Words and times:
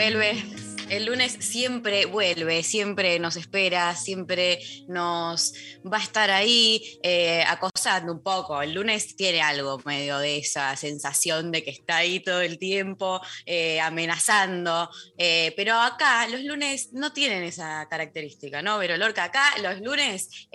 vuelve. 0.00 0.42
El 0.88 1.04
lunes 1.04 1.36
siempre 1.40 2.06
vuelve, 2.06 2.62
siempre 2.62 3.18
nos 3.18 3.36
espera, 3.36 3.94
siempre 3.94 4.58
nos 4.88 5.52
va 5.84 5.98
a 5.98 6.02
estar 6.02 6.30
ahí 6.30 6.98
eh, 7.02 7.44
acosando 7.46 8.10
un 8.10 8.22
poco. 8.22 8.62
El 8.62 8.72
lunes 8.72 9.14
tiene 9.14 9.42
algo 9.42 9.78
medio 9.84 10.16
de 10.16 10.38
esa 10.38 10.74
sensación 10.76 11.50
de 11.52 11.62
que 11.62 11.70
está 11.70 11.96
ahí 11.96 12.20
todo 12.20 12.40
el 12.40 12.58
tiempo 12.58 13.20
eh, 13.44 13.78
amenazando. 13.78 14.88
Eh, 15.18 15.52
pero 15.54 15.74
acá 15.74 16.26
los 16.28 16.40
lunes 16.44 16.94
no 16.94 17.12
tienen 17.12 17.42
esa 17.42 17.86
característica, 17.90 18.62
¿no? 18.62 18.78
Pero 18.78 18.96
Lorca, 18.96 19.24
acá 19.24 19.52
los 19.62 19.82
lunes 19.82 20.48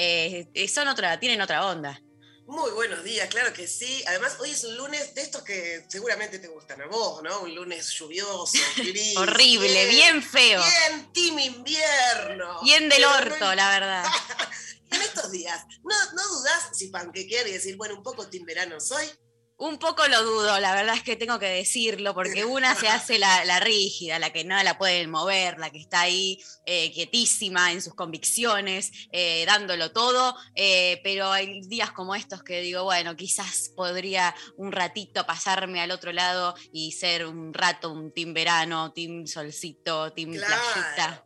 son 0.68 0.88
otra, 0.88 1.20
tienen 1.20 1.40
otra 1.40 1.68
onda. 1.68 2.02
Muy 2.48 2.72
buenos 2.72 3.04
días, 3.04 3.28
claro 3.30 3.52
que 3.54 3.68
sí. 3.68 4.04
Además, 4.08 4.38
hoy 4.40 4.52
es 4.52 4.64
un 4.64 4.78
lunes 4.78 5.16
de 5.16 5.22
estos 5.24 5.42
que 5.42 5.84
seguramente 5.88 6.38
te 6.38 6.48
gustan 6.48 6.80
a 6.82 6.86
vos, 6.86 7.24
¿no? 7.24 7.42
Un 7.42 7.56
lunes 7.56 7.90
lluvioso, 7.90 8.58
gris. 8.78 9.18
Horrible, 9.18 9.88
bien 9.88 10.22
feo. 10.22 10.62
Bien, 10.64 11.12
team 11.12 11.40
invierno. 11.40 12.62
Bien 12.62 12.88
del 12.88 13.02
no 13.02 13.16
orto, 13.16 13.56
la 13.56 13.70
verdad. 13.72 14.06
en 14.92 15.02
estos 15.02 15.32
días, 15.32 15.66
¿no, 15.84 16.12
no 16.14 16.28
dudás 16.38 16.70
si 16.74 16.90
panquequear 16.90 17.48
y 17.48 17.54
decir, 17.54 17.78
bueno, 17.78 17.96
un 17.96 18.04
poco 18.04 18.28
team 18.28 18.46
verano 18.46 18.80
soy? 18.80 19.06
Un 19.58 19.78
poco 19.80 20.06
lo 20.10 20.22
dudo, 20.22 20.60
la 20.60 20.76
verdad 20.76 20.96
es 20.96 21.04
que 21.04 21.16
tengo 21.16 21.40
que 21.40 21.46
decirlo, 21.46 22.14
porque 22.14 22.44
una 22.44 22.76
se 22.76 22.90
hace 22.90 23.18
la, 23.18 23.46
la 23.46 23.62
rígida, 23.62 24.20
la 24.20 24.34
que 24.34 24.44
no 24.44 24.62
la 24.62 24.78
pueden 24.78 25.10
mover, 25.10 25.60
la 25.60 25.70
que 25.70 25.80
está 25.80 26.02
ahí 26.02 26.44
eh, 26.66 26.92
quietísima 26.92 27.72
en 27.72 27.82
sus 27.82 27.96
convicciones, 27.96 28.92
eh, 29.14 29.46
dándolo 29.48 29.94
todo, 29.94 30.36
eh, 30.56 31.00
pero 31.06 31.32
hay 31.32 31.62
días 31.62 31.94
como 31.94 32.16
estos 32.16 32.44
que 32.44 32.60
digo, 32.60 32.84
bueno, 32.84 33.16
quizás 33.16 33.72
podría 33.78 34.36
un 34.58 34.74
ratito 34.74 35.26
pasarme 35.26 35.80
al 35.80 35.92
otro 35.92 36.12
lado 36.12 36.54
y 36.74 36.92
ser 36.92 37.26
un 37.26 37.54
rato 37.54 37.92
un 37.94 38.14
team 38.14 38.34
verano, 38.34 38.92
team 38.92 39.26
solcito, 39.26 40.12
team 40.12 40.34
Claro. 40.34 40.54
playita. 40.74 41.26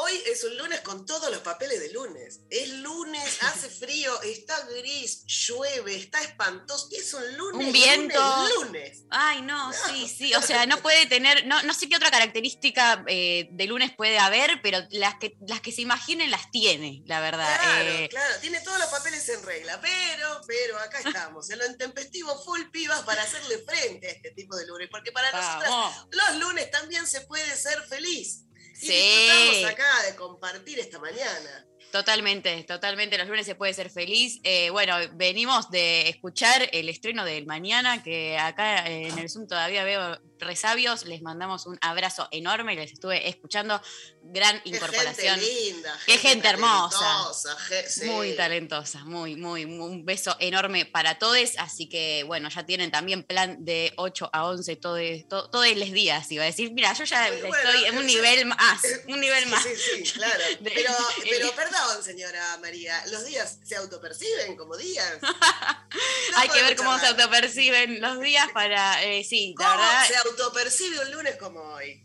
Hoy 0.00 0.12
es 0.26 0.44
un 0.44 0.56
lunes 0.56 0.80
con 0.82 1.04
todos 1.06 1.28
los 1.28 1.40
papeles 1.40 1.80
de 1.80 1.90
lunes. 1.90 2.42
Es 2.50 2.68
lunes, 2.68 3.38
hace 3.42 3.68
frío, 3.68 4.22
está 4.22 4.56
gris, 4.66 5.24
llueve, 5.26 5.96
está 5.96 6.22
espantoso. 6.22 6.88
Es 6.92 7.12
un 7.14 7.36
lunes. 7.36 7.66
Un 7.66 7.72
viento. 7.72 8.20
Lunes, 8.20 8.54
lunes. 8.54 9.02
Ay, 9.10 9.42
no, 9.42 9.72
sí, 9.72 10.06
sí. 10.06 10.32
O 10.36 10.40
sea, 10.42 10.66
no 10.66 10.76
puede 10.82 11.06
tener, 11.06 11.46
no, 11.46 11.64
no 11.64 11.74
sé 11.74 11.88
qué 11.88 11.96
otra 11.96 12.12
característica 12.12 13.02
eh, 13.08 13.48
de 13.50 13.66
lunes 13.66 13.90
puede 13.92 14.20
haber, 14.20 14.62
pero 14.62 14.78
las 14.90 15.16
que, 15.16 15.36
las 15.48 15.60
que 15.60 15.72
se 15.72 15.82
imaginen 15.82 16.30
las 16.30 16.48
tiene, 16.52 17.02
la 17.06 17.18
verdad. 17.18 17.58
Claro, 17.60 17.90
Eh, 17.90 18.08
claro, 18.08 18.34
tiene 18.40 18.60
todos 18.60 18.78
los 18.78 18.88
papeles 18.90 19.28
en 19.30 19.42
regla, 19.42 19.80
pero, 19.80 20.40
pero 20.46 20.78
acá 20.78 21.00
estamos, 21.04 21.50
en 21.50 21.58
lo 21.58 21.66
intempestivo 21.66 22.40
full 22.44 22.62
pibas 22.70 23.02
para 23.02 23.24
hacerle 23.24 23.58
frente 23.66 24.06
a 24.06 24.10
este 24.12 24.30
tipo 24.30 24.54
de 24.54 24.64
lunes, 24.64 24.88
porque 24.92 25.10
para 25.10 25.32
nosotras 25.32 25.70
vamos. 25.70 26.06
los 26.12 26.36
lunes 26.36 26.70
también 26.70 27.04
se 27.04 27.22
puede 27.22 27.56
ser 27.56 27.82
feliz. 27.88 28.44
Y 28.80 28.86
Sí. 28.86 29.64
acá 29.64 30.02
de 30.08 30.14
compartir 30.14 30.78
esta 30.78 30.98
mañana. 30.98 31.66
Totalmente, 31.90 32.64
totalmente. 32.64 33.16
Los 33.16 33.28
lunes 33.28 33.46
se 33.46 33.54
puede 33.54 33.72
ser 33.72 33.88
feliz. 33.90 34.40
Eh, 34.42 34.68
bueno, 34.68 34.96
venimos 35.14 35.70
de 35.70 36.08
escuchar 36.10 36.68
el 36.72 36.88
estreno 36.90 37.24
del 37.24 37.46
mañana, 37.46 38.02
que 38.02 38.36
acá 38.36 38.86
eh, 38.86 39.08
en 39.08 39.18
el 39.18 39.30
Zoom 39.30 39.46
todavía 39.46 39.84
veo 39.84 40.20
resabios. 40.38 41.06
Les 41.06 41.22
mandamos 41.22 41.66
un 41.66 41.78
abrazo 41.80 42.28
enorme. 42.30 42.74
Les 42.76 42.92
estuve 42.92 43.26
escuchando. 43.26 43.80
Gran 44.30 44.60
Qué 44.62 44.68
incorporación. 44.70 45.40
gente 45.40 45.60
linda. 45.64 45.98
Qué 46.04 46.18
gente 46.18 46.48
hermosa. 46.48 46.98
talentosa, 46.98 47.56
ge- 47.60 47.88
sí. 47.88 48.04
Muy 48.06 48.36
talentosa, 48.36 48.98
muy, 49.04 49.36
muy, 49.36 49.64
muy- 49.66 49.88
un 49.88 50.04
beso 50.04 50.36
enorme 50.38 50.84
para 50.84 51.18
todos. 51.18 51.38
Así 51.58 51.88
que, 51.88 52.24
bueno, 52.24 52.48
ya 52.50 52.66
tienen 52.66 52.90
también 52.90 53.22
plan 53.22 53.64
de 53.64 53.92
8 53.96 54.28
a 54.32 54.44
11 54.44 54.76
todos 54.76 55.00
to- 55.28 55.48
todos 55.50 55.66
los 55.76 55.92
días. 55.92 56.30
Iba 56.30 56.42
a 56.42 56.46
decir, 56.46 56.72
mira, 56.72 56.92
yo 56.92 57.04
ya 57.04 57.30
bueno, 57.30 57.54
estoy 57.56 57.84
en 57.86 57.96
un 57.96 58.06
nivel 58.06 58.44
más, 58.46 58.80
un 59.06 59.20
nivel 59.20 59.46
más. 59.46 59.62
Sí, 59.62 59.70
sí, 60.04 60.12
claro. 60.12 60.42
Pero, 60.62 60.92
pero 61.30 61.52
perdón, 61.52 62.02
señora 62.04 62.58
María, 62.60 63.02
¿los 63.06 63.24
días 63.24 63.58
se 63.64 63.76
autoperciben 63.76 64.56
como 64.56 64.76
días? 64.76 65.18
No 66.32 66.38
Hay 66.38 66.48
que 66.50 66.62
ver 66.62 66.76
cómo 66.76 66.98
se 66.98 67.06
autoperciben 67.06 68.00
los 68.00 68.20
días 68.20 68.48
para, 68.52 69.02
eh, 69.04 69.24
sí, 69.24 69.54
la 69.58 69.64
¿Cómo 69.66 69.78
verdad. 69.80 70.06
se 70.06 70.16
autopercibe 70.16 71.00
un 71.00 71.10
lunes 71.12 71.36
como 71.36 71.60
hoy? 71.60 72.04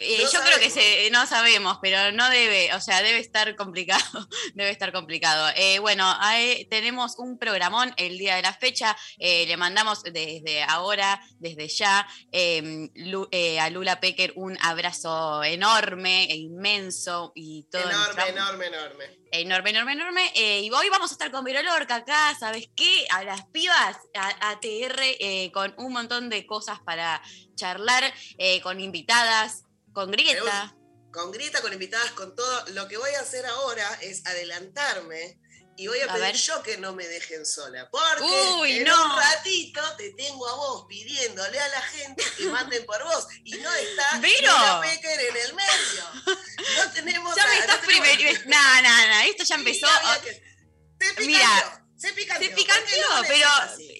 Eh, 0.00 0.20
No 0.24 0.30
yo 0.32 0.40
creo 0.42 0.58
que 0.60 0.70
se, 0.70 1.10
no 1.10 1.26
sabemos, 1.26 1.78
pero 1.82 2.12
no 2.12 2.28
debe, 2.30 2.72
o 2.74 2.80
sea, 2.80 3.02
debe 3.02 3.18
estar 3.18 3.54
complicado, 3.56 4.02
debe 4.54 4.70
estar 4.70 4.92
complicado. 4.92 5.48
Eh, 5.56 5.78
bueno, 5.80 6.04
ahí 6.20 6.66
tenemos 6.70 7.18
un 7.18 7.38
programón 7.38 7.92
el 7.96 8.16
día 8.18 8.36
de 8.36 8.42
la 8.42 8.52
fecha, 8.54 8.96
eh, 9.18 9.44
le 9.46 9.56
mandamos 9.56 10.02
desde 10.04 10.62
ahora, 10.62 11.20
desde 11.38 11.68
ya, 11.68 12.06
eh, 12.32 12.88
Lu- 12.94 13.28
eh, 13.32 13.58
a 13.60 13.70
Lula 13.70 14.00
Pecker 14.00 14.32
un 14.36 14.56
abrazo 14.60 15.42
enorme 15.42 16.24
e 16.30 16.36
inmenso 16.36 17.32
y 17.34 17.64
todo. 17.70 17.82
Enorme, 17.82 18.04
nuestro- 18.14 18.26
enorme, 18.28 18.66
enorme. 18.66 19.18
Enorme, 19.30 19.70
enorme, 19.70 19.92
enorme. 19.92 20.32
eh, 20.34 20.60
y 20.62 20.70
hoy 20.70 20.88
vamos 20.88 21.10
a 21.10 21.14
estar 21.14 21.30
con 21.30 21.44
Vero 21.44 21.62
Lorca 21.62 21.96
acá, 21.96 22.34
¿sabes 22.38 22.70
qué? 22.74 23.06
A 23.10 23.24
las 23.24 23.44
pibas, 23.46 23.96
a, 24.14 24.50
a 24.50 24.60
TR, 24.60 25.16
eh, 25.20 25.50
con 25.52 25.74
un 25.76 25.92
montón 25.92 26.30
de 26.30 26.46
cosas 26.46 26.80
para 26.80 27.20
charlar, 27.54 28.04
eh, 28.38 28.60
con 28.62 28.80
invitadas, 28.80 29.64
con 29.92 30.10
Grieta. 30.10 30.74
Con 31.12 31.30
Grita, 31.32 31.60
con 31.62 31.72
invitadas, 31.72 32.12
con 32.12 32.34
todo. 32.34 32.64
Lo 32.68 32.86
que 32.88 32.96
voy 32.98 33.10
a 33.14 33.20
hacer 33.20 33.44
ahora 33.46 33.98
es 34.02 34.24
adelantarme 34.26 35.38
y 35.76 35.86
voy 35.86 36.00
a, 36.00 36.04
A 36.04 36.08
pedir 36.14 36.20
ver. 36.32 36.36
yo 36.36 36.62
que 36.62 36.76
no 36.76 36.92
me 36.94 37.06
dejen 37.06 37.46
sola. 37.46 37.88
Porque 37.90 38.24
Uy, 38.60 38.72
en 38.78 38.84
no. 38.84 39.04
un 39.04 39.16
ratito 39.16 39.80
te 39.96 40.10
tengo 40.12 40.46
a 40.48 40.54
vos 40.56 40.86
pidiéndole 40.88 41.58
a 41.58 41.68
la 41.68 41.80
gente 41.82 42.22
que 42.36 42.44
manden 42.46 42.84
por 42.84 43.02
vos. 43.04 43.26
Y 43.44 43.52
no 43.56 43.72
está 43.72 44.18
Vero. 44.20 44.52
Lula 44.52 44.80
Pecker 44.82 45.20
en 45.20 45.36
el 45.36 45.54
medio. 45.54 46.36
No 46.76 46.92
tenemos 46.92 47.34
Ya 47.36 47.46
me 47.46 47.58
estás 47.58 47.80
no 47.80 47.86
tenemos- 47.86 48.08
primero. 48.10 48.40
No, 48.46 48.82
no, 48.82 49.08
no, 49.08 49.20
esto 49.30 49.44
ya 49.44 49.54
empezó. 49.54 49.86
que- 50.22 51.26
Mira, 51.26 51.86
se 51.98 52.12
picanteó. 52.12 52.48
Se 52.48 52.54
picanteó, 52.54 53.06
pero. 53.26 53.48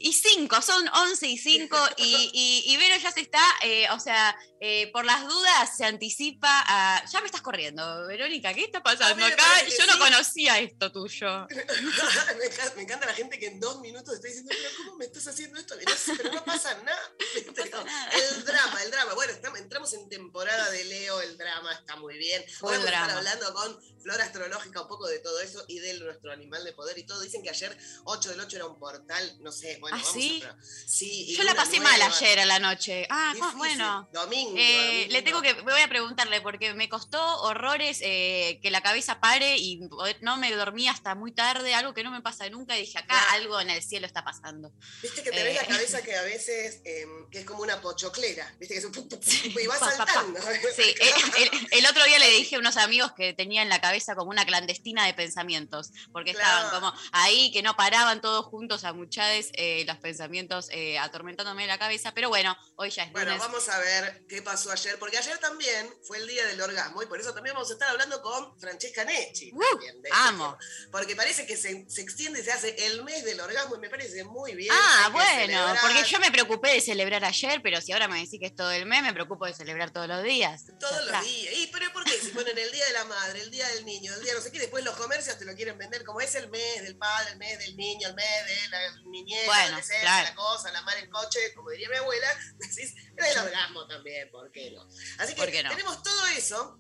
Y 0.01 0.13
cinco, 0.13 0.63
son 0.63 0.89
11 0.89 1.27
y 1.27 1.37
5. 1.39 1.77
Y, 1.97 2.31
y, 2.33 2.73
y 2.73 2.77
Vero 2.77 2.97
ya 2.97 3.11
se 3.11 3.21
está, 3.21 3.43
eh, 3.63 3.89
o 3.91 3.99
sea, 3.99 4.39
eh, 4.61 4.91
por 4.93 5.05
las 5.05 5.27
dudas 5.27 5.77
se 5.77 5.85
anticipa 5.85 6.49
a. 6.67 7.05
Ya 7.11 7.21
me 7.21 7.27
estás 7.27 7.43
corriendo, 7.43 8.07
Verónica, 8.07 8.55
¿qué 8.55 8.65
está 8.65 8.83
pasando 8.83 9.25
acá? 9.25 9.45
Yo 9.67 9.87
no 9.87 9.95
sí. 9.95 9.99
conocía 9.99 10.59
esto 10.61 10.93
tuyo. 10.93 11.47
me, 11.51 12.45
encanta, 12.47 12.73
me 12.77 12.83
encanta 12.83 13.07
la 13.07 13.15
gente 13.15 13.39
que 13.39 13.47
en 13.47 13.59
dos 13.59 13.81
minutos 13.81 14.15
está 14.15 14.29
diciendo, 14.29 14.53
pero 14.57 14.71
¿cómo 14.77 14.97
me 14.99 15.05
estás 15.05 15.27
haciendo 15.27 15.59
esto? 15.59 15.75
Pero, 16.17 16.33
no 16.33 16.45
pasa 16.45 16.75
nada. 16.85 17.13
pasa 17.57 17.85
nada. 17.85 18.11
El 18.13 18.45
drama, 18.45 18.83
el 18.85 18.91
drama. 18.93 19.15
Bueno, 19.15 19.33
estamos- 19.33 19.59
entramos 19.59 19.93
en 19.95 20.09
temporada 20.09 20.71
de 20.71 20.85
Leo, 20.85 21.21
el 21.21 21.37
drama 21.37 21.73
está 21.73 21.97
muy 21.97 22.17
bien. 22.17 22.45
Hoy 22.61 22.77
vamos 22.77 22.87
a 22.87 22.91
estar 22.91 23.11
hablando 23.11 23.55
con 23.55 23.81
Flora 24.03 24.25
Astrológica, 24.25 24.83
un 24.83 24.89
poco 24.89 25.09
de 25.09 25.19
todo 25.19 25.41
eso 25.41 25.65
y 25.69 25.81
de 25.81 25.95
nuestro 25.99 26.33
animal 26.33 26.65
de 26.65 26.73
poder 26.73 26.97
y 26.99 27.05
todo. 27.05 27.21
Dicen 27.21 27.43
que 27.43 27.51
ayer 27.51 27.77
8 28.05 28.31
del 28.31 28.41
8 28.41 28.57
era 28.57 28.67
un 28.67 28.79
portal, 28.79 29.37
no 29.41 29.53
sé, 29.53 29.79
bueno, 29.81 29.97
¿Ah, 29.97 30.03
vamos 30.05 30.13
sí? 30.23 30.43
a... 30.45 30.57
Sí, 30.87 31.35
Yo 31.37 31.43
la 31.45 31.55
pasé 31.55 31.81
mal 31.81 32.01
ayer 32.01 32.41
a 32.41 32.47
la 32.47 32.59
noche. 32.59 33.07
Ah, 33.11 33.33
Difícil. 33.35 33.57
bueno. 33.59 34.09
Domingo. 34.13 34.55
Eh, 34.57 34.87
domingo. 35.07 35.13
le 35.13 35.23
tengo 35.23 35.43
que, 35.43 35.53
voy 35.63 35.81
a 35.81 35.89
preguntarle 35.89 36.41
porque 36.41 36.75
me 36.75 36.89
costó 36.89 37.21
horrores 37.43 37.99
eh, 38.03 38.59
que 38.63 38.71
la 38.71 38.81
cabeza 38.83 39.21
pare 39.21 39.57
y 39.59 39.81
no 40.21 40.37
me 40.37 40.51
dormí 40.53 40.89
hasta 40.89 41.15
muy 41.15 41.33
tarde, 41.33 41.75
algo 41.75 41.95
que 41.95 42.03
no 42.05 42.11
me 42.11 42.21
pasa 42.23 42.49
nunca 42.51 42.77
y 42.77 42.83
dije, 42.83 42.99
acá 42.99 43.21
algo 43.33 43.61
en 43.61 43.71
el 43.71 43.83
cielo 43.83 44.07
está 44.07 44.25
pasando. 44.25 44.73
Viste 45.03 45.23
que 45.23 45.31
tenés 45.31 45.55
la 45.57 45.63
eh. 45.63 45.67
cabeza 45.69 46.03
que 46.03 46.17
a 46.17 46.23
veces, 46.23 46.81
eh, 46.85 47.07
que 47.31 47.41
es 47.41 47.45
como 47.45 47.63
una 47.63 47.81
pochoclera, 47.81 48.55
viste 48.59 48.75
que 48.75 48.79
es 48.79 48.85
un 48.85 48.93
pu- 48.93 49.61
y 49.63 49.67
va 49.67 49.79
Pa, 49.79 49.91
pa, 49.91 49.97
pa. 49.99 50.13
saltando. 50.13 50.41
Sí, 50.77 50.83
eh, 50.83 51.13
el, 51.39 51.69
el 51.79 51.87
otro 51.87 52.05
día 52.05 52.19
le 52.19 52.31
dije 52.31 52.57
a 52.57 52.59
unos 52.59 52.77
amigos 52.77 53.13
que 53.17 53.33
tenían 53.33 53.69
la 53.69 53.81
cabeza 53.81 54.15
como 54.15 54.31
una 54.31 54.45
clandestina 54.45 55.07
de 55.07 55.15
pensamientos, 55.15 55.91
porque 56.13 56.31
estaban 56.33 56.71
como 56.71 56.93
ahí, 57.13 57.51
que 57.53 57.63
no 57.63 57.77
paraban 57.79 58.21
todos 58.21 58.45
juntos 58.47 58.83
a 58.83 58.93
muchades 58.93 59.51
eh, 59.53 59.85
los 59.87 59.97
pensamientos 59.99 60.67
eh, 60.73 60.99
atormentándome 60.99 61.65
la 61.69 61.79
cabeza, 61.79 62.13
pero 62.13 62.29
bueno, 62.29 62.59
hoy 62.75 62.91
ya 62.91 63.05
es 63.05 63.13
Bueno, 63.13 63.31
lunes. 63.31 63.47
vamos 63.47 63.69
a 63.69 63.79
ver 63.79 64.25
qué 64.29 64.43
pasó 64.43 64.73
ayer, 64.73 64.99
porque 64.99 65.17
ayer 65.17 65.39
también 65.39 65.89
fue 66.03 66.19
el 66.19 66.27
día 66.27 66.45
del 66.47 66.61
orgasmo 66.61 67.05
y 67.05 67.07
por 67.07 67.21
eso 67.21 67.33
también 67.33 67.55
vamos 67.55 67.71
a 67.71 67.75
estar 67.75 67.89
hablando 67.89 68.21
con 68.21 68.59
Francesca 68.59 69.05
Necci. 69.05 69.53
Uh, 69.55 69.61
también, 69.71 70.03
de 70.03 70.09
amo. 70.13 70.59
Porque 70.91 71.15
parece 71.15 71.47
que 71.47 71.57
se, 71.57 71.89
se 71.89 72.01
extiende 72.01 72.41
y 72.41 72.43
se 72.43 72.51
hace 72.51 72.75
el 72.87 73.05
mes 73.05 73.25
del 73.25 73.41
orgasmo 73.41 73.77
y 73.77 73.79
me 73.79 73.89
parece 73.89 74.25
muy 74.25 74.57
bien. 74.57 74.75
Ah, 74.75 75.11
bueno, 75.13 75.75
porque 75.81 76.03
yo 76.03 76.19
me 76.19 76.33
preocupé 76.33 76.73
de 76.73 76.81
celebrar 76.81 77.25
ayer, 77.25 77.61
pero 77.63 77.81
si 77.81 77.93
ahora 77.93 78.09
me 78.09 78.19
decís 78.21 78.41
que 78.41 78.47
es 78.47 78.57
todo 78.57 78.73
el 78.73 78.87
mes, 78.87 79.03
me 79.03 79.13
preocupo 79.13 79.47
de 79.47 79.55
celebrar 79.55 79.93
todos 79.93 80.09
los 80.09 80.25
días. 80.25 80.65
Todos 80.81 81.07
los 81.07 81.23
días. 81.23 81.55
¿Y 81.57 81.69
pero 81.69 81.93
por 81.93 82.03
qué? 82.05 82.13
Si 82.13 82.31
ponen 82.31 82.59
el 82.59 82.73
día 82.73 82.87
de 82.87 82.93
la 82.95 83.05
madre, 83.05 83.41
el 83.43 83.51
día 83.51 83.69
del 83.69 83.85
niño, 83.85 84.13
el 84.15 84.23
día 84.23 84.35
no 84.35 84.41
sé 84.41 84.51
qué, 84.51 84.59
después 84.59 84.83
los 84.83 84.97
comercios 84.97 85.39
te 85.39 85.45
lo 85.45 85.55
quieren 85.55 85.79
vender 85.79 86.05
como 86.05 86.21
es 86.21 86.35
el 86.35 86.49
mes 86.49 86.83
del 86.83 86.97
padre, 86.97 87.33
el 87.33 87.39
mes 87.39 87.59
del 87.59 87.68
niño, 87.77 88.09
el 88.09 88.15
mes 88.15 88.47
de 88.47 88.69
la 88.71 88.97
niñez, 89.07 89.47
Bueno, 89.47 89.77
la 89.77 89.83
claro. 90.01 90.29
la 90.29 90.35
cosa, 90.35 90.73
la 90.73 90.83
mar 90.83 90.97
en 90.99 91.11
coche, 91.11 91.39
como 91.55 91.71
diría 91.71 91.89
mi 91.89 91.97
abuela, 91.97 92.29
decís, 92.59 92.95
es 93.17 93.27
el 93.33 93.39
orgasmo 93.39 93.87
también, 93.87 94.31
¿por 94.31 94.51
qué 94.53 94.71
no? 94.71 94.87
Así 95.19 95.35
que 95.35 95.47
tenemos 95.47 96.03
todo 96.03 96.27
eso. 96.29 96.79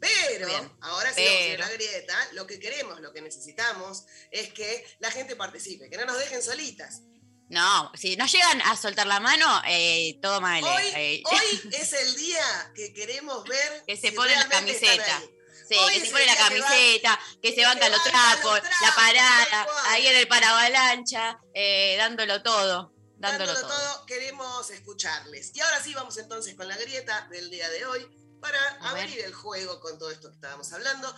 Pero, 0.00 0.46
Bien. 0.46 0.72
ahora 0.80 1.12
sí 1.12 1.22
vamos 1.22 1.40
a 1.40 1.44
Pero. 1.44 1.58
la 1.66 1.72
grieta, 1.72 2.28
lo 2.32 2.46
que 2.46 2.58
queremos, 2.58 3.00
lo 3.00 3.12
que 3.12 3.20
necesitamos 3.20 4.06
es 4.30 4.50
que 4.54 4.86
la 4.98 5.10
gente 5.10 5.36
participe, 5.36 5.90
que 5.90 5.98
no 5.98 6.06
nos 6.06 6.18
dejen 6.18 6.42
solitas. 6.42 7.02
No, 7.50 7.90
si 7.94 8.16
no 8.16 8.24
llegan 8.26 8.62
a 8.62 8.76
soltar 8.76 9.06
la 9.06 9.20
mano, 9.20 9.60
eh, 9.66 10.18
todo 10.22 10.40
mal. 10.40 10.62
Hoy, 10.64 10.84
eh. 10.94 11.22
hoy 11.26 11.70
es 11.74 11.92
el 11.92 12.16
día 12.16 12.72
que 12.74 12.94
queremos 12.94 13.44
ver 13.44 13.82
Que 13.86 13.96
se 13.96 14.08
si 14.10 14.16
ponen 14.16 14.36
la 14.36 14.42
están 14.44 14.64
camiseta. 14.64 15.16
ahí. 15.18 15.30
Hoy 15.78 15.94
que 15.94 16.06
se 16.06 16.12
pone 16.12 16.26
la 16.26 16.32
que 16.32 16.38
camiseta, 16.38 17.20
que 17.42 17.48
se 17.50 17.54
que 17.56 17.64
bancan 17.64 17.92
los 17.92 18.02
trapos, 18.04 18.60
la 18.82 18.94
parada, 18.94 19.66
ahí 19.88 20.06
en 20.06 20.16
el 20.16 20.28
paravalancha, 20.28 21.38
eh, 21.54 21.96
dándolo 21.98 22.42
todo, 22.42 22.92
dándolo, 23.16 23.52
Dándolo 23.52 23.60
todo. 23.60 23.68
todo, 23.78 24.06
queremos 24.06 24.70
escucharles. 24.70 25.52
Y 25.54 25.60
ahora 25.60 25.82
sí 25.82 25.94
vamos 25.94 26.16
entonces 26.18 26.54
con 26.54 26.66
la 26.68 26.76
grieta 26.76 27.26
del 27.30 27.50
día 27.50 27.68
de 27.68 27.86
hoy 27.86 28.06
para 28.40 28.58
A 28.82 28.94
ver. 28.94 29.04
abrir 29.04 29.20
el 29.24 29.34
juego 29.34 29.80
con 29.80 29.98
todo 29.98 30.10
esto 30.10 30.28
que 30.28 30.34
estábamos 30.36 30.72
hablando. 30.72 31.14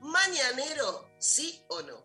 Mañanero, 0.00 1.10
sí 1.20 1.64
o 1.68 1.82
no. 1.82 2.04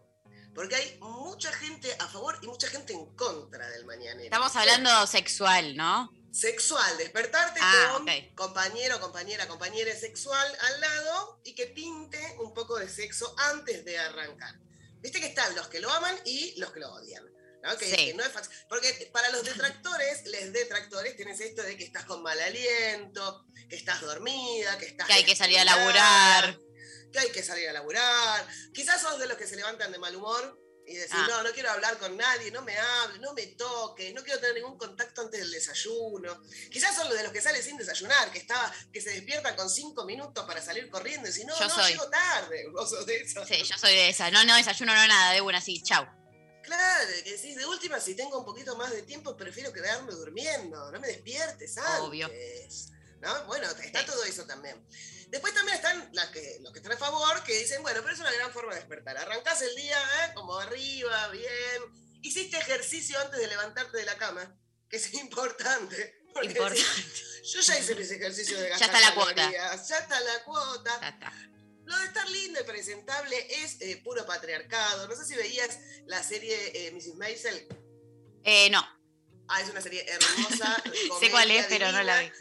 Porque 0.54 0.76
hay 0.76 0.98
mucha 1.00 1.52
gente 1.54 1.96
a 2.00 2.08
favor 2.08 2.40
y 2.42 2.48
mucha 2.48 2.68
gente 2.68 2.94
en 2.94 3.16
contra 3.16 3.68
del 3.70 3.86
mañanero. 3.86 4.24
Estamos 4.24 4.56
hablando 4.56 5.06
sexual, 5.06 5.76
¿no? 5.76 6.10
Sexual, 6.32 6.98
despertarte 6.98 7.60
Ah, 7.64 7.94
con 7.98 8.06
compañero, 8.36 9.00
compañera, 9.00 9.48
compañera 9.48 9.96
sexual 9.96 10.58
al 10.60 10.82
lado 10.82 11.42
y 11.44 11.56
que 11.56 11.68
pinte 11.68 12.20
un 12.40 12.54
poco 12.54 12.78
de 12.78 12.90
sexo 12.90 13.34
antes 13.38 13.84
de 13.86 13.98
arrancar. 13.98 14.56
Viste 15.00 15.20
que 15.20 15.28
están 15.28 15.56
los 15.56 15.68
que 15.68 15.80
lo 15.80 15.92
aman 15.92 16.16
y 16.26 16.60
los 16.60 16.72
que 16.72 16.80
lo 16.80 16.92
odian. 16.94 17.24
¿no? 17.64 17.76
Que, 17.78 17.86
Sí. 17.90 17.96
que 17.96 18.14
no 18.14 18.24
es 18.24 18.30
fácil. 18.32 18.52
Porque 18.70 19.10
para 19.12 19.30
los 19.30 19.44
detractores, 19.44 20.26
les 20.28 20.54
detractores, 20.54 21.16
tienes 21.16 21.40
esto 21.42 21.64
de 21.64 21.76
que 21.76 21.86
estás 21.86 22.06
con 22.06 22.22
mal 22.22 22.40
aliento, 22.40 23.46
que 23.68 23.76
estás 23.76 24.00
dormida, 24.02 24.78
que 24.78 24.86
estás. 24.86 25.08
Que 25.08 25.14
hay 25.14 25.26
que 25.26 25.36
salir 25.36 25.58
a 25.60 25.66
laburar. 25.66 26.60
Que 27.12 27.20
hay 27.20 27.32
que 27.32 27.42
salir 27.44 27.68
a 27.70 27.74
laburar. 27.74 28.48
Quizás 28.74 29.02
sos 29.02 29.18
de 29.20 29.28
los 29.28 29.38
que 29.38 29.48
se 29.48 29.56
levantan 29.56 29.92
de 29.92 29.98
mal 29.98 30.16
humor 30.16 30.60
y 30.88 30.96
decís, 30.96 31.14
Ah. 31.14 31.28
no, 31.30 31.44
no 31.44 31.52
quiero 31.52 31.70
hablar 31.70 31.98
con 31.98 32.16
nadie, 32.16 32.50
no 32.52 32.62
me 32.62 32.78
hable, 32.78 33.20
no 33.20 33.34
me 33.34 33.46
toque, 33.48 34.14
no 34.14 34.24
quiero 34.24 34.40
tener 34.40 34.56
ningún 34.56 34.78
contacto 34.78 35.22
antes 35.22 35.40
del 35.40 35.52
desayuno. 35.52 36.42
Quizás 36.72 36.96
son 36.96 37.10
los 37.10 37.18
de 37.18 37.24
los 37.24 37.32
que 37.34 37.42
salen 37.42 37.62
sin 37.62 37.78
desayunar, 37.78 38.32
que 38.32 38.40
estaba, 38.40 38.74
que 38.94 39.02
se 39.02 39.10
despiertan 39.12 39.56
con 39.56 39.70
cinco 39.70 40.06
minutos 40.06 40.46
para 40.46 40.62
salir 40.62 40.90
corriendo 40.90 41.28
y 41.30 41.34
si 41.34 41.44
no, 41.46 41.58
Yo 41.60 41.68
no, 41.68 41.76
soy. 41.76 41.92
llego 41.92 42.10
tarde. 42.10 42.68
Vos 42.74 42.90
sos 42.90 43.06
de 43.06 43.18
esos. 43.18 43.48
Sí, 43.48 43.62
yo 43.64 43.78
soy 43.78 43.92
de 43.94 44.10
esa. 44.10 44.32
No, 44.32 44.44
no 44.46 44.56
desayuno, 44.56 44.96
no 44.96 45.08
nada, 45.08 45.34
de 45.34 45.42
una 45.42 45.58
así, 45.58 45.82
chau. 45.84 46.06
Claro, 46.64 47.08
que 47.24 47.32
decís, 47.32 47.56
de 47.56 47.66
última, 47.66 48.00
si 48.00 48.14
tengo 48.16 48.40
un 48.40 48.46
poquito 48.46 48.76
más 48.76 48.92
de 48.92 49.02
tiempo, 49.04 49.38
prefiero 49.38 49.72
quedarme 49.72 50.12
durmiendo, 50.12 50.92
no 50.92 51.00
me 51.00 51.08
despiertes 51.08 51.78
antes. 51.78 52.02
Obvio. 52.02 52.30
¿No? 53.22 53.46
Bueno, 53.46 53.68
está 53.72 54.00
Sí. 54.02 54.06
todo 54.06 54.24
eso 54.26 54.46
también. 54.46 54.86
Después 55.30 55.54
también 55.54 55.76
están 55.76 56.10
las 56.14 56.28
que, 56.30 56.58
los 56.62 56.72
que 56.72 56.80
están 56.80 56.94
a 56.94 56.98
favor, 56.98 57.44
que 57.44 57.58
dicen, 57.60 57.82
bueno, 57.82 58.02
pero 58.02 58.14
es 58.14 58.20
una 58.20 58.32
gran 58.32 58.52
forma 58.52 58.74
de 58.74 58.80
despertar. 58.80 59.18
Arrancás 59.18 59.62
el 59.62 59.76
día 59.76 59.98
¿eh? 59.98 60.32
como 60.34 60.58
arriba, 60.58 61.28
bien. 61.30 61.82
Hiciste 62.22 62.58
ejercicio 62.58 63.20
antes 63.20 63.40
de 63.40 63.48
levantarte 63.48 63.98
de 63.98 64.06
la 64.06 64.18
cama, 64.18 64.58
que 64.90 64.98
es 64.98 65.14
importante. 65.16 66.22
Importante. 66.28 66.80
decís, 66.80 67.44
yo 67.54 67.62
ya 67.62 67.80
hice 67.80 67.96
mis 67.96 68.12
ejercicios 68.12 68.60
de 68.60 68.66
Ya 68.66 68.78
gastar 68.78 68.96
está 68.96 69.10
la 69.10 69.16
cuota. 69.16 69.52
Ya 69.52 69.74
está 69.74 70.20
la 70.20 70.44
cuota. 70.44 71.00
Ya 71.02 71.10
está. 71.10 71.34
Lo 71.86 71.98
de 71.98 72.06
estar 72.06 72.30
lindo 72.30 72.60
y 72.60 72.64
presentable 72.64 73.64
es 73.64 73.82
eh, 73.82 74.02
puro 74.04 74.26
patriarcado. 74.26 75.08
No 75.08 75.16
sé 75.16 75.26
si 75.26 75.36
veías 75.36 75.80
la 76.06 76.22
serie 76.22 76.88
eh, 76.88 76.92
Mrs. 76.92 77.16
Maisel. 77.16 77.68
Eh, 78.44 78.70
no, 78.70 78.86
Ah, 79.50 79.62
es 79.62 79.70
una 79.70 79.82
serie 79.82 80.06
hermosa. 80.08 80.84
sé 81.20 81.32
cuál 81.32 81.50
es, 81.52 81.66
pero 81.68 81.92
no 81.92 82.04
la 82.04 82.20
vi. 82.20 82.32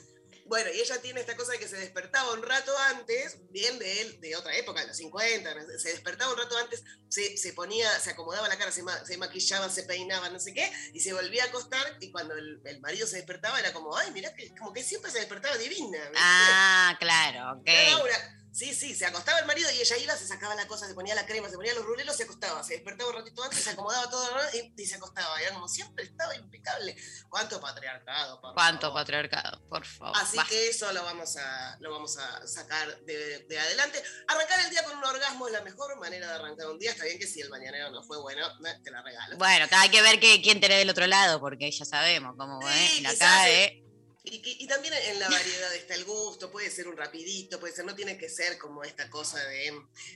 Bueno, 0.49 0.71
y 0.73 0.81
ella 0.81 1.01
tiene 1.03 1.21
esta 1.21 1.37
cosa 1.37 1.53
de 1.53 1.59
que 1.59 1.67
se 1.69 1.77
despertaba 1.77 2.33
un 2.33 2.43
rato 2.43 2.77
antes, 2.91 3.37
bien 3.51 3.79
de 3.79 4.01
él, 4.03 4.21
de 4.21 4.37
otra 4.37 4.57
época, 4.57 4.81
de 4.81 4.87
los 4.89 4.97
50, 4.97 5.55
no 5.55 5.67
sé, 5.67 5.79
se 5.81 5.89
despertaba 5.91 6.33
un 6.33 6.39
rato 6.39 6.57
antes, 6.59 6.83
se, 7.09 7.37
se 7.37 7.53
ponía, 7.53 7.91
se 8.01 8.11
acomodaba 8.11 8.47
la 8.49 8.57
cara, 8.57 8.71
se, 8.71 8.83
ma- 8.83 9.05
se 9.05 9.17
maquillaba, 9.19 9.69
se 9.69 9.83
peinaba, 9.83 10.31
no 10.31 10.39
sé 10.39 10.55
qué, 10.55 10.71
y 10.93 11.01
se 11.01 11.13
volvía 11.13 11.45
a 11.45 11.47
acostar, 11.49 11.97
y 12.01 12.11
cuando 12.13 12.35
el, 12.35 12.61
el 12.65 12.81
marido 12.81 13.07
se 13.07 13.17
despertaba 13.17 13.59
era 13.59 13.73
como, 13.73 13.97
ay, 13.97 14.11
mirá 14.13 14.33
que 14.35 14.55
como 14.57 14.73
que 14.73 14.83
siempre 14.85 15.11
se 15.11 15.19
despertaba 15.19 15.57
divina. 15.57 15.99
¿viste? 15.99 16.15
Ah, 16.17 16.97
claro, 17.01 17.59
ok. 17.61 17.67
Era 17.67 17.91
Laura. 17.91 18.33
Sí, 18.57 18.73
sí, 18.75 18.95
se 18.95 19.05
acostaba 19.05 19.39
el 19.39 19.45
marido 19.45 19.71
y 19.71 19.81
ella 19.83 19.99
iba, 19.99 20.17
se 20.17 20.27
sacaba 20.27 20.55
la 20.55 20.67
cosa, 20.67 20.87
se 20.87 20.95
ponía 20.95 21.15
la 21.15 21.27
crema, 21.27 21.51
se 21.51 21.57
ponía 21.57 21.75
los 21.75 21.85
ruleros, 21.85 22.17
se 22.17 22.23
acostaba, 22.23 22.65
se 22.65 22.73
despertaba 22.73 23.11
un 23.11 23.17
ratito 23.17 23.43
antes, 23.45 23.63
se 23.63 23.69
acomodaba 23.69 24.09
todo 24.09 24.27
y, 24.55 24.73
y 24.83 24.87
se 24.87 24.95
acostaba. 24.95 25.39
Era 25.43 25.53
como 25.53 25.69
siempre 25.69 26.05
estaba 26.05 26.35
impecable. 26.35 26.97
¿Cuánto 27.29 27.61
patriarcado? 27.61 28.41
por 28.41 28.55
Cuánto 28.55 28.87
favor? 28.87 29.01
patriarcado, 29.03 29.61
por 29.69 29.85
favor. 29.85 30.17
Así 30.17 30.39
basta. 30.39 30.51
que 30.51 30.69
eso 30.71 30.91
lo 30.95 31.05
vamos 31.05 31.37
a, 31.37 31.77
lo 31.81 31.91
vamos 31.93 32.17
a 32.17 32.47
sacar 32.47 32.99
de, 33.01 33.41
de 33.41 33.61
adelante. 33.61 34.03
Arrancar 34.27 34.61
el 34.61 34.71
día 34.71 34.83
con 34.85 34.97
un 34.97 35.05
orgasmo 35.05 35.49
es 35.49 35.53
la 35.53 35.61
mejor 35.61 35.95
manera 35.99 36.27
de 36.27 36.35
arrancar 36.37 36.69
un 36.69 36.79
día. 36.79 36.93
Está 36.93 37.05
bien 37.05 37.19
que 37.19 37.27
si 37.27 37.43
el 37.43 37.51
mañanero 37.51 37.91
no 37.91 38.03
fue 38.05 38.19
bueno, 38.23 38.49
te 38.83 38.91
la 38.91 39.03
regalo. 39.03 39.37
Bueno, 39.37 39.67
hay 39.71 39.91
que 39.91 40.01
ver 40.01 40.19
que, 40.19 40.41
quién 40.41 40.63
tenés 40.63 40.79
del 40.79 40.89
otro 40.89 41.07
lado, 41.07 41.41
porque 41.41 41.71
ya 41.71 41.85
sabemos 41.85 42.35
cómo 42.39 42.59
Sí, 42.63 43.05
es. 43.05 43.21
La 43.21 43.51
eh, 43.51 43.65
eh. 43.65 43.86
Y, 44.29 44.37
y- 44.45 44.65
y 44.65 44.67
también 44.67 44.93
en 44.93 45.21
la 45.21 45.29
variedad 45.31 45.73
está 45.77 45.95
el 45.95 46.05
gusto, 46.05 46.51
puede 46.51 46.69
ser 46.69 46.89
un 46.89 46.97
rapidito, 46.97 47.61
puede 47.61 47.73
ser, 47.73 47.85
no 47.85 47.95
tiene 47.95 48.19
que 48.19 48.29
ser 48.29 48.59
como 48.59 48.83
esta 48.83 49.09
cosa 49.09 49.39
de 49.45 49.73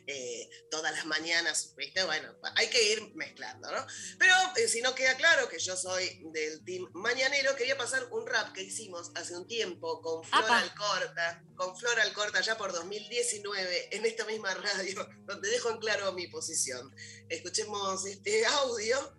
eh, 0.08 0.50
todas 0.68 0.92
las 0.92 1.06
mañanas, 1.06 1.74
¿viste? 1.76 2.02
Bueno, 2.02 2.34
hay 2.56 2.68
que 2.68 2.92
ir 2.92 3.14
mezclando, 3.14 3.70
¿no? 3.70 3.86
Pero 4.18 4.34
eh, 4.56 4.66
si 4.66 4.82
no 4.82 4.96
queda 4.96 5.16
claro 5.16 5.48
que 5.48 5.60
yo 5.60 5.76
soy 5.76 6.22
del 6.32 6.64
team 6.64 6.90
mañanero, 6.92 7.54
quería 7.54 7.78
pasar 7.78 8.04
un 8.10 8.26
rap 8.26 8.52
que 8.52 8.62
hicimos 8.62 9.12
hace 9.14 9.36
un 9.36 9.46
tiempo 9.46 10.02
con 10.02 10.24
Flor 10.24 10.44
Apa. 10.44 10.58
Alcorta, 10.58 11.44
con 11.54 11.78
Flor 11.78 12.00
Alcorta 12.00 12.40
ya 12.40 12.58
por 12.58 12.72
2019, 12.72 13.94
en 13.96 14.04
esta 14.06 14.24
misma 14.24 14.52
radio, 14.54 15.08
donde 15.24 15.48
dejo 15.50 15.70
en 15.70 15.78
claro 15.78 16.12
mi 16.14 16.26
posición. 16.26 16.92
Escuchemos 17.28 18.04
este 18.06 18.44
audio, 18.44 19.16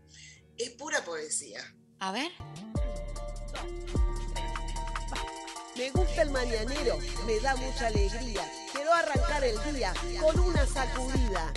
es 0.57 0.71
pura 0.71 1.05
poesía. 1.05 1.63
A 2.00 2.12
ver. 2.12 2.31
Me 5.81 5.89
gusta 5.89 6.21
el 6.21 6.29
mañanero, 6.29 7.00
me 7.25 7.39
da 7.39 7.55
mucha 7.55 7.88
alegría. 7.88 8.47
Quiero 8.71 8.93
arrancar 8.93 9.43
el 9.43 9.73
día 9.73 9.91
con 10.19 10.39
una 10.39 10.63
sacudida. 10.67 11.51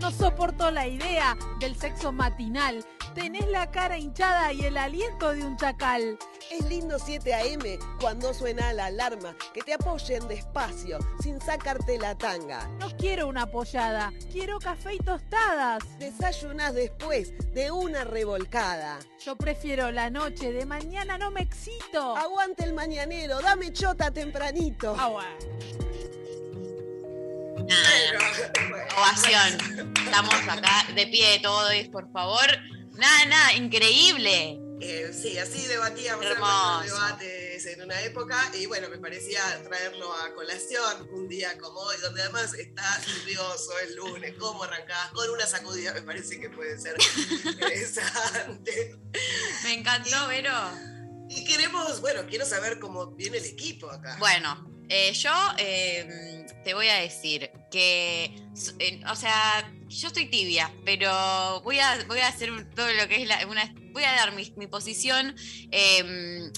No 0.00 0.10
soporto 0.10 0.70
la 0.70 0.86
idea 0.86 1.36
del 1.58 1.76
sexo 1.76 2.12
matinal. 2.12 2.84
Tenés 3.14 3.48
la 3.48 3.70
cara 3.70 3.96
hinchada 3.96 4.52
y 4.52 4.62
el 4.62 4.76
aliento 4.76 5.32
de 5.32 5.44
un 5.44 5.56
chacal. 5.56 6.18
Es 6.50 6.64
lindo 6.66 6.98
7 6.98 7.32
a.m. 7.32 7.78
cuando 7.98 8.34
suena 8.34 8.72
la 8.74 8.86
alarma, 8.86 9.34
que 9.54 9.62
te 9.62 9.72
apoyen 9.72 10.28
despacio, 10.28 10.98
sin 11.20 11.40
sacarte 11.40 11.98
la 11.98 12.14
tanga. 12.14 12.68
No 12.78 12.94
quiero 12.96 13.26
una 13.26 13.46
pollada, 13.46 14.12
quiero 14.30 14.58
café 14.58 14.94
y 14.94 14.98
tostadas. 14.98 15.82
Desayunas 15.98 16.74
después 16.74 17.32
de 17.54 17.70
una 17.70 18.04
revolcada. 18.04 18.98
Yo 19.24 19.34
prefiero 19.36 19.90
la 19.90 20.10
noche, 20.10 20.52
de 20.52 20.66
mañana 20.66 21.16
no 21.16 21.30
me 21.30 21.40
excito. 21.40 22.16
Aguante 22.16 22.64
el 22.64 22.74
mañanero, 22.74 23.40
dame 23.40 23.72
chota 23.72 24.10
tempranito. 24.10 24.94
Agua. 24.94 25.24
Nada, 27.64 28.92
ovación. 28.98 29.94
Estamos 30.04 30.34
acá 30.48 30.86
de 30.94 31.06
pie 31.06 31.40
todos, 31.42 31.72
por 31.90 32.10
favor. 32.12 32.46
Nada, 32.92 33.24
nada, 33.26 33.52
increíble. 33.54 34.58
Eh, 34.80 35.10
sí, 35.12 35.38
así 35.38 35.66
debatíamos 35.66 36.24
Hermoso. 36.24 36.82
debates 36.84 37.66
en 37.66 37.82
una 37.82 37.98
época 38.02 38.38
y 38.52 38.66
bueno, 38.66 38.90
me 38.90 38.98
parecía 38.98 39.40
traerlo 39.64 40.12
a 40.12 40.34
colación 40.34 41.08
un 41.12 41.28
día 41.28 41.56
como 41.58 41.78
hoy, 41.80 41.96
donde 42.02 42.20
además 42.22 42.52
está 42.52 42.84
lluvioso, 43.06 43.70
es 43.78 43.96
lunes, 43.96 44.34
cómo 44.38 44.64
arrancás 44.64 45.10
con 45.12 45.30
una 45.30 45.46
sacudida, 45.46 45.94
me 45.94 46.02
parece 46.02 46.38
que 46.38 46.50
puede 46.50 46.78
ser 46.78 46.94
interesante. 47.44 48.98
Me 49.64 49.74
encantó, 49.74 50.28
Vero. 50.28 50.52
Y 51.30 51.44
queremos, 51.44 52.00
bueno, 52.02 52.26
quiero 52.28 52.44
saber 52.44 52.78
cómo 52.78 53.12
viene 53.12 53.38
el 53.38 53.46
equipo 53.46 53.90
acá. 53.90 54.16
Bueno, 54.18 54.75
eh, 54.88 55.12
yo 55.12 55.32
eh, 55.58 56.46
te 56.64 56.74
voy 56.74 56.88
a 56.88 56.96
decir 56.96 57.50
que, 57.70 58.34
o 59.10 59.16
sea, 59.16 59.72
yo 59.88 60.08
estoy 60.08 60.26
tibia, 60.26 60.72
pero 60.84 61.60
voy 61.62 61.78
a, 61.78 62.04
voy 62.06 62.18
a 62.20 62.28
hacer 62.28 62.50
todo 62.74 62.92
lo 62.92 63.08
que 63.08 63.22
es 63.22 63.28
la, 63.28 63.46
una, 63.46 63.74
voy 63.92 64.04
a 64.04 64.12
dar 64.12 64.32
mi, 64.32 64.66
posición. 64.66 65.34
eh, 65.70 66.50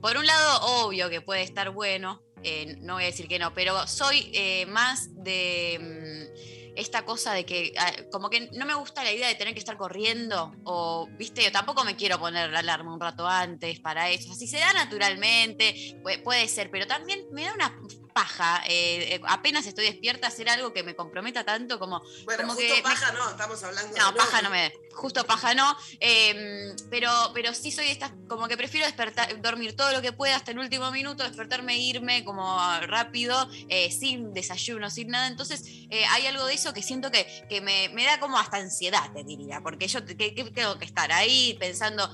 por 0.00 0.16
un 0.16 0.26
lado, 0.26 0.84
obvio 0.84 1.10
que 1.10 1.20
puede 1.20 1.42
estar 1.42 1.70
bueno, 1.70 2.22
eh, 2.42 2.76
no 2.80 2.94
voy 2.94 3.04
a 3.04 3.06
decir 3.06 3.26
que 3.28 3.38
no, 3.38 3.52
pero 3.52 3.86
soy 3.86 4.30
eh, 4.32 4.66
más 4.66 5.10
de 5.24 5.78
mm, 5.80 6.47
esta 6.78 7.04
cosa 7.04 7.34
de 7.34 7.44
que 7.44 7.74
ah, 7.76 7.92
como 8.12 8.30
que 8.30 8.48
no 8.52 8.64
me 8.64 8.74
gusta 8.74 9.02
la 9.02 9.12
idea 9.12 9.26
de 9.28 9.34
tener 9.34 9.52
que 9.52 9.58
estar 9.58 9.76
corriendo 9.76 10.54
o, 10.64 11.08
viste, 11.18 11.42
yo 11.42 11.50
tampoco 11.50 11.84
me 11.84 11.96
quiero 11.96 12.18
poner 12.18 12.50
la 12.50 12.60
alarma 12.60 12.94
un 12.94 13.00
rato 13.00 13.26
antes 13.26 13.80
para 13.80 14.10
eso. 14.10 14.32
Si 14.34 14.46
se 14.46 14.58
da 14.58 14.72
naturalmente, 14.72 15.98
puede, 16.02 16.18
puede 16.18 16.46
ser, 16.48 16.70
pero 16.70 16.86
también 16.86 17.26
me 17.32 17.44
da 17.44 17.52
una 17.52 17.76
paja, 18.18 18.62
eh, 18.66 19.14
eh, 19.14 19.20
apenas 19.28 19.64
estoy 19.64 19.84
despierta, 19.84 20.26
hacer 20.26 20.48
algo 20.48 20.72
que 20.72 20.82
me 20.82 20.96
comprometa 20.96 21.44
tanto 21.44 21.78
como 21.78 22.02
bueno, 22.24 22.42
como 22.42 22.54
justo 22.54 22.66
que 22.66 22.74
me- 22.74 22.82
paja 22.82 23.12
no, 23.12 23.30
estamos 23.30 23.62
hablando 23.62 23.96
no, 23.96 24.10
de 24.10 24.18
paja 24.18 24.42
no 24.42 24.50
me 24.50 24.72
justo 24.92 25.24
paja 25.24 25.54
no, 25.54 25.76
eh, 26.00 26.74
pero, 26.90 27.12
pero 27.32 27.54
sí 27.54 27.70
soy 27.70 27.86
esta, 27.86 28.12
como 28.26 28.48
que 28.48 28.56
prefiero 28.56 28.86
despertar, 28.86 29.40
dormir 29.40 29.76
todo 29.76 29.92
lo 29.92 30.02
que 30.02 30.12
pueda 30.12 30.34
hasta 30.34 30.50
el 30.50 30.58
último 30.58 30.90
minuto, 30.90 31.22
despertarme, 31.22 31.74
e 31.74 31.78
irme 31.78 32.24
como 32.24 32.58
rápido, 32.80 33.48
eh, 33.68 33.92
sin 33.92 34.34
desayuno, 34.34 34.90
sin 34.90 35.10
nada, 35.10 35.28
entonces 35.28 35.62
hay 36.10 36.26
algo 36.26 36.44
de 36.46 36.54
eso 36.54 36.72
que 36.74 36.82
siento 36.82 37.12
que, 37.12 37.24
que 37.48 37.60
me, 37.60 37.88
me 37.90 38.04
da 38.04 38.18
como 38.18 38.36
hasta 38.40 38.56
ansiedad, 38.56 39.12
te 39.12 39.22
diría, 39.22 39.60
porque 39.60 39.86
yo 39.86 40.04
que, 40.04 40.16
que 40.34 40.50
tengo 40.50 40.76
que 40.80 40.84
estar 40.86 41.12
ahí 41.12 41.56
pensando, 41.60 42.10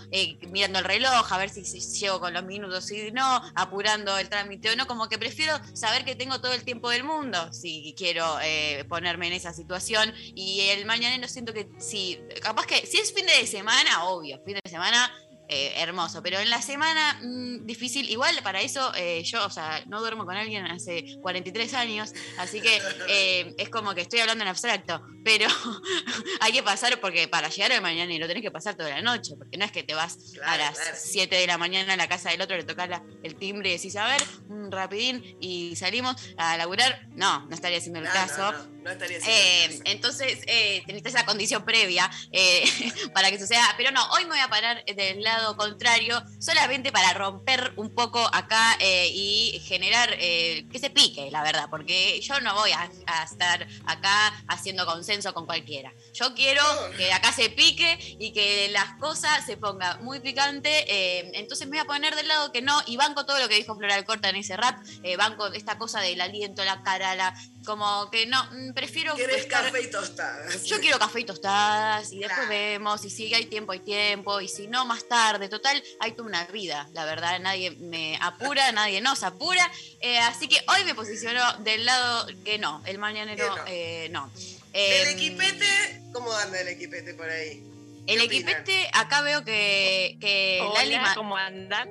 mirando 0.51 0.81
el 0.81 0.85
reloj, 0.85 1.33
a 1.33 1.39
ver 1.39 1.49
si, 1.49 1.65
si 1.65 1.81
llego 1.81 2.21
con 2.21 2.35
los 2.35 2.45
minutos, 2.45 2.85
si 2.85 3.11
no, 3.13 3.43
apurando 3.55 4.19
el 4.19 4.29
trámite 4.29 4.71
o 4.71 4.77
no, 4.77 4.87
como 4.87 5.09
que 5.09 5.19
prefiero 5.19 5.59
saber 5.75 5.94
que 6.03 6.17
tengo 6.17 6.41
todo 6.41 6.53
el 6.55 6.65
tiempo 6.65 6.91
del 6.91 7.05
mundo 7.05 7.53
si 7.53 7.95
quiero 7.97 8.25
eh, 8.43 8.85
ponerme 8.89 9.27
en 9.29 9.35
esa 9.35 9.53
situación. 9.53 10.13
Y 10.35 10.61
el 10.71 10.87
mañanero 10.87 11.29
siento 11.29 11.53
que 11.53 11.69
sí, 11.79 12.19
capaz 12.43 12.67
que 12.67 12.87
si 12.87 12.97
es 12.97 13.13
fin 13.13 13.27
de 13.27 13.47
semana, 13.47 14.05
obvio, 14.05 14.41
fin 14.45 14.59
de 14.63 14.71
semana 14.71 15.13
eh, 15.55 15.73
hermoso, 15.77 16.21
pero 16.23 16.41
en 16.41 16.51
la 16.51 16.61
semana 16.61 17.19
mm, 17.23 17.65
difícil, 17.65 18.11
igual 18.11 18.35
para 18.43 18.61
eso 18.61 18.93
eh, 18.97 19.23
yo, 19.25 19.45
o 19.47 19.51
sea, 19.51 19.83
no 19.87 20.01
duermo 20.01 20.25
con 20.25 20.37
alguien 20.37 20.67
hace 20.67 21.05
43 21.23 21.75
años, 21.75 22.13
así 22.39 22.61
que 22.61 22.81
eh, 23.09 23.55
es 23.57 23.69
como 23.69 23.95
que 23.95 24.01
estoy 24.01 24.19
hablando 24.21 24.43
en 24.43 24.49
abstracto, 24.49 25.01
pero 25.25 25.47
hay 26.41 26.53
que 26.53 26.63
pasar, 26.63 26.99
porque 27.01 27.29
para 27.29 27.49
llegar 27.49 27.73
al 27.73 27.83
mañanero 27.83 28.27
tenés 28.27 28.43
que 28.43 28.51
pasar 28.51 28.75
toda 28.75 28.91
la 28.91 29.03
noche, 29.03 29.35
porque 29.39 29.57
no 29.57 29.65
es 29.65 29.73
que 29.73 29.83
te 29.85 29.95
vas 29.95 30.17
a 30.45 30.57
las 30.57 30.77
claro. 30.79 30.97
7 31.01 31.37
de 31.37 31.47
la 31.47 31.59
mañana 31.59 31.93
a 31.95 31.97
la 31.97 32.09
casa 32.09 32.31
del 32.31 32.41
otro, 32.43 32.57
le 32.57 32.65
tocas 32.65 32.89
la- 32.89 33.03
el 33.23 33.37
timbre 33.37 33.71
y 33.71 33.73
decís, 33.77 33.95
a 33.97 34.07
ver, 34.09 34.23
un 34.49 34.71
rapidín 34.73 35.23
y 35.41 35.77
salimos 35.77 36.17
a 36.37 36.57
laburar, 36.57 37.01
no, 37.15 37.47
no 37.47 37.55
estaría 37.55 37.79
haciendo 37.79 38.01
el 38.01 38.05
No, 38.07 38.13
caso. 38.13 38.53
No, 38.53 38.69
no, 38.85 38.91
estaría 38.91 39.19
haciendo 39.19 39.65
el 39.65 39.71
caso. 39.71 39.83
entonces, 39.87 40.39
eh, 40.47 40.83
tenés 40.87 41.05
esa 41.07 41.25
condición 41.25 41.65
previa 41.65 42.11
para 43.15 43.31
que 43.31 43.39
suceda. 43.39 43.63
Pero 43.77 43.91
no, 43.91 44.05
hoy 44.13 44.25
me 44.25 44.31
voy 44.31 44.39
a 44.41 44.49
parar 44.49 44.85
del 44.85 45.21
lado 45.23 45.44
contrario, 45.57 46.23
solamente 46.39 46.93
para 46.93 47.13
romper 47.15 47.73
un 47.77 47.95
poco 47.95 48.21
acá 48.33 48.77
eh, 48.81 49.09
y 49.13 49.61
generar 49.65 50.11
eh, 50.19 50.67
que 50.71 50.79
se 50.79 50.91
pique, 50.91 51.31
la 51.31 51.43
verdad, 51.43 51.69
porque 51.71 52.21
yo 52.21 52.41
no 52.41 52.55
voy 52.55 52.71
a, 52.73 52.91
estar 53.25 53.67
acá 53.87 54.45
haciendo 54.49 54.87
consenso 54.87 55.33
con 55.35 55.47
cualquiera. 55.47 55.93
Yo 56.13 56.35
quiero 56.35 56.63
que 56.97 57.13
acá 57.13 57.33
se 57.33 57.51
pique 57.51 58.17
y 58.19 58.33
que 58.33 58.69
las 58.71 58.95
cosas 58.99 59.45
se 59.45 59.57
ponga 59.57 59.99
muy 59.99 60.21
picante. 60.21 60.71
eh, 60.89 61.31
entonces 61.35 61.67
me 61.67 61.77
voy 61.77 61.81
a 61.81 61.85
poner 61.87 62.15
del 62.17 62.29
lado 62.29 62.53
que 62.53 62.63
no 62.63 62.81
y 62.87 62.97
banco 62.97 63.27
todo 63.27 63.39
lo 63.39 63.49
que 63.49 63.57
dijo 63.57 63.77
Floral 63.77 64.05
Corta 64.05 64.29
en 64.29 64.37
ese 64.37 64.57
rap. 64.57 64.79
banco 65.19 65.47
esta 65.53 65.79
cosa 65.79 66.01
del 66.01 66.21
aliento, 66.21 66.65
la 66.65 66.83
cara, 66.83 67.15
la, 67.15 67.35
como 67.65 68.11
que 68.11 68.27
no, 68.27 68.43
mm, 68.53 68.73
prefiero 68.75 69.15
Querés 69.15 69.43
estar- 69.47 69.65
café 69.65 69.83
y 69.83 69.91
tostadas. 69.91 70.65
yo 70.65 70.81
quiero 70.81 70.99
café 70.99 71.21
y 71.21 71.25
tostadas 71.25 72.13
y 72.13 72.19
después 72.19 72.47
Claro. 72.47 72.49
vemos 72.51 73.05
y 73.05 73.11
si 73.11 73.33
hay 73.35 73.47
tiempo 73.47 73.73
hay 73.73 73.81
tiempo 73.81 74.41
y 74.41 74.49
si 74.49 74.67
no 74.69 74.85
más 74.87 75.09
tarde, 75.09 75.49
total, 75.49 75.83
hay 76.01 76.13
toda 76.13 76.29
una 76.29 76.45
vida, 76.47 76.89
la 76.93 77.05
verdad, 77.05 77.39
nadie 77.41 77.71
me 77.73 78.19
apura, 78.21 78.71
nadie 78.73 79.01
nos 79.01 79.23
apura, 79.23 79.71
eh, 80.01 80.19
así 80.19 80.49
que 80.49 80.63
hoy 80.69 80.85
me 80.85 80.95
posiciono 80.95 81.41
del 81.59 81.85
lado 81.85 82.27
que 82.45 82.59
no, 82.59 82.83
el 82.87 82.99
mañanero 82.99 83.55
Que 83.55 83.61
no. 83.61 83.65
eh, 83.67 84.09
no. 84.11 84.31
El 84.73 85.07
Eh, 85.07 85.11
equipete, 85.13 86.03
¿cómo 86.13 86.33
anda 86.33 86.61
el 86.61 86.69
equipete 86.69 87.15
por 87.15 87.29
ahí? 87.31 87.63
El 88.07 88.21
equipete, 88.21 88.91
acá 88.93 89.23
veo 89.23 89.45
que, 89.45 90.19
que 90.21 90.61
Lali 90.75 90.95
Hola, 90.95 91.03
ma- 91.03 91.15
¿cómo 91.15 91.37
andan? 91.37 91.89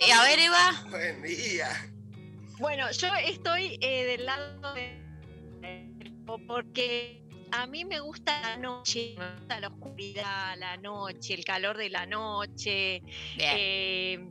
eh, 0.00 0.12
a 0.12 0.22
ver, 0.24 0.38
Eva, 0.40 0.84
Buen 0.90 1.22
día. 1.22 1.88
Bueno, 2.58 2.90
yo 2.90 3.08
estoy 3.14 3.78
eh, 3.80 4.04
del 4.04 4.26
lado 4.26 4.74
de 4.74 4.98
porque 6.46 7.22
a 7.52 7.66
mí 7.66 7.84
me 7.84 8.00
gusta 8.00 8.40
la 8.42 8.56
noche, 8.56 9.14
me 9.16 9.34
gusta 9.36 9.60
la 9.60 9.68
oscuridad, 9.68 10.58
la 10.58 10.76
noche, 10.76 11.34
el 11.34 11.44
calor 11.44 11.76
de 11.76 11.88
la 11.88 12.04
noche, 12.04 13.02
eh, 13.38 14.28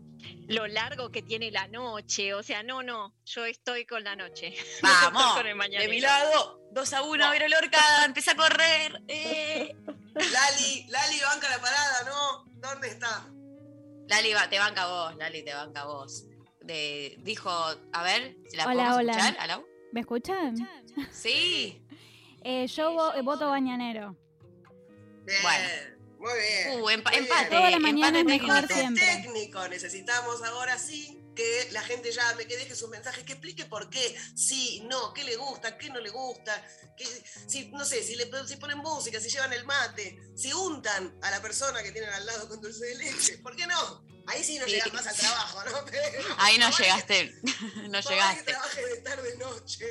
lo 0.48 0.68
largo 0.68 1.10
que 1.10 1.24
tiene 1.24 1.50
la 1.52 1.68
noche, 1.68 2.34
o 2.34 2.44
sea, 2.44 2.62
no, 2.64 2.84
no, 2.84 3.16
yo 3.26 3.46
estoy 3.46 3.86
con 3.86 4.04
la 4.04 4.16
noche. 4.16 4.54
Vamos, 4.84 5.34
con 5.34 5.48
el 5.48 5.58
de 5.58 5.88
mi 5.88 6.00
lado, 6.00 6.62
2 6.72 6.94
a 6.94 7.02
1, 7.04 7.30
Vero 7.32 7.48
Lorca, 7.48 7.80
empieza 8.06 8.34
a 8.34 8.36
correr, 8.36 9.02
eh. 9.08 9.76
Lali, 10.16 10.86
Lali, 10.90 11.20
banca 11.22 11.50
la 11.50 11.60
parada, 11.60 12.04
¿no? 12.06 12.46
¿Dónde 12.60 12.90
está? 12.90 13.28
Lali, 14.08 14.34
va- 14.34 14.50
te 14.50 14.60
banca 14.60 14.86
vos, 14.88 15.16
Lali, 15.16 15.44
te 15.44 15.54
banca 15.54 15.86
vos. 15.86 16.26
De, 16.68 17.18
dijo, 17.24 17.50
a 17.50 18.04
ver, 18.04 18.36
¿la 18.54 18.66
Hola, 18.66 18.74
podemos 18.74 18.98
hola. 18.98 19.12
escuchar? 19.14 19.38
¿Aló? 19.40 19.68
¿Me 19.94 20.00
escuchan? 20.02 20.70
Sí. 21.12 21.82
Eh, 22.44 22.66
yo 22.68 22.92
vo- 22.94 23.14
eh, 23.18 23.22
voto 23.24 23.50
bañanero. 23.50 24.16
Bien. 25.26 25.42
Bueno. 25.42 25.68
Muy 26.20 26.32
bien. 26.40 26.82
Uh, 26.82 26.86
empa- 26.90 27.12
Muy 27.12 27.20
bien. 27.20 27.24
empate, 27.24 27.50
Toda 27.50 27.72
la 27.72 27.80
mañana 27.80 28.20
empate 28.20 28.36
es 28.36 28.42
mejor 28.42 28.68
técnico. 28.68 28.74
siempre. 28.76 29.06
técnico. 29.06 29.68
Necesitamos 29.68 30.42
ahora 30.44 30.78
sí 30.78 31.20
que 31.36 31.68
la 31.72 31.82
gente 31.82 32.12
llame, 32.12 32.46
que 32.48 32.56
deje 32.56 32.74
sus 32.76 32.90
mensajes, 32.90 33.24
que 33.26 33.34
explique 33.34 33.66
por 33.66 33.90
qué, 33.90 34.16
sí, 34.36 34.82
no, 34.90 35.14
qué 35.14 35.24
le 35.26 35.36
gusta, 35.36 35.78
qué 35.78 35.90
no 35.90 36.00
le 36.00 36.10
gusta, 36.10 36.66
que, 36.96 37.06
si, 37.06 37.70
no 37.72 37.84
sé, 37.84 38.02
si 38.02 38.16
le 38.16 38.30
si 38.48 38.56
ponen 38.58 38.78
música, 38.78 39.20
si 39.20 39.30
llevan 39.30 39.52
el 39.54 39.66
mate, 39.66 40.18
si 40.36 40.54
untan 40.54 41.18
a 41.22 41.30
la 41.32 41.42
persona 41.42 41.84
que 41.84 41.92
tienen 41.92 42.12
al 42.12 42.26
lado 42.26 42.48
con 42.48 42.62
dulce 42.62 42.86
de 42.86 42.96
leche, 42.96 43.40
¿por 43.40 43.56
qué 43.56 43.68
no? 43.68 44.04
Ahí 44.28 44.44
sí 44.44 44.60
no 44.60 44.66
Sí. 44.66 44.72
llegas 44.74 44.94
más 44.94 45.08
al 45.08 45.16
trabajo, 45.16 45.64
¿no? 45.66 45.86
Pero, 45.92 46.36
Ahí 46.38 46.58
no 46.58 46.70
llegaste, 46.70 47.34
no 47.90 48.02
que 48.02 48.10
llegaste. 48.10 48.44
trabaje 48.52 48.86
de 48.86 48.98
tarde 48.98 49.38
noche. 49.38 49.86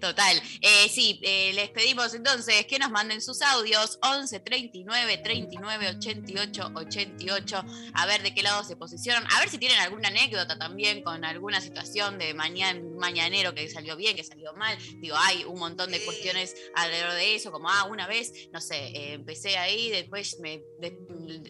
Total. 0.00 0.42
Eh, 0.60 0.88
sí, 0.88 1.20
eh, 1.22 1.52
les 1.54 1.70
pedimos 1.70 2.12
entonces 2.14 2.66
que 2.66 2.78
nos 2.78 2.90
manden 2.90 3.20
sus 3.20 3.40
audios 3.42 3.98
11 4.02 4.40
39 4.40 5.18
39 5.18 5.88
88 5.96 6.72
88. 6.74 7.64
A 7.94 8.06
ver 8.06 8.22
de 8.22 8.34
qué 8.34 8.42
lado 8.42 8.62
se 8.64 8.76
posicionan. 8.76 9.26
A 9.32 9.40
ver 9.40 9.48
si 9.48 9.58
tienen 9.58 9.78
alguna 9.78 10.08
anécdota 10.08 10.58
también 10.58 11.02
con 11.02 11.24
alguna 11.24 11.60
situación 11.60 12.18
de 12.18 12.34
mañana, 12.34 12.80
mañanero 12.98 13.54
que 13.54 13.68
salió 13.70 13.96
bien, 13.96 14.16
que 14.16 14.24
salió 14.24 14.52
mal. 14.54 14.76
Digo, 15.00 15.16
hay 15.18 15.44
un 15.44 15.58
montón 15.58 15.90
de 15.90 16.04
cuestiones 16.04 16.54
alrededor 16.74 17.14
de 17.14 17.34
eso, 17.36 17.50
como, 17.50 17.70
ah, 17.70 17.84
una 17.84 18.06
vez, 18.06 18.32
no 18.52 18.60
sé, 18.60 18.76
eh, 18.88 19.12
empecé 19.14 19.56
ahí, 19.56 19.90
después 19.90 20.38
me 20.40 20.62
de- 20.78 20.96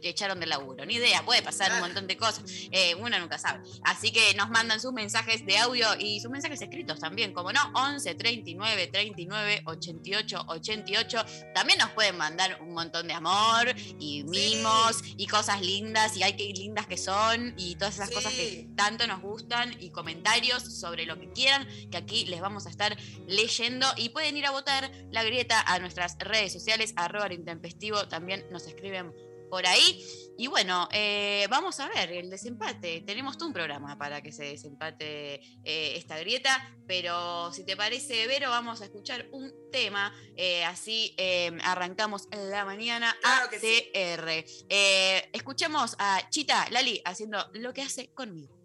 echaron 0.02 0.40
del 0.40 0.50
laburo. 0.50 0.84
Ni 0.84 0.94
idea, 0.94 1.24
puede 1.24 1.42
pasar 1.42 1.72
un 1.72 1.80
montón 1.80 2.06
de 2.06 2.16
cosas. 2.16 2.44
Eh, 2.70 2.94
uno 2.96 3.18
nunca 3.18 3.38
sabe. 3.38 3.60
Así 3.84 4.12
que 4.12 4.34
nos 4.34 4.50
mandan 4.50 4.80
sus 4.80 4.92
mensajes 4.92 5.44
de 5.46 5.58
audio 5.58 5.88
y 5.98 6.20
sus 6.20 6.30
mensajes 6.30 6.60
escritos 6.62 7.00
también, 7.00 7.32
como 7.32 7.52
no, 7.52 7.60
11 7.74 8.14
39 8.14 8.86
39 8.88 9.62
88 9.66 10.44
88. 10.48 11.24
También 11.54 11.78
nos 11.78 11.90
pueden 11.90 12.16
mandar 12.16 12.60
un 12.60 12.74
montón 12.74 13.08
de 13.08 13.14
amor 13.14 13.74
y 13.98 14.24
mimos 14.24 15.02
y 15.16 15.26
cosas 15.26 15.60
lindas 15.60 16.16
y 16.16 16.22
hay 16.22 16.34
que 16.34 16.52
lindas 16.52 16.86
que 16.86 16.96
son 16.96 17.54
y 17.56 17.76
todas 17.76 17.94
esas 17.94 18.10
cosas 18.10 18.32
que 18.32 18.68
tanto 18.76 19.06
nos 19.06 19.20
gustan 19.20 19.74
y 19.80 19.90
comentarios 19.90 20.62
sobre 20.62 21.06
lo 21.06 21.18
que 21.18 21.30
quieran 21.32 21.66
que 21.90 21.96
aquí 21.96 22.24
les 22.26 22.40
vamos 22.40 22.66
a 22.66 22.70
estar 22.70 22.96
leyendo 23.26 23.86
y 23.96 24.10
pueden 24.10 24.36
ir 24.36 24.46
a 24.46 24.50
votar 24.50 24.90
la 25.10 25.22
grieta 25.22 25.60
a 25.60 25.78
nuestras 25.78 26.18
redes 26.18 26.52
sociales 26.52 26.92
arroba 26.96 27.32
intempestivo 27.32 28.08
también 28.08 28.44
nos 28.50 28.66
escriben 28.66 29.12
por 29.52 29.66
ahí. 29.66 30.02
Y 30.38 30.46
bueno, 30.46 30.88
eh, 30.92 31.46
vamos 31.50 31.78
a 31.78 31.86
ver 31.86 32.10
el 32.10 32.30
desempate. 32.30 33.02
Tenemos 33.02 33.36
todo 33.36 33.48
un 33.48 33.52
programa 33.52 33.98
para 33.98 34.22
que 34.22 34.32
se 34.32 34.44
desempate 34.44 35.34
eh, 35.62 35.96
esta 35.96 36.18
grieta, 36.18 36.74
pero 36.86 37.52
si 37.52 37.62
te 37.66 37.76
parece, 37.76 38.26
Vero, 38.26 38.48
vamos 38.48 38.80
a 38.80 38.86
escuchar 38.86 39.26
un 39.30 39.52
tema, 39.70 40.10
eh, 40.36 40.64
así 40.64 41.14
eh, 41.18 41.52
arrancamos 41.64 42.28
la 42.32 42.64
mañana 42.64 43.14
Claro 43.20 43.50
que 43.50 43.58
sí. 43.60 43.90
ATR. 43.94 44.28
Eh, 44.70 45.28
escuchamos 45.34 45.96
a 45.98 46.26
Chita 46.30 46.66
Lali 46.70 47.02
haciendo 47.04 47.46
lo 47.52 47.74
que 47.74 47.82
hace 47.82 48.08
conmigo. 48.14 48.56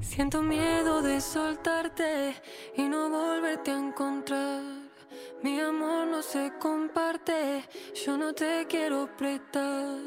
Siento 0.00 0.40
miedo 0.40 1.02
de 1.02 1.20
soltarte 1.20 2.34
y 2.78 2.82
no 2.84 3.10
volverte 3.10 3.72
a 3.72 3.78
encontrar. 3.78 4.85
Mi 5.42 5.60
amor 5.60 6.06
no 6.06 6.22
se 6.22 6.52
comparte, 6.58 7.64
yo 8.06 8.16
no 8.16 8.32
te 8.32 8.66
quiero 8.68 9.08
prestar. 9.16 9.98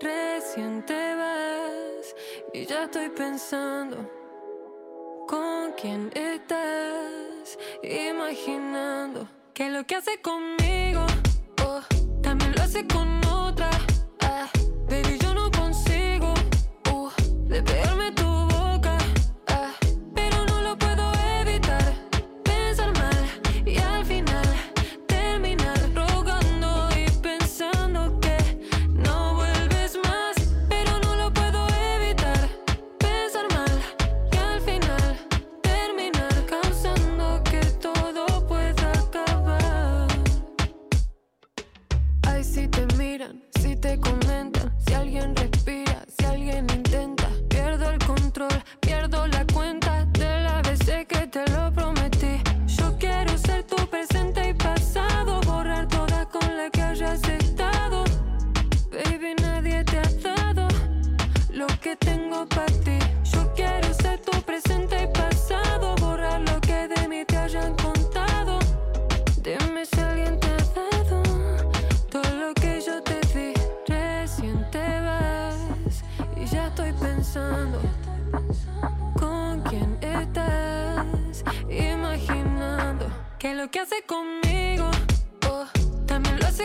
Recién 0.00 0.84
te 0.84 1.14
vas 1.14 2.14
y 2.52 2.66
ya 2.66 2.84
estoy 2.84 3.08
pensando 3.08 3.96
con 5.26 5.72
quién 5.72 6.10
estás, 6.14 7.58
imaginando 7.82 9.26
que 9.54 9.70
lo 9.70 9.84
que 9.86 9.96
hace 9.96 10.20
conmigo, 10.20 11.06
oh, 11.66 11.80
también 12.22 12.52
lo 12.54 12.62
hace 12.62 12.86
con 12.86 13.24
otra. 13.26 13.70
Ah, 14.20 14.50
baby, 14.88 15.18
yo 15.18 15.34
no 15.34 15.50
consigo 15.50 16.34
uh, 16.92 17.10
despegarme 17.48 18.05
tu 18.05 18.05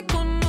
lo 0.07 0.40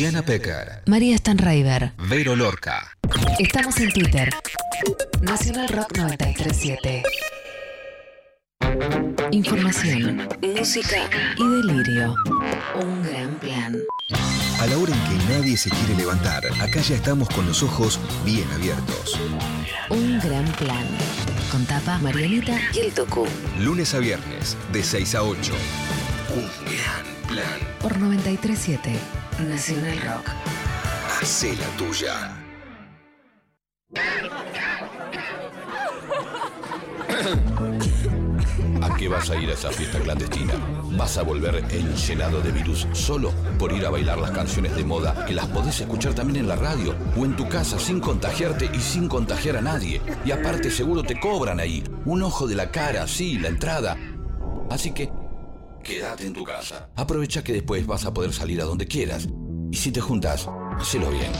Luciana 0.00 0.24
Pecker, 0.24 0.82
María 0.86 1.14
Stanraiver. 1.18 1.92
Vero 2.08 2.34
Lorca. 2.34 2.96
Estamos 3.38 3.76
en 3.80 3.92
Twitter. 3.92 4.30
Nacional 5.20 5.68
Rock 5.68 5.98
937. 5.98 7.02
Información, 9.30 10.26
música 10.56 10.96
y 11.36 11.46
delirio. 11.46 12.14
Un 12.80 13.02
gran 13.02 13.34
plan. 13.40 13.76
A 14.60 14.66
la 14.68 14.78
hora 14.78 14.94
en 14.94 15.18
que 15.18 15.34
nadie 15.34 15.58
se 15.58 15.68
quiere 15.68 15.94
levantar, 15.96 16.46
acá 16.62 16.80
ya 16.80 16.94
estamos 16.94 17.28
con 17.28 17.46
los 17.46 17.62
ojos 17.62 18.00
bien 18.24 18.50
abiertos. 18.52 19.20
Un 19.90 20.18
gran 20.18 20.46
plan. 20.52 20.86
Con 21.52 21.66
tapa, 21.66 21.98
Marianita 21.98 22.58
y 22.72 22.86
el 22.86 22.92
Tucu. 22.94 23.26
Lunes 23.58 23.92
a 23.92 23.98
viernes, 23.98 24.56
de 24.72 24.82
6 24.82 25.14
a 25.16 25.24
8. 25.24 25.52
Un 26.34 26.48
gran 26.64 27.04
plan. 27.28 27.60
Por 27.82 27.98
937. 27.98 29.19
Nacional 29.48 29.98
Rock. 30.00 30.26
La 31.42 31.76
tuya. 31.76 32.36
¿A 38.82 38.96
qué 38.96 39.08
vas 39.08 39.30
a 39.30 39.36
ir 39.36 39.50
a 39.50 39.54
esa 39.54 39.70
fiesta 39.70 39.98
clandestina? 40.00 40.54
¿Vas 40.96 41.16
a 41.18 41.22
volver 41.22 41.64
enllenado 41.70 42.40
de 42.40 42.50
virus 42.50 42.86
solo 42.92 43.32
por 43.58 43.72
ir 43.72 43.86
a 43.86 43.90
bailar 43.90 44.18
las 44.18 44.30
canciones 44.30 44.74
de 44.76 44.84
moda 44.84 45.24
que 45.26 45.34
las 45.34 45.46
podés 45.46 45.80
escuchar 45.80 46.14
también 46.14 46.40
en 46.40 46.48
la 46.48 46.56
radio 46.56 46.94
o 47.16 47.24
en 47.24 47.36
tu 47.36 47.48
casa 47.48 47.78
sin 47.78 48.00
contagiarte 48.00 48.70
y 48.72 48.80
sin 48.80 49.08
contagiar 49.08 49.56
a 49.56 49.62
nadie? 49.62 50.00
Y 50.24 50.32
aparte 50.32 50.70
seguro 50.70 51.02
te 51.02 51.18
cobran 51.18 51.60
ahí. 51.60 51.82
Un 52.04 52.22
ojo 52.22 52.46
de 52.46 52.56
la 52.56 52.70
cara, 52.70 53.06
sí, 53.06 53.38
la 53.38 53.48
entrada. 53.48 53.96
Así 54.70 54.92
que 54.92 55.10
quédate 55.82 56.26
en 56.26 56.32
tu 56.32 56.44
casa. 56.44 56.90
Aprovecha 56.96 57.42
que 57.42 57.52
después 57.52 57.86
vas 57.86 58.04
a 58.04 58.14
poder 58.14 58.32
salir 58.32 58.60
a 58.60 58.64
donde 58.64 58.86
quieras. 58.86 59.28
Y 59.70 59.76
si 59.76 59.92
te 59.92 60.00
juntas, 60.00 60.48
hacelo 60.78 61.10
bien. 61.10 61.32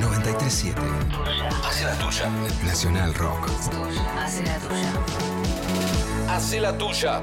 937. 0.00 0.80
Haz 1.64 1.82
la 1.82 1.98
tuya. 1.98 2.28
Nacional 2.64 3.14
Rock. 3.14 3.48
Hace 4.18 4.42
la 4.44 4.58
tuya. 4.58 4.92
Haz 6.28 6.52
la 6.54 6.78
tuya. 6.78 7.22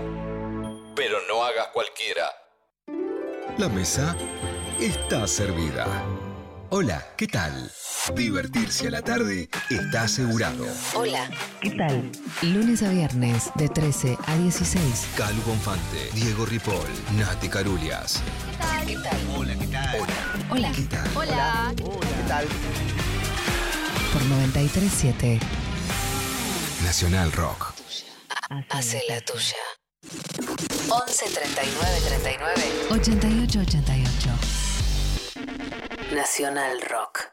Pero 0.96 1.18
no 1.28 1.44
hagas 1.44 1.68
cualquiera. 1.74 2.30
La 3.58 3.70
mesa 3.70 4.16
está 4.80 5.28
servida. 5.28 5.86
Hola, 6.76 7.06
¿qué 7.18 7.28
tal? 7.28 7.72
Divertirse 8.16 8.88
a 8.88 8.90
la 8.90 9.04
tarde 9.04 9.48
está 9.70 10.06
asegurado. 10.06 10.66
Hola. 10.96 11.30
¿Qué 11.62 11.70
tal? 11.70 12.12
Lunes 12.42 12.82
a 12.82 12.90
viernes 12.90 13.52
de 13.54 13.70
13 13.70 14.18
a 14.26 14.36
16. 14.38 14.82
Calu 15.16 15.40
Bonfante, 15.44 16.10
Diego 16.16 16.48
Ripoll, 16.48 16.90
Nati 17.16 17.48
Carulias. 17.48 18.24
¿Qué 18.88 18.96
tal? 18.96 19.20
Hola, 19.38 19.54
¿qué 19.56 19.68
tal? 19.68 20.00
Hola. 20.50 20.72
¿Qué 20.72 20.82
tal? 20.82 21.12
Hola. 21.16 21.74
¿Qué 21.78 22.28
tal? 22.28 22.48
Por 24.12 24.24
937. 24.24 25.40
Nacional 26.84 27.32
Rock. 27.34 27.72
Hace 28.72 29.04
la 29.08 29.22
tuya. 29.22 29.58
11 30.90 31.26
39 31.36 32.02
39 32.08 32.64
88 32.90 33.60
88. 33.60 34.54
Nacional 36.14 36.80
Rock. 36.82 37.32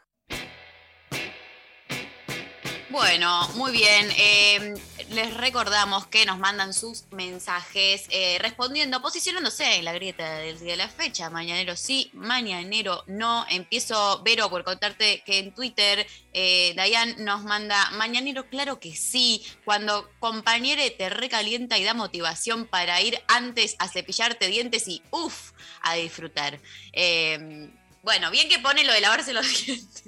Bueno, 2.89 3.47
muy 3.49 3.71
bien. 3.71 4.09
Eh, 4.17 4.73
les 5.11 5.33
recordamos 5.35 6.07
que 6.07 6.25
nos 6.25 6.39
mandan 6.39 6.73
sus 6.73 7.05
mensajes 7.11 8.05
eh, 8.09 8.37
respondiendo, 8.41 9.01
posicionándose 9.01 9.75
en 9.75 9.85
la 9.85 9.93
grieta 9.93 10.39
del 10.39 10.59
día 10.59 10.71
de 10.71 10.77
la 10.77 10.89
fecha. 10.89 11.29
Mañanero 11.29 11.75
sí, 11.75 12.09
mañanero 12.13 13.03
no. 13.05 13.45
Empiezo, 13.49 14.21
Vero, 14.23 14.49
por 14.49 14.63
contarte 14.63 15.21
que 15.25 15.37
en 15.37 15.53
Twitter 15.53 16.07
eh, 16.33 16.73
Dayan 16.75 17.23
nos 17.23 17.43
manda, 17.43 17.91
mañanero, 17.91 18.49
claro 18.49 18.79
que 18.79 18.95
sí. 18.95 19.45
Cuando 19.63 20.09
compañere 20.19 20.89
te 20.89 21.09
recalienta 21.09 21.77
y 21.77 21.83
da 21.83 21.93
motivación 21.93 22.65
para 22.65 22.99
ir 22.99 23.21
antes 23.27 23.75
a 23.77 23.87
cepillarte 23.87 24.47
dientes 24.47 24.87
y 24.87 25.03
uff, 25.11 25.51
a 25.81 25.93
disfrutar. 25.93 26.59
Eh, 26.93 27.69
bueno, 28.03 28.31
bien 28.31 28.49
que 28.49 28.59
pone 28.59 28.83
lo 28.83 28.93
de 28.93 29.01
lavarse 29.01 29.33
los 29.33 29.47
dientes. 29.65 30.03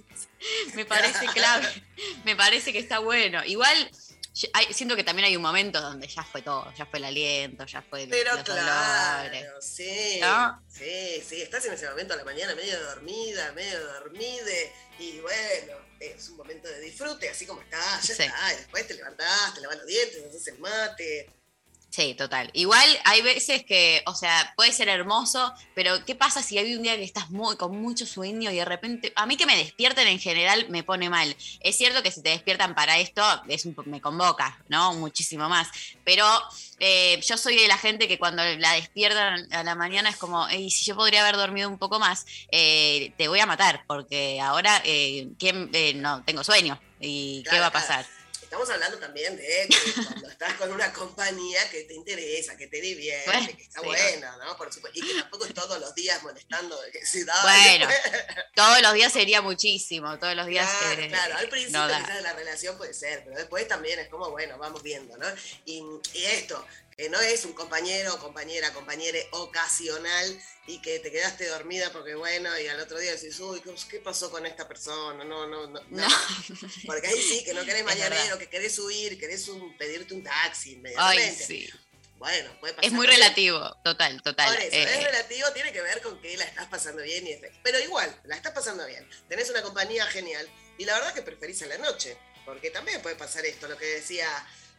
Me 0.73 0.85
parece 0.85 1.25
clave. 1.27 1.67
Me 2.25 2.35
parece 2.35 2.71
que 2.73 2.79
está 2.79 2.99
bueno. 2.99 3.43
Igual 3.45 3.89
hay- 4.53 4.73
siento 4.73 4.95
que 4.95 5.03
también 5.03 5.25
hay 5.27 5.35
un 5.35 5.41
momento 5.43 5.79
donde 5.79 6.07
ya 6.07 6.23
fue 6.23 6.41
todo, 6.41 6.73
ya 6.75 6.85
fue 6.87 6.99
el 6.99 7.05
aliento, 7.05 7.65
ya 7.65 7.81
fue 7.83 8.03
el- 8.03 8.09
Pero 8.09 8.33
los 8.33 8.43
claro, 8.43 9.61
sí, 9.61 10.17
¿No? 10.21 10.61
sí, 10.67 11.23
sí, 11.27 11.41
estás 11.41 11.63
en 11.65 11.73
ese 11.73 11.87
momento 11.87 12.13
a 12.15 12.17
la 12.17 12.23
mañana 12.23 12.55
medio 12.55 12.81
dormida, 12.83 13.51
medio 13.53 13.79
dormide, 13.93 14.73
y 14.99 15.19
bueno, 15.19 15.73
es 15.99 16.27
un 16.29 16.37
momento 16.37 16.67
de 16.67 16.79
disfrute, 16.81 17.29
así 17.29 17.45
como 17.45 17.61
estás, 17.61 18.07
ya 18.07 18.15
Sí. 18.15 18.23
está, 18.23 18.53
y 18.53 18.57
después 18.57 18.87
te 18.87 18.95
levantás, 18.95 19.53
te 19.53 19.61
lavas 19.61 19.77
los 19.77 19.85
dientes, 19.85 20.23
haces 20.27 20.47
el 20.47 20.59
mate. 20.59 21.29
Sí, 21.93 22.15
total. 22.15 22.49
Igual 22.53 22.89
hay 23.05 23.21
veces 23.21 23.63
que, 23.65 24.01
o 24.07 24.15
sea, 24.15 24.51
puede 24.57 24.71
ser 24.71 24.89
hermoso, 24.89 25.53
pero 25.75 26.03
¿qué 26.05 26.15
pasa 26.15 26.41
si 26.41 26.57
hay 26.57 26.73
un 26.75 26.81
día 26.81 26.95
que 26.95 27.03
estás 27.03 27.29
muy, 27.29 27.55
con 27.55 27.79
mucho 27.79 28.07
sueño 28.07 28.49
y 28.49 28.55
de 28.55 28.65
repente, 28.65 29.13
a 29.15 29.27
mí 29.27 29.37
que 29.37 29.45
me 29.45 29.55
despierten 29.55 30.07
en 30.07 30.19
general 30.19 30.65
me 30.69 30.81
pone 30.81 31.11
mal. 31.11 31.35
Es 31.59 31.77
cierto 31.77 32.01
que 32.01 32.09
si 32.09 32.23
te 32.23 32.29
despiertan 32.29 32.73
para 32.73 32.97
esto, 32.97 33.21
es 33.47 33.67
un 33.67 33.75
me 33.85 34.01
convoca, 34.01 34.59
¿no? 34.69 34.95
Muchísimo 34.95 35.47
más. 35.49 35.67
Pero 36.03 36.25
eh, 36.79 37.21
yo 37.21 37.37
soy 37.37 37.57
de 37.57 37.67
la 37.67 37.77
gente 37.77 38.07
que 38.07 38.17
cuando 38.17 38.43
la 38.43 38.73
despiertan 38.73 39.53
a 39.53 39.63
la 39.63 39.75
mañana 39.75 40.09
es 40.09 40.15
como, 40.17 40.47
"Ey, 40.47 40.71
si 40.71 40.85
yo 40.85 40.95
podría 40.95 41.21
haber 41.21 41.35
dormido 41.35 41.69
un 41.69 41.77
poco 41.77 41.99
más, 41.99 42.25
eh, 42.51 43.13
te 43.19 43.27
voy 43.27 43.39
a 43.39 43.45
matar, 43.45 43.83
porque 43.85 44.41
ahora 44.41 44.81
eh, 44.83 45.27
¿quién, 45.37 45.69
eh, 45.73 45.93
no 45.93 46.23
tengo 46.23 46.43
sueño. 46.43 46.81
¿Y 46.99 47.43
qué 47.43 47.59
va 47.59 47.67
a 47.67 47.71
claro. 47.71 48.22
Estamos 48.53 48.69
hablando 48.69 48.99
también 48.99 49.35
de 49.35 49.67
que 49.67 50.03
cuando 50.03 50.29
estás 50.29 50.53
con 50.53 50.71
una 50.71 50.93
compañía 50.93 51.67
que 51.71 51.85
te 51.85 51.95
interesa, 51.95 52.55
que 52.55 52.67
te 52.67 52.79
divierte, 52.81 53.31
Bueno, 53.31 53.47
que 53.57 53.63
está 53.63 53.79
sí. 53.79 53.85
buena, 53.87 54.37
¿no? 54.37 54.55
Por 54.55 54.71
supuesto, 54.71 54.99
y 54.99 55.01
que 55.01 55.19
tampoco 55.19 55.45
es 55.45 55.55
todos 55.55 55.79
los 55.79 55.95
días 55.95 56.21
molestando 56.21 56.79
de 56.83 56.91
que 56.91 57.03
si 57.03 57.23
da. 57.23 57.33
Bueno, 57.41 57.87
todos 58.55 58.79
los 58.83 58.93
días 58.93 59.11
sería 59.11 59.41
muchísimo, 59.41 60.19
todos 60.19 60.35
los 60.35 60.45
días. 60.45 60.69
Claro, 60.69 61.01
eh, 61.01 61.07
claro, 61.07 61.37
al 61.37 61.49
principio 61.49 61.79
no 61.87 61.97
quizás 61.97 62.21
la 62.21 62.33
relación 62.33 62.77
puede 62.77 62.93
ser, 62.93 63.23
pero 63.23 63.37
después 63.37 63.67
también 63.67 63.97
es 63.97 64.07
como, 64.09 64.29
bueno, 64.29 64.55
vamos 64.59 64.83
viendo, 64.83 65.17
¿no? 65.17 65.25
Y, 65.65 65.83
y 66.13 66.23
esto, 66.25 66.63
que 66.97 67.09
no 67.09 67.19
es 67.21 67.45
un 67.45 67.53
compañero, 67.53 68.17
compañera, 68.19 68.71
compañere 68.73 69.27
ocasional 69.31 70.41
y 70.67 70.81
que 70.81 70.99
te 70.99 71.11
quedaste 71.11 71.47
dormida 71.47 71.91
porque, 71.91 72.15
bueno, 72.15 72.57
y 72.59 72.67
al 72.67 72.79
otro 72.79 72.97
día 72.99 73.11
decís, 73.13 73.39
uy, 73.39 73.61
¿qué- 73.61 73.75
¿qué 73.89 73.99
pasó 73.99 74.29
con 74.31 74.45
esta 74.45 74.67
persona? 74.67 75.23
No, 75.23 75.47
no, 75.47 75.67
no. 75.67 75.81
no. 75.89 76.07
Porque 76.85 77.07
ahí 77.07 77.21
sí, 77.21 77.43
que 77.43 77.53
no 77.53 77.65
querés 77.65 77.83
mañanero, 77.85 78.37
que 78.37 78.47
querés 78.49 78.77
huir, 78.79 79.19
querés 79.19 79.47
un- 79.47 79.75
pedirte 79.77 80.13
un 80.13 80.23
taxi 80.23 80.69
Ay, 80.69 80.75
inmediatamente. 80.75 81.45
sí. 81.45 81.69
Bueno, 82.17 82.57
puede 82.61 82.73
pasar. 82.73 82.85
Es 82.85 82.93
muy 82.93 83.05
relativo, 83.05 83.75
total, 83.83 84.21
total. 84.21 84.53
Por 84.55 84.63
eso, 84.63 84.75
Eh, 84.77 84.83
es 84.83 85.03
relativo, 85.03 85.51
tiene 85.51 85.73
que 85.73 85.81
ver 85.81 86.01
con 86.01 86.21
que 86.21 86.37
la 86.37 86.45
estás 86.45 86.67
pasando 86.67 87.01
bien 87.03 87.27
y 87.27 87.37
Pero 87.63 87.79
igual, 87.81 88.17
la 88.23 88.37
estás 88.37 88.53
pasando 88.53 88.85
bien. 88.85 89.05
Tenés 89.27 89.49
una 89.49 89.61
compañía 89.61 90.05
genial 90.07 90.47
y 90.77 90.85
la 90.85 90.93
verdad 90.93 91.13
que 91.13 91.21
preferís 91.21 91.61
a 91.63 91.65
la 91.65 91.77
noche, 91.79 92.17
porque 92.45 92.69
también 92.69 93.01
puede 93.01 93.17
pasar 93.17 93.45
esto, 93.45 93.67
lo 93.67 93.77
que 93.77 93.85
decía 93.87 94.25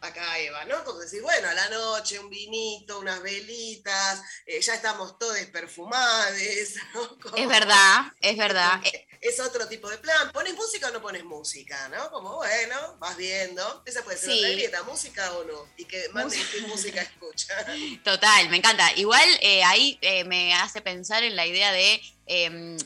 acá 0.08 0.38
Eva, 0.38 0.64
¿no? 0.64 0.84
Como 0.84 1.00
decir, 1.00 1.22
bueno, 1.22 1.48
a 1.48 1.54
la 1.54 1.68
noche 1.70 2.18
un 2.18 2.30
vinito, 2.30 2.98
unas 2.98 3.22
velitas, 3.22 4.22
eh, 4.46 4.60
ya 4.60 4.74
estamos 4.74 5.18
todos 5.18 5.38
perfumades. 5.52 6.76
¿no? 6.94 7.18
Como- 7.18 7.36
es 7.36 7.48
verdad, 7.48 8.04
es 8.20 8.36
verdad. 8.36 8.80
Es 9.24 9.40
otro 9.40 9.66
tipo 9.66 9.88
de 9.88 9.96
plan. 9.96 10.30
¿Pones 10.32 10.52
música 10.52 10.88
o 10.88 10.90
no 10.90 11.00
pones 11.00 11.24
música? 11.24 11.88
¿no? 11.88 12.10
Como, 12.10 12.34
bueno, 12.36 12.98
vas 12.98 13.16
viendo. 13.16 13.82
Esa 13.86 14.02
puede 14.04 14.18
ser 14.18 14.28
Sí. 14.32 14.38
otra 14.38 14.50
dieta, 14.50 14.82
música 14.82 15.32
o 15.32 15.44
no. 15.44 15.66
Y 15.78 15.86
que 15.86 16.10
manden 16.10 16.46
qué 16.52 16.60
música 16.66 17.00
escuchan. 17.10 18.02
Total, 18.04 18.50
me 18.50 18.58
encanta. 18.58 18.92
Igual 18.96 19.26
eh, 19.40 19.64
ahí 19.64 19.98
eh, 20.02 20.24
me 20.24 20.52
hace 20.52 20.82
pensar 20.82 21.22
en 21.22 21.36
la 21.36 21.46
idea 21.46 21.72
de, 21.72 22.02
eh, 22.26 22.76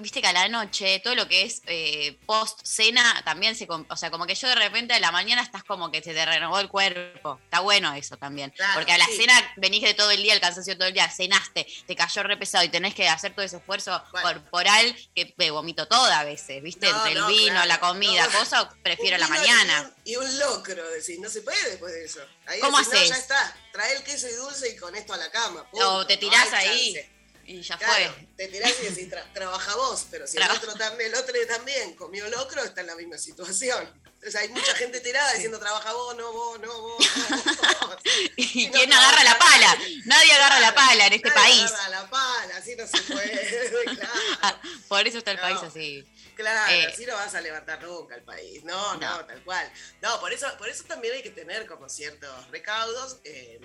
viste 0.00 0.20
que 0.20 0.28
a 0.28 0.32
la 0.32 0.48
noche 0.48 1.00
todo 1.00 1.14
lo 1.14 1.28
que 1.28 1.42
es 1.42 1.62
eh, 1.66 2.18
post 2.26 2.60
cena 2.64 3.22
también 3.24 3.54
se, 3.54 3.66
o 3.68 3.96
sea, 3.96 4.10
como 4.10 4.26
que 4.26 4.34
yo 4.34 4.48
de 4.48 4.54
repente 4.54 4.94
a 4.94 5.00
la 5.00 5.12
mañana 5.12 5.42
estás 5.42 5.64
como 5.64 5.90
que 5.90 6.02
se 6.02 6.14
te 6.14 6.24
renovó 6.24 6.58
el 6.60 6.68
cuerpo. 6.68 7.38
Está 7.44 7.60
bueno 7.60 7.92
eso 7.94 8.16
también. 8.16 8.50
Claro, 8.50 8.74
Porque 8.74 8.92
a 8.92 8.98
la 8.98 9.06
sí. 9.06 9.16
cena 9.18 9.52
venís 9.56 9.82
de 9.82 9.94
todo 9.94 10.10
el 10.10 10.22
día, 10.22 10.34
el 10.34 10.40
cansancio 10.40 10.76
todo 10.76 10.88
el 10.88 10.94
día, 10.94 11.08
cenaste, 11.10 11.66
te 11.86 11.96
cayó 11.96 12.22
re 12.22 12.36
pesado 12.36 12.64
y 12.64 12.68
tenés 12.68 12.94
que 12.94 13.08
hacer 13.08 13.34
todo 13.34 13.44
ese 13.44 13.56
esfuerzo 13.58 14.02
corporal 14.10 14.96
que 15.14 15.34
me 15.36 15.50
vomito 15.50 15.86
toda 15.86 16.20
a 16.20 16.24
veces, 16.24 16.62
viste, 16.62 16.90
No, 16.90 16.96
entre 16.96 17.12
el 17.12 17.18
no, 17.18 17.26
vino, 17.28 17.52
claro, 17.52 17.68
la 17.68 17.80
comida, 17.80 18.26
no. 18.26 18.38
cosas, 18.38 18.66
prefiero 18.82 19.18
la 19.18 19.28
mañana. 19.28 19.94
Y 20.04 20.16
un, 20.16 20.38
locro, 20.38 20.88
decís, 20.90 21.18
no 21.20 21.28
se 21.28 21.42
puede 21.42 21.70
después 21.70 21.92
de 21.92 22.04
eso. 22.04 22.20
Ahí 22.46 22.60
¿Cómo 22.60 22.78
decís, 22.78 22.94
haces? 22.94 23.08
ya 23.10 23.16
está, 23.16 23.56
trae 23.72 23.96
el 23.96 24.02
queso 24.02 24.28
y 24.28 24.32
dulce 24.32 24.70
y 24.70 24.76
con 24.76 24.94
esto 24.96 25.14
a 25.14 25.16
la 25.16 25.30
cama. 25.30 25.66
O 25.72 26.06
te 26.06 26.16
tirás 26.16 26.52
ahí 26.52 26.94
chance. 26.94 27.19
Y 27.50 27.62
ya 27.62 27.76
Claro, 27.78 28.12
fue. 28.14 28.26
te 28.36 28.48
tirás 28.48 28.72
y 28.80 28.86
decís, 28.86 29.10
"Tra- 29.10 29.32
trabaja 29.32 29.74
vos, 29.74 30.06
pero 30.10 30.26
si 30.26 30.36
el 30.36 30.50
otro, 30.50 30.72
también, 30.74 31.10
el 31.12 31.18
otro 31.18 31.34
también 31.48 31.94
comió 31.94 32.28
locro, 32.28 32.62
está 32.62 32.80
en 32.82 32.86
la 32.88 32.94
misma 32.94 33.18
situación. 33.18 33.90
Entonces 34.04 34.34
hay 34.40 34.48
mucha 34.50 34.74
gente 34.74 35.00
tirada 35.00 35.32
diciendo, 35.32 35.58
trabaja 35.58 35.92
vos, 35.92 36.14
no 36.16 36.32
vos, 36.32 36.60
no 36.60 36.80
vos. 36.80 37.04
no 37.30 37.86
vos". 37.88 37.96
¿Y 38.36 38.70
quién 38.70 38.92
agarra 38.92 39.24
la 39.24 39.38
pala? 39.38 39.74
nadie. 39.76 40.02
Nadie 40.04 40.32
agarra 40.32 40.60
la 40.60 40.74
pala 40.74 41.06
en 41.06 41.12
este 41.14 41.28
Nadie 41.30 41.40
país. 41.42 41.62
agarra 41.72 41.88
la 41.88 42.10
pala, 42.10 42.56
así 42.56 42.76
no 42.76 42.86
se 42.86 43.00
puede, 43.02 43.84
claro. 43.96 44.58
Por 44.88 45.06
eso 45.08 45.18
está 45.18 45.30
el 45.32 45.36
No. 45.38 45.42
país 45.42 45.58
así. 45.62 46.06
Claro, 46.36 46.72
Eh, 46.72 46.86
así 46.86 47.04
no 47.04 47.14
vas 47.16 47.34
a 47.34 47.40
levantar 47.42 47.82
nunca 47.82 48.14
el 48.14 48.22
país. 48.22 48.64
No, 48.64 48.94
no, 48.96 49.18
No. 49.18 49.26
tal 49.26 49.42
cual. 49.44 49.70
No, 50.00 50.18
por 50.20 50.32
eso, 50.32 50.46
por 50.56 50.68
eso 50.70 50.84
también 50.84 51.14
hay 51.14 51.22
que 51.22 51.30
tener 51.30 51.66
como 51.66 51.88
ciertos 51.88 52.48
recaudos 52.50 53.18
eh, 53.24 53.60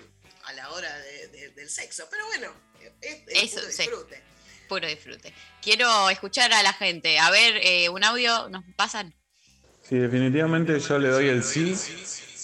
a 0.46 0.52
la 0.54 0.70
hora 0.70 0.96
de- 0.98 1.28
de- 1.28 1.50
del 1.50 1.68
sexo. 1.68 2.04
Pero 2.10 2.26
bueno, 2.26 2.48
es, 3.00 3.18
es 3.26 3.42
Eso, 3.52 3.60
puro 3.60 3.72
sí. 3.72 3.82
disfrute. 3.82 4.22
Puro 4.68 4.88
disfrute. 4.88 5.34
Quiero 5.62 6.10
escuchar 6.10 6.52
a 6.52 6.62
la 6.62 6.72
gente. 6.72 7.18
A 7.18 7.30
ver, 7.30 7.56
eh, 7.62 7.88
un 7.88 8.02
audio, 8.02 8.48
¿nos 8.48 8.64
pasan? 8.76 9.14
Sí, 9.88 9.96
definitivamente 9.96 10.80
yo 10.80 10.98
le 10.98 11.08
doy 11.10 11.28
el 11.28 11.44
sí, 11.44 11.76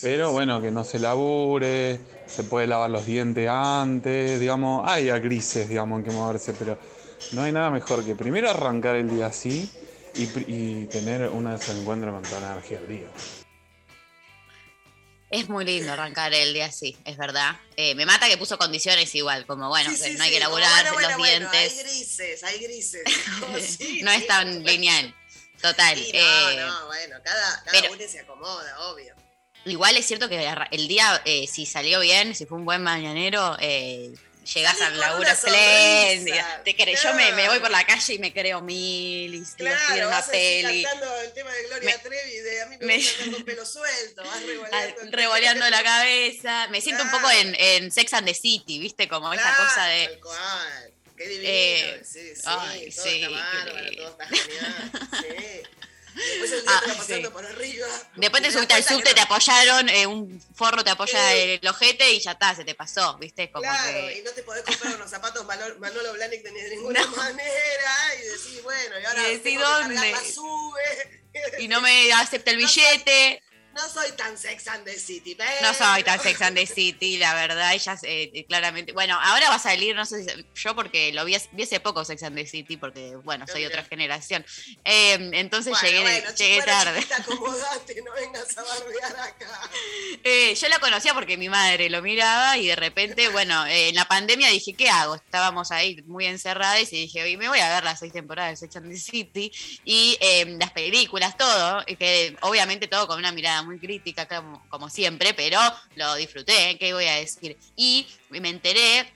pero 0.01 0.31
bueno, 0.31 0.63
que 0.63 0.71
no 0.71 0.85
se 0.85 1.01
labure, 1.01 1.99
se 2.29 2.45
puede 2.45 2.69
lavar 2.69 2.91
los 2.91 3.05
dientes 3.05 3.49
antes, 3.49 4.39
digamos, 4.39 4.89
hay 4.89 5.09
a 5.11 5.19
grises, 5.19 5.69
digamos, 5.69 5.99
en 5.99 6.05
que 6.05 6.11
moverse, 6.13 6.53
pero 6.53 6.79
no 7.33 7.43
hay 7.43 7.51
nada 7.51 7.71
mejor 7.71 8.05
que 8.05 8.15
primero 8.15 8.49
arrancar 8.49 8.95
el 8.95 9.11
día 9.11 9.27
así 9.27 9.69
y, 10.15 10.29
y 10.47 10.87
tener 10.87 11.29
un 11.29 11.51
desencuentro 11.51 12.13
con 12.13 12.23
toda 12.23 12.41
la 12.43 12.53
energía 12.53 12.79
del 12.79 12.89
día. 12.89 13.09
Es 15.33 15.49
muy 15.49 15.65
lindo 15.65 15.91
arrancar 15.93 16.33
el 16.35 16.53
día 16.53 16.67
así, 16.67 16.97
es 17.07 17.17
verdad. 17.17 17.57
Eh, 17.77 17.95
me 17.95 18.05
mata 18.07 18.29
que 18.29 18.37
puso 18.37 18.59
condiciones 18.59 19.15
igual, 19.15 19.47
como 19.47 19.69
bueno, 19.69 19.91
Sí, 19.91 19.97
que 19.97 20.11
sí, 20.11 20.15
no 20.19 20.25
hay 20.25 20.31
que 20.31 20.39
laburar 20.39 20.71
bueno, 20.85 20.93
bueno, 20.93 21.09
los 21.09 21.19
bueno, 21.19 21.51
dientes. 21.51 21.73
hay 21.79 21.83
grises, 21.85 22.45
hay 22.45 22.59
grises. 22.63 23.03
No, 23.41 23.59
sí, 23.59 24.01
no 24.03 24.11
sí, 24.13 24.17
es 24.19 24.27
tan 24.27 24.63
lineal. 24.63 25.15
Total. 25.61 25.97
No, 25.99 26.05
eh, 26.51 26.57
no, 26.59 26.87
bueno, 26.87 27.17
cada, 27.25 27.63
cada 27.65 27.81
pero- 27.81 27.93
uno 27.95 28.03
se 28.07 28.21
acomoda, 28.21 28.81
obvio. 28.91 29.15
Igual 29.65 29.97
es 29.97 30.07
cierto 30.07 30.29
que 30.29 30.53
el 30.73 30.89
día, 30.89 31.23
eh, 31.25 31.47
si 31.47 31.67
salió 31.67 32.01
bien, 32.01 32.35
si 32.35 32.47
fue 32.47 32.59
un 32.59 32.65
buen 32.65 32.83
mañanero, 32.83 33.57
eh, 33.61 34.13
llegás 34.45 34.79
Salí 34.79 34.95
al 34.95 35.01
laburo 35.01 35.29
espléndida. 35.31 36.63
Te 36.65 36.75
crees, 36.77 37.03
yo 37.03 37.15
me, 37.15 37.33
me 37.33 37.49
voy 37.49 37.59
por 37.61 37.71
la 37.71 37.85
calle 37.85 38.15
y 38.15 38.19
me 38.19 38.33
creo 38.33 38.61
mil 38.61 39.35
y 39.35 39.43
estoy 39.43 39.67
en 39.67 39.73
una 39.97 40.07
vas 40.07 40.29
así 40.29 40.31
peli. 40.33 40.83
cantando 40.83 41.21
el 41.21 41.33
tema 41.33 41.53
de 41.53 41.63
Gloria 41.69 41.91
Me- 41.97 41.99
Trevi, 42.03 42.37
de 42.39 42.63
a 42.63 42.67
mí 42.67 42.77
me, 42.81 42.87
me- 42.87 42.97
gusta 42.97 43.13
andar 43.25 43.35
con 43.37 43.45
pelo 43.45 43.67
suelto, 43.67 44.23
vas 44.25 44.43
revoleando. 44.43 45.03
Revoleando 45.17 45.71
la 45.71 45.83
cabeza. 45.83 46.69
Me 46.69 46.81
siento 46.81 47.03
un 47.05 47.11
poco 47.11 47.31
en, 47.31 47.55
en 47.59 47.91
Sex 47.93 48.13
and 48.15 48.27
the 48.27 48.35
City, 48.35 48.79
¿viste? 48.79 49.09
Como 49.09 49.33
esa 49.33 49.55
cosa 49.57 49.87
de. 49.87 50.07
Tal 50.09 50.21
cual. 50.21 50.93
Qué 51.17 51.29
divino. 51.29 51.49
Eh, 51.53 52.03
sí, 52.05 52.35
sí, 52.35 52.43
ay, 52.47 52.91
todo 52.91 53.05
sí, 53.05 53.23
está 53.23 53.29
bárbaro, 53.31 53.91
qué- 53.91 53.97
todo 53.97 54.09
está 54.11 54.27
genial. 54.27 54.91
Sí. 55.21 55.63
Después 56.15 56.53
el 56.53 56.63
día 56.63 56.71
Ah, 56.75 56.81
te 56.85 56.91
va 56.91 56.97
pasando 56.99 57.29
sí. 57.29 57.33
por 57.33 57.47
arriba. 57.47 57.87
Después 58.17 58.43
te 58.43 58.53
subiste 58.53 58.75
al 58.75 58.85
subte, 58.85 59.09
no- 59.11 59.15
te 59.15 59.21
apoyaron, 59.23 59.89
eh, 59.89 60.07
un 60.07 60.43
forro 60.55 60.85
te 60.85 60.91
apoya 60.91 61.31
Sí. 61.33 61.39
el 61.63 61.69
ojete 61.69 62.11
y 62.13 62.21
ya 62.21 62.33
está, 62.33 62.55
se 62.55 62.65
te 62.65 62.75
pasó, 62.75 63.17
¿viste? 63.19 63.51
Como 63.51 63.63
Claro, 63.63 63.93
que. 64.09 64.19
y 64.19 64.23
no 64.23 64.31
te 64.33 64.43
podés 64.43 64.63
comprar 64.65 64.95
unos 64.97 65.11
zapatos 65.11 65.45
Manolo, 65.47 65.77
Manolo 65.79 66.13
Blahnik 66.13 66.43
de 66.43 66.53
ninguna 66.77 67.07
manera. 67.07 68.15
Y 68.21 68.27
decís, 68.27 68.63
bueno, 68.63 69.01
y 69.01 69.05
ahora 69.05 69.33
Y 69.33 69.39
cargar 69.41 69.83
¿dónde? 69.89 70.11
la 70.13 70.25
sube. 70.25 71.23
Y 71.59 71.69
no 71.69 71.81
me 71.81 72.13
acepta 72.13 72.51
el 72.51 72.57
billete. 72.59 73.43
No 73.75 73.89
soy 73.89 74.13
tan 74.13 74.37
Sex 74.37 74.69
and 74.69 74.85
the 74.85 74.99
City, 74.99 75.35
pero... 75.35 75.51
No 75.63 75.73
soy 75.75 76.03
tan 76.03 76.21
Sex 76.21 76.41
and 76.43 76.57
the 76.57 76.67
City, 76.67 77.17
la 77.19 77.35
verdad, 77.35 77.73
ella 77.73 77.97
eh, 78.03 78.45
claramente. 78.47 78.93
Bueno, 78.93 79.19
ahora 79.21 79.49
va 79.49 79.55
a 79.57 79.59
salir, 79.59 79.95
no 79.97 80.05
sé 80.05 80.25
si 80.25 80.47
yo 80.55 80.75
porque 80.75 81.13
lo 81.13 81.25
vi, 81.25 81.35
hace- 81.35 81.49
vi 81.53 81.63
hace 81.63 81.81
poco 81.81 82.05
Sex 82.05 82.23
and 82.23 82.37
the 82.37 82.47
City, 82.47 82.77
porque 82.77 83.17
bueno, 83.25 83.47
soy 83.47 83.65
otra 83.65 83.85
generación. 83.85 84.45
Eh, 84.85 85.31
entonces 85.33 85.73
Bueno, 85.73 85.87
llegué, 85.89 86.03
bueno, 86.03 86.35
llegué 86.35 86.63
tarde. 86.63 86.99
chiquita, 87.01 87.17
acomodate, 87.17 88.03
no 88.03 88.13
vengas 88.13 88.59
a 88.59 88.63
barbear 88.63 89.17
acá. 89.21 89.71
Eh, 90.25 90.55
yo 90.55 90.69
la 90.69 90.79
conocía 90.79 91.15
porque 91.15 91.37
mi 91.37 91.49
madre 91.49 91.91
lo 91.91 92.01
miraba 92.03 92.57
y 92.57 92.67
de 92.69 92.77
repente, 92.77 93.29
bueno, 93.31 93.67
eh, 93.67 93.89
en 93.89 93.95
la 93.97 94.05
pandemia 94.05 94.49
dije, 94.51 94.73
¿qué 94.75 94.89
hago? 94.89 95.17
Estábamos 95.17 95.73
ahí 95.73 96.01
muy 96.07 96.27
encerradas 96.27 96.93
y 96.93 97.03
dije, 97.03 97.23
"Oye, 97.25 97.37
me 97.37 97.49
voy 97.49 97.59
a 97.59 97.69
ver 97.75 97.83
las 97.83 97.99
seis 97.99 98.13
temporadas 98.13 98.53
de 98.61 98.67
Sex 98.67 98.77
and 98.77 98.93
the 98.93 98.97
City 98.99 99.51
y 99.85 100.17
eh, 100.21 100.45
las 100.61 100.71
películas, 100.73 101.37
todo, 101.37 101.83
y 101.87 101.97
que 101.97 102.37
obviamente 102.43 102.87
todo 102.87 103.09
con 103.09 103.19
una 103.19 103.33
mirada 103.33 103.62
muy 103.65 103.79
crítica, 103.79 104.27
como, 104.27 104.67
como 104.69 104.89
siempre, 104.91 105.35
pero 105.35 105.59
lo 105.97 106.15
disfruté, 106.17 106.77
¿qué 106.79 106.93
voy 106.95 107.07
a 107.07 107.15
decir? 107.17 107.57
Y 107.77 108.07
me 108.31 108.49
enteré 108.49 109.13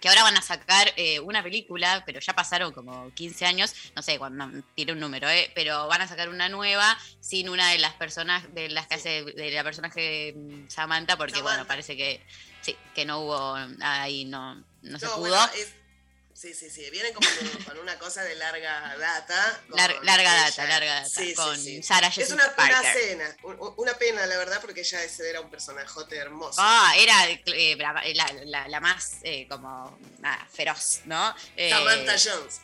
que 0.00 0.08
ahora 0.08 0.22
van 0.22 0.36
a 0.36 0.40
sacar 0.42 0.92
eh, 0.96 1.18
una 1.18 1.42
película, 1.42 2.04
pero 2.06 2.20
ya 2.20 2.32
pasaron 2.32 2.72
como 2.72 3.12
15 3.12 3.44
años, 3.44 3.74
no 3.96 4.02
sé, 4.02 4.18
cuando 4.18 4.48
tiré 4.76 4.92
un 4.92 5.00
número, 5.00 5.28
eh, 5.28 5.50
pero 5.54 5.88
van 5.88 6.00
a 6.00 6.06
sacar 6.06 6.28
una 6.28 6.48
nueva 6.48 6.96
sin 7.20 7.48
una 7.48 7.70
de 7.72 7.78
las 7.78 7.94
personas, 7.94 8.54
de 8.54 8.68
las 8.68 8.86
que 8.86 8.94
hace, 8.94 9.24
de 9.24 9.50
la 9.50 9.64
personaje 9.64 10.32
mm, 10.36 10.68
Samantha, 10.68 11.16
porque 11.16 11.42
bueno, 11.42 11.66
parece 11.66 11.96
que 11.96 12.24
sí, 12.60 12.76
que 12.94 13.04
no 13.04 13.18
hubo 13.20 13.56
ahí, 13.80 14.26
no, 14.26 14.62
no 14.82 14.98
se 15.00 15.06
pudo. 15.08 15.18
bueno, 15.20 15.44
es- 15.56 15.74
sí, 16.40 16.54
sí, 16.54 16.70
sí, 16.70 16.88
vienen 16.90 17.12
como 17.12 17.28
con, 17.28 17.64
con 17.64 17.78
una 17.78 17.98
cosa 17.98 18.22
de 18.24 18.34
larga 18.34 18.96
data. 18.96 19.60
con 19.68 19.78
Lar- 19.78 19.98
larga 20.02 20.32
ella. 20.34 20.44
data, 20.50 20.64
larga 20.66 20.94
data, 20.94 21.08
Sí, 21.08 21.26
sí, 21.28 21.34
con 21.34 21.58
sí. 21.58 21.82
Sarah 21.82 22.08
Es 22.08 22.14
Jessica 22.14 22.34
una, 22.34 22.44
una 22.46 22.56
Parker. 22.56 22.94
cena, 22.94 23.36
un- 23.42 23.74
una 23.76 23.94
pena, 23.94 24.26
la 24.26 24.38
verdad, 24.38 24.60
porque 24.60 24.80
ella 24.80 25.02
ese 25.04 25.28
era 25.28 25.40
un 25.40 25.50
personajote 25.50 26.16
hermoso. 26.16 26.58
Ah, 26.62 26.94
era 26.96 27.28
eh, 27.28 27.76
la, 27.76 27.92
la- 28.14 28.32
la- 28.44 28.68
la 28.68 28.80
más 28.80 29.16
eh, 29.22 29.46
como 29.48 29.98
nada, 30.20 30.46
feroz, 30.52 31.00
¿no? 31.04 31.34
Eh, 31.56 31.70
Samantha 31.70 32.16
Jones. 32.18 32.60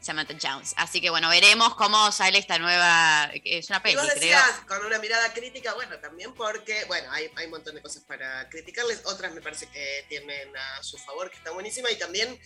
Samantha 0.00 0.34
Jones. 0.42 0.74
Así 0.78 1.00
que 1.00 1.10
bueno, 1.10 1.28
veremos 1.28 1.76
cómo 1.76 2.10
sale 2.10 2.38
esta 2.38 2.58
nueva. 2.58 3.30
Es 3.44 3.68
una 3.70 3.78
Y 3.78 3.82
peli, 3.82 3.94
vos 3.96 4.04
creo. 4.06 4.14
decías 4.16 4.50
con 4.66 4.84
una 4.84 4.98
mirada 4.98 5.32
crítica, 5.32 5.74
bueno, 5.74 5.96
también 6.00 6.34
porque, 6.34 6.84
bueno, 6.86 7.12
hay, 7.12 7.30
hay 7.36 7.44
un 7.44 7.52
montón 7.52 7.74
de 7.76 7.82
cosas 7.82 8.02
para 8.02 8.48
criticarles, 8.48 9.02
otras 9.04 9.32
me 9.32 9.40
parece 9.40 9.68
que 9.68 10.04
tienen 10.08 10.56
a 10.56 10.82
su 10.82 10.98
favor, 10.98 11.30
que 11.30 11.36
está 11.36 11.50
buenísima, 11.52 11.88
y 11.90 11.96
también 11.98 12.36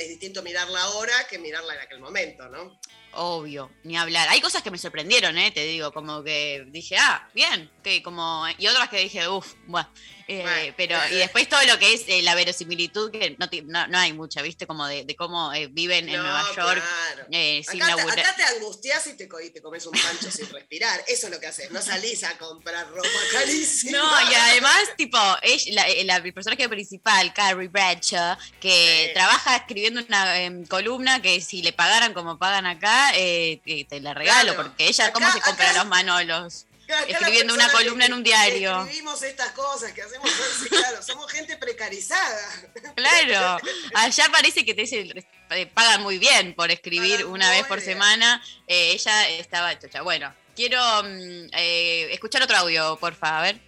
es 0.00 0.08
distinto 0.08 0.42
mirarla 0.42 0.82
ahora 0.82 1.12
que 1.28 1.38
mirarla 1.38 1.74
en 1.74 1.80
aquel 1.80 2.00
momento, 2.00 2.48
¿no? 2.48 2.78
Obvio, 3.12 3.70
ni 3.82 3.96
hablar. 3.96 4.28
Hay 4.28 4.40
cosas 4.40 4.62
que 4.62 4.70
me 4.70 4.78
sorprendieron, 4.78 5.36
¿eh? 5.36 5.50
Te 5.50 5.64
digo, 5.64 5.92
como 5.92 6.22
que 6.22 6.64
dije, 6.68 6.96
ah, 6.98 7.28
bien, 7.34 7.70
que 7.82 8.02
como... 8.02 8.44
Y 8.58 8.66
otras 8.68 8.88
que 8.88 8.98
dije, 8.98 9.26
uff, 9.28 9.54
bueno. 9.66 9.88
eh, 10.28 10.42
Bueno. 10.42 10.74
pero, 10.76 10.96
y 11.10 11.16
después 11.16 11.48
todo 11.48 11.60
lo 11.64 11.76
que 11.80 11.92
es 11.92 12.04
eh, 12.06 12.22
la 12.22 12.36
verosimilitud, 12.36 13.10
que 13.10 13.36
no, 13.36 13.48
no, 13.64 13.86
no 13.88 13.98
hay 13.98 14.12
mucha, 14.12 14.42
¿viste? 14.42 14.64
Como 14.64 14.86
de, 14.86 15.04
de 15.04 15.16
cómo 15.16 15.52
eh, 15.52 15.66
viven 15.66 16.08
en 16.08 16.22
Nueva 16.22 16.44
York 16.54 16.54
claro. 16.84 17.26
eh, 17.32 17.62
sin 17.68 17.82
Acá 17.82 17.94
te, 17.96 17.96
laburar. 17.96 18.20
acá 18.20 18.36
te 18.36 18.42
angustias 18.44 19.04
y 19.08 19.16
te, 19.16 19.26
co- 19.28 19.40
y 19.40 19.50
te 19.50 19.60
comes 19.60 19.84
un 19.86 19.92
pancho 20.00 20.30
sin 20.30 20.48
respirar. 20.50 21.02
Eso 21.08 21.26
es 21.26 21.32
lo 21.32 21.40
que 21.40 21.48
haces. 21.48 21.68
No 21.72 21.82
salís 21.82 22.22
a 22.22 22.38
comprar 22.38 22.88
ropa 22.90 23.08
carísima. 23.32 23.98
No, 23.98 24.30
y 24.30 24.34
además, 24.34 24.82
tipo, 24.96 25.18
ella- 25.42 25.72
la, 25.74 26.04
la- 26.04 26.16
el 26.24 26.32
personaje 26.32 26.68
principal, 26.68 27.34
Carrie 27.34 27.66
Bradshaw, 27.66 28.36
que 28.60 29.10
trabaja 29.14 29.56
escribiendo 29.56 30.00
una 30.06 30.38
em, 30.42 30.64
columna 30.66 31.20
que 31.20 31.40
si 31.40 31.60
le 31.62 31.72
pagaran 31.72 32.14
como 32.14 32.38
pagan 32.38 32.66
acá, 32.66 32.99
eh, 33.14 33.60
eh, 33.64 33.84
te 33.86 34.00
la 34.00 34.14
regalo, 34.14 34.54
Claro. 34.54 34.68
porque 34.68 34.86
ella, 34.88 35.12
¿cómo 35.12 35.30
se 35.32 35.40
compra 35.40 35.72
los 35.72 35.86
manolos? 35.86 36.66
Acá 36.84 37.04
Escribiendo 37.06 37.54
una 37.54 37.70
columna 37.70 38.00
que- 38.06 38.06
en 38.06 38.14
un 38.14 38.24
que 38.24 38.30
diario. 38.30 38.80
Escribimos 38.82 39.22
estas 39.22 39.50
cosas 39.52 39.92
que 39.92 40.02
hacemos, 40.02 40.28
claro, 40.68 41.00
somos 41.02 41.30
gente 41.30 41.56
precarizada. 41.56 42.38
Claro, 42.96 43.58
allá 43.94 44.26
parece 44.32 44.64
que 44.64 44.74
te 44.74 44.82
dicen, 44.82 45.12
eh, 45.50 45.66
pagan 45.66 46.02
muy 46.02 46.18
bien 46.18 46.54
por 46.54 46.70
escribir 46.72 47.26
una 47.26 47.48
vez 47.50 47.64
por 47.66 47.80
semana. 47.80 48.42
Eh, 48.66 48.90
ella 48.92 49.28
estaba 49.30 49.78
chocha. 49.78 50.02
Bueno, 50.02 50.34
quiero 50.56 50.80
mm, 51.04 51.50
eh, 51.54 52.08
escuchar 52.12 52.42
otro 52.42 52.56
audio, 52.56 52.96
porfa, 52.98 53.38
a 53.38 53.42
ver. 53.42 53.60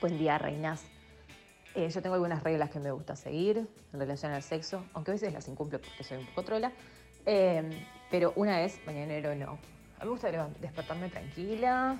Buen 0.00 0.18
día, 0.18 0.38
reinas. 0.38 0.80
Eh, 1.74 1.90
yo 1.94 2.00
tengo 2.00 2.14
algunas 2.14 2.42
reglas 2.42 2.70
que 2.70 2.78
me 2.78 2.90
gusta 2.90 3.16
seguir 3.16 3.58
en 3.92 4.00
relación 4.00 4.32
al 4.32 4.42
sexo, 4.42 4.86
aunque 4.94 5.10
a 5.10 5.14
veces 5.14 5.32
las 5.34 5.46
incumplo 5.46 5.78
porque 5.80 6.04
soy 6.04 6.16
un 6.18 6.26
poco 6.28 6.42
trola. 6.42 6.72
Eh, 7.26 7.62
pero 8.10 8.32
una 8.36 8.62
es 8.62 8.80
mañanero 8.86 9.34
no. 9.34 9.58
A 9.98 10.04
mí 10.04 10.04
me 10.04 10.10
gusta 10.10 10.30
despertarme 10.60 11.08
tranquila, 11.08 11.96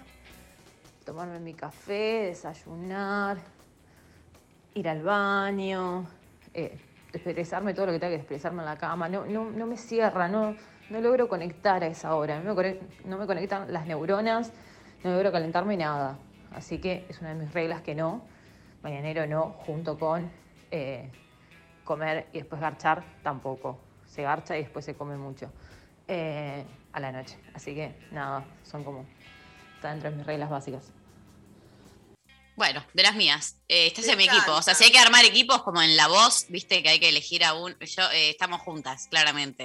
tomarme 1.05 1.41
mi 1.41 1.55
café, 1.55 2.27
desayunar, 2.27 3.39
ir 4.75 4.89
al 4.89 5.03
baño, 5.03 6.07
eh, 6.53 6.79
todo 7.13 7.87
lo 7.87 7.93
que 7.93 7.99
tenga 7.99 8.11
que 8.11 8.17
expresarme 8.17 8.61
en 8.61 8.67
la 8.67 8.77
cama. 8.77 9.09
No, 9.09 9.25
no, 9.25 9.51
no 9.51 9.67
me 9.67 9.77
cierra, 9.77 10.29
no, 10.29 10.55
no 10.91 11.01
logro 11.01 11.29
conectar 11.29 11.83
a 11.83 11.87
esa 11.87 12.15
hora. 12.15 12.41
No 12.41 12.55
me, 12.55 12.79
no 13.07 13.17
me 13.17 13.27
conectan 13.27 13.73
las 13.73 13.87
neuronas, 13.87 14.53
no 15.03 15.13
logro 15.13 15.33
calentarme 15.33 15.77
nada. 15.77 16.19
Así 16.53 16.79
que 16.79 17.07
es 17.09 17.21
una 17.21 17.31
de 17.31 17.37
mis 17.37 17.53
reglas 17.53 17.81
que 17.81 17.95
no. 17.95 18.23
Mañanero 18.83 19.27
no, 19.27 19.57
junto 19.65 19.99
con 19.99 20.31
eh, 20.71 21.11
comer 21.85 22.27
y 22.33 22.39
después 22.39 22.61
garchar 22.61 23.03
tampoco. 23.23 23.79
Se 24.05 24.23
garcha 24.23 24.57
y 24.57 24.63
después 24.63 24.85
se 24.85 24.95
come 24.95 25.17
mucho 25.17 25.51
eh, 26.09 26.65
a 26.93 27.01
la 27.01 27.13
noche. 27.13 27.39
Así 27.55 27.75
que 27.75 27.95
nada, 28.11 28.45
son 28.63 28.85
como, 28.85 29.07
están 29.75 29.97
entre 29.97 30.11
mis 30.11 30.27
reglas 30.27 30.51
básicas. 30.51 30.93
Bueno, 32.57 32.83
de 32.95 33.03
las 33.03 33.15
mías. 33.15 33.57
Eh, 33.69 33.87
estás 33.89 34.07
en 34.09 34.17
mi 34.17 34.25
equipo. 34.25 34.53
O 34.53 34.63
sea, 34.63 34.75
si 34.75 34.85
hay 34.85 34.91
que 34.91 34.99
armar 34.99 35.25
equipos 35.27 35.63
como 35.63 35.83
en 35.83 35.95
la 35.95 36.07
voz, 36.09 36.47
viste 36.49 36.83
que 36.83 36.89
hay 36.89 36.99
que 36.99 37.11
elegir 37.11 37.45
a 37.45 37.53
un. 37.53 37.79
Yo, 37.81 38.11
eh, 38.13 38.31
estamos 38.31 38.63
juntas, 38.63 39.09
claramente. 39.11 39.65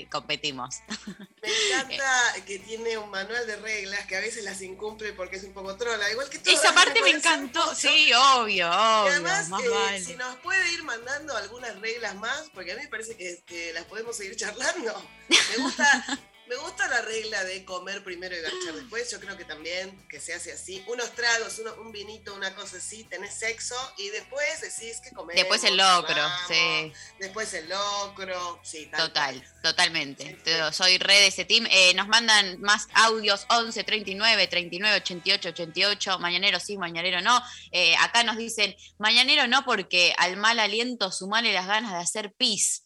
eh, 0.00 0.08
competimos. 0.10 0.76
Me 1.42 1.48
encanta 1.48 2.34
que 2.46 2.58
tiene 2.58 2.98
un 2.98 3.08
manual 3.08 3.46
de 3.46 3.56
reglas 3.56 4.04
que 4.06 4.16
a 4.16 4.20
veces 4.20 4.44
las 4.44 4.60
incumple 4.60 5.12
porque 5.14 5.36
es 5.36 5.44
un 5.44 5.54
poco 5.54 5.76
trola, 5.76 6.10
igual 6.10 6.28
que 6.28 6.38
todas. 6.38 6.58
Esa 6.62 6.74
parte 6.74 7.00
me 7.02 7.10
encantó. 7.10 7.74
Sí, 7.74 8.12
obvio, 8.12 8.48
Y 8.48 8.60
obvio. 8.62 8.68
además, 8.72 9.48
más 9.48 9.62
eh, 9.62 9.68
vale. 9.68 10.04
si 10.04 10.14
nos 10.16 10.36
puede 10.36 10.72
ir 10.72 10.82
mandando 10.84 11.34
algunas 11.36 11.80
reglas 11.80 12.16
más, 12.16 12.50
porque 12.52 12.72
a 12.72 12.76
mí 12.76 12.82
me 12.82 12.88
parece 12.88 13.16
que, 13.16 13.42
que 13.46 13.72
las 13.72 13.84
podemos 13.84 14.14
seguir 14.16 14.36
charlando. 14.36 15.08
Me 15.28 15.62
gusta, 15.62 16.18
me 16.48 16.56
gusta 16.56 16.86
la 16.88 17.02
regla 17.02 17.42
de 17.44 17.64
comer 17.64 18.04
primero 18.04 18.36
y 18.36 18.40
garchar 18.40 18.74
después. 18.74 19.10
Yo 19.10 19.18
creo 19.20 19.36
que 19.36 19.44
también 19.44 20.06
que 20.08 20.20
se 20.20 20.32
hace 20.34 20.52
así. 20.52 20.82
Unos 20.86 21.10
tragos, 21.12 21.58
uno- 21.58 21.74
un 21.80 21.92
vinito, 21.92 22.34
una 22.34 22.54
cosa 22.54 22.76
así, 22.76 23.04
tenés 23.04 23.34
sexo 23.34 23.74
y 23.98 24.08
después 24.10 24.60
decís 24.60 25.00
que 25.00 25.10
comemos. 25.10 25.34
Después 25.34 25.64
el 25.64 25.76
locro, 25.76 26.22
sí. 26.48 26.92
Después 27.18 27.52
el 27.54 27.68
locro, 27.68 28.60
sí, 28.62 28.86
tal 28.86 29.00
Total, 29.08 29.44
totalmente. 29.62 30.38
Soy 30.72 30.98
re 30.98 31.14
de 31.14 31.26
ese 31.28 31.44
team. 31.44 31.66
Eh, 31.70 31.94
nos 31.94 32.08
mandan 32.08 32.60
más 32.60 32.88
audios 32.94 33.46
11 33.50 33.84
39 33.84 34.46
39 34.46 34.96
88 34.98 35.48
88. 35.50 36.18
Mañanero 36.18 36.60
sí, 36.60 36.76
mañanero 36.78 37.20
no. 37.20 37.42
Eh, 37.72 37.96
acá 37.96 38.22
nos 38.24 38.36
dicen 38.36 38.74
mañanero 38.98 39.46
no 39.48 39.64
porque 39.64 40.14
al 40.18 40.36
mal 40.36 40.58
aliento 40.60 41.10
sumale 41.12 41.52
las 41.52 41.66
ganas 41.66 41.92
de 41.92 41.98
hacer 41.98 42.32
pis. 42.36 42.84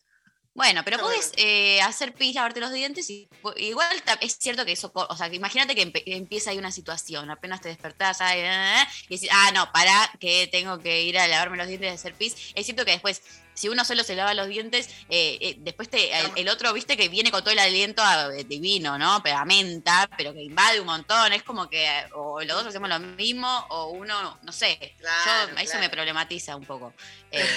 Bueno, 0.52 0.82
pero 0.84 0.98
puedes 0.98 1.32
eh, 1.36 1.80
hacer 1.80 2.12
pis, 2.12 2.34
lavarte 2.34 2.60
los 2.60 2.72
dientes 2.72 3.08
y 3.08 3.28
igual 3.56 4.02
es 4.20 4.36
cierto 4.36 4.64
que 4.64 4.72
eso, 4.72 4.90
o 4.92 5.16
sea, 5.16 5.30
que 5.30 5.36
imagínate 5.36 5.76
que 5.76 5.92
empieza 6.06 6.50
ahí 6.50 6.58
una 6.58 6.72
situación, 6.72 7.30
apenas 7.30 7.60
te 7.60 7.68
despertás 7.68 8.20
ay, 8.20 8.40
ah, 8.40 8.82
ah, 8.82 8.88
y 9.08 9.14
decís, 9.14 9.30
ah, 9.32 9.52
no, 9.54 9.70
pará, 9.72 10.10
que 10.18 10.48
tengo 10.48 10.78
que 10.80 11.02
ir 11.02 11.18
a 11.18 11.28
lavarme 11.28 11.56
los 11.56 11.68
dientes 11.68 11.90
y 11.90 11.94
hacer 11.94 12.14
pis. 12.14 12.52
Es 12.54 12.66
cierto 12.66 12.84
que 12.84 12.90
después, 12.90 13.22
si 13.60 13.68
uno 13.68 13.84
solo 13.84 14.02
se 14.04 14.14
lava 14.16 14.32
los 14.34 14.48
dientes, 14.48 14.88
eh, 15.10 15.36
eh, 15.40 15.54
después 15.58 15.88
te, 15.90 16.16
el, 16.18 16.30
el 16.36 16.48
otro, 16.48 16.72
viste, 16.72 16.96
que 16.96 17.08
viene 17.08 17.30
con 17.30 17.42
todo 17.42 17.50
el 17.52 17.58
aliento 17.58 18.02
a- 18.02 18.34
eh, 18.34 18.44
divino, 18.44 18.96
¿no? 18.98 19.20
Pero 19.22 19.36
a 19.36 19.44
menta, 19.44 20.08
pero 20.16 20.32
que 20.32 20.42
invade 20.42 20.80
un 20.80 20.86
montón, 20.86 21.32
es 21.32 21.42
como 21.42 21.68
que 21.68 21.86
o 22.14 22.40
los 22.40 22.56
dos 22.56 22.66
hacemos 22.68 22.88
lo 22.88 22.98
mismo 22.98 23.66
o 23.68 23.88
uno, 23.90 24.38
no 24.42 24.52
sé, 24.52 24.94
Claro, 24.98 25.50
yo, 25.50 25.56
eso 25.58 25.64
claro. 25.72 25.80
me 25.80 25.90
problematiza 25.90 26.56
un 26.56 26.64
poco. 26.64 26.94
Eh, 27.32 27.48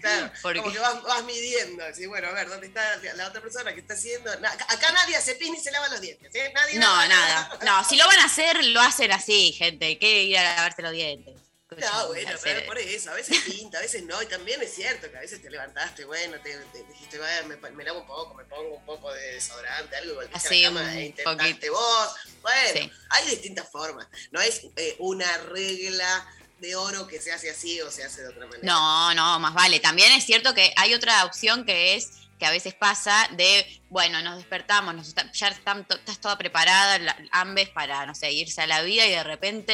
Claro, 0.00 0.30
Porque- 0.42 0.60
como 0.60 0.72
que 0.72 0.78
vas, 0.78 1.02
vas 1.02 1.24
midiendo, 1.24 1.84
así, 1.84 2.06
bueno, 2.06 2.28
a 2.28 2.32
ver, 2.32 2.48
¿dónde 2.48 2.66
está 2.68 2.82
la 3.16 3.26
otra 3.28 3.40
persona 3.40 3.72
que 3.74 3.80
está 3.80 3.94
haciendo? 3.94 4.30
Na- 4.40 4.50
acá, 4.52 4.92
nadie 4.92 5.16
hace 5.16 5.34
pis 5.34 5.50
ni 5.50 5.58
se 5.58 5.70
lava 5.72 5.88
los 5.88 6.00
dientes, 6.00 6.32
¿eh? 6.34 6.52
Nadie 6.54 6.78
No, 6.78 7.08
nada. 7.08 7.58
No, 7.64 7.82
si 7.84 7.96
lo 7.96 8.06
van 8.06 8.18
a 8.20 8.24
hacer, 8.26 8.64
lo 8.66 8.80
hacen 8.80 9.10
así, 9.12 9.52
gente. 9.52 9.86
Hay 9.86 9.96
que 9.96 10.22
ir 10.24 10.38
a 10.38 10.44
lavarse 10.56 10.82
los 10.82 10.92
dientes. 10.92 11.34
No, 11.78 12.06
bueno, 12.08 12.30
Hacer- 12.30 12.40
pero 12.56 12.66
por 12.66 12.78
eso, 12.78 13.10
a 13.10 13.14
veces 13.14 13.38
pinta, 13.44 13.78
a 13.78 13.80
veces 13.80 14.02
no, 14.02 14.20
y 14.22 14.26
también 14.26 14.60
es 14.62 14.74
cierto 14.74 15.10
que 15.10 15.16
a 15.16 15.20
veces 15.20 15.40
te 15.40 15.48
levantaste, 15.50 16.04
bueno, 16.04 16.36
te, 16.42 16.56
te 16.56 16.82
dijiste, 16.84 17.18
bueno, 17.18 17.48
me, 17.62 17.70
me 17.70 17.84
lavo 17.84 18.00
un 18.00 18.06
poco, 18.06 18.34
me 18.34 18.44
pongo 18.44 18.74
un 18.76 18.84
poco 18.84 19.12
de 19.12 19.34
desodorante, 19.34 19.96
algo, 19.96 20.20
Así, 20.32 20.64
a 20.64 20.70
la 20.70 20.78
cama 20.80 20.90
un 20.92 20.96
e 20.98 21.06
intentaste 21.06 21.54
poquito. 21.54 21.72
vos. 21.72 22.14
Bueno, 22.42 22.70
Sí. 22.80 22.92
hay 23.10 23.26
distintas 23.30 23.68
formas, 23.70 24.08
no 24.32 24.40
es 24.40 24.62
eh, 24.76 24.96
una 24.98 25.38
regla 25.38 26.26
de 26.58 26.74
oro 26.76 27.06
que 27.06 27.20
se 27.20 27.32
hace 27.32 27.48
así 27.50 27.80
o 27.80 27.90
se 27.90 28.04
hace 28.04 28.22
de 28.22 28.28
otra 28.28 28.46
manera. 28.46 28.60
No, 28.64 29.14
no, 29.14 29.38
más 29.38 29.54
vale. 29.54 29.80
También 29.80 30.12
es 30.12 30.24
cierto 30.26 30.52
que 30.54 30.72
hay 30.76 30.92
otra 30.92 31.24
opción 31.24 31.64
que 31.64 31.94
es 31.94 32.10
que 32.38 32.46
a 32.46 32.50
veces 32.50 32.74
pasa 32.74 33.28
de, 33.32 33.80
bueno, 33.90 34.20
nos 34.22 34.36
despertamos, 34.38 34.94
nos 34.94 35.08
está- 35.08 35.30
ya 35.32 35.48
están 35.48 35.86
estás 35.88 36.18
toda 36.20 36.36
preparada, 36.36 36.98
la- 36.98 37.16
ambes 37.32 37.68
para, 37.70 38.04
no 38.06 38.14
sé, 38.14 38.32
irse 38.32 38.60
a 38.62 38.66
la 38.66 38.82
vida 38.82 39.06
y 39.06 39.10
de 39.10 39.22
repente 39.22 39.72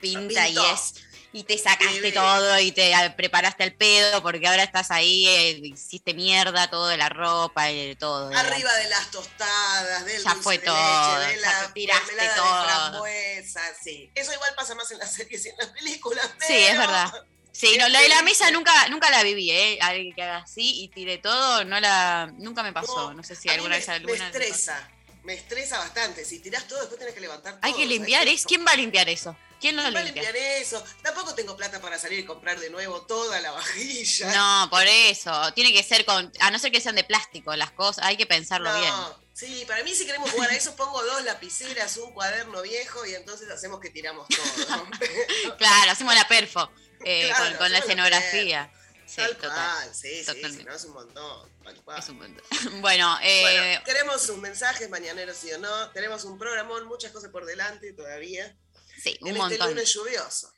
pinta 0.00 0.48
y 0.48 0.56
es, 0.58 0.94
y 1.32 1.42
te 1.42 1.58
sacaste 1.58 2.12
todo 2.12 2.58
y 2.60 2.72
te 2.72 2.92
preparaste 3.16 3.64
el 3.64 3.74
pedo 3.74 4.22
porque 4.22 4.46
ahora 4.46 4.62
estás 4.62 4.90
ahí, 4.90 5.26
eh, 5.28 5.60
hiciste 5.64 6.14
mierda 6.14 6.70
todo 6.70 6.86
de 6.88 6.96
la 6.96 7.08
ropa 7.10 7.70
y 7.70 7.88
de 7.88 7.96
todo. 7.96 8.28
de 8.28 8.34
la- 8.34 8.40
Arriba 8.40 8.72
de 8.74 8.88
las 8.88 9.10
tostadas, 9.10 10.04
del 10.06 10.22
Ya 10.22 10.34
fue 10.36 10.58
de 10.58 10.64
todo, 10.64 11.18
leche, 11.18 11.28
de 11.34 11.40
ya 11.42 11.50
la 11.50 11.66
te 11.66 11.72
tiraste 11.74 12.06
mermelada 12.14 12.34
de 12.34 12.40
todo. 12.40 12.64
frambuesa, 12.64 13.60
sí. 13.82 14.10
Eso 14.14 14.32
igual 14.32 14.54
pasa 14.56 14.74
más 14.74 14.90
en 14.92 14.98
las 14.98 15.12
series 15.12 15.44
y 15.44 15.48
en 15.50 15.56
las 15.58 15.66
películas. 15.68 16.26
Sí, 16.46 16.54
es 16.54 16.68
pero- 16.70 16.80
verdad. 16.80 17.12
Sí, 17.52 17.76
no, 17.78 17.88
la 17.88 18.00
de 18.02 18.10
la 18.10 18.20
mesa 18.20 18.50
nunca, 18.50 18.88
nunca 18.88 19.10
la 19.10 19.22
viví, 19.22 19.50
¿eh? 19.50 19.78
Alguien 19.80 20.14
que 20.14 20.22
haga 20.22 20.38
así 20.38 20.82
y 20.82 20.88
tire 20.88 21.16
todo, 21.16 21.64
no 21.64 21.80
la, 21.80 22.30
nunca 22.36 22.62
me 22.62 22.70
pasó. 22.74 23.14
No, 23.14 23.22
sé 23.22 23.34
si 23.34 23.48
alguna 23.48 23.70
me, 23.70 23.76
vez 23.78 23.88
me 23.88 23.94
alguna. 23.94 24.26
estresa, 24.26 24.90
me 25.24 25.32
estresa 25.32 25.78
bastante. 25.78 26.22
Si 26.26 26.40
tirás 26.40 26.68
todo, 26.68 26.80
después 26.80 26.98
tenés 26.98 27.14
que 27.14 27.20
levantar 27.22 27.54
todo. 27.54 27.60
Hay 27.62 27.72
que 27.72 27.84
¿sabes 27.84 27.88
limpiar 27.96 28.28
eso. 28.28 28.46
¿Quién 28.46 28.62
va 28.66 28.72
a 28.72 28.76
limpiar 28.76 29.08
eso? 29.08 29.34
¿Quién 29.60 29.76
lo 29.76 29.82
¿Quién 29.82 29.94
va 29.94 30.00
a 30.00 30.02
limpia? 30.04 30.22
limpiar 30.22 30.36
eso? 30.60 30.84
Tampoco 31.02 31.34
tengo 31.34 31.56
plata 31.56 31.80
para 31.80 31.98
salir 31.98 32.18
y 32.20 32.24
comprar 32.24 32.58
de 32.60 32.70
nuevo 32.70 33.02
toda 33.02 33.40
la 33.40 33.50
vajilla. 33.52 34.32
No, 34.34 34.70
por 34.70 34.86
eso. 34.86 35.52
Tiene 35.54 35.72
que 35.72 35.82
ser 35.82 36.04
con. 36.04 36.30
A 36.40 36.50
no 36.50 36.58
ser 36.58 36.70
que 36.72 36.80
sean 36.80 36.94
de 36.96 37.04
plástico 37.04 37.54
las 37.56 37.70
cosas, 37.72 38.04
hay 38.04 38.16
que 38.16 38.26
pensarlo 38.26 38.70
No, 38.72 38.78
bien. 38.80 38.92
Sí, 39.32 39.64
para 39.66 39.82
mí 39.84 39.94
si 39.94 40.06
queremos 40.06 40.30
jugar 40.30 40.50
a 40.50 40.54
eso 40.54 40.74
pongo 40.76 41.02
dos 41.04 41.22
lapiceras, 41.24 41.96
un 41.98 42.12
cuaderno 42.12 42.62
viejo 42.62 43.04
y 43.04 43.14
entonces 43.14 43.50
hacemos 43.50 43.80
que 43.80 43.90
tiramos 43.90 44.26
todo. 44.28 44.86
Claro, 45.58 45.90
hacemos 45.90 46.14
la 46.14 46.26
perfo 46.26 46.70
eh, 47.04 47.28
Claro, 47.28 47.44
con, 47.50 47.56
con 47.58 47.72
la 47.72 47.78
escenografía. 47.78 48.70
Sí, 49.06 49.16
Tal 49.16 49.36
total. 49.36 49.50
cual, 49.52 49.94
sí, 49.94 50.24
sí, 50.24 50.42
si 50.52 50.64
no 50.64 50.74
es 50.74 50.84
un 50.84 50.92
montón. 50.94 51.48
tal 51.62 51.76
cual. 51.84 51.98
Es 51.98 52.08
un 52.08 52.16
montón. 52.18 52.44
Bueno, 52.80 53.16
eh, 53.22 53.42
Bueno, 53.42 53.84
queremos 53.84 54.20
sus 54.22 54.36
mensajes 54.38 54.88
mañaneros 54.90 55.36
sí 55.36 55.52
o 55.52 55.58
no. 55.58 55.90
Tenemos 55.90 56.24
un 56.24 56.38
programón, 56.38 56.86
muchas 56.86 57.12
cosas 57.12 57.30
por 57.30 57.44
delante 57.46 57.92
todavía. 57.92 58.56
Sí, 59.02 59.16
un 59.20 59.28
en 59.28 59.36
montón. 59.36 59.52
este 59.52 59.68
lunes 59.68 59.94
lluvioso. 59.94 60.52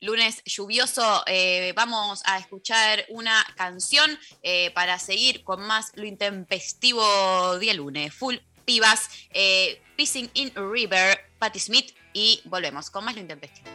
lunes 0.00 0.42
lluvioso, 0.44 1.24
eh, 1.26 1.72
vamos 1.74 2.22
a 2.24 2.38
escuchar 2.38 3.06
una 3.08 3.44
canción 3.56 4.18
eh, 4.42 4.70
para 4.74 4.98
seguir 4.98 5.44
con 5.44 5.62
más 5.62 5.92
lo 5.94 6.04
intempestivo 6.04 7.58
día 7.58 7.74
lunes. 7.74 8.12
Full 8.14 8.36
pibas, 8.64 9.08
eh, 9.30 9.82
Pissing 9.96 10.30
in 10.34 10.52
River, 10.54 11.18
Patti 11.38 11.60
Smith 11.60 11.94
y 12.12 12.40
volvemos 12.44 12.90
con 12.90 13.04
más 13.04 13.14
lo 13.14 13.20
intempestivo. 13.20 13.73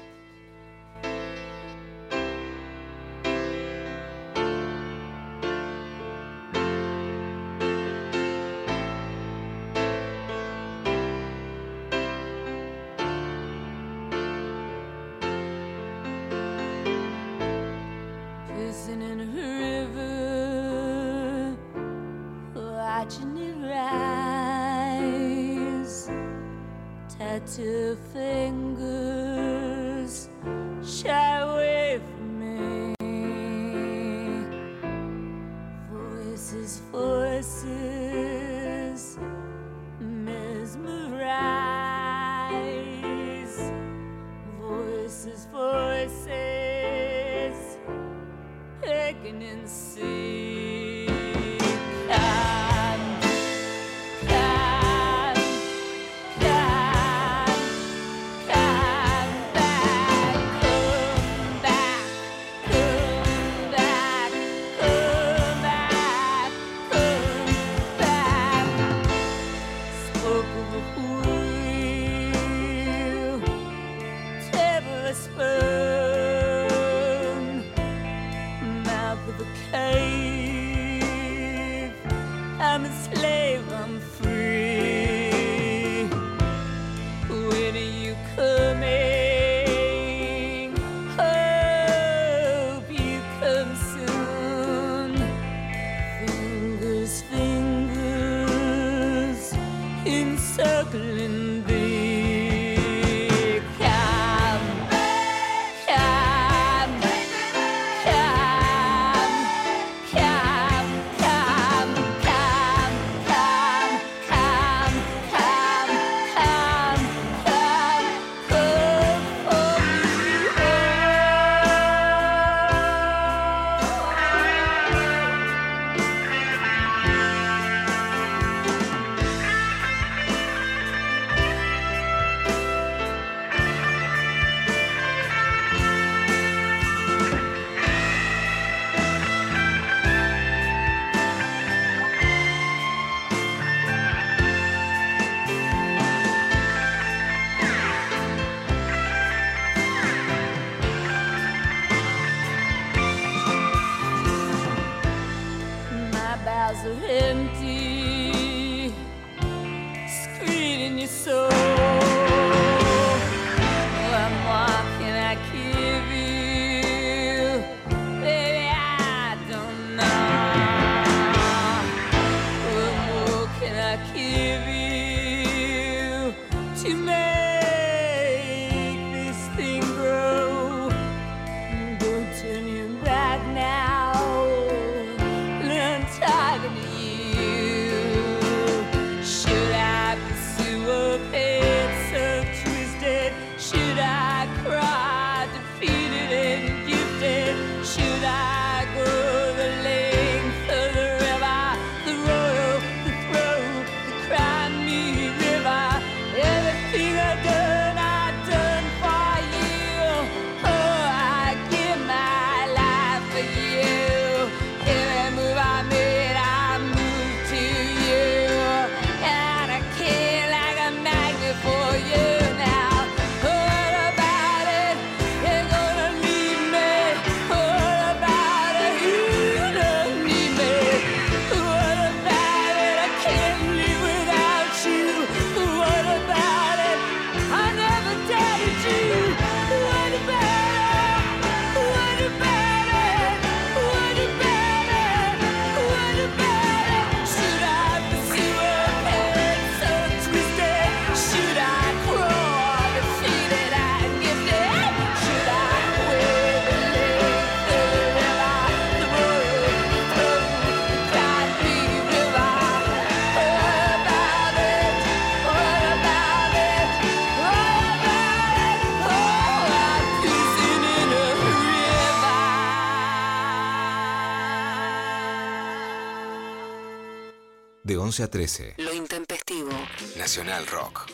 11 278.10 278.24
a 278.24 278.28
13. 278.28 278.74
Lo 278.78 278.92
intempestivo. 278.92 279.70
Nacional 280.16 280.66
Rock. 280.66 281.12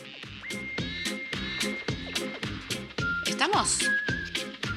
¿Estamos? 3.26 3.80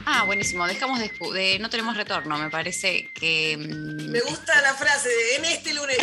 Ah, 0.05 0.23
buenísimo. 0.25 0.67
Dejamos 0.67 0.99
de, 0.99 1.13
escu- 1.13 1.31
de- 1.31 1.59
no 1.59 1.69
tenemos 1.69 1.95
retorno. 1.95 2.37
Me 2.37 2.49
parece 2.49 3.09
que. 3.13 3.55
mm, 3.57 4.09
Me 4.11 4.19
gusta 4.19 4.59
la 4.61 4.73
frase 4.73 5.07
de 5.07 5.35
en 5.37 5.45
este 5.45 5.73
lunes 5.73 5.97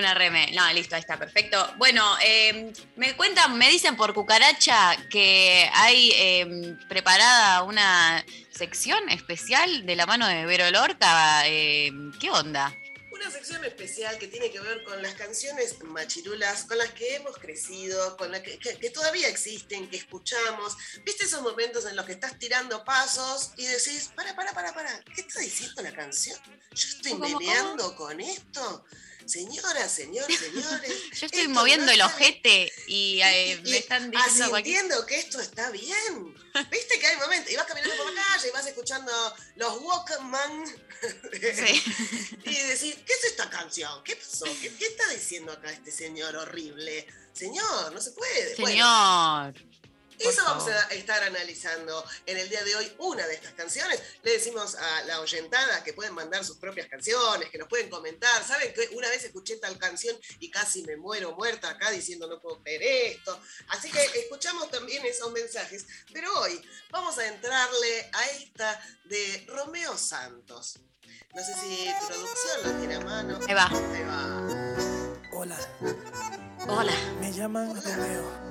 una 0.00 0.14
reme. 0.14 0.50
No, 0.52 0.72
listo, 0.72 0.94
ahí 0.94 1.00
está, 1.00 1.18
perfecto. 1.18 1.74
Bueno, 1.76 2.16
eh, 2.22 2.72
me 2.96 3.16
cuentan, 3.16 3.56
me 3.58 3.68
dicen 3.70 3.96
por 3.96 4.14
cucaracha 4.14 4.96
que 5.10 5.68
hay 5.74 6.12
eh, 6.14 6.76
preparada 6.88 7.62
una 7.62 8.24
sección 8.50 9.08
especial 9.10 9.84
de 9.86 9.96
la 9.96 10.06
mano 10.06 10.26
de 10.26 10.46
Vero 10.46 10.70
Lorca. 10.70 11.42
Eh, 11.46 11.90
¿Qué 12.20 12.30
onda? 12.30 12.74
Una 13.12 13.30
sección 13.30 13.64
especial 13.64 14.18
que 14.18 14.28
tiene 14.28 14.50
que 14.50 14.60
ver 14.60 14.84
con 14.84 15.02
las 15.02 15.14
canciones 15.14 15.82
machirulas 15.84 16.64
con 16.64 16.76
las 16.76 16.90
que 16.90 17.16
hemos 17.16 17.38
crecido, 17.38 18.14
con 18.18 18.30
las 18.30 18.42
que, 18.42 18.58
que- 18.58 18.76
que 18.76 18.90
todavía 18.90 19.26
existen, 19.28 19.88
que 19.88 19.96
escuchamos. 19.96 20.76
¿Viste 21.02 21.24
esos 21.24 21.40
momentos 21.40 21.86
en 21.86 21.96
los 21.96 22.04
que 22.04 22.12
estás 22.12 22.38
tirando 22.38 22.84
pasos 22.84 23.52
y 23.56 23.64
decís, 23.64 24.10
para, 24.14 24.36
para, 24.36 24.52
para, 24.52 24.74
para, 24.74 25.00
¿qué 25.14 25.22
está 25.22 25.40
diciendo 25.40 25.80
la 25.80 25.92
canción? 25.92 26.38
¿Yo 26.72 26.88
estoy 26.88 27.12
¿Cómo, 27.12 27.94
con 27.96 28.20
esto? 28.20 28.84
Señora, 29.26 29.88
señor, 29.88 30.30
señores. 30.32 30.92
Yo 31.20 31.26
estoy 31.26 31.40
esto 31.40 31.50
moviendo 31.50 31.86
no 31.86 31.92
el 31.92 32.00
ojete 32.02 32.72
y 32.86 33.20
eh, 33.22 33.60
y 33.64 33.70
me 33.70 33.78
están 33.78 34.10
diciendo 34.10 34.54
asintiendo 34.54 35.06
que 35.06 35.18
esto 35.18 35.40
está 35.40 35.70
bien. 35.70 36.34
Viste 36.70 36.98
que 36.98 37.06
hay 37.06 37.16
momentos, 37.16 37.52
y 37.52 37.56
vas 37.56 37.66
caminando 37.66 37.96
por 37.96 38.12
la 38.12 38.22
calle 38.22 38.48
y 38.48 38.50
vas 38.52 38.66
escuchando 38.66 39.12
los 39.56 39.80
Walkman 39.80 40.64
y 42.44 42.54
decir, 42.68 43.04
¿qué 43.04 43.12
es 43.12 43.24
esta 43.24 43.50
canción? 43.50 44.02
¿Qué 44.04 44.16
pasó? 44.16 44.46
¿Qué, 44.60 44.74
qué 44.76 44.86
está 44.86 45.08
diciendo 45.08 45.52
acá 45.52 45.70
este 45.70 45.90
señor 45.90 46.34
horrible? 46.36 47.06
Señor, 47.32 47.92
no 47.92 48.00
se 48.00 48.12
puede. 48.12 48.56
Señor. 48.56 49.54
Eso 50.18 50.44
vamos 50.44 50.66
a 50.68 50.88
estar 50.88 51.22
analizando 51.22 52.04
en 52.24 52.38
el 52.38 52.48
día 52.48 52.62
de 52.64 52.76
hoy 52.76 52.92
una 52.98 53.26
de 53.26 53.34
estas 53.34 53.52
canciones. 53.52 54.00
Le 54.22 54.32
decimos 54.32 54.74
a 54.74 55.04
la 55.04 55.20
oyentada 55.20 55.82
que 55.84 55.92
pueden 55.92 56.14
mandar 56.14 56.44
sus 56.44 56.56
propias 56.56 56.88
canciones, 56.88 57.50
que 57.50 57.58
nos 57.58 57.68
pueden 57.68 57.88
comentar. 57.90 58.44
¿Saben 58.44 58.72
que 58.72 58.88
una 58.92 59.08
vez 59.08 59.24
escuché 59.24 59.56
tal 59.56 59.78
canción 59.78 60.16
y 60.40 60.50
casi 60.50 60.82
me 60.84 60.96
muero 60.96 61.34
muerta 61.36 61.70
acá 61.70 61.90
diciendo 61.90 62.26
no 62.26 62.40
puedo 62.40 62.62
creer 62.62 62.82
esto? 63.16 63.40
Así 63.68 63.90
que 63.90 64.02
escuchamos 64.18 64.70
también 64.70 65.04
esos 65.04 65.30
mensajes. 65.32 65.86
Pero 66.12 66.32
hoy 66.40 66.60
vamos 66.90 67.18
a 67.18 67.26
entrarle 67.26 68.10
a 68.12 68.30
esta 68.30 68.80
de 69.04 69.44
Romeo 69.48 69.96
Santos. 69.96 70.78
No 71.34 71.44
sé 71.44 71.54
si 71.54 71.90
producción 72.08 72.62
lo 72.64 72.78
tiene 72.78 72.94
a 72.94 73.00
mano. 73.00 73.38
Ahí 73.46 73.54
va. 73.54 73.66
Ahí 73.66 74.02
va. 74.04 74.86
Hola, 75.32 75.58
Hola, 76.66 76.92
me 77.20 77.30
llaman 77.30 77.74
Romeo. 77.74 78.45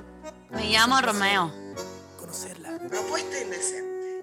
Me 0.50 0.70
llamo 0.70 1.00
Romeo. 1.00 1.52
Conocerla. 2.18 2.78
Propuesta 2.88 3.40
indecente. 3.40 4.20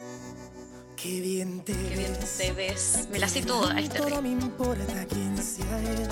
Qué 0.95 1.19
bien 1.21 1.63
te 1.63 1.73
Qué 1.73 1.95
bien 1.95 2.17
ves. 2.19 2.37
te 2.37 2.51
ves. 2.53 3.07
Me 3.11 3.19
la 3.19 3.27
sé 3.27 3.41
toda, 3.41 3.79
este 3.79 3.97
Todo 3.97 4.07
ritmo. 4.07 4.21
me 4.21 4.29
importa 4.29 5.05
quién 5.09 5.37
sea 5.37 5.79
él. 5.79 6.09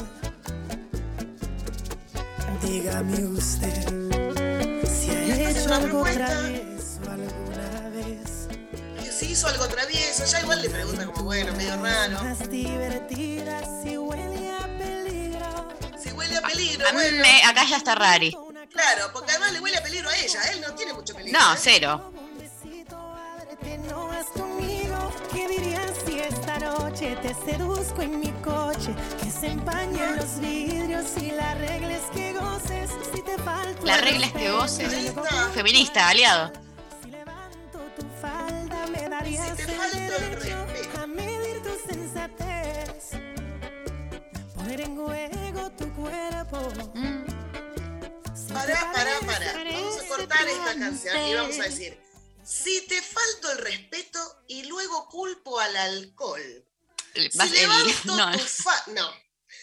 Dígame 2.62 3.26
usted 3.26 4.86
si 4.88 5.09
ha 5.09 5.49
hecho 5.49 5.66
una 5.66 5.78
algo 5.78 6.03
travieso 6.03 6.99
alguna 7.09 7.89
vez. 7.89 8.47
Si 9.18 9.26
hizo 9.32 9.47
algo 9.47 9.68
travieso, 9.68 10.26
ya 10.26 10.41
igual 10.41 10.62
le 10.62 10.70
pregunta 10.70 11.05
como, 11.07 11.24
bueno, 11.24 11.53
medio 11.53 11.76
raro. 11.82 12.24
Más 12.24 12.49
divertida 12.49 13.62
si 13.84 13.97
huele 13.97 14.51
a 14.51 14.68
peligro. 14.78 15.68
Si 16.01 16.12
huele 16.12 16.38
a 16.38 16.41
peligro, 16.41 16.88
A 16.88 16.91
mí 16.91 16.97
bueno. 16.99 17.18
me- 17.24 17.43
acá 17.45 17.66
ya 17.68 17.78
está 17.78 17.95
Rari. 17.95 18.36
Claro, 18.72 19.10
porque 19.14 19.32
además 19.32 19.52
le 19.54 19.60
huele 19.60 19.78
a 19.78 19.84
peligro 19.84 20.10
a 20.10 20.18
ella. 20.18 20.42
Él 20.52 20.62
no 20.62 20.74
tiene 20.74 20.94
mucho 20.94 21.14
peligro. 21.14 21.40
No, 21.40 21.54
¿eh? 21.54 21.58
cero. 21.60 22.14
¿Qué 25.34 25.48
dirías 25.48 25.92
si 26.06 26.20
esta 26.20 26.60
noche 26.60 27.16
te 27.22 27.34
seduzco 27.34 28.02
en 28.02 28.20
mi 28.20 28.32
coche? 28.44 28.94
Que 29.22 29.30
se 29.30 29.48
empañen 29.48 30.16
los 30.18 30.40
vidrios 30.40 31.06
y 31.18 31.32
la 31.32 31.54
regla 31.56 31.94
es 31.94 32.04
que 32.14 32.34
goces. 32.34 32.90
Si 33.14 33.22
te 33.22 33.38
falta 33.38 33.84
La 33.84 33.98
regla 33.98 34.26
es 34.28 34.34
que 34.34 34.52
goces. 34.52 35.14
Feminista, 35.54 36.10
aliado. 36.10 36.52
tu 37.96 38.06
falda, 38.22 38.88
me 38.88 39.10
darías 39.10 39.58
Si 39.58 39.62
el 39.64 40.08
derecho 40.10 41.02
a 41.02 41.08
medir 41.08 41.62
tu 41.62 41.94
sensatez. 41.94 43.12
Poner 44.56 44.82
en 44.82 44.96
juego 44.96 45.72
tu 45.72 45.94
cuerpo. 45.94 46.72
Mm. 46.94 47.31
Si 48.52 48.68
Pará, 48.68 48.91
pará, 48.93 49.20
pará. 49.26 49.54
Vamos 49.72 49.97
a 50.02 50.08
cortar 50.08 50.47
esta 50.47 50.76
canción 50.78 51.18
y 51.26 51.34
vamos 51.36 51.60
a 51.60 51.64
decir, 51.64 51.97
si 52.43 52.82
te 52.88 53.02
falto 53.02 53.52
el 53.52 53.58
respeto 53.60 54.43
y 54.47 54.64
luego 54.64 55.08
culpo 55.08 55.58
al 55.60 55.76
alcohol. 55.78 56.66
Si 57.14 57.22
el- 57.22 57.52
levanto 57.54 57.91
no. 58.18 58.32
tu 58.32 58.39
fa- 58.39 58.84
no. 58.88 59.10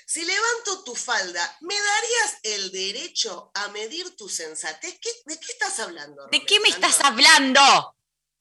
Si 0.06 0.24
levanto 0.24 0.84
tu 0.84 0.94
falda, 0.94 1.56
¿me 1.60 1.74
darías 1.74 2.36
el 2.42 2.72
derecho 2.72 3.50
a 3.54 3.68
medir 3.68 4.16
tu 4.16 4.28
sensatez? 4.28 4.98
¿Qué- 5.00 5.12
¿De 5.26 5.38
qué 5.38 5.52
estás 5.52 5.78
hablando? 5.80 6.26
¿De 6.28 6.44
qué 6.46 6.58
me 6.60 6.68
estás 6.68 7.00
hablando? 7.00 7.60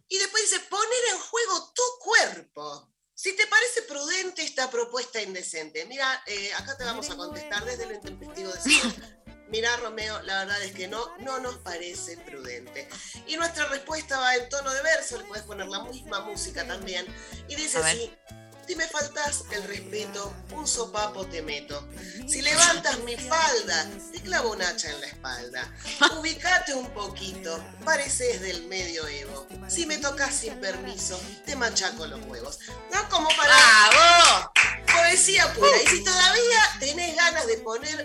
Y 0.07 0.17
después 0.17 0.43
dice, 0.49 0.59
poner 0.61 0.99
en 1.11 1.19
juego 1.19 1.73
tu 1.73 1.83
cuerpo. 1.99 2.89
Si 3.13 3.33
te 3.35 3.47
parece 3.47 3.81
prudente 3.81 4.43
esta 4.43 4.69
propuesta 4.69 5.21
indecente, 5.21 5.85
mira, 5.85 6.23
eh, 6.27 6.53
acá 6.53 6.77
te 6.77 6.83
vamos 6.85 7.09
a 7.09 7.17
contestar 7.17 7.65
desde 7.65 7.85
lo 7.87 7.95
intempestivo 7.95 8.51
de 8.53 8.59
Mira, 9.49 9.75
Romeo, 9.77 10.21
la 10.23 10.39
verdad 10.39 10.61
es 10.63 10.73
que 10.73 10.87
no, 10.87 11.15
no 11.19 11.39
nos 11.39 11.57
parece 11.59 12.17
prudente. 12.17 12.87
Y 13.27 13.37
nuestra 13.37 13.65
respuesta 13.67 14.19
va 14.19 14.35
en 14.35 14.49
tono 14.49 14.71
de 14.71 14.81
verso, 14.81 15.17
le 15.17 15.23
puedes 15.23 15.45
poner 15.45 15.67
la 15.67 15.83
misma 15.83 16.21
música 16.21 16.67
también. 16.67 17.05
Y 17.47 17.55
dice 17.55 17.77
así, 17.77 18.11
si 18.67 18.75
me 18.75 18.85
faltas 18.85 19.45
el 19.51 19.63
respeto, 19.63 20.33
un 20.51 20.67
sopapo 20.67 21.25
te 21.25 21.41
meto. 21.41 21.87
Si 22.27 22.41
levantas 22.41 22.99
mi 22.99 23.15
falda, 23.15 23.89
te 24.11 24.21
clavo 24.21 24.51
un 24.51 24.61
hacha 24.61 24.89
en 24.89 24.99
la 24.99 25.07
espalda. 25.07 25.73
Ubicate 26.19 26.73
un 26.73 26.89
poquito, 26.89 27.63
pareces 27.85 28.41
del 28.41 28.67
medioevo. 28.67 29.47
Si 29.69 29.85
me 29.85 29.97
tocas 29.97 30.35
sin 30.35 30.59
permiso, 30.59 31.17
te 31.45 31.55
machaco 31.55 32.07
los 32.07 32.19
huevos. 32.25 32.59
No 32.93 33.07
como 33.09 33.29
para 33.37 33.55
¡Bravo! 33.55 34.51
Poesía 35.07 35.53
pura. 35.53 35.81
Y 35.83 35.87
si 35.87 36.03
todavía 36.03 36.59
tenés 36.79 37.15
ganas 37.15 37.47
de 37.47 37.57
poner 37.57 37.99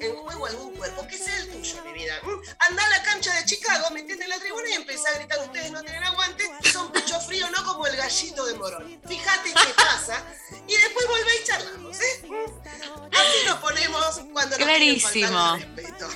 en 0.00 0.12
juego 0.14 0.46
algún 0.46 0.74
cuerpo, 0.76 1.06
que 1.06 1.18
sea 1.18 1.36
el 1.38 1.48
tuyo, 1.50 1.84
mi 1.84 1.92
vida. 1.92 2.14
Mm, 2.22 2.40
Andá 2.68 2.84
a 2.84 2.88
la 2.90 3.02
cancha 3.02 3.34
de 3.34 3.44
Chicago, 3.44 3.90
metete 3.90 4.24
en 4.24 4.30
la 4.30 4.38
tribuna 4.38 4.68
y 4.70 4.72
empezá 4.74 5.08
a 5.10 5.18
gritar, 5.18 5.38
ustedes 5.40 5.70
no 5.70 5.82
tienen 5.82 6.04
aguante, 6.04 6.44
son 6.72 6.90
pecho 6.92 7.20
frío, 7.20 7.48
no 7.50 7.64
como 7.64 7.86
el 7.86 7.96
gallito 7.96 8.44
de 8.46 8.54
Morón. 8.54 9.00
Fíjate 9.06 9.52
qué 9.52 9.74
pasa 9.76 10.22
y 10.66 10.76
después 10.76 11.06
volvé 11.06 11.40
y 11.42 11.44
charlamos, 11.46 12.00
¿eh? 12.00 12.22
Mm. 12.28 13.14
Así 13.14 13.46
nos 13.46 13.58
ponemos 13.60 14.20
cuando 14.32 14.56
nos 14.58 14.66
Clarísimo. 14.66 15.56
respeto. 15.56 16.08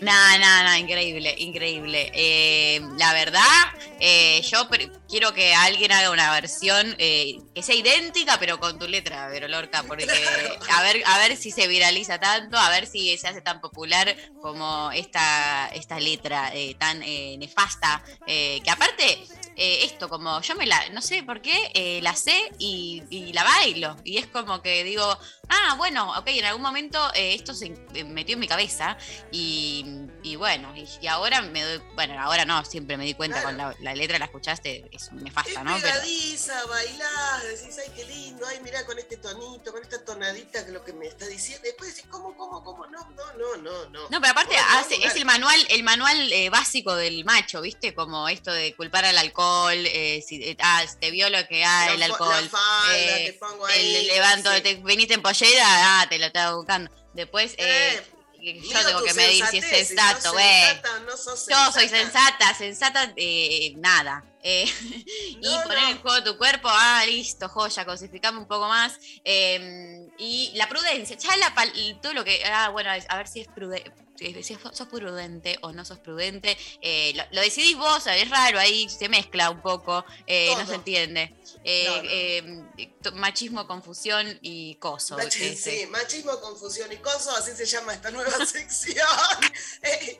No, 0.00 0.38
no, 0.38 0.64
no, 0.64 0.76
increíble, 0.76 1.34
increíble. 1.38 2.10
Eh, 2.14 2.80
la 2.98 3.12
verdad, 3.12 3.42
eh, 3.98 4.40
yo 4.42 4.68
quiero 5.08 5.34
que 5.34 5.54
alguien 5.54 5.90
haga 5.90 6.12
una 6.12 6.30
versión 6.32 6.94
eh, 6.98 7.38
que 7.52 7.62
sea 7.62 7.74
idéntica, 7.74 8.38
pero 8.38 8.60
con 8.60 8.78
tu 8.78 8.86
letra, 8.86 9.26
Vero 9.28 9.48
Lorca, 9.48 9.82
porque 9.82 10.04
a 10.70 10.82
ver, 10.82 11.02
a 11.04 11.18
ver 11.18 11.36
si 11.36 11.50
se 11.50 11.66
viraliza 11.66 12.20
tanto, 12.20 12.56
a 12.56 12.70
ver 12.70 12.86
si 12.86 13.16
se 13.18 13.26
hace 13.26 13.40
tan 13.40 13.60
popular 13.60 14.14
como 14.40 14.92
esta, 14.92 15.68
esta 15.74 15.98
letra 15.98 16.52
eh, 16.54 16.76
tan 16.78 17.02
eh, 17.02 17.36
nefasta, 17.38 18.04
eh, 18.26 18.60
que 18.62 18.70
aparte, 18.70 19.18
esto, 19.56 20.08
como 20.08 20.40
yo 20.40 20.54
me 20.54 20.66
la, 20.66 20.88
no 20.90 21.02
sé 21.02 21.24
por 21.24 21.40
qué, 21.42 21.72
eh, 21.74 21.98
la 22.02 22.14
sé 22.14 22.36
y, 22.60 23.02
y 23.10 23.32
la 23.32 23.42
bailo, 23.42 23.96
y 24.04 24.18
es 24.18 24.28
como 24.28 24.62
que 24.62 24.84
digo, 24.84 25.18
ah, 25.48 25.74
bueno, 25.76 26.10
ok, 26.18 26.26
en 26.26 26.44
algún 26.44 26.62
momento 26.62 26.98
eh, 27.14 27.34
esto 27.34 27.54
se 27.54 27.74
eh, 27.94 28.04
metió 28.04 28.34
en 28.34 28.40
mi 28.40 28.48
cabeza 28.48 28.96
y, 29.30 29.84
y 30.28 30.36
bueno, 30.36 30.74
y, 30.76 30.86
y 31.00 31.06
ahora 31.06 31.40
me 31.42 31.62
doy, 31.62 31.82
bueno, 31.94 32.20
ahora 32.20 32.44
no, 32.44 32.64
siempre 32.64 32.96
me 32.96 33.04
di 33.04 33.14
cuenta 33.14 33.42
con 33.42 33.56
la, 33.56 33.74
la 33.80 33.94
letra, 33.94 34.18
la 34.18 34.26
escuchaste, 34.26 34.84
es 34.92 35.10
nefasta, 35.12 35.50
Es 35.50 35.64
¿no? 35.64 35.76
Pero, 35.80 35.94
pegadiza, 35.94 36.66
bailás, 36.66 37.42
decís, 37.44 37.76
ay, 37.78 37.92
qué 37.96 38.04
lindo, 38.04 38.46
ay, 38.46 38.60
mirá 38.62 38.84
con 38.84 38.98
este 38.98 39.16
tonito, 39.16 39.72
con 39.72 39.82
esta 39.82 40.04
tonadita 40.04 40.64
que 40.66 40.72
lo 40.72 40.84
que 40.84 40.92
me 40.92 41.06
está 41.06 41.26
diciendo. 41.26 41.62
Después 41.64 41.94
decís, 41.94 42.08
¿cómo, 42.10 42.36
cómo, 42.36 42.62
cómo? 42.62 42.86
No, 42.86 43.00
no, 43.10 43.32
no, 43.34 43.56
no, 43.62 43.88
no. 43.88 44.08
no, 44.10 44.20
pero 44.20 44.30
aparte 44.32 44.54
No, 44.56 44.78
hace- 44.78 44.98
no, 44.98 45.06
es 45.06 45.14
el 45.16 45.24
manual, 45.24 45.66
el 45.70 45.82
manual 45.82 46.32
eh, 46.32 46.50
básico 46.50 46.94
del 46.94 47.24
macho, 47.24 47.60
¿viste? 47.62 47.94
Como 47.94 48.28
esto 48.28 48.52
de 48.52 48.74
culpar 48.76 49.04
al 49.04 49.16
alcohol, 49.18 49.74
eh, 49.76 50.22
si, 50.26 50.42
eh, 50.42 50.56
ah, 50.60 50.84
te 51.00 51.10
vio 51.10 51.30
lo 51.30 51.46
que 51.48 51.64
hay, 51.64 51.94
el 51.94 52.00
La 52.00 52.06
fa- 52.08 52.12
alcohol. 52.12 52.44
la 52.44 52.50
falda, 52.50 53.18
eh, 53.18 53.24
te 53.26 53.32
pongo 53.38 53.66
ahí, 53.66 53.96
el 53.96 54.06
levanto, 54.08 54.52
sí. 54.54 54.60
te 54.60 54.74
viniste 54.74 55.14
en 55.14 55.22
pollera, 55.22 56.00
ah, 56.00 56.06
te 56.08 56.18
lo 56.18 56.26
estaba 56.26 56.54
buscando. 56.56 56.90
Después, 57.14 57.54
eh, 57.58 58.02
Yo 58.54 58.86
tengo 58.86 59.02
que 59.02 59.14
medir 59.14 59.44
si 59.46 59.58
es 59.58 59.64
sensato, 59.66 60.32
güey. 60.32 60.46
no 61.06 61.16
Yo 61.66 61.72
soy 61.72 61.88
sensata. 61.88 62.54
sensata, 62.54 63.12
eh, 63.16 63.72
nada. 63.76 64.24
Eh, 64.42 64.64
y 65.40 65.58
poner 65.64 65.82
no. 65.82 65.88
en 65.90 65.98
juego 66.00 66.22
tu 66.24 66.38
cuerpo, 66.38 66.68
ah, 66.70 67.02
listo, 67.06 67.48
joya, 67.48 67.84
cosificame 67.84 68.38
un 68.38 68.46
poco 68.46 68.68
más. 68.68 68.98
Eh, 69.24 70.06
y 70.18 70.52
la 70.54 70.68
prudencia, 70.68 71.16
ya 71.16 71.36
la, 71.36 71.54
pal- 71.54 72.00
todo 72.00 72.12
lo 72.14 72.24
que, 72.24 72.42
ah, 72.44 72.68
bueno, 72.70 72.90
a 72.90 73.16
ver 73.16 73.28
si 73.28 73.40
es 73.40 73.48
prudente. 73.48 74.07
Si 74.18 74.42
sos 74.72 74.88
prudente 74.88 75.58
o 75.62 75.70
no 75.72 75.84
sos 75.84 75.98
prudente, 76.00 76.58
eh, 76.82 77.12
lo, 77.14 77.22
lo 77.30 77.40
decidís 77.40 77.76
vos, 77.76 78.04
es 78.08 78.28
raro, 78.28 78.58
ahí 78.58 78.88
se 78.88 79.08
mezcla 79.08 79.48
un 79.50 79.62
poco, 79.62 80.04
eh, 80.26 80.52
no 80.58 80.66
se 80.66 80.74
entiende. 80.74 81.34
Eh, 81.64 81.84
No, 81.86 81.96
no. 82.02 82.08
eh, 82.10 83.12
machismo, 83.14 83.66
confusión 83.66 84.38
y 84.42 84.74
coso. 84.76 85.16
Machi- 85.16 85.54
sí, 85.56 85.86
machismo, 85.86 86.38
confusión 86.40 86.90
y 86.92 86.96
coso, 86.96 87.30
así 87.36 87.52
se 87.52 87.64
llama 87.64 87.94
esta 87.94 88.10
nueva 88.10 88.30
sección. 88.46 89.06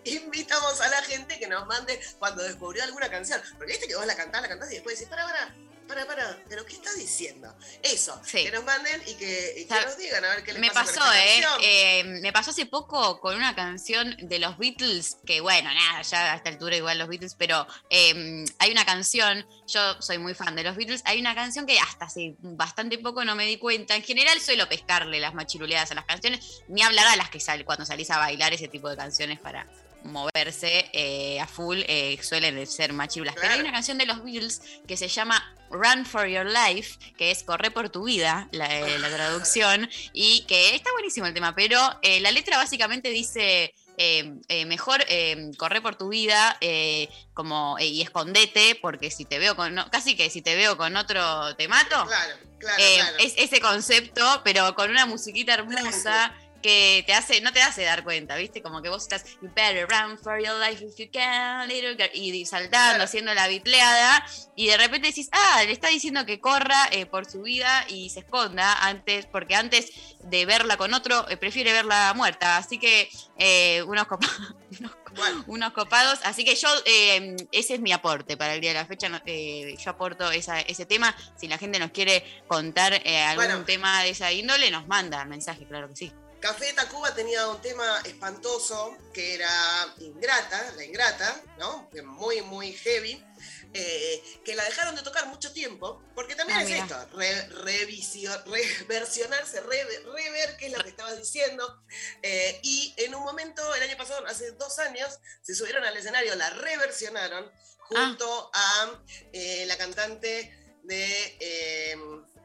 Invitamos 0.04 0.80
a 0.80 0.88
la 0.88 1.02
gente 1.02 1.38
que 1.38 1.46
nos 1.46 1.66
mande 1.66 2.00
cuando 2.18 2.42
descubrió 2.42 2.84
alguna 2.84 3.10
canción. 3.10 3.40
Porque 3.56 3.72
viste 3.72 3.88
que 3.88 3.96
vos 3.96 4.06
la 4.06 4.16
cantás, 4.16 4.42
la 4.42 4.48
cantás 4.48 4.70
y 4.70 4.74
después 4.74 4.96
decís, 4.98 5.08
para, 5.10 5.24
para, 5.24 5.54
para, 5.88 6.06
para, 6.06 6.38
pero 6.48 6.64
¿qué 6.66 6.74
está 6.74 6.92
diciendo? 6.94 7.52
Eso, 7.82 8.20
Sí. 8.24 8.44
que 8.44 8.50
nos 8.52 8.62
manden 8.64 9.02
y 9.06 9.14
que, 9.14 9.54
y 9.56 9.64
que 9.66 9.74
nos 9.74 9.96
digan 9.96 10.24
a 10.24 10.28
ver 10.28 10.44
qué 10.44 10.52
les 10.52 10.60
Me 10.60 10.70
pasa 10.70 10.94
pasó, 10.94 11.00
con 11.00 11.16
¿eh? 11.16 11.42
Eh, 11.62 12.04
Me 12.04 12.32
pasó 12.32 12.50
hace 12.50 12.66
poco 12.66 13.18
con 13.20 13.34
una 13.34 13.54
canción 13.56 14.16
de 14.20 14.38
los 14.38 14.56
Beatles, 14.58 15.16
que 15.26 15.40
bueno, 15.40 15.72
nada, 15.72 16.02
ya 16.02 16.32
a 16.32 16.36
esta 16.36 16.50
altura 16.50 16.76
igual 16.76 16.98
los 16.98 17.08
Beatles, 17.08 17.34
pero 17.34 17.66
eh, 17.90 18.44
hay 18.58 18.70
una 18.70 18.84
canción, 18.84 19.46
yo 19.66 20.00
soy 20.00 20.18
muy 20.18 20.34
fan 20.34 20.54
de 20.54 20.62
los 20.62 20.76
Beatles, 20.76 21.02
hay 21.06 21.18
una 21.20 21.34
canción 21.34 21.66
que 21.66 21.78
hasta 21.80 22.04
hace 22.04 22.34
bastante 22.40 22.98
poco 22.98 23.24
no 23.24 23.34
me 23.34 23.46
di 23.46 23.56
cuenta. 23.56 23.96
En 23.96 24.02
general 24.02 24.40
suelo 24.40 24.68
pescarle 24.68 25.18
las 25.20 25.34
machiruleadas 25.34 25.90
a 25.90 25.94
las 25.94 26.04
canciones, 26.04 26.62
ni 26.68 26.82
hablar 26.82 27.06
a 27.06 27.16
las 27.16 27.30
que 27.30 27.40
sal, 27.40 27.64
cuando 27.64 27.84
salís 27.86 28.10
a 28.10 28.18
bailar 28.18 28.52
ese 28.52 28.68
tipo 28.68 28.88
de 28.90 28.96
canciones 28.96 29.40
para 29.40 29.66
moverse 30.08 30.90
eh, 30.92 31.40
a 31.40 31.46
full, 31.46 31.78
eh, 31.86 32.18
suelen 32.22 32.66
ser 32.66 32.92
machirulas. 32.92 33.34
Pero 33.40 33.52
hay 33.54 33.60
una 33.60 33.72
canción 33.72 33.98
de 33.98 34.06
los 34.06 34.22
Beatles 34.24 34.60
que 34.86 34.96
se 34.96 35.08
llama 35.08 35.42
Run 35.70 36.04
for 36.06 36.26
Your 36.26 36.46
Life, 36.46 36.98
que 37.16 37.30
es 37.30 37.42
Corre 37.42 37.70
por 37.70 37.90
tu 37.90 38.04
vida, 38.04 38.48
la, 38.52 38.78
eh, 38.78 38.98
la 38.98 39.08
traducción, 39.10 39.88
y 40.12 40.42
que 40.46 40.74
está 40.74 40.90
buenísimo 40.92 41.26
el 41.26 41.34
tema, 41.34 41.54
pero 41.54 41.78
eh, 42.02 42.20
la 42.20 42.30
letra 42.30 42.56
básicamente 42.56 43.10
dice... 43.10 43.74
eh, 44.00 44.32
eh, 44.48 44.64
mejor 44.64 45.04
eh, 45.08 45.50
corre 45.58 45.80
por 45.80 45.96
tu 45.96 46.08
vida 46.10 46.56
como 47.34 47.76
y 47.80 48.00
escondete 48.00 48.76
porque 48.80 49.10
si 49.10 49.24
te 49.24 49.40
veo 49.40 49.56
con 49.56 49.74
no- 49.74 49.90
casi 49.90 50.14
que 50.16 50.30
si 50.30 50.40
te 50.40 50.54
veo 50.54 50.76
con 50.76 50.94
otro 50.96 51.56
te 51.56 51.66
mato 51.66 52.04
Claro, 52.06 52.36
claro, 52.60 52.76
claro. 52.78 53.16
es 53.18 53.34
ese 53.36 53.60
concepto, 53.60 54.40
pero 54.44 54.72
con 54.76 54.90
una 54.90 55.04
musiquita 55.06 55.54
hermosa 55.54 56.32
que 56.62 57.02
te 57.06 57.12
hace, 57.14 57.40
no 57.40 57.52
te 57.52 57.60
hace 57.62 57.82
dar 57.82 58.02
cuenta, 58.04 58.36
¿viste? 58.36 58.62
Como 58.62 58.82
que 58.82 58.88
vos 58.88 59.02
estás, 59.02 59.24
you 59.40 59.48
better 59.54 59.86
run 59.88 60.18
for 60.18 60.38
your 60.42 60.56
life 60.58 60.84
if 60.84 60.96
you 60.98 61.10
can, 61.12 61.68
little 61.68 61.94
girl", 61.96 62.10
y 62.14 62.44
saltando, 62.46 63.04
haciendo 63.04 63.32
la 63.34 63.48
bitleada, 63.48 64.24
y 64.56 64.66
de 64.66 64.76
repente 64.76 65.08
decís, 65.08 65.28
ah, 65.32 65.62
le 65.64 65.72
está 65.72 65.88
diciendo 65.88 66.26
que 66.26 66.40
corra 66.40 66.88
eh, 66.90 67.06
por 67.06 67.24
su 67.30 67.42
vida 67.42 67.84
y 67.88 68.10
se 68.10 68.20
esconda 68.20 68.84
antes, 68.86 69.26
porque 69.26 69.54
antes 69.54 69.90
de 70.24 70.46
verla 70.46 70.76
con 70.76 70.94
otro, 70.94 71.28
eh, 71.28 71.36
prefiere 71.36 71.72
verla 71.72 72.12
muerta. 72.14 72.56
Así 72.56 72.78
que 72.78 73.08
eh, 73.38 73.82
unos, 73.84 74.06
copa- 74.06 74.28
unos 75.46 75.72
copados. 75.72 76.18
Así 76.24 76.44
que 76.44 76.54
yo, 76.56 76.68
eh, 76.84 77.36
ese 77.52 77.74
es 77.74 77.80
mi 77.80 77.92
aporte 77.92 78.36
para 78.36 78.54
el 78.54 78.60
día 78.60 78.70
de 78.72 78.78
la 78.80 78.86
fecha. 78.86 79.08
yo 79.08 79.90
aporto 79.90 80.30
esa- 80.32 80.60
ese 80.60 80.86
tema. 80.86 81.14
Si 81.36 81.46
la 81.48 81.56
gente 81.58 81.78
nos 81.78 81.92
quiere 81.92 82.24
contar 82.46 82.94
eh, 83.04 83.18
algún 83.22 83.44
Bueno. 83.46 83.64
tema 83.64 84.02
de 84.02 84.10
esa 84.10 84.32
índole, 84.32 84.70
nos 84.70 84.86
manda 84.88 85.24
mensaje, 85.24 85.66
claro 85.66 85.88
que 85.88 85.96
sí. 85.96 86.12
Café 86.40 86.72
Tacuba 86.72 87.14
tenía 87.14 87.48
un 87.48 87.60
tema 87.60 88.00
espantoso 88.04 88.96
que 89.12 89.34
era 89.34 89.94
Ingrata, 89.98 90.72
la 90.76 90.84
Ingrata, 90.84 91.42
¿no? 91.58 91.90
Muy, 92.04 92.42
muy 92.42 92.72
heavy, 92.74 93.20
eh, 93.74 94.22
que 94.44 94.54
la 94.54 94.64
dejaron 94.64 94.94
de 94.94 95.02
tocar 95.02 95.26
mucho 95.26 95.52
tiempo, 95.52 96.00
porque 96.14 96.36
también 96.36 96.60
Ah, 96.60 96.62
es 96.62 96.68
mira. 96.70 96.82
esto, 96.84 97.16
re- 97.16 97.48
revisio- 97.64 98.44
reversionarse, 98.44 99.60
re- 99.62 100.00
rever 100.14 100.56
qué 100.58 100.66
es 100.66 100.72
lo 100.76 100.82
que 100.84 100.90
estabas 100.90 101.18
diciendo. 101.18 101.82
eh, 102.22 102.60
y 102.62 102.94
en 102.98 103.14
un 103.16 103.24
momento, 103.24 103.74
el 103.74 103.82
año 103.82 103.96
pasado, 103.96 104.24
hace 104.26 104.52
dos 104.52 104.78
años, 104.78 105.18
se 105.42 105.54
subieron 105.56 105.84
al 105.84 105.96
escenario, 105.96 106.34
la 106.36 106.50
reversionaron 106.50 107.50
junto 107.78 108.50
a 108.54 109.02
eh, 109.32 109.64
la 109.66 109.76
cantante 109.76 110.54
de... 110.84 111.96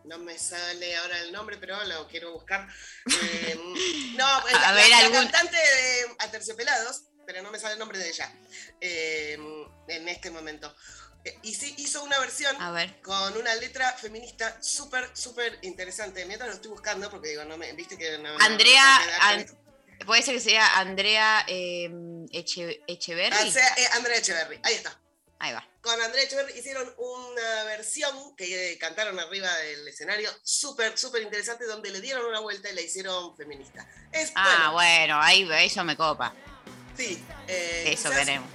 no 0.05 0.17
me 0.19 0.37
sale 0.37 0.95
ahora 0.97 1.19
el 1.21 1.31
nombre, 1.31 1.57
pero 1.57 1.83
lo 1.85 2.07
quiero 2.07 2.33
buscar. 2.33 2.67
Eh, 3.05 3.57
no, 4.17 4.25
A 4.27 4.43
la, 4.51 4.71
ver, 4.73 4.89
la 4.89 4.97
algún- 4.99 5.15
cantante 5.23 5.55
de 5.57 6.15
Aterciopelados, 6.19 7.03
pero 7.25 7.41
no 7.41 7.51
me 7.51 7.59
sale 7.59 7.73
el 7.73 7.79
nombre 7.79 7.97
de 7.99 8.09
ella 8.09 8.31
eh, 8.81 9.37
en 9.87 10.09
este 10.09 10.29
momento. 10.31 10.75
Eh, 11.25 11.37
Y 11.43 11.55
sí, 11.55 11.73
hizo 11.77 12.03
una 12.03 12.19
versión 12.19 12.53
A 12.61 12.71
ver. 12.71 12.99
con 13.01 13.37
una 13.37 13.55
letra 13.55 13.93
feminista 13.93 14.61
súper, 14.61 15.09
súper 15.15 15.57
interesante. 15.61 16.25
Mientras 16.25 16.49
lo 16.49 16.55
estoy 16.55 16.71
buscando, 16.71 17.09
porque 17.09 17.29
digo, 17.29 17.45
no 17.45 17.57
me, 17.57 17.71
viste 17.73 17.97
que 17.97 18.17
no, 18.17 18.23
no- 18.33 18.37
no 18.37 18.45
Andrea, 18.45 18.83
me 18.99 19.05
queda 19.05 19.29
An- 19.29 20.05
puede 20.05 20.21
ser 20.21 20.33
que 20.35 20.41
sea 20.41 20.79
Andrea 20.79 21.45
eh, 21.47 21.89
Eche- 22.33 22.81
Echeverry. 22.87 23.35
Ah, 23.39 23.49
sea, 23.51 23.73
Andrea 23.93 24.17
Echeverry, 24.17 24.59
ahí 24.63 24.73
está. 24.75 24.99
Ahí 25.39 25.53
va. 25.53 25.65
Con 25.83 26.01
Andrea 26.01 26.23
Echeverry 26.23 26.57
hicieron 26.57 26.93
una 26.97 27.63
versión 27.65 28.33
que 28.37 28.71
eh, 28.71 28.77
cantaron 28.77 29.19
arriba 29.19 29.53
del 29.57 29.85
escenario, 29.85 30.29
súper, 30.41 30.97
súper 30.97 31.23
interesante, 31.23 31.65
donde 31.65 31.89
le 31.91 31.99
dieron 31.99 32.25
una 32.25 32.39
vuelta 32.39 32.69
y 32.69 32.73
la 32.73 32.79
hicieron 32.79 33.35
feminista. 33.35 33.85
Es, 34.13 34.31
Ah, 34.33 34.69
bueno, 34.71 35.17
bueno, 35.17 35.21
ahí 35.21 35.65
eso 35.65 35.83
me 35.83 35.97
copa. 35.97 36.33
sí. 36.97 37.21
eh, 37.49 37.83
Eso 37.87 38.09
quizás- 38.09 38.19
queremos. 38.25 38.49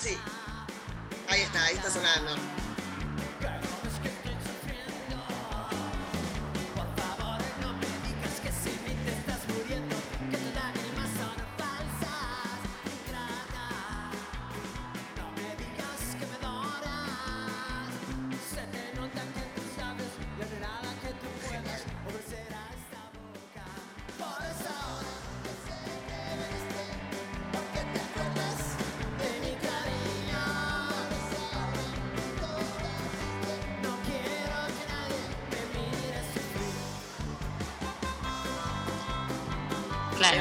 Sí. 0.00 0.16
Ahí 1.28 1.42
está, 1.42 1.64
ahí 1.64 1.76
está 1.76 1.90
sonando. 1.90 2.34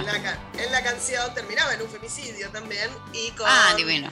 La, 0.08 0.40
en 0.58 0.72
la 0.72 0.84
canción 0.84 1.34
terminaba 1.34 1.74
en 1.74 1.82
un 1.82 1.90
femicidio 1.90 2.50
también 2.52 2.90
y 3.14 3.32
con... 3.32 3.46
Ah, 3.48 3.74
divino. 3.76 4.10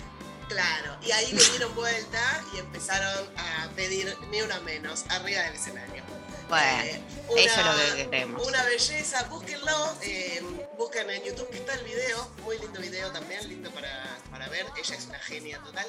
Claro, 0.48 0.96
y 1.02 1.12
ahí 1.12 1.32
le 1.32 1.44
dieron 1.44 1.74
vuelta 1.74 2.44
y 2.54 2.60
empezaron 2.60 3.28
a 3.36 3.68
pedir 3.76 4.16
ni 4.30 4.42
una 4.44 4.60
menos 4.60 5.06
arriba 5.10 5.42
del 5.42 5.56
escenario. 5.56 6.04
Bueno, 6.48 6.84
Eh, 6.84 7.02
eso 7.38 7.60
es 7.60 7.66
lo 7.66 7.96
que 7.96 8.04
queremos. 8.04 8.48
Una 8.48 8.64
belleza, 8.64 9.24
búsquenlo, 9.24 9.98
eh, 10.04 10.44
busquen 10.78 11.10
en 11.10 11.24
YouTube 11.24 11.50
que 11.50 11.58
está 11.58 11.74
el 11.74 11.84
video, 11.84 12.30
muy 12.44 12.60
lindo 12.60 12.80
video 12.80 13.12
también, 13.12 13.48
lindo 13.50 13.72
para, 13.72 14.18
para 14.30 14.48
ver, 14.50 14.68
ella 14.78 14.96
es 14.96 15.06
una 15.08 15.20
genia 15.20 15.60
total. 15.64 15.88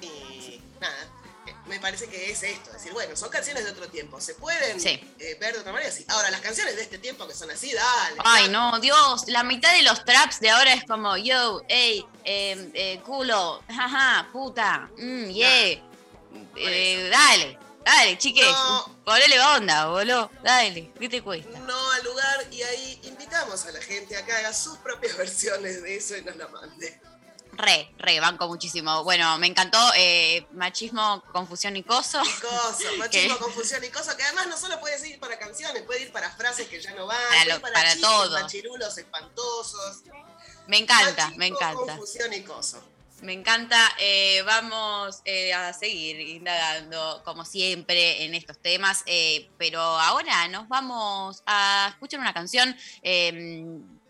Y 0.00 0.60
nada, 0.80 1.08
me 1.66 1.80
parece 1.80 2.06
que 2.08 2.30
es 2.30 2.42
esto, 2.42 2.70
es 2.70 2.76
decir, 2.76 2.92
bueno, 2.92 3.16
son 3.16 3.28
canciones 3.28 3.64
de 3.64 3.70
otro 3.72 3.88
tiempo, 3.88 4.20
se 4.20 4.34
pueden 4.34 4.80
Sí. 4.80 5.00
eh, 5.18 5.36
ver 5.40 5.54
de 5.54 5.60
otra 5.60 5.72
manera, 5.72 5.90
sí. 5.90 6.04
Ahora, 6.08 6.30
las 6.30 6.40
canciones 6.40 6.76
de 6.76 6.82
este 6.82 6.98
tiempo 6.98 7.26
que 7.26 7.34
son 7.34 7.50
así, 7.50 7.72
dale. 7.72 8.16
Ay, 8.24 8.48
no, 8.48 8.78
Dios, 8.80 9.24
la 9.28 9.42
mitad 9.42 9.72
de 9.72 9.82
los 9.82 10.04
traps 10.04 10.40
de 10.40 10.50
ahora 10.50 10.72
es 10.74 10.84
como, 10.84 11.16
yo, 11.16 11.62
ey, 11.68 12.04
eh, 12.24 12.70
eh, 12.74 13.00
culo, 13.04 13.62
jaja, 13.68 14.28
puta, 14.32 14.88
mm, 14.96 15.28
yeah. 15.30 15.82
Eh, 16.56 17.08
dale, 17.10 17.58
dale, 17.84 18.18
chiques, 18.18 18.46
ponele 19.04 19.40
onda, 19.40 19.86
boludo, 19.86 20.30
dale, 20.42 20.92
¿qué 20.98 21.08
te 21.08 21.22
cuesta? 21.22 21.58
No 21.60 21.90
al 21.92 22.04
lugar 22.04 22.46
y 22.50 22.62
ahí 22.62 23.00
invitamos 23.04 23.64
a 23.66 23.72
la 23.72 23.80
gente 23.80 24.16
a 24.16 24.24
que 24.24 24.32
haga 24.32 24.52
sus 24.52 24.78
propias 24.78 25.16
versiones 25.18 25.82
de 25.82 25.96
eso 25.96 26.16
y 26.16 26.22
nos 26.22 26.36
la 26.36 26.48
mande. 26.48 27.00
Re, 27.56 27.90
re, 27.98 28.20
banco 28.20 28.48
muchísimo. 28.48 29.02
Bueno, 29.04 29.38
me 29.38 29.46
encantó 29.46 29.78
eh, 29.96 30.46
machismo, 30.52 31.22
confusión 31.32 31.74
y 31.76 31.82
coso. 31.82 32.18
Coso, 32.40 32.84
machismo, 32.98 33.38
confusión 33.38 33.82
y 33.82 33.88
cosas 33.88 34.14
que 34.14 34.22
además 34.24 34.46
no 34.48 34.56
solo 34.58 34.78
puedes 34.80 35.04
ir 35.06 35.18
para 35.18 35.38
canciones, 35.38 35.82
puede 35.84 36.02
ir 36.02 36.12
para 36.12 36.30
frases 36.30 36.68
que 36.68 36.80
ya 36.80 36.92
no 36.94 37.06
van, 37.06 37.16
Para 37.28 37.44
puede 37.44 37.54
lo- 37.54 37.60
para, 37.62 37.74
para 37.74 37.92
chistes, 37.92 38.08
todo. 38.10 38.30
machirulos 38.40 38.98
espantosos. 38.98 40.02
Me 40.66 40.78
encanta, 40.78 41.22
Machismo, 41.24 41.38
me 41.38 41.46
encanta. 41.46 41.96
Confusión 41.96 42.32
y 42.34 42.42
coso. 42.42 42.82
Me 43.22 43.32
encanta. 43.32 43.78
Eh, 43.98 44.42
vamos 44.44 45.22
eh, 45.24 45.54
a 45.54 45.72
seguir 45.72 46.20
indagando, 46.20 47.22
como 47.24 47.46
siempre, 47.46 48.24
en 48.24 48.34
estos 48.34 48.58
temas. 48.58 49.02
pero 49.56 49.80
ahora 49.80 50.46
nos 50.48 50.68
vamos 50.68 51.42
a 51.46 51.86
escuchar 51.90 52.20
una 52.20 52.34
canción. 52.34 52.76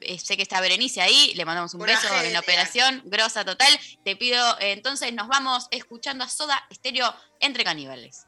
Eh, 0.01 0.18
sé 0.18 0.36
que 0.36 0.42
está 0.42 0.61
Berenice 0.61 1.01
ahí, 1.01 1.32
le 1.34 1.44
mandamos 1.44 1.74
un 1.74 1.82
Una 1.82 1.92
beso 1.92 2.09
en 2.22 2.32
la 2.32 2.40
operación, 2.40 3.03
grosa 3.05 3.44
total. 3.44 3.72
Te 4.05 4.16
pido, 4.16 4.59
eh, 4.59 4.72
entonces 4.72 5.12
nos 5.12 5.28
vamos 5.28 5.68
escuchando 5.70 6.24
a 6.24 6.28
Soda 6.28 6.62
Estéreo 6.70 7.14
entre 7.40 7.64
caníbales. 7.64 8.26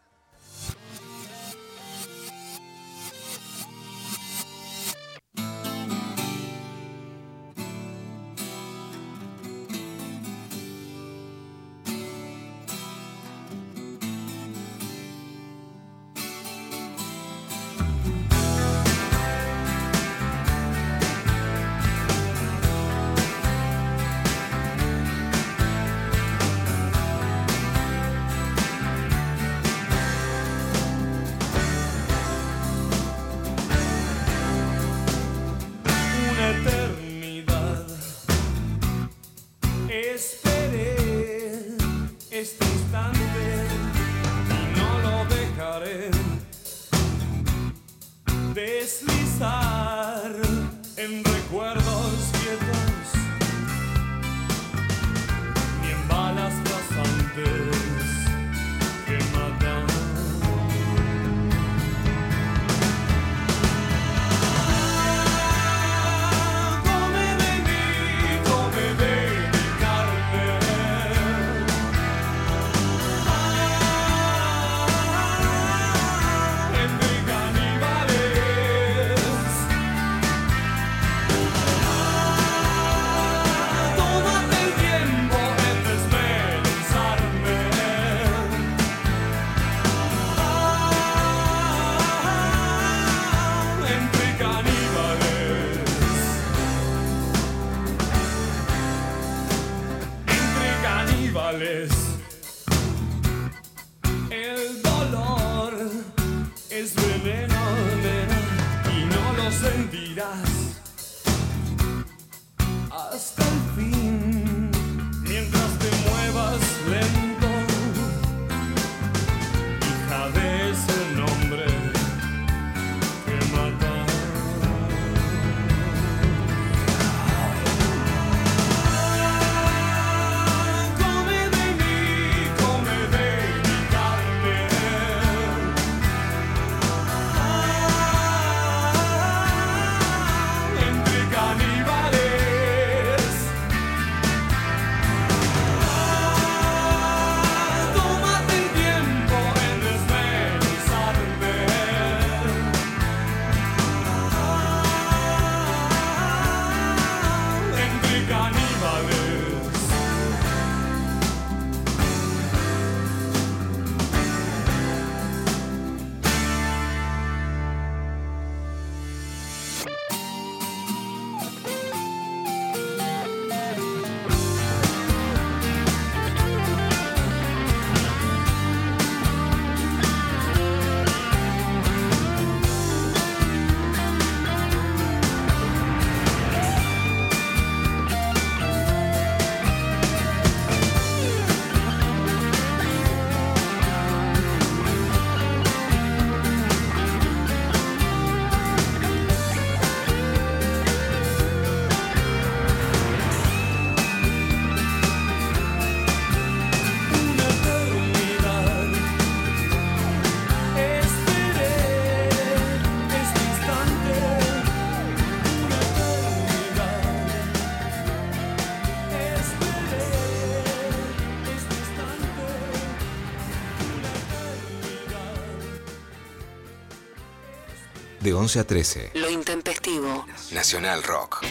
11 228.49 228.61
a 228.61 228.65
13. 228.65 229.11
Lo 229.13 229.29
intempestivo. 229.29 230.27
Nacional 230.53 231.03
Rock. 231.03 231.45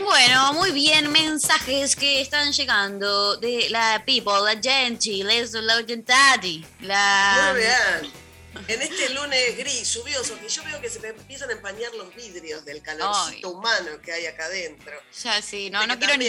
Bueno, 0.00 0.52
muy 0.52 0.70
bien, 0.70 1.10
mensajes 1.10 1.96
que 1.96 2.20
están 2.20 2.52
llegando 2.52 3.36
de 3.38 3.68
la 3.70 4.04
people, 4.06 4.34
la 4.44 4.60
gente, 4.62 5.24
les 5.24 5.52
la 5.54 5.74
gente, 5.84 6.64
la... 6.82 7.50
Muy 7.50 7.62
bien. 7.62 8.12
En 8.68 8.82
este 8.82 9.08
lunes 9.12 9.56
gris, 9.56 9.92
lluvioso, 9.92 10.38
que 10.38 10.48
yo 10.48 10.62
veo 10.62 10.80
que 10.80 10.88
se 10.88 11.00
me 11.00 11.08
empiezan 11.08 11.50
a 11.50 11.54
empañar 11.54 11.92
los 11.94 12.14
vidrios 12.14 12.64
del 12.64 12.80
calorcito 12.80 13.50
humano 13.50 14.00
que 14.04 14.12
hay 14.12 14.26
acá 14.26 14.44
adentro. 14.44 15.00
Ya 15.20 15.42
sí, 15.42 15.68
no, 15.68 15.84
no 15.84 15.98
quiero 15.98 16.16
ni... 16.16 16.28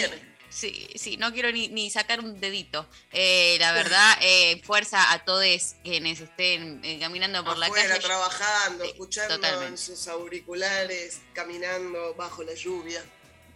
Sí, 0.54 0.86
sí, 0.94 1.16
no 1.16 1.32
quiero 1.32 1.50
ni, 1.50 1.66
ni 1.66 1.90
sacar 1.90 2.20
un 2.20 2.38
dedito. 2.38 2.86
Eh, 3.10 3.56
la 3.58 3.72
verdad, 3.72 4.16
eh, 4.20 4.62
fuerza 4.64 5.10
a 5.10 5.24
todos 5.24 5.44
quienes 5.82 6.20
estén 6.20 6.80
eh, 6.84 7.00
caminando 7.00 7.44
por 7.44 7.58
la 7.58 7.68
calle. 7.68 7.98
trabajando, 7.98 8.84
escuchando 8.84 9.62
en 9.62 9.76
sus 9.76 10.06
auriculares, 10.06 11.22
caminando 11.32 12.14
bajo 12.14 12.44
la 12.44 12.54
lluvia. 12.54 13.04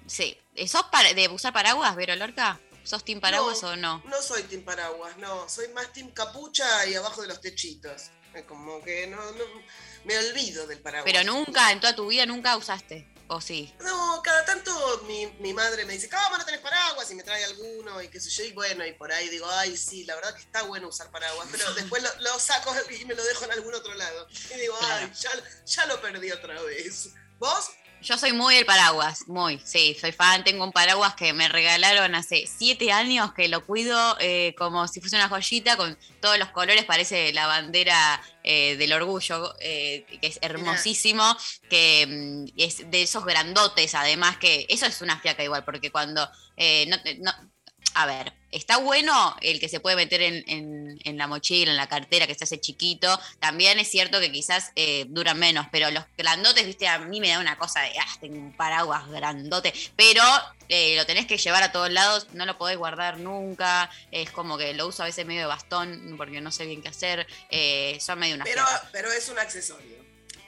Sí. 0.06 0.36
¿Sos 0.66 0.82
para- 0.90 1.14
de 1.14 1.28
usar 1.28 1.52
paraguas, 1.52 1.94
Vero 1.94 2.16
Lorca? 2.16 2.58
¿Sos 2.82 3.04
team 3.04 3.20
paraguas 3.20 3.62
o 3.62 3.76
no? 3.76 4.02
No 4.06 4.20
soy 4.20 4.42
team 4.44 4.62
paraguas, 4.64 5.16
no. 5.18 5.48
Soy 5.48 5.68
más 5.68 5.92
team 5.92 6.10
capucha 6.10 6.84
y 6.86 6.94
abajo 6.96 7.22
de 7.22 7.28
los 7.28 7.40
techitos. 7.40 8.10
Como 8.48 8.82
que 8.82 9.06
no, 9.06 9.18
no- 9.32 9.62
me 10.04 10.18
olvido 10.18 10.66
del 10.66 10.80
paraguas. 10.80 11.04
Pero 11.12 11.22
nunca, 11.32 11.70
en 11.70 11.78
toda 11.80 11.94
tu 11.94 12.08
vida, 12.08 12.26
nunca 12.26 12.56
usaste. 12.56 13.06
¿O 13.30 13.40
sí? 13.42 13.74
No, 13.80 14.22
cada 14.22 14.42
tanto 14.46 15.02
mi, 15.06 15.26
mi 15.40 15.52
madre 15.52 15.84
me 15.84 15.92
dice, 15.92 16.08
¿cómo 16.08 16.38
no 16.38 16.44
tenés 16.46 16.60
paraguas? 16.60 17.10
Y 17.10 17.14
me 17.14 17.22
trae 17.22 17.44
alguno 17.44 18.02
y 18.02 18.08
qué 18.08 18.20
sé 18.20 18.30
yo, 18.30 18.44
y 18.44 18.52
bueno, 18.52 18.86
y 18.86 18.92
por 18.92 19.12
ahí 19.12 19.28
digo, 19.28 19.46
ay, 19.50 19.76
sí, 19.76 20.04
la 20.04 20.14
verdad 20.14 20.34
que 20.34 20.40
está 20.40 20.62
bueno 20.62 20.88
usar 20.88 21.10
paraguas, 21.10 21.46
pero 21.50 21.72
después 21.74 22.02
lo, 22.02 22.08
lo 22.22 22.38
saco 22.38 22.74
y 22.90 23.04
me 23.04 23.14
lo 23.14 23.22
dejo 23.22 23.44
en 23.44 23.52
algún 23.52 23.74
otro 23.74 23.92
lado. 23.94 24.26
Y 24.54 24.58
digo, 24.58 24.76
ay, 24.80 25.12
ya, 25.20 25.30
ya 25.66 25.86
lo 25.86 26.00
perdí 26.00 26.30
otra 26.30 26.60
vez. 26.62 27.10
¿Vos? 27.38 27.70
Yo 28.00 28.16
soy 28.16 28.32
muy 28.32 28.54
del 28.54 28.64
paraguas, 28.64 29.24
muy, 29.26 29.60
sí, 29.64 29.96
soy 30.00 30.12
fan. 30.12 30.44
Tengo 30.44 30.62
un 30.64 30.70
paraguas 30.72 31.14
que 31.14 31.32
me 31.32 31.48
regalaron 31.48 32.14
hace 32.14 32.46
siete 32.46 32.92
años 32.92 33.32
que 33.34 33.48
lo 33.48 33.66
cuido 33.66 34.16
eh, 34.20 34.54
como 34.56 34.86
si 34.86 35.00
fuese 35.00 35.16
una 35.16 35.28
joyita 35.28 35.76
con 35.76 35.98
todos 36.20 36.38
los 36.38 36.50
colores, 36.50 36.84
parece 36.84 37.32
la 37.32 37.48
bandera 37.48 38.22
eh, 38.44 38.76
del 38.76 38.92
orgullo, 38.92 39.52
eh, 39.60 40.06
que 40.20 40.28
es 40.28 40.38
hermosísimo, 40.42 41.36
que 41.68 42.06
mm, 42.06 42.52
es 42.56 42.88
de 42.88 43.02
esos 43.02 43.24
grandotes, 43.24 43.94
además 43.96 44.36
que 44.38 44.64
eso 44.68 44.86
es 44.86 45.02
una 45.02 45.18
fiaca 45.18 45.42
igual, 45.42 45.64
porque 45.64 45.90
cuando 45.90 46.28
eh, 46.56 46.86
no, 46.88 46.96
no- 47.20 47.50
a 47.94 48.06
ver, 48.06 48.32
está 48.50 48.78
bueno 48.78 49.36
el 49.40 49.60
que 49.60 49.68
se 49.68 49.80
puede 49.80 49.96
meter 49.96 50.22
en, 50.22 50.44
en- 50.48 50.98
en 51.04 51.18
la 51.18 51.26
mochila, 51.26 51.70
en 51.70 51.76
la 51.76 51.88
cartera, 51.88 52.26
que 52.26 52.34
se 52.34 52.44
hace 52.44 52.60
chiquito. 52.60 53.18
También 53.40 53.78
es 53.78 53.90
cierto 53.90 54.20
que 54.20 54.32
quizás 54.32 54.72
eh, 54.76 55.06
duran 55.08 55.38
menos, 55.38 55.66
pero 55.70 55.90
los 55.90 56.04
grandotes, 56.16 56.64
viste, 56.66 56.88
a 56.88 56.98
mí 56.98 57.20
me 57.20 57.28
da 57.28 57.38
una 57.40 57.56
cosa 57.58 57.80
de, 57.82 57.92
ah, 57.98 58.16
tengo 58.20 58.36
un 58.36 58.52
paraguas 58.52 59.08
grandote, 59.08 59.72
pero 59.96 60.22
eh, 60.68 60.96
lo 60.96 61.06
tenés 61.06 61.26
que 61.26 61.38
llevar 61.38 61.62
a 61.62 61.72
todos 61.72 61.90
lados, 61.90 62.26
no 62.32 62.44
lo 62.46 62.58
podés 62.58 62.76
guardar 62.78 63.18
nunca. 63.18 63.90
Es 64.10 64.30
como 64.30 64.58
que 64.58 64.74
lo 64.74 64.86
uso 64.86 65.02
a 65.02 65.06
veces 65.06 65.24
medio 65.26 65.40
de 65.42 65.46
bastón 65.46 66.14
porque 66.16 66.40
no 66.40 66.50
sé 66.52 66.66
bien 66.66 66.82
qué 66.82 66.88
hacer. 66.88 67.26
eh, 67.50 67.98
son 68.00 68.18
medio 68.18 68.34
una 68.34 68.44
Pero, 68.44 68.64
pero 68.92 69.12
es 69.12 69.28
un 69.28 69.38
accesorio. 69.38 69.97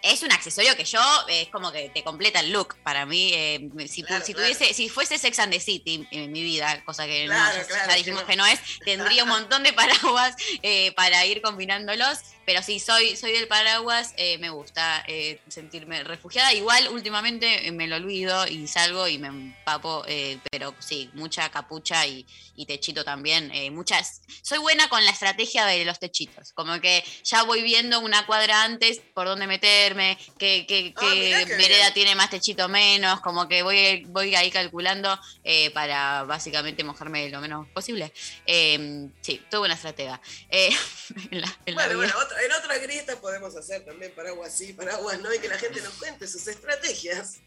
Es 0.03 0.23
un 0.23 0.33
accesorio 0.33 0.77
que 0.77 0.85
yo 0.85 1.01
es 1.29 1.49
como 1.49 1.71
que 1.73 1.91
te 1.91 2.03
completa 2.03 2.41
el 2.41 2.53
look 2.53 2.77
para 2.83 3.05
mí. 3.07 3.31
eh, 3.35 3.69
si, 3.89 4.03
Claro, 4.03 4.25
si 4.25 4.33
claro. 4.35 4.49
tuviese, 4.53 4.73
si 4.75 4.89
fuese 4.89 5.19
Sex 5.19 5.39
and 5.41 5.53
the 5.53 5.61
City 5.61 6.07
en 6.11 6.33
mi 6.33 6.43
vida, 6.43 6.83
cosa 6.85 7.07
que 7.07 7.27
no, 7.27 7.35
ya- 7.35 7.89
que 7.89 7.97
dijimos 7.97 8.23
no. 8.23 8.27
que 8.27 8.37
no. 8.37 8.47
es, 8.47 8.59
tendría 8.85 9.25
un 9.25 9.31
montón 9.31 9.63
de 9.63 9.73
paraguas 9.73 10.35
eh, 10.63 10.93
para 10.93 11.25
ir 11.27 11.43
combinándolos. 11.43 12.19
Pero 12.47 12.63
sí, 12.65 12.81
soy, 12.81 13.17
soy 13.17 13.31
del 13.31 13.47
paraguas, 13.47 14.13
eh, 14.17 14.37
me 14.39 14.51
gusta 14.51 15.05
sentirme 15.49 16.03
refugiada. 16.03 16.53
Igual 16.53 16.89
últimamente 16.89 17.71
me 17.71 17.87
lo 17.87 17.95
olvido 17.97 18.45
y 18.49 18.67
salgo 18.67 19.07
y 19.07 19.19
me 19.19 19.29
empapo, 19.29 20.05
pero 20.51 20.75
sí, 20.81 21.11
mucha 21.13 21.49
capucha 21.51 22.07
y, 22.07 22.27
y 22.57 22.67
techito 22.67 23.05
también. 23.05 23.53
muchas. 23.73 24.23
Soy 24.43 24.59
buena 24.59 24.89
con 24.89 25.05
la 25.05 25.13
estrategia 25.13 25.65
de 25.67 25.85
los 25.85 26.01
techitos, 26.01 26.53
como 26.53 26.81
que 26.81 27.05
ya 27.23 27.45
voy 27.45 27.63
viendo 27.63 28.01
una 28.01 28.27
cuadra 28.27 28.65
antes 28.65 29.01
por 29.15 29.27
dónde 29.27 29.47
meterme, 29.95 30.19
qué, 30.39 30.67
qué, 30.67 30.93
Ah, 30.97 31.01
qué 31.01 31.45
vereda 31.57 31.85
bien. 31.85 31.95
tiene 31.95 32.15
más 32.15 32.31
techito 32.31 32.69
menos, 32.69 33.21
como 33.21 33.49
que 33.49 33.63
voy, 33.63 34.05
voy 34.09 34.35
ahí 34.35 34.51
calculando 34.51 35.19
eh, 35.45 35.71
para 35.71 36.25
básicamente 36.25 36.85
mojarme 36.85 37.29
lo 37.31 37.41
menos 37.41 37.69
posible. 37.69 38.13
Eh, 38.47 39.09
sí, 39.21 39.41
tuve 39.51 39.67
una 39.67 39.75
estratega. 39.75 40.21
Eh, 40.49 40.71
en 41.31 41.41
la- 41.41 41.59
en 41.67 41.75
la 41.75 41.83
Bueno, 41.87 41.97
bueno, 41.99 42.15
otra- 42.25 42.43
en 42.43 42.53
otras 42.53 42.81
grietas 42.83 43.17
podemos 43.17 43.57
hacer 43.57 43.85
también 43.85 44.13
paraguas 44.15 44.57
sí, 44.57 44.73
paraguas 44.73 45.21
no, 45.21 45.33
y 45.35 45.39
que 45.39 45.49
la 45.49 45.59
gente 45.59 45.81
nos 45.81 45.95
cuente 45.95 46.27
sus 46.27 46.47
estrategias. 46.47 47.39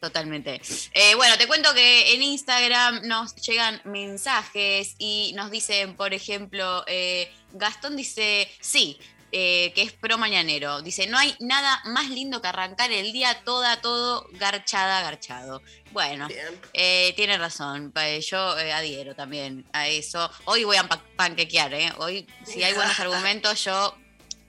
Totalmente. 0.00 0.62
Eh, 0.94 1.14
bueno, 1.14 1.36
te 1.36 1.46
cuento 1.46 1.74
que 1.74 2.14
en 2.14 2.22
Instagram 2.22 3.06
nos 3.06 3.34
llegan 3.36 3.82
mensajes 3.84 4.94
y 4.98 5.32
nos 5.34 5.50
dicen, 5.50 5.94
por 5.94 6.14
ejemplo, 6.14 6.84
eh, 6.86 7.30
Gastón 7.52 7.96
dice, 7.96 8.50
sí, 8.62 8.98
eh, 9.32 9.72
que 9.74 9.82
es 9.82 9.92
pro 9.92 10.18
mañanero. 10.18 10.82
Dice, 10.82 11.06
no 11.06 11.18
hay 11.18 11.34
nada 11.40 11.80
más 11.86 12.08
lindo 12.10 12.40
que 12.42 12.48
arrancar 12.48 12.90
el 12.92 13.12
día 13.12 13.42
toda, 13.44 13.80
todo 13.80 14.26
garchada, 14.32 15.02
garchado. 15.02 15.62
Bueno, 15.92 16.28
eh, 16.72 17.12
tiene 17.16 17.36
razón. 17.38 17.92
pa- 17.92 18.18
Yo 18.18 18.58
eh, 18.58 18.72
adhiero 18.72 19.14
también 19.14 19.64
a 19.72 19.88
eso. 19.88 20.30
Hoy 20.44 20.64
voy 20.64 20.76
a 20.76 20.88
pa- 20.88 21.02
panquequear, 21.16 21.74
¿eh? 21.74 21.92
Hoy, 21.98 22.26
si 22.44 22.62
hay 22.62 22.74
buenos 22.74 22.98
argumentos, 23.00 23.64
yo 23.64 23.94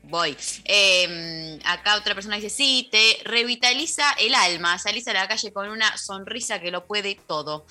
voy. 0.03 0.36
Eh, 0.65 1.59
acá 1.65 1.95
otra 1.95 2.13
persona 2.15 2.36
dice, 2.36 2.49
sí, 2.49 2.88
te 2.91 3.19
revitaliza 3.23 4.11
el 4.13 4.34
alma. 4.36 4.77
Salís 4.79 5.07
a 5.07 5.13
la 5.13 5.27
calle 5.27 5.53
con 5.53 5.69
una 5.69 5.97
sonrisa 5.97 6.59
que 6.59 6.71
lo 6.71 6.86
puede 6.86 7.15
todo. 7.15 7.65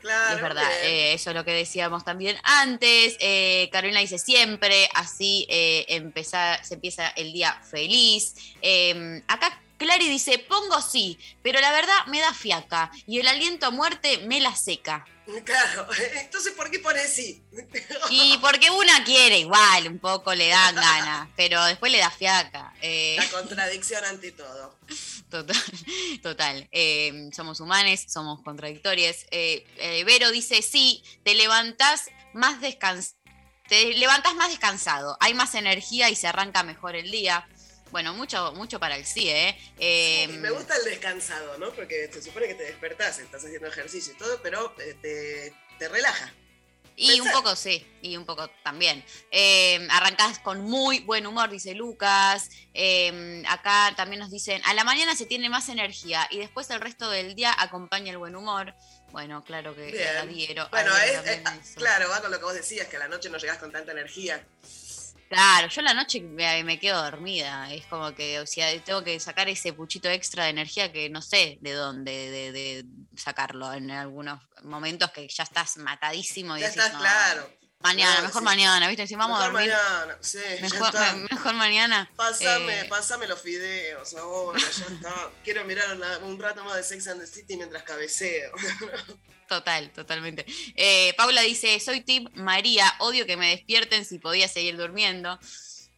Claro. 0.00 0.36
es 0.36 0.42
verdad, 0.42 0.70
eh, 0.84 1.12
eso 1.14 1.30
es 1.30 1.36
lo 1.36 1.44
que 1.44 1.52
decíamos 1.52 2.04
también 2.04 2.36
antes. 2.42 3.16
Eh, 3.20 3.68
Carolina 3.72 4.00
dice 4.00 4.18
siempre, 4.18 4.88
así 4.94 5.46
eh, 5.48 5.86
empezar, 5.88 6.64
se 6.64 6.74
empieza 6.74 7.08
el 7.08 7.32
día 7.32 7.60
feliz. 7.70 8.34
Eh, 8.62 9.22
acá 9.26 9.60
Clary 9.78 10.08
dice, 10.08 10.38
pongo 10.38 10.82
sí, 10.82 11.18
pero 11.42 11.60
la 11.60 11.72
verdad 11.72 12.06
me 12.06 12.20
da 12.20 12.34
fiaca 12.34 12.90
y 13.06 13.20
el 13.20 13.28
aliento 13.28 13.66
a 13.66 13.70
muerte 13.70 14.18
me 14.26 14.40
la 14.40 14.54
seca. 14.54 15.06
Claro, 15.44 15.86
entonces 16.14 16.54
¿por 16.54 16.70
qué 16.70 16.78
pones 16.78 17.12
sí? 17.12 17.42
Y 18.10 18.38
porque 18.38 18.70
una 18.70 19.04
quiere 19.04 19.38
igual, 19.38 19.86
un 19.88 19.98
poco 19.98 20.34
le 20.34 20.48
dan 20.48 20.74
ganas, 20.74 21.28
pero 21.36 21.62
después 21.64 21.92
le 21.92 21.98
da 21.98 22.10
fiaca. 22.10 22.72
Eh, 22.80 23.16
La 23.18 23.28
contradicción 23.28 24.04
ante 24.04 24.32
todo. 24.32 24.78
Total, 25.30 25.62
total. 26.22 26.68
Eh, 26.72 27.28
somos 27.34 27.60
humanes, 27.60 28.06
somos 28.08 28.42
contradictorios. 28.42 29.16
Eh, 29.30 29.66
eh, 29.76 30.02
Vero 30.04 30.30
dice, 30.30 30.62
sí, 30.62 31.04
te 31.22 31.34
levantás 31.34 32.08
más 32.32 32.60
descans 32.60 33.16
te 33.68 33.92
levantás 33.94 34.34
más 34.34 34.48
descansado, 34.48 35.18
hay 35.20 35.34
más 35.34 35.54
energía 35.54 36.08
y 36.08 36.16
se 36.16 36.26
arranca 36.26 36.62
mejor 36.62 36.96
el 36.96 37.10
día. 37.10 37.46
Bueno, 37.90 38.14
mucho, 38.14 38.52
mucho 38.52 38.78
para 38.78 38.96
el 38.96 39.04
sí, 39.04 39.28
¿eh? 39.28 39.56
Eh, 39.78 40.26
Sí, 40.30 40.38
me 40.38 40.50
gusta 40.50 40.76
el 40.76 40.84
descansado, 40.84 41.58
¿no? 41.58 41.70
Porque 41.72 42.10
se 42.12 42.22
supone 42.22 42.46
que 42.46 42.54
te 42.54 42.64
despertás, 42.64 43.18
estás 43.18 43.44
haciendo 43.44 43.68
ejercicio 43.68 44.12
y 44.12 44.16
todo, 44.16 44.40
pero 44.42 44.74
eh, 44.78 44.94
te, 45.00 45.54
te 45.78 45.88
relaja. 45.88 46.32
Y 47.00 47.20
un 47.20 47.30
poco 47.30 47.54
sí, 47.54 47.86
y 48.02 48.16
un 48.16 48.24
poco 48.24 48.50
también. 48.64 49.04
Eh, 49.30 49.86
arrancás 49.88 50.40
con 50.40 50.62
muy 50.62 50.98
buen 50.98 51.28
humor, 51.28 51.48
dice 51.48 51.72
Lucas. 51.74 52.50
Eh, 52.74 53.44
acá 53.48 53.94
también 53.96 54.18
nos 54.18 54.32
dicen, 54.32 54.60
a 54.64 54.74
la 54.74 54.82
mañana 54.82 55.14
se 55.14 55.24
tiene 55.24 55.48
más 55.48 55.68
energía 55.68 56.26
y 56.28 56.38
después 56.38 56.68
el 56.70 56.80
resto 56.80 57.08
del 57.08 57.36
día 57.36 57.54
acompaña 57.56 58.10
el 58.10 58.18
buen 58.18 58.34
humor. 58.34 58.74
Bueno, 59.12 59.44
claro 59.44 59.76
que 59.76 60.08
adhiero. 60.08 60.68
Bueno, 60.70 60.92
adhiero 60.92 61.22
es, 61.22 61.74
claro, 61.76 62.08
va 62.10 62.20
con 62.20 62.32
lo 62.32 62.38
que 62.38 62.44
vos 62.44 62.54
decías, 62.54 62.88
que 62.88 62.96
a 62.96 63.00
la 63.00 63.08
noche 63.08 63.30
no 63.30 63.38
llegás 63.38 63.58
con 63.58 63.70
tanta 63.70 63.92
energía. 63.92 64.44
Claro, 65.28 65.68
yo 65.68 65.82
la 65.82 65.92
noche 65.92 66.22
me, 66.22 66.64
me 66.64 66.78
quedo 66.78 67.02
dormida. 67.02 67.70
Es 67.74 67.86
como 67.86 68.14
que, 68.14 68.40
o 68.40 68.46
sea, 68.46 68.68
tengo 68.82 69.04
que 69.04 69.20
sacar 69.20 69.46
ese 69.50 69.74
puchito 69.74 70.08
extra 70.08 70.44
de 70.44 70.50
energía 70.50 70.90
que 70.90 71.10
no 71.10 71.20
sé 71.20 71.58
de 71.60 71.72
dónde 71.72 72.30
de, 72.30 72.52
de 72.52 72.84
sacarlo 73.14 73.70
en 73.74 73.90
algunos 73.90 74.40
momentos 74.62 75.10
que 75.10 75.28
ya 75.28 75.42
estás 75.42 75.76
matadísimo 75.76 76.56
y 76.56 76.60
Ya 76.60 76.68
decís, 76.68 76.82
estás 76.84 76.92
"No, 76.94 76.98
claro. 77.00 77.57
Mañana, 77.80 78.10
Claro, 78.12 78.26
mejor 78.26 78.40
sí. 78.42 78.44
mañana, 78.44 78.88
¿viste? 78.88 79.06
Si 79.06 79.14
vamos 79.14 79.38
Mejor 79.38 79.50
a 79.50 79.52
dormir. 79.52 79.70
mañana, 79.72 80.18
sí, 80.20 80.38
ya 80.56 80.60
mejor, 80.62 80.88
está. 80.88 81.12
me- 81.14 81.28
mejor 81.30 81.54
mañana. 81.54 82.10
Pásame, 82.16 82.80
Eh, 82.80 82.84
pásame 82.86 83.26
los 83.28 83.40
fideos 83.40 84.14
ahora, 84.14 84.58
ya 84.58 84.94
está. 84.94 85.30
Quiero 85.44 85.64
mirar 85.64 85.94
una- 85.96 86.18
un 86.18 86.40
rato 86.40 86.64
más 86.64 86.74
de 86.76 86.82
Sex 86.82 87.06
and 87.06 87.20
the 87.20 87.26
City 87.26 87.56
mientras 87.56 87.84
cabeceo. 87.84 88.50
Total, 89.48 89.90
totalmente. 89.92 90.44
Eh, 90.74 91.14
Paula 91.16 91.40
dice, 91.42 91.78
soy 91.80 92.02
tip 92.02 92.28
María, 92.34 92.92
odio 92.98 93.24
que 93.26 93.36
me 93.36 93.48
despierten 93.50 94.04
si 94.04 94.18
podía 94.18 94.46
seguir 94.48 94.76
durmiendo. 94.76 95.38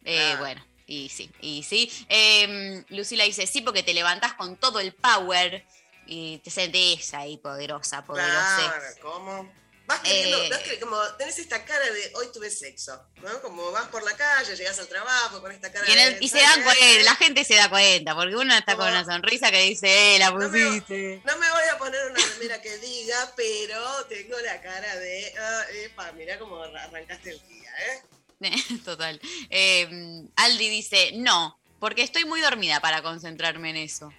Eh, 0.05 0.33
Ah. 0.35 0.37
Bueno, 0.39 0.65
y 0.85 1.09
sí, 1.09 1.29
y 1.41 1.63
sí. 1.63 1.91
Eh, 2.09 2.85
Lucila 2.89 3.23
dice, 3.25 3.47
sí, 3.47 3.61
porque 3.61 3.83
te 3.83 3.93
levantás 3.93 4.33
con 4.35 4.55
todo 4.55 4.79
el 4.79 4.93
power 4.93 5.65
y 6.05 6.37
te 6.39 6.49
sentís 6.51 7.13
ahí 7.13 7.37
poderosa, 7.37 8.05
poderosa. 8.05 8.55
Claro, 8.55 8.83
¿cómo? 9.01 9.60
Vas 9.91 9.99
queriendo, 10.01 10.37
Eh. 10.43 10.49
vas 10.49 10.59
que- 10.59 10.79
como 10.79 10.97
tenés 11.17 11.37
esta 11.39 11.65
cara 11.65 11.83
de 11.91 12.11
hoy 12.15 12.27
tuve 12.33 12.49
sexo, 12.49 13.05
¿no? 13.21 13.41
Como 13.41 13.71
vas 13.71 13.87
por 13.89 14.03
la 14.03 14.15
calle, 14.15 14.55
llegás 14.55 14.79
al 14.79 14.87
trabajo 14.87 15.41
con 15.41 15.51
esta 15.51 15.71
cara 15.71 15.85
Y, 15.87 15.91
el- 15.91 16.19
de. 16.19 16.25
y 16.25 16.29
se 16.29 16.39
¿sabes 16.39 16.55
dan 16.55 16.63
cuenta, 16.63 17.03
la 17.03 17.15
gente 17.15 17.43
se 17.43 17.55
da 17.55 17.69
cuenta, 17.69 18.15
porque 18.15 18.35
uno 18.35 18.55
está 18.55 18.75
con 18.77 18.87
una 18.87 19.03
sonrisa 19.03 19.51
que 19.51 19.61
dice, 19.63 20.15
eh, 20.15 20.19
la 20.19 20.31
No 20.31 20.37
me, 20.39 20.47
pusiste. 20.47 21.21
no 21.25 21.37
me 21.37 21.51
voy 21.51 21.63
a 21.73 21.77
poner 21.77 22.09
una 22.09 22.19
remera 22.25 22.61
que 22.61 22.77
diga, 22.77 23.33
pero 23.35 24.05
tengo 24.05 24.39
la 24.39 24.61
cara 24.61 24.95
de, 24.95 25.33
ah, 25.37 25.63
epa, 25.83 26.11
mirá 26.13 26.39
cómo 26.39 26.63
arra- 26.63 26.83
arrancaste 26.85 27.31
el 27.31 27.47
día, 27.47 27.71
¿eh? 27.87 28.01
Total. 28.85 29.19
Eh, 29.49 29.89
Aldi 30.37 30.69
dice, 30.69 31.11
no, 31.15 31.59
porque 31.79 32.01
estoy 32.03 32.25
muy 32.25 32.39
dormida 32.41 32.79
para 32.79 33.01
concentrarme 33.03 33.71
en 33.71 33.77
eso. 33.77 34.11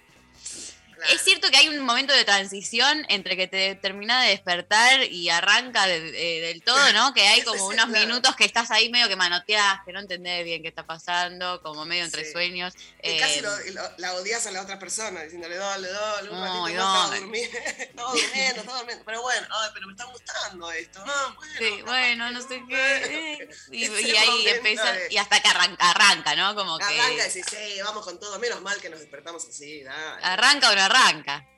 Es 1.11 1.21
cierto 1.23 1.49
que 1.49 1.57
hay 1.57 1.67
un 1.69 1.79
momento 1.85 2.13
de 2.13 2.23
transición 2.23 3.05
entre 3.09 3.35
que 3.35 3.47
te 3.47 3.75
termina 3.75 4.21
de 4.23 4.29
despertar 4.29 5.03
y 5.03 5.29
arranca 5.29 5.85
de- 5.87 5.99
de- 6.11 6.41
del 6.41 6.61
todo, 6.63 6.93
¿no? 6.93 7.13
Que 7.13 7.27
hay 7.27 7.41
como 7.43 7.65
unos 7.67 7.87
minutos 7.89 8.35
que 8.35 8.45
estás 8.45 8.71
ahí 8.71 8.89
medio 8.89 9.07
que 9.07 9.15
manoteás, 9.15 9.79
que 9.85 9.91
no 9.93 9.99
entendés 9.99 10.43
bien 10.45 10.61
qué 10.61 10.69
está 10.69 10.85
pasando, 10.85 11.61
como 11.61 11.85
medio 11.85 12.05
entre 12.05 12.25
Sí. 12.25 12.31
sueños. 12.31 12.73
Y 13.01 13.09
Eh, 13.11 13.17
casi 13.19 13.41
lo- 13.41 13.57
lo- 13.71 13.91
la 13.97 14.13
odias 14.13 14.45
a 14.47 14.51
la 14.51 14.61
otra 14.61 14.79
persona, 14.79 15.21
diciéndole, 15.23 15.55
dale, 15.57 15.89
dale, 15.89 16.29
un 16.29 16.39
ratito 16.39 16.65
Ay, 16.65 16.73
más, 16.75 17.09
estaba 17.09 17.19
durmiendo, 17.19 17.57
estaba 17.79 18.11
durmiendo, 18.11 18.61
estaba 18.61 18.77
durmiendo. 18.79 19.05
Pero 19.05 19.21
bueno, 19.21 19.47
ay, 19.51 19.69
pero 19.73 19.87
me 19.87 19.93
está 19.93 20.05
gustando 20.05 20.71
esto. 20.71 21.03
Ah, 21.05 21.33
bueno, 21.35 21.53
Sí, 21.57 21.81
bueno, 21.83 22.31
no 22.31 22.41
sé 22.41 22.63
qué. 22.67 22.95
eh, 22.95 23.49
Y, 23.71 24.15
ahí 24.15 24.47
empieza, 24.47 24.91
de- 24.91 25.07
y 25.11 25.17
hasta 25.17 25.39
que 25.41 25.47
arranca, 25.49 25.89
arranca, 25.91 26.35
¿no? 26.35 26.55
Como 26.55 26.77
que. 26.77 26.83
Arranca 26.85 27.11
y 27.11 27.17
decís, 27.17 27.45
sí, 27.49 27.81
vamos 27.83 28.03
con 28.05 28.19
todo, 28.19 28.39
menos 28.39 28.61
mal 28.61 28.79
que 28.79 28.89
nos 28.89 28.99
despertamos 28.99 29.45
así, 29.47 29.83
dale. 29.83 30.23
¿Arranca 30.23 30.69
o 30.69 30.75
no 30.75 30.81
arranca? 30.81 30.92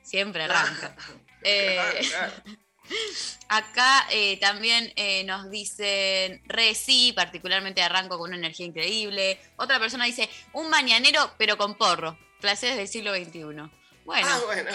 Siempre 0.03 0.43
arranca. 0.43 0.95
Eh, 1.47 1.77
acá 3.49 4.07
eh, 4.09 4.39
también 4.39 4.91
eh, 4.95 5.23
nos 5.25 5.51
dicen, 5.51 6.41
re 6.45 6.73
sí, 6.73 7.13
particularmente 7.15 7.83
arranco 7.83 8.17
con 8.17 8.29
una 8.29 8.37
energía 8.37 8.65
increíble. 8.65 9.39
Otra 9.55 9.79
persona 9.79 10.05
dice, 10.05 10.27
un 10.53 10.71
mañanero 10.71 11.31
pero 11.37 11.55
con 11.55 11.75
porro. 11.75 12.17
Placeres 12.41 12.77
del 12.77 12.87
siglo 12.87 13.13
XXI. 13.13 13.69
Bueno, 14.05 14.27
Ah, 14.27 14.41
bueno. 14.47 14.71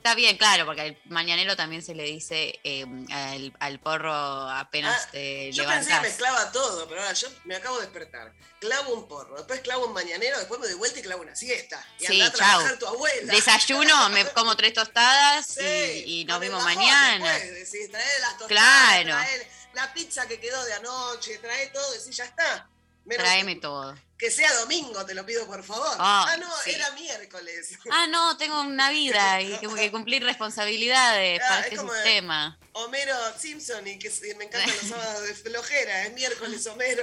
Está 0.00 0.14
bien, 0.14 0.38
claro, 0.38 0.64
porque 0.64 0.80
al 0.80 0.98
mañanero 1.06 1.54
también 1.56 1.82
se 1.82 1.94
le 1.94 2.04
dice 2.04 2.58
eh, 2.64 2.86
al, 3.12 3.52
al 3.60 3.78
porro 3.80 4.12
apenas 4.14 5.04
Ah, 5.04 5.08
te 5.12 5.52
Yo 5.52 5.66
pensé 5.66 5.90
que 5.92 6.00
mezclaba 6.00 6.50
todo, 6.52 6.88
pero 6.88 7.02
ahora 7.02 7.12
yo 7.12 7.28
me 7.44 7.54
acabo 7.56 7.76
de 7.76 7.82
despertar. 7.82 8.32
Clavo 8.60 8.94
un 8.94 9.06
porro, 9.08 9.36
después 9.36 9.60
clavo 9.60 9.86
un 9.86 9.92
mañanero, 9.92 10.38
después 10.38 10.58
me 10.60 10.66
doy 10.66 10.76
vuelta 10.76 10.98
y 10.98 11.02
clavo 11.02 11.22
una 11.22 11.36
siesta. 11.36 11.84
Y 11.98 12.06
Sí, 12.06 12.12
anda 12.20 12.26
a 12.26 12.30
chau. 12.30 12.38
trabajar 12.38 12.78
tu 12.78 12.86
abuela. 12.86 13.32
Desayuno, 13.34 14.08
me 14.10 14.24
como 14.32 14.56
tres 14.56 14.72
tostadas 14.72 15.46
Sí, 15.46 16.02
y, 16.06 16.20
y 16.20 16.24
nos 16.24 16.40
vimos 16.40 16.62
mañana. 16.64 17.32
después, 17.38 17.72
decís, 17.72 17.90
trae 17.90 18.18
las 18.20 18.38
tostadas, 18.38 18.48
Claro. 18.48 19.10
trae 19.16 19.50
la 19.74 19.92
pizza 19.92 20.26
que 20.26 20.40
quedó 20.40 20.64
de 20.64 20.72
anoche, 20.74 21.38
trae 21.38 21.66
todo, 21.68 21.92
decís, 21.92 22.16
ya 22.16 22.24
está. 22.24 22.68
Menos 23.04 23.24
Tráeme 23.24 23.56
todo. 23.56 23.94
Que 24.20 24.30
sea 24.30 24.52
domingo, 24.60 25.04
te 25.06 25.14
lo 25.14 25.24
pido 25.24 25.46
por 25.46 25.64
favor. 25.64 25.96
Ah, 25.98 26.26
ah, 26.28 26.36
no, 26.36 26.46
sí. 26.62 26.72
era 26.72 26.90
miércoles. 26.92 27.70
Ah, 27.90 28.06
no, 28.06 28.36
tengo 28.36 28.60
una 28.60 28.90
vida 28.90 29.40
y 29.40 29.56
tengo 29.60 29.74
que 29.74 29.90
cumplir 29.90 30.22
responsabilidades 30.22 31.40
Ah, 31.42 31.48
para 31.48 31.60
es 31.60 31.64
este 31.66 31.76
como- 31.78 31.92
sistema. 31.94 32.58
Homero 32.72 33.16
Simpson 33.36 33.84
y 33.88 33.98
que 33.98 34.08
me 34.38 34.44
encantan 34.44 34.70
los 34.70 34.88
sábados 34.90 35.22
de 35.26 35.34
flojera, 35.34 36.06
es 36.06 36.12
miércoles 36.12 36.64
Homero. 36.68 37.02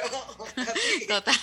Total. 1.08 1.36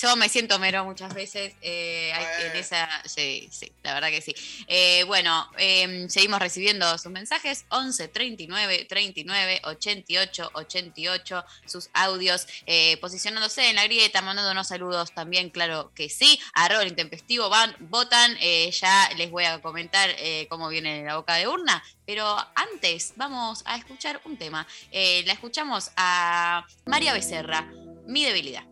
Yo 0.00 0.16
me 0.16 0.28
siento 0.28 0.58
mero 0.58 0.84
muchas 0.84 1.12
veces. 1.14 1.54
eh, 1.60 2.12
en 2.42 2.56
esa, 2.56 2.88
sí, 3.06 3.48
sí, 3.50 3.72
la 3.82 3.94
verdad 3.94 4.08
que 4.10 4.20
sí. 4.20 4.34
Eh, 4.68 5.02
bueno, 5.04 5.50
eh, 5.58 6.06
seguimos 6.08 6.38
recibiendo 6.40 6.96
sus 6.98 7.10
mensajes. 7.10 7.64
11 7.70 8.08
39 8.08 8.86
39 8.88 9.60
88 9.64 10.50
88. 10.54 11.44
Sus 11.66 11.90
audios 11.92 12.46
eh, 12.66 12.98
posicionándose 12.98 13.68
en 13.68 13.76
la 13.76 13.84
grieta, 13.84 14.22
mandándonos 14.22 14.68
saludos 14.68 14.89
también, 15.14 15.50
claro 15.50 15.92
que 15.94 16.08
sí. 16.08 16.40
Arroba 16.54 16.82
el 16.82 16.88
intempestivo, 16.88 17.48
van, 17.48 17.74
votan. 17.80 18.36
eh, 18.40 18.70
ya 18.70 19.10
les 19.16 19.30
voy 19.30 19.44
a 19.44 19.60
comentar 19.60 20.10
eh, 20.18 20.46
cómo 20.48 20.68
viene 20.68 21.04
la 21.04 21.16
boca 21.16 21.34
de 21.34 21.48
urna. 21.48 21.82
Pero 22.06 22.24
antes, 22.54 23.12
vamos 23.16 23.62
a 23.66 23.76
escuchar 23.76 24.20
un 24.24 24.36
tema. 24.36 24.66
Eh, 24.90 25.22
la 25.26 25.32
escuchamos 25.32 25.90
a 25.96 26.66
María 26.86 27.12
Becerra, 27.12 27.70
Mi 28.06 28.24
debilidad. 28.24 28.64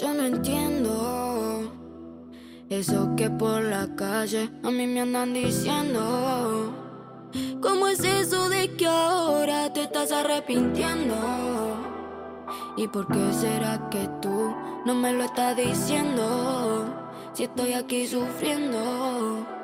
Yo 0.00 0.14
no 0.14 0.24
entiendo 0.26 1.72
eso 2.70 3.14
que 3.16 3.30
por 3.30 3.62
la 3.62 3.88
calle 3.96 4.48
a 4.62 4.70
mí 4.70 4.86
me 4.86 5.00
andan 5.00 5.32
diciendo. 5.34 6.87
¿Cómo 7.60 7.88
es 7.88 8.00
eso 8.04 8.48
de 8.48 8.74
que 8.76 8.86
ahora 8.86 9.72
te 9.72 9.82
estás 9.82 10.12
arrepintiendo? 10.12 11.14
¿Y 12.76 12.88
por 12.88 13.06
qué 13.08 13.32
será 13.32 13.88
que 13.90 14.08
tú 14.22 14.54
no 14.86 14.94
me 14.94 15.12
lo 15.12 15.24
estás 15.24 15.56
diciendo? 15.56 16.86
Si 17.32 17.44
estoy 17.44 17.72
aquí 17.72 18.06
sufriendo. 18.06 19.57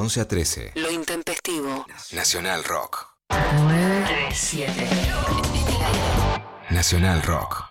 11 0.00 0.20
a 0.22 0.24
13. 0.26 0.72
Lo 0.76 0.90
intempestivo. 0.90 1.84
Nacional 2.12 2.64
Rock. 2.64 3.06
937. 3.28 4.88
Nacional 6.70 7.22
Rock. 7.22 7.66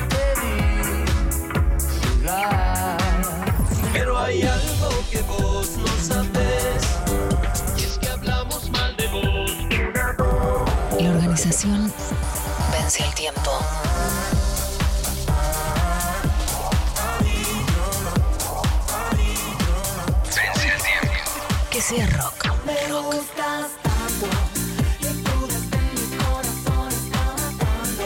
te 0.08 0.42
vi 0.42 1.04
llegar. 2.22 2.98
Pero 3.92 4.18
hay 4.18 4.42
algo 4.44 4.90
que 5.12 5.22
vos 5.24 5.70
no 5.78 5.94
sabés. 11.38 11.56
hacia 11.56 11.66
el 11.66 11.74
tiempo. 11.76 11.92
Vence 12.72 13.04
el 13.04 13.14
tiempo. 13.14 13.60
Que 21.72 21.82
sea 21.82 22.08
rock. 22.08 22.46
Me 22.66 22.94
gustas 22.94 23.72
tanto 23.82 24.28
y 25.00 25.06
tú 25.24 25.48
desde 25.48 25.78
mi 25.94 26.18
corazón 26.18 26.90
está 26.90 27.24
matando. 27.42 28.06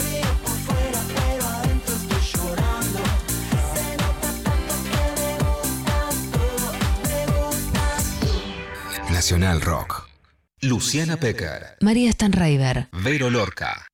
Río 0.00 0.32
por 0.42 0.58
fuera, 0.66 1.00
pero 1.14 1.44
adentro 1.48 1.94
estoy 1.94 2.22
llorando. 2.40 3.00
Se 3.74 3.96
nota 3.96 4.28
tanto 4.44 4.74
que 4.90 5.04
me 5.20 5.32
gustas 5.44 6.14
tú, 6.32 6.46
me 7.08 7.20
gustas 7.26 8.04
tú. 8.20 9.12
Nacional 9.12 9.60
Rock. 9.60 10.03
Luciana 10.64 11.18
Pecker. 11.18 11.76
María 11.80 12.10
Stanraiver. 12.10 12.88
Vero 12.92 13.28
Lorca. 13.28 13.86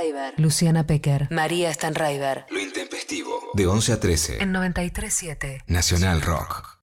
Stanraiver. 0.00 0.34
Luciana 0.38 0.86
Pecker. 0.86 1.28
María 1.30 1.72
Stanraiver. 1.74 2.46
Lo 2.50 2.58
intempestivo. 2.58 3.50
De 3.52 3.66
11 3.66 3.92
a 3.92 4.00
13. 4.00 4.42
En 4.42 4.54
93.7. 4.54 5.62
Nacional 5.66 6.22
Rock. 6.22 6.80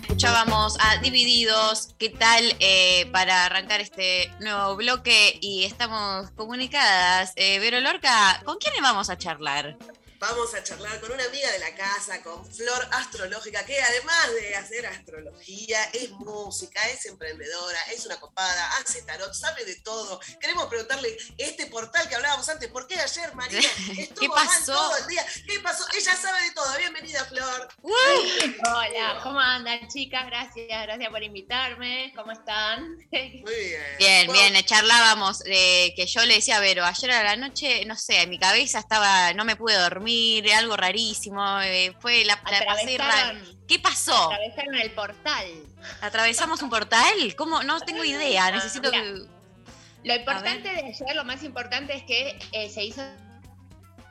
Escuchábamos 0.00 0.78
a 0.80 0.96
Divididos, 1.02 1.94
¿qué 1.98 2.08
tal 2.08 2.42
eh, 2.60 3.06
para 3.12 3.44
arrancar 3.44 3.82
este 3.82 4.30
nuevo 4.40 4.76
bloque? 4.76 5.38
Y 5.42 5.64
estamos 5.64 6.30
comunicadas. 6.30 7.32
Eh, 7.36 7.58
Vero 7.58 7.80
Lorca, 7.80 8.40
¿con 8.46 8.56
quién 8.56 8.72
vamos 8.80 9.10
a 9.10 9.18
charlar? 9.18 9.76
Vamos 10.18 10.54
a 10.54 10.62
charlar 10.62 10.98
con 11.00 11.12
una 11.12 11.24
amiga 11.24 11.50
de 11.52 11.58
la 11.58 11.74
casa, 11.74 12.22
con 12.22 12.44
Flor 12.50 12.88
Astrológica, 12.92 13.66
que 13.66 13.80
además 13.80 14.32
de 14.40 14.56
hacer 14.56 14.86
astrología, 14.86 15.82
es 15.92 16.10
música, 16.10 16.80
es 16.88 17.04
emprendedora, 17.06 17.78
es 17.92 18.06
una 18.06 18.18
copada, 18.18 18.78
hace 18.78 19.02
tarot, 19.02 19.34
sabe 19.34 19.64
de 19.64 19.76
todo. 19.76 20.18
Queremos 20.40 20.66
preguntarle 20.66 21.16
este 21.36 21.66
portal 21.66 22.08
que 22.08 22.14
hablábamos 22.14 22.48
antes, 22.48 22.70
¿por 22.70 22.86
qué 22.86 22.98
ayer 22.98 23.34
María 23.34 23.60
estuvo 23.98 24.20
¿Qué 24.20 24.28
mal 24.28 24.46
pasó? 24.46 24.72
todo 24.72 24.96
el 24.96 25.06
día? 25.06 25.26
¿Qué 25.46 25.60
pasó? 25.60 25.84
Ella 25.94 26.16
sabe 26.16 26.42
de 26.44 26.50
todo. 26.52 26.76
Bienvenida, 26.78 27.24
Flor. 27.26 27.68
Hola, 27.82 29.20
¿cómo 29.22 29.38
andan 29.38 29.86
chicas? 29.88 30.24
Gracias, 30.26 30.66
gracias 30.68 31.10
por 31.10 31.22
invitarme. 31.22 32.12
¿Cómo 32.16 32.32
están? 32.32 32.96
Muy 33.10 33.54
bien. 33.54 33.96
Bien, 33.98 34.32
bien, 34.32 34.64
charlábamos 34.64 35.42
eh, 35.44 35.92
que 35.94 36.06
yo 36.06 36.24
le 36.24 36.36
decía 36.36 36.56
a 36.56 36.60
Vero, 36.60 36.84
ayer 36.84 37.10
a 37.10 37.22
la 37.22 37.36
noche, 37.36 37.84
no 37.84 37.96
sé, 37.96 38.22
en 38.22 38.30
mi 38.30 38.38
cabeza 38.38 38.78
estaba, 38.78 39.32
no 39.34 39.44
me 39.44 39.56
pude 39.56 39.74
dormir, 39.74 40.06
algo 40.54 40.76
rarísimo, 40.76 41.60
eh, 41.60 41.94
fue 42.00 42.24
la, 42.24 42.40
la 42.50 42.66
pasé 42.66 42.98
¿Qué 43.66 43.78
pasó? 43.78 44.30
atravesaron 44.30 44.74
el 44.76 44.90
portal. 44.92 45.46
¿Atravesamos 46.00 46.62
un 46.62 46.70
portal? 46.70 47.34
¿Cómo? 47.36 47.62
No 47.62 47.80
tengo 47.80 48.04
idea, 48.04 48.50
necesito 48.50 48.90
Mira, 48.90 49.02
que... 49.02 49.36
Lo 50.04 50.14
importante 50.14 50.68
de 50.68 50.84
ayer, 50.84 51.16
lo 51.16 51.24
más 51.24 51.42
importante 51.42 51.94
es 51.96 52.04
que 52.04 52.38
eh, 52.52 52.70
se 52.70 52.84
hizo 52.84 53.02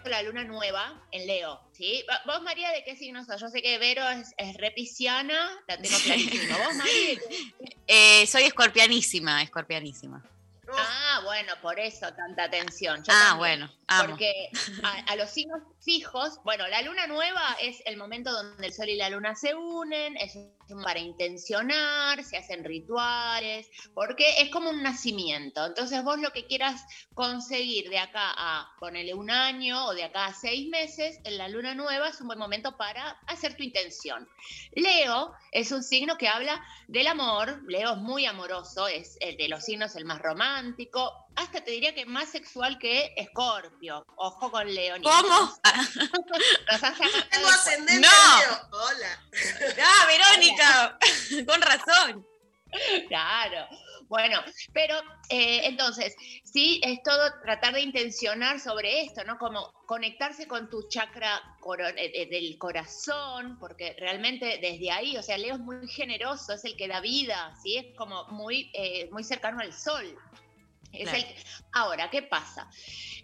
la 0.06 0.22
luna 0.22 0.44
nueva 0.44 1.02
en 1.12 1.26
Leo, 1.26 1.62
¿sí? 1.72 2.04
¿Vos, 2.26 2.42
María, 2.44 2.70
de 2.72 2.84
qué 2.84 2.96
signo 2.96 3.24
sos? 3.26 3.42
Yo 3.42 3.48
sé 3.48 3.62
que 3.62 3.78
Vero 3.78 4.08
es, 4.10 4.34
es 4.38 4.56
re 4.58 4.72
pisciana, 4.72 5.50
la 5.68 5.78
tengo 5.78 5.98
clarísimo. 6.04 6.58
¿Vos, 6.58 6.76
María? 6.76 7.20
Eh, 7.88 8.26
soy 8.26 8.44
escorpianísima, 8.44 9.44
escorpianísima. 9.44 10.24
Ah, 10.74 11.22
bueno, 11.24 11.54
por 11.62 11.80
eso 11.80 12.12
tanta 12.14 12.44
atención. 12.46 12.98
Yo 13.04 13.14
Ah, 13.14 13.30
también. 13.30 13.38
bueno, 13.38 13.74
amo. 13.88 14.10
Porque 14.10 14.50
a, 14.84 15.12
a 15.12 15.16
los 15.16 15.30
signos 15.30 15.62
fijos, 15.84 16.40
bueno, 16.44 16.68
la 16.68 16.82
luna 16.82 17.08
nueva 17.08 17.56
es 17.62 17.82
el 17.86 17.98
momento 17.98 18.32
donde 18.32 18.68
el 18.68 18.74
sol 18.74 18.90
y 18.90 18.96
la 18.96 19.10
luna 19.10 19.36
se 19.36 19.54
unen, 19.54 20.18
es 20.18 20.36
para 20.84 21.00
intencionar, 21.00 22.24
se 22.24 22.38
hacen 22.38 22.64
rituales, 22.64 23.70
porque 23.94 24.42
es 24.42 24.50
como 24.50 24.70
un 24.70 24.84
nacimiento. 24.84 25.66
Entonces 25.66 26.04
vos 26.04 26.20
lo 26.20 26.32
que 26.32 26.48
quieras 26.48 26.84
conseguir 27.14 27.90
de 27.90 28.00
acá 28.00 28.34
a 28.36 28.76
ponerle 28.80 29.14
un 29.14 29.30
año 29.30 29.86
o 29.86 29.94
de 29.94 30.04
acá 30.04 30.26
a 30.26 30.34
seis 30.34 30.68
meses, 30.70 31.20
en 31.24 31.38
la 31.38 31.48
luna 31.48 31.76
nueva 31.76 32.10
es 32.10 32.20
un 32.22 32.28
buen 32.28 32.40
momento 32.40 32.78
para 32.78 33.12
hacer 33.28 33.56
tu 33.56 33.64
intención. 33.64 34.28
Leo 34.74 35.34
es 35.52 35.72
un 35.72 35.84
signo 35.84 36.18
que 36.18 36.28
habla 36.28 36.64
del 36.88 37.08
amor, 37.08 37.62
Leo 37.68 37.94
es 37.94 37.98
muy 37.98 38.26
amoroso, 38.26 38.88
es 38.88 39.18
el 39.22 39.38
de 39.38 39.50
los 39.50 39.64
signos 39.64 39.96
el 39.96 40.06
más 40.06 40.22
romántico, 40.22 41.25
hasta 41.36 41.64
te 41.64 41.72
diría 41.72 41.94
que 41.94 42.06
más 42.06 42.30
sexual 42.30 42.78
que 42.80 43.14
Escorpio. 43.16 44.06
Ojo 44.16 44.52
con 44.52 44.74
Leo. 44.74 44.96
¿Cómo? 45.02 45.58
Tengo 47.32 47.48
ascendente 47.48 48.00
No. 48.00 48.70
Hola. 48.72 49.22
Ah, 49.82 50.08
Verónica, 50.08 51.00
con 51.46 51.62
razón. 51.62 52.26
Claro. 53.08 53.68
Bueno, 54.08 54.40
pero 54.72 54.96
eh, 55.30 55.62
entonces, 55.64 56.16
sí, 56.44 56.80
es 56.84 57.02
todo 57.04 57.32
tratar 57.42 57.74
de 57.74 57.82
intencionar 57.82 58.60
sobre 58.60 59.02
esto, 59.02 59.24
¿no? 59.24 59.38
Como 59.38 59.72
conectarse 59.88 60.48
con 60.48 60.70
tu 60.70 60.88
chakra 60.88 61.42
eh, 61.98 62.12
eh, 62.14 62.28
del 62.30 62.58
corazón, 62.60 63.58
porque 63.60 63.96
realmente 64.00 64.60
desde 64.62 64.92
ahí, 64.92 65.18
o 65.18 65.24
sea, 65.24 65.38
Leo 65.38 65.56
es 65.56 65.60
muy 65.60 65.88
generoso, 65.88 66.54
es 66.54 66.64
el 66.66 66.78
que 66.78 66.88
da 66.88 67.02
vida, 67.02 67.54
¿sí? 67.64 67.78
Es 67.78 67.98
como 67.98 68.26
muy, 68.28 68.70
eh, 68.74 69.10
muy 69.12 69.24
cercano 69.24 69.60
al 69.62 69.74
sol. 69.74 70.16
Es 71.00 71.10
Claro. 71.10 71.18
el- 71.18 71.36
Ahora, 71.74 72.10
¿qué 72.10 72.22
pasa? 72.22 72.70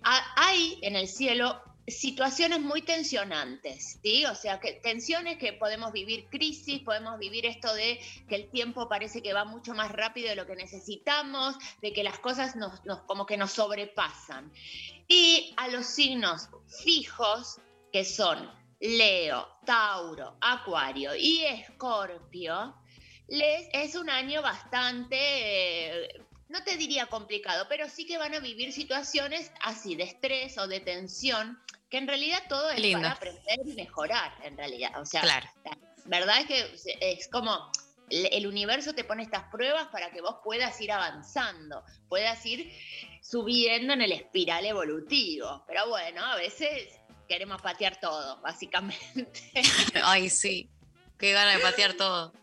Ha- 0.03 0.33
Hay 0.35 0.77
en 0.81 0.95
el 0.95 1.07
cielo 1.07 1.61
situaciones 1.87 2.59
muy 2.61 2.83
tensionantes, 2.83 3.99
¿sí? 4.03 4.23
O 4.25 4.35
sea, 4.35 4.59
que 4.59 4.73
tensiones 4.73 5.37
que 5.37 5.51
podemos 5.53 5.91
vivir 5.91 6.27
crisis, 6.29 6.81
podemos 6.83 7.17
vivir 7.17 7.45
esto 7.45 7.73
de 7.73 7.99
que 8.29 8.35
el 8.35 8.49
tiempo 8.51 8.87
parece 8.87 9.21
que 9.21 9.33
va 9.33 9.45
mucho 9.45 9.73
más 9.73 9.91
rápido 9.91 10.29
de 10.29 10.35
lo 10.35 10.45
que 10.45 10.55
necesitamos, 10.55 11.55
de 11.81 11.91
que 11.91 12.03
las 12.03 12.19
cosas 12.19 12.55
nos, 12.55 12.85
nos- 12.85 13.01
como 13.01 13.25
que 13.25 13.35
nos 13.35 13.51
sobrepasan. 13.51 14.51
Y 15.07 15.53
a 15.57 15.67
los 15.69 15.85
signos 15.87 16.49
fijos, 16.83 17.57
que 17.91 18.05
son 18.05 18.49
Leo, 18.79 19.47
Tauro, 19.65 20.37
Acuario 20.39 21.15
y 21.15 21.43
Escorpio, 21.45 22.75
les 23.27 23.67
es 23.73 23.95
un 23.95 24.09
año 24.09 24.41
bastante, 24.41 25.17
eh, 25.17 26.21
no 26.51 26.63
te 26.63 26.77
diría 26.77 27.07
complicado, 27.07 27.65
pero 27.69 27.89
sí 27.89 28.05
que 28.05 28.17
van 28.17 28.33
a 28.35 28.39
vivir 28.39 28.71
situaciones 28.73 29.51
así 29.61 29.95
de 29.95 30.03
estrés 30.03 30.57
o 30.57 30.67
de 30.67 30.79
tensión, 30.81 31.59
que 31.89 31.97
en 31.97 32.07
realidad 32.07 32.43
todo 32.47 32.69
es 32.69 32.79
Lindo. 32.79 32.99
para 33.01 33.13
aprender 33.13 33.59
y 33.65 33.73
mejorar, 33.73 34.33
en 34.43 34.57
realidad. 34.57 34.91
O 34.99 35.05
sea, 35.05 35.21
Claro. 35.21 35.47
la 36.05 36.19
verdad 36.19 36.41
es 36.41 36.47
que 36.47 37.15
es 37.17 37.27
como 37.29 37.71
el 38.09 38.27
el 38.33 38.45
universo 38.47 38.93
te 38.93 39.03
pone 39.05 39.23
estas 39.23 39.43
pruebas 39.51 39.87
para 39.87 40.11
que 40.11 40.21
vos 40.21 40.35
puedas 40.43 40.79
ir 40.81 40.91
avanzando, 40.91 41.83
puedas 42.09 42.45
ir 42.45 42.71
subiendo 43.21 43.93
en 43.93 44.01
el 44.01 44.11
espiral 44.11 44.65
evolutivo. 44.65 45.63
Pero 45.67 45.87
bueno, 45.87 46.25
a 46.25 46.35
veces 46.35 46.89
queremos 47.29 47.61
patear 47.61 47.99
todo, 48.01 48.41
básicamente. 48.41 49.39
Ay, 50.03 50.29
sí. 50.29 50.69
Qué 51.17 51.31
gana 51.31 51.51
de 51.55 51.59
patear 51.59 51.93
todo. 51.93 52.33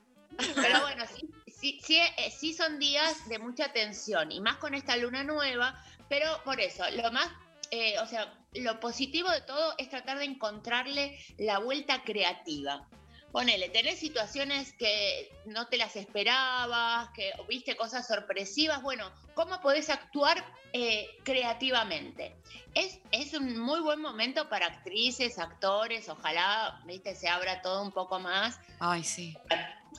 Pero 0.54 0.80
bueno, 0.82 1.04
sí, 1.14 1.28
sí, 1.58 1.80
sí, 1.82 1.98
eh, 1.98 2.30
sí 2.30 2.54
son 2.54 2.78
días 2.78 3.28
de 3.28 3.38
mucha 3.38 3.72
tensión 3.72 4.30
y 4.32 4.40
más 4.40 4.56
con 4.56 4.74
esta 4.74 4.96
luna 4.96 5.24
nueva, 5.24 5.82
pero 6.08 6.42
por 6.44 6.60
eso, 6.60 6.84
lo 6.90 7.10
más, 7.12 7.28
eh, 7.70 7.98
o 8.00 8.06
sea, 8.06 8.32
lo 8.54 8.80
positivo 8.80 9.30
de 9.30 9.40
todo 9.42 9.74
es 9.78 9.90
tratar 9.90 10.18
de 10.18 10.24
encontrarle 10.24 11.18
la 11.36 11.58
vuelta 11.58 12.02
creativa. 12.02 12.86
Ponele, 13.32 13.68
tenés 13.68 13.98
situaciones 13.98 14.72
que 14.72 15.30
no 15.44 15.66
te 15.66 15.76
las 15.76 15.96
esperabas, 15.96 17.10
que 17.10 17.30
viste 17.46 17.76
cosas 17.76 18.06
sorpresivas. 18.06 18.80
Bueno, 18.82 19.12
¿cómo 19.38 19.60
podés 19.60 19.88
actuar 19.88 20.44
eh, 20.72 21.06
creativamente? 21.24 22.34
Es, 22.74 22.98
es 23.12 23.34
un 23.34 23.56
muy 23.60 23.78
buen 23.80 24.00
momento 24.00 24.48
para 24.48 24.66
actrices, 24.66 25.38
actores, 25.38 26.08
ojalá, 26.08 26.80
viste, 26.86 27.14
se 27.14 27.28
abra 27.28 27.62
todo 27.62 27.82
un 27.82 27.92
poco 27.92 28.18
más 28.18 28.58
Ay, 28.80 29.04
sí. 29.04 29.36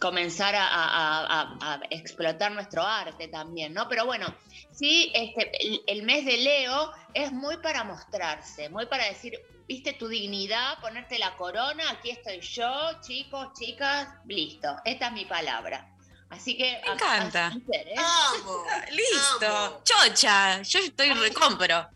comenzar 0.02 0.56
a, 0.56 0.68
a- 0.68 1.26
a- 1.42 1.74
a 1.76 1.82
explotar 1.90 2.52
nuestro 2.52 2.84
arte 2.84 3.30
también, 3.30 3.74
¿no? 3.74 3.88
Pero 3.88 4.06
bueno, 4.06 4.28
sí, 4.72 5.10
este, 5.16 5.50
el, 5.66 5.82
el 5.88 6.04
mes 6.04 6.26
de 6.26 6.38
Leo 6.38 6.92
es 7.14 7.32
muy 7.32 7.56
para 7.58 7.86
mostrarse, 7.86 8.68
muy 8.68 8.88
para 8.88 9.06
decir, 9.06 9.40
viste 9.70 9.94
tu 9.94 10.10
dignidad, 10.10 10.80
ponerte 10.82 11.18
la 11.18 11.38
corona, 11.38 11.90
aquí 11.92 12.10
estoy 12.10 12.42
yo, 12.42 13.00
chicos, 13.00 13.48
chicas, 13.58 14.10
listo, 14.26 14.68
esta 14.84 15.08
es 15.08 15.14
mi 15.14 15.24
palabra. 15.24 15.96
Así 16.30 16.58
que... 16.58 16.82
Me 16.86 16.94
encanta. 16.94 17.52
¿eh? 17.72 17.96
Amo. 17.98 18.66
Listo. 18.92 19.48
amo. 19.48 19.82
Chocha. 19.84 20.62
Yo 20.62 20.80
estoy 20.80 21.14
recompro. 21.14 21.90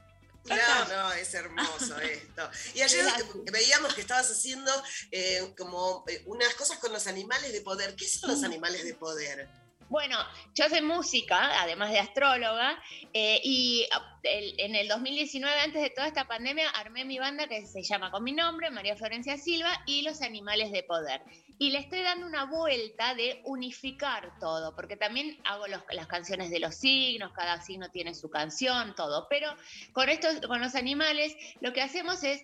No, 0.46 0.86
no, 0.90 1.14
es 1.14 1.34
hermoso 1.34 1.98
esto. 2.02 2.50
Y 2.74 2.82
ayer 2.82 3.06
veíamos 3.52 3.94
que 3.94 4.02
estabas 4.02 4.30
haciendo 4.30 4.72
eh, 5.12 5.54
como 5.58 6.04
eh, 6.08 6.24
unas 6.26 6.54
cosas 6.56 6.80
con 6.80 6.92
los 6.92 7.08
animales 7.08 7.54
de 7.54 7.62
poder. 7.62 7.96
¿Qué 7.96 8.08
son 8.08 8.32
los 8.32 8.44
animales 8.44 8.84
de 8.84 8.94
poder? 8.94 9.48
Bueno, 9.90 10.18
yo 10.56 10.70
soy 10.70 10.82
música, 10.82 11.62
además 11.62 11.92
de 11.92 12.00
astróloga, 12.00 12.82
eh, 13.14 13.40
y 13.44 13.88
en 14.24 14.76
el 14.76 14.88
2019, 14.88 15.60
antes 15.60 15.82
de 15.82 15.90
toda 15.90 16.08
esta 16.08 16.28
pandemia, 16.28 16.70
armé 16.70 17.06
mi 17.06 17.20
banda 17.20 17.48
que 17.48 17.66
se 17.66 17.84
llama 17.84 18.10
con 18.10 18.24
mi 18.24 18.32
nombre, 18.32 18.72
María 18.72 18.96
Florencia 18.96 19.38
Silva, 19.38 19.70
y 19.86 20.02
Los 20.02 20.22
Animales 20.22 20.72
de 20.72 20.84
Poder. 20.84 21.22
Y 21.60 21.72
le 21.72 21.80
estoy 21.80 22.02
dando 22.02 22.26
una 22.26 22.46
vuelta 22.46 23.14
de 23.16 23.42
unificar 23.46 24.38
todo, 24.40 24.76
porque 24.76 24.96
también 24.96 25.40
hago 25.44 25.66
las 25.68 26.08
canciones 26.08 26.50
de 26.50 26.60
los 26.60 26.76
signos, 26.76 27.34
cada 27.34 27.62
signo 27.62 27.90
tiene 27.90 28.16
su 28.16 28.30
canción, 28.30 28.96
todo. 28.96 29.28
Pero 29.30 29.54
con, 29.92 30.10
estos, 30.10 30.40
con 30.48 30.62
los 30.62 30.76
animales, 30.76 31.36
lo 31.62 31.74
que 31.74 31.82
hacemos 31.82 32.24
es 32.24 32.42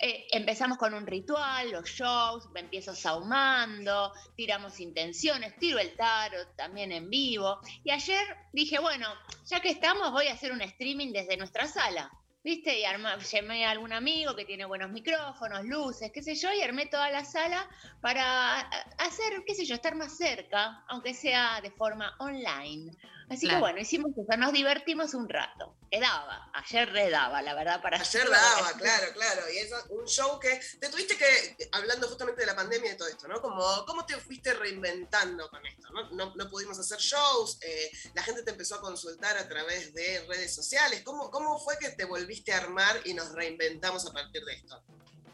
eh, 0.00 0.26
empezamos 0.30 0.78
con 0.78 0.94
un 0.94 1.06
ritual, 1.06 1.70
los 1.70 1.88
shows, 1.88 2.48
empiezo 2.54 2.94
saumando, 2.94 4.12
tiramos 4.36 4.80
intenciones, 4.80 5.56
tiro 5.58 5.78
el 5.78 5.94
tarot 5.96 6.54
también 6.56 6.92
en 6.92 7.08
vivo. 7.10 7.60
Y 7.84 7.90
ayer 7.90 8.24
dije, 8.52 8.78
bueno, 8.78 9.08
ya 9.46 9.60
que 9.60 9.70
estamos, 9.70 10.12
voy 10.12 10.26
a 10.28 10.34
hacer 10.34 10.52
un 10.52 10.62
streaming 10.62 11.12
desde 11.12 11.36
nuestra 11.36 11.66
sala. 11.66 12.10
¿Viste? 12.44 12.78
Y 12.78 12.84
arma- 12.84 13.18
llamé 13.18 13.66
a 13.66 13.72
algún 13.72 13.92
amigo 13.92 14.34
que 14.36 14.44
tiene 14.44 14.64
buenos 14.64 14.90
micrófonos, 14.90 15.64
luces, 15.64 16.12
qué 16.14 16.22
sé 16.22 16.36
yo, 16.36 16.50
y 16.52 16.62
armé 16.62 16.86
toda 16.86 17.10
la 17.10 17.24
sala 17.24 17.68
para 18.00 18.60
a- 18.60 18.70
hacer, 18.98 19.42
qué 19.44 19.54
sé 19.56 19.66
yo, 19.66 19.74
estar 19.74 19.96
más 19.96 20.16
cerca, 20.16 20.84
aunque 20.88 21.14
sea 21.14 21.60
de 21.60 21.72
forma 21.72 22.14
online. 22.20 22.92
Así 23.30 23.48
que 23.48 23.56
bueno, 23.56 23.78
hicimos 23.78 24.12
eso, 24.12 24.36
nos 24.38 24.52
divertimos 24.52 25.14
un 25.14 25.28
rato. 25.28 25.76
Quedaba, 25.90 26.50
ayer 26.54 26.90
redaba, 26.90 27.42
la 27.42 27.54
verdad, 27.54 27.80
para 27.82 28.00
Ayer 28.00 28.28
daba, 28.28 28.72
claro, 28.72 29.12
claro. 29.12 29.42
Y 29.52 29.58
es 29.58 29.70
un 29.90 30.06
show 30.06 30.38
que 30.38 30.60
te 30.80 30.88
tuviste 30.88 31.16
que, 31.16 31.68
hablando 31.72 32.08
justamente 32.08 32.40
de 32.40 32.46
la 32.46 32.56
pandemia 32.56 32.92
y 32.92 32.96
todo 32.96 33.08
esto, 33.08 33.28
¿no? 33.28 33.40
Como, 33.40 33.84
¿Cómo 33.86 34.06
te 34.06 34.16
fuiste 34.16 34.54
reinventando 34.54 35.48
con 35.50 35.64
esto? 35.66 35.88
No, 35.90 36.10
no, 36.10 36.34
no 36.34 36.48
pudimos 36.48 36.78
hacer 36.78 36.98
shows, 36.98 37.58
eh, 37.62 37.90
la 38.14 38.22
gente 38.22 38.42
te 38.42 38.50
empezó 38.50 38.76
a 38.76 38.80
consultar 38.80 39.36
a 39.36 39.48
través 39.48 39.92
de 39.94 40.24
redes 40.28 40.54
sociales. 40.54 41.02
¿Cómo, 41.04 41.30
¿Cómo 41.30 41.58
fue 41.58 41.78
que 41.78 41.90
te 41.90 42.04
volviste 42.04 42.52
a 42.52 42.58
armar 42.58 43.00
y 43.04 43.14
nos 43.14 43.32
reinventamos 43.32 44.06
a 44.06 44.12
partir 44.12 44.44
de 44.44 44.54
esto? 44.54 44.82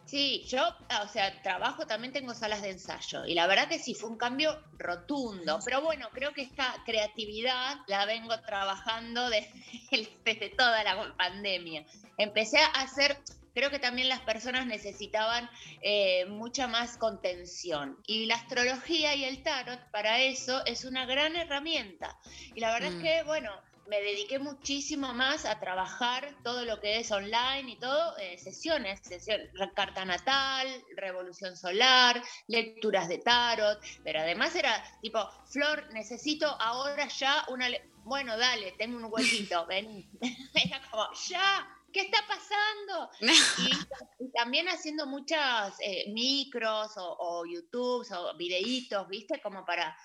Sí, 0.06 0.44
yo, 0.48 0.62
o 1.02 1.08
sea, 1.08 1.42
trabajo, 1.42 1.86
también 1.86 2.12
tengo 2.12 2.34
salas 2.34 2.62
de 2.62 2.70
ensayo 2.70 3.24
y 3.26 3.34
la 3.34 3.46
verdad 3.46 3.68
que 3.68 3.78
sí, 3.78 3.94
fue 3.94 4.10
un 4.10 4.18
cambio 4.18 4.62
rotundo, 4.78 5.60
pero 5.64 5.80
bueno, 5.82 6.08
creo 6.12 6.32
que 6.32 6.42
esta 6.42 6.74
creatividad 6.84 7.78
la 7.86 8.04
vengo 8.06 8.38
trabajando 8.40 9.28
desde, 9.90 10.50
toda 10.50 10.84
la 10.84 11.14
pandemia. 11.16 11.84
Empecé 12.18 12.58
a 12.58 12.66
hacer, 12.82 13.18
creo 13.54 13.70
que 13.70 13.78
también 13.78 14.08
las 14.08 14.20
personas 14.20 14.66
necesitaban 14.66 15.48
eh, 15.82 16.26
mucha 16.26 16.66
más 16.66 16.98
contención 16.98 17.98
y 18.06 18.26
la 18.26 18.36
astrología 18.36 19.14
y 19.14 19.24
el 19.24 19.42
tarot 19.42 19.80
para 19.90 20.20
eso 20.20 20.64
es 20.66 20.84
una 20.84 21.06
gran 21.06 21.34
herramienta. 21.36 22.16
Y 22.54 22.60
la 22.60 22.72
verdad 22.72 22.90
Mm. 22.90 22.96
es 22.96 23.02
que, 23.02 23.22
bueno, 23.24 23.50
me 23.88 24.00
dediqué 24.00 24.38
muchísimo 24.38 25.12
más 25.14 25.44
a 25.44 25.58
trabajar 25.60 26.34
todo 26.42 26.64
lo 26.64 26.80
que 26.80 26.98
es 27.00 27.10
online 27.12 27.72
y 27.72 27.76
todo, 27.78 28.16
eh, 28.18 28.38
sesiones, 28.38 29.00
sesión- 29.02 29.40
carta 29.74 30.04
natal, 30.04 30.66
revolución 30.96 31.56
solar, 31.56 32.22
lecturas 32.48 33.08
de 33.08 33.18
tarot, 33.18 33.80
pero 34.02 34.20
además 34.20 34.54
era 34.54 34.82
tipo, 35.00 35.18
Flor, 35.46 35.92
necesito 35.92 36.46
ahora 36.60 37.08
ya 37.08 37.44
una... 37.48 37.68
Bueno, 38.04 38.36
dale, 38.36 38.72
tengo 38.72 38.98
un 38.98 39.06
huequito, 39.10 39.64
vení. 39.68 40.06
Era 40.54 40.80
como, 40.90 41.06
ya, 41.28 41.66
¿qué 41.92 42.00
está 42.02 42.18
pasando? 42.26 43.10
Y, 44.20 44.24
y 44.26 44.30
también 44.32 44.68
haciendo 44.68 45.06
muchas 45.06 45.74
eh, 45.80 46.10
micros 46.12 46.96
o, 46.98 47.16
o 47.18 47.46
YouTubes 47.46 48.12
o 48.12 48.36
videitos, 48.36 49.08
¿viste? 49.08 49.40
Como 49.40 49.64
para 49.64 49.96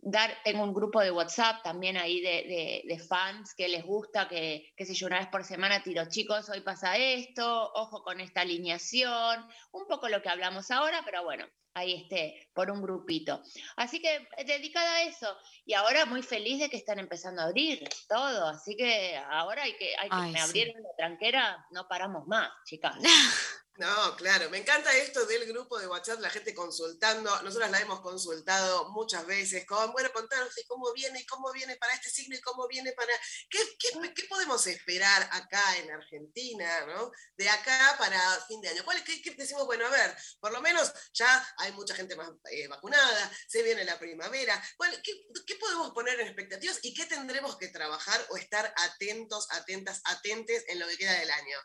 dar, 0.00 0.30
tengo 0.44 0.62
un 0.64 0.72
grupo 0.74 1.00
de 1.00 1.10
WhatsApp 1.10 1.62
también 1.62 1.96
ahí 1.96 2.20
de, 2.20 2.28
de- 2.28 2.82
de 2.86 2.98
fans 2.98 3.54
que 3.54 3.68
les 3.68 3.84
gusta, 3.84 4.28
que, 4.28 4.72
qué 4.76 4.84
sé 4.86 4.94
yo, 4.94 5.06
una 5.06 5.18
vez 5.18 5.28
por 5.28 5.44
semana 5.44 5.82
tiro, 5.82 6.04
chicos, 6.08 6.48
hoy 6.48 6.60
pasa 6.60 6.96
esto, 6.96 7.72
ojo 7.74 8.02
con 8.02 8.20
esta 8.20 8.42
alineación, 8.42 9.46
un 9.72 9.86
poco 9.86 10.08
lo 10.08 10.22
que 10.22 10.28
hablamos 10.28 10.70
ahora, 10.70 11.02
pero 11.04 11.24
bueno, 11.24 11.46
ahí 11.74 11.94
esté, 12.02 12.48
por 12.54 12.70
un 12.70 12.82
grupito. 12.82 13.42
Así 13.76 14.00
que 14.00 14.16
eh, 14.36 14.44
dedicada 14.44 14.96
a 14.96 15.02
eso. 15.02 15.36
Y 15.64 15.74
ahora 15.74 16.06
muy 16.06 16.22
feliz 16.22 16.58
de 16.60 16.68
que 16.70 16.76
están 16.76 16.98
empezando 16.98 17.42
a 17.42 17.44
abrir 17.46 17.88
todo. 18.08 18.48
Así 18.48 18.74
que 18.76 19.16
ahora 19.16 19.62
hay 19.62 19.76
que, 19.76 19.94
hay 19.96 20.08
que 20.08 20.16
Ay, 20.16 20.32
me 20.32 20.38
sí. 20.38 20.48
abrieron 20.48 20.82
la 20.82 20.88
tranquera, 20.96 21.66
no 21.70 21.86
paramos 21.86 22.26
más, 22.26 22.50
chicas. 22.64 22.96
No, 23.78 24.16
claro, 24.16 24.50
me 24.50 24.58
encanta 24.58 24.92
esto 24.96 25.24
del 25.26 25.46
grupo 25.46 25.78
de 25.78 25.86
WhatsApp, 25.86 26.18
la 26.18 26.30
gente 26.30 26.52
consultando. 26.52 27.30
Nosotras 27.42 27.70
la 27.70 27.78
hemos 27.80 28.00
consultado 28.00 28.90
muchas 28.90 29.24
veces 29.24 29.64
con, 29.66 29.92
bueno, 29.92 30.10
contanos 30.12 30.48
cómo 30.66 30.92
viene 30.92 31.20
y 31.20 31.26
cómo 31.26 31.52
viene 31.52 31.76
para 31.76 31.94
este 31.94 32.10
signo 32.10 32.34
y 32.36 32.40
cómo 32.40 32.66
viene 32.66 32.90
para. 32.94 33.12
¿Qué, 33.48 33.60
qué, 33.78 33.90
qué 34.14 34.24
podemos 34.28 34.66
esperar 34.66 35.28
acá 35.30 35.76
en 35.76 35.92
Argentina, 35.92 36.86
¿no? 36.86 37.12
De 37.36 37.48
acá 37.48 37.94
para 38.00 38.20
fin 38.48 38.60
de 38.60 38.68
año. 38.70 38.84
¿Cuál, 38.84 39.04
qué, 39.04 39.22
qué 39.22 39.30
decimos? 39.36 39.64
Bueno, 39.66 39.86
a 39.86 39.90
ver, 39.90 40.12
por 40.40 40.50
lo 40.50 40.60
menos 40.60 40.92
ya 41.14 41.48
hay 41.58 41.70
mucha 41.70 41.94
gente 41.94 42.16
más 42.16 42.30
eh, 42.50 42.66
vacunada, 42.66 43.30
se 43.46 43.62
viene 43.62 43.84
la 43.84 43.96
primavera. 43.96 44.60
¿Cuál- 44.76 45.00
qué, 45.04 45.12
qué 45.46 45.54
podemos 45.54 45.92
poner 45.92 46.18
en 46.18 46.26
expectativas 46.26 46.80
y 46.82 46.92
qué 46.94 47.06
tendremos 47.06 47.56
que 47.56 47.68
trabajar 47.68 48.26
o 48.30 48.36
estar 48.36 48.74
atentos, 48.76 49.46
atentas, 49.52 50.00
atentes 50.04 50.64
en 50.66 50.80
lo 50.80 50.88
que 50.88 50.98
queda 50.98 51.12
del 51.12 51.30
año? 51.30 51.58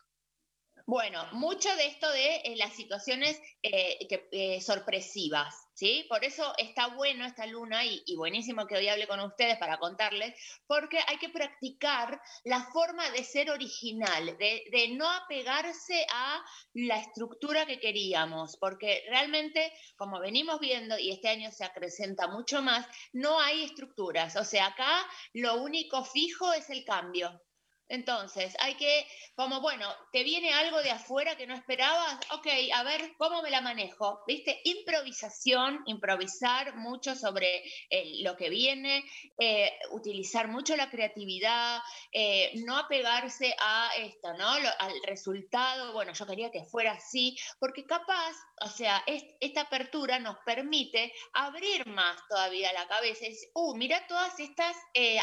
Bueno, 0.86 1.26
mucho 1.32 1.74
de 1.76 1.86
esto 1.86 2.10
de 2.12 2.36
eh, 2.44 2.56
las 2.56 2.74
situaciones 2.74 3.40
eh, 3.62 4.06
eh, 4.32 4.60
sorpresivas, 4.60 5.66
¿sí? 5.72 6.04
Por 6.10 6.22
eso 6.26 6.52
está 6.58 6.88
bueno 6.88 7.24
esta 7.24 7.46
luna 7.46 7.86
y, 7.86 8.14
buenísimo 8.16 8.66
que 8.66 8.76
hoy 8.76 8.88
hable 8.88 9.06
con 9.06 9.18
ustedes 9.20 9.56
para 9.56 9.78
contarles, 9.78 10.34
porque 10.66 10.98
hay 11.06 11.16
que 11.16 11.30
practicar 11.30 12.20
la 12.44 12.64
forma 12.70 13.08
de 13.12 13.24
ser 13.24 13.50
original, 13.50 14.36
de 14.36 14.88
no 14.94 15.10
apegarse 15.10 16.06
a 16.12 16.44
la 16.74 16.98
estructura 16.98 17.64
que 17.64 17.80
queríamos, 17.80 18.58
porque 18.58 19.04
realmente, 19.08 19.72
como 19.96 20.20
venimos 20.20 20.60
viendo, 20.60 20.98
y 20.98 21.12
este 21.12 21.28
año 21.28 21.50
se 21.50 21.64
acrecenta 21.64 22.28
mucho 22.28 22.60
más, 22.60 22.86
no 23.14 23.40
hay 23.40 23.64
estructuras. 23.64 24.36
O 24.36 24.44
sea, 24.44 24.66
acá 24.66 25.06
lo 25.32 25.62
único 25.62 26.04
fijo 26.04 26.52
es 26.52 26.68
el 26.68 26.84
cambio. 26.84 27.40
Entonces, 27.88 28.56
hay 28.60 28.74
que, 28.76 29.06
como 29.36 29.60
bueno, 29.60 29.94
te 30.12 30.24
viene 30.24 30.52
algo 30.52 30.82
de 30.82 30.90
afuera 30.90 31.36
que 31.36 31.46
no 31.46 31.54
esperabas, 31.54 32.18
ok, 32.32 32.46
a 32.74 32.82
ver 32.82 33.12
cómo 33.18 33.42
me 33.42 33.50
la 33.50 33.60
manejo, 33.60 34.22
¿viste? 34.26 34.60
Improvisación, 34.64 35.82
improvisar 35.86 36.76
mucho 36.76 37.14
sobre 37.14 37.62
eh, 37.90 38.22
lo 38.22 38.36
que 38.36 38.48
viene, 38.48 39.04
eh, 39.38 39.70
utilizar 39.90 40.48
mucho 40.48 40.76
la 40.76 40.90
creatividad, 40.90 41.80
eh, 42.12 42.52
no 42.64 42.78
apegarse 42.78 43.54
a 43.60 43.90
esto, 43.98 44.32
¿no? 44.34 44.58
Lo- 44.60 44.70
al 44.80 44.94
resultado, 45.06 45.92
bueno, 45.92 46.12
yo 46.14 46.26
quería 46.26 46.50
que 46.50 46.64
fuera 46.64 46.92
así, 46.92 47.36
porque 47.60 47.84
capaz, 47.84 48.32
o 48.62 48.68
sea, 48.68 49.02
es- 49.06 49.24
esta 49.40 49.62
apertura 49.62 50.18
nos 50.18 50.38
permite 50.46 51.12
abrir 51.34 51.86
más 51.86 52.16
todavía 52.28 52.72
la 52.72 52.88
cabeza 52.88 53.26
y 53.26 53.30
decir, 53.30 53.48
uh, 53.54 53.76
mira 53.76 54.06
todas 54.06 54.38
estas 54.40 54.76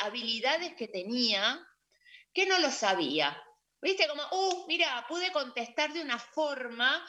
habilidades 0.03 0.75
que 0.75 0.87
tenía 0.87 1.59
que 2.33 2.45
no 2.45 2.59
lo 2.59 2.69
sabía. 2.69 3.41
¿Viste? 3.81 4.07
Como, 4.07 4.21
uh, 4.21 4.67
mira, 4.67 5.05
pude 5.07 5.31
contestar 5.31 5.91
de 5.91 6.01
una 6.01 6.19
forma 6.19 7.03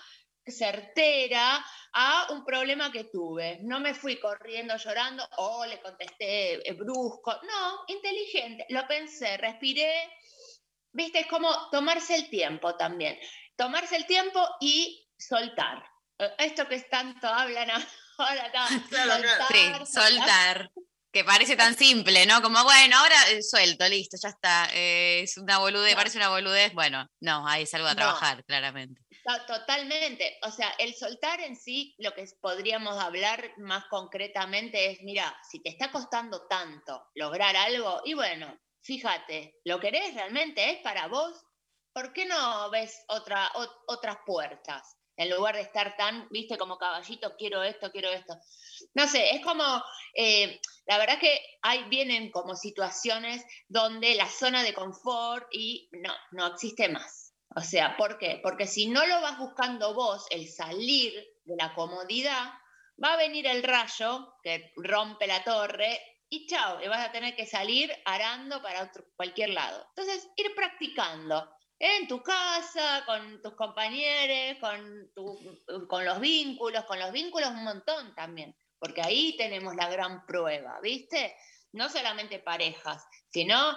certera 0.44 1.65
a 1.93 2.27
un 2.31 2.44
problema 2.44 2.90
que 2.90 3.05
tuve. 3.05 3.59
No 3.62 3.78
me 3.78 3.94
fui 3.94 4.19
corriendo 4.19 4.77
llorando 4.77 5.28
o 5.36 5.65
le 5.66 5.81
contesté 5.81 6.69
eh, 6.69 6.73
brusco. 6.73 7.32
No, 7.43 7.85
inteligente. 7.89 8.66
Lo 8.70 8.86
pensé, 8.86 9.36
respiré. 9.36 10.11
¿Viste? 10.93 11.20
Es 11.20 11.27
como 11.27 11.70
tomarse 11.70 12.15
el 12.16 12.28
tiempo 12.28 12.74
también. 12.77 13.19
Tomarse 13.57 13.97
el 13.97 14.07
tiempo 14.07 14.47
y 14.61 15.09
soltar. 15.16 15.85
Eh, 16.19 16.35
Esto 16.39 16.66
que 16.66 16.81
tanto 16.81 17.27
hablan 17.27 17.70
ahora, 18.19 18.51
¿no? 18.55 18.69
Sí, 19.49 19.93
soltar. 19.93 20.70
Que 21.12 21.24
parece 21.24 21.56
tan 21.56 21.76
simple, 21.76 22.24
¿no? 22.24 22.40
Como, 22.40 22.64
bueno, 22.64 22.97
ahora 22.97 23.16
eh, 23.30 23.43
suelto, 23.43 23.86
listo, 23.86 24.16
ya 24.22 24.30
está. 24.30 24.68
eh, 24.72 25.20
es 25.22 25.36
una 25.36 25.59
boludez, 25.59 25.94
parece 25.94 26.16
una 26.16 26.30
boludez. 26.30 26.72
Bueno, 26.72 27.06
no, 27.20 27.47
ahí 27.47 27.66
salgo 27.66 27.86
a 27.86 27.90
No. 27.90 27.97
trabajar, 27.97 28.43
claramente. 28.47 29.02
To- 29.24 29.44
Totalmente. 29.47 30.39
O 30.43 30.51
sea, 30.51 30.70
el 30.78 30.94
soltar 30.94 31.40
en 31.43 31.55
sí, 31.55 31.94
lo 31.98 32.12
que 32.14 32.24
podríamos 32.40 32.98
hablar 32.98 33.52
más 33.59 33.84
concretamente 33.90 34.90
es, 34.90 35.01
mira, 35.02 35.36
si 35.51 35.60
te 35.62 35.68
está 35.68 35.90
costando 35.93 36.47
tanto 36.48 37.05
lograr 37.14 37.55
algo, 37.56 38.01
y 38.06 38.14
bueno, 38.14 38.59
fíjate, 38.82 39.60
¿lo 39.66 39.78
querés 39.80 40.14
realmente? 40.14 40.70
¿Es 40.70 40.78
para 40.80 41.09
vos? 41.09 41.44
¿Por 41.93 42.14
qué 42.14 42.24
no 42.24 42.70
ves 42.70 43.05
otra, 43.09 43.52
ot- 43.52 43.82
otras 43.86 44.16
puertas? 44.24 44.97
En 45.16 45.30
lugar 45.30 45.55
de 45.56 45.62
estar 45.62 45.97
tan, 45.97 46.28
viste, 46.30 46.56
como 46.59 46.78
caballito, 46.78 47.36
quiero 47.36 47.62
esto, 47.62 47.90
quiero 47.93 48.10
esto. 48.10 48.34
No 48.94 49.06
sé, 49.06 49.34
es 49.34 49.43
como, 49.44 49.64
eh, 50.14 50.60
la 50.86 50.98
verdad 50.98 51.18
que 51.18 51.40
hay, 51.62 51.84
vienen 51.89 52.30
como 52.30 52.55
situaciones 52.56 53.44
donde 53.68 54.14
la 54.14 54.26
zona 54.28 54.62
de 54.62 54.74
confort 54.74 55.47
y 55.52 55.89
no, 55.93 56.12
no 56.32 56.47
existe 56.48 56.89
más. 56.89 57.34
O 57.55 57.60
sea, 57.60 57.97
¿por 57.97 58.18
qué? 58.18 58.40
Porque 58.43 58.66
si 58.66 58.86
no 58.86 59.06
lo 59.06 59.20
vas 59.20 59.39
buscando 59.39 59.94
vos, 59.94 60.26
el 60.30 60.48
salir 60.48 61.12
de 61.44 61.55
la 61.59 61.74
comodidad, 61.74 62.55
va 63.02 63.14
a 63.14 63.16
venir 63.16 63.47
el 63.47 63.62
rayo 63.62 64.34
que 64.43 64.72
rompe 64.76 65.26
la 65.26 65.44
torre 65.44 66.01
y 66.28 66.47
chao, 66.47 66.82
y 66.82 66.89
vas 66.89 67.06
a 67.06 67.12
tener 67.12 67.36
que 67.36 67.44
salir 67.44 67.93
arando 68.06 68.62
para 68.62 68.84
otro- 68.84 69.05
cualquier 69.16 69.51
lado. 69.51 69.86
Entonces, 69.94 70.26
ir 70.36 70.55
practicando 70.55 71.47
en 71.85 72.07
tu 72.07 72.23
casa, 72.23 73.03
con 73.05 73.43
tus 73.43 73.55
compañeros, 73.55 74.57
con, 74.61 75.11
tu- 75.17 75.87
con 75.89 76.05
los 76.05 76.21
vínculos, 76.21 76.85
con 76.85 77.01
los 77.01 77.11
vínculos 77.11 77.51
un 77.51 77.65
montón 77.65 78.15
también, 78.15 78.57
porque 78.79 79.03
ahí 79.03 79.37
tenemos 79.37 79.75
la 79.75 79.89
gran 79.89 80.25
prueba, 80.25 80.79
¿viste? 80.81 81.35
No 81.73 81.89
solamente 81.89 82.39
parejas, 82.39 83.05
sino 83.33 83.73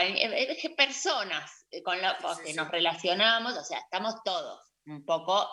eh, 0.00 0.74
personas 0.76 1.66
eh, 1.70 1.84
con 1.84 2.02
las 2.02 2.16
que 2.40 2.52
nos 2.54 2.68
relacionamos, 2.68 3.56
o 3.56 3.62
sea, 3.62 3.78
estamos 3.78 4.16
todos 4.24 4.72
un 4.86 5.04
poco, 5.04 5.48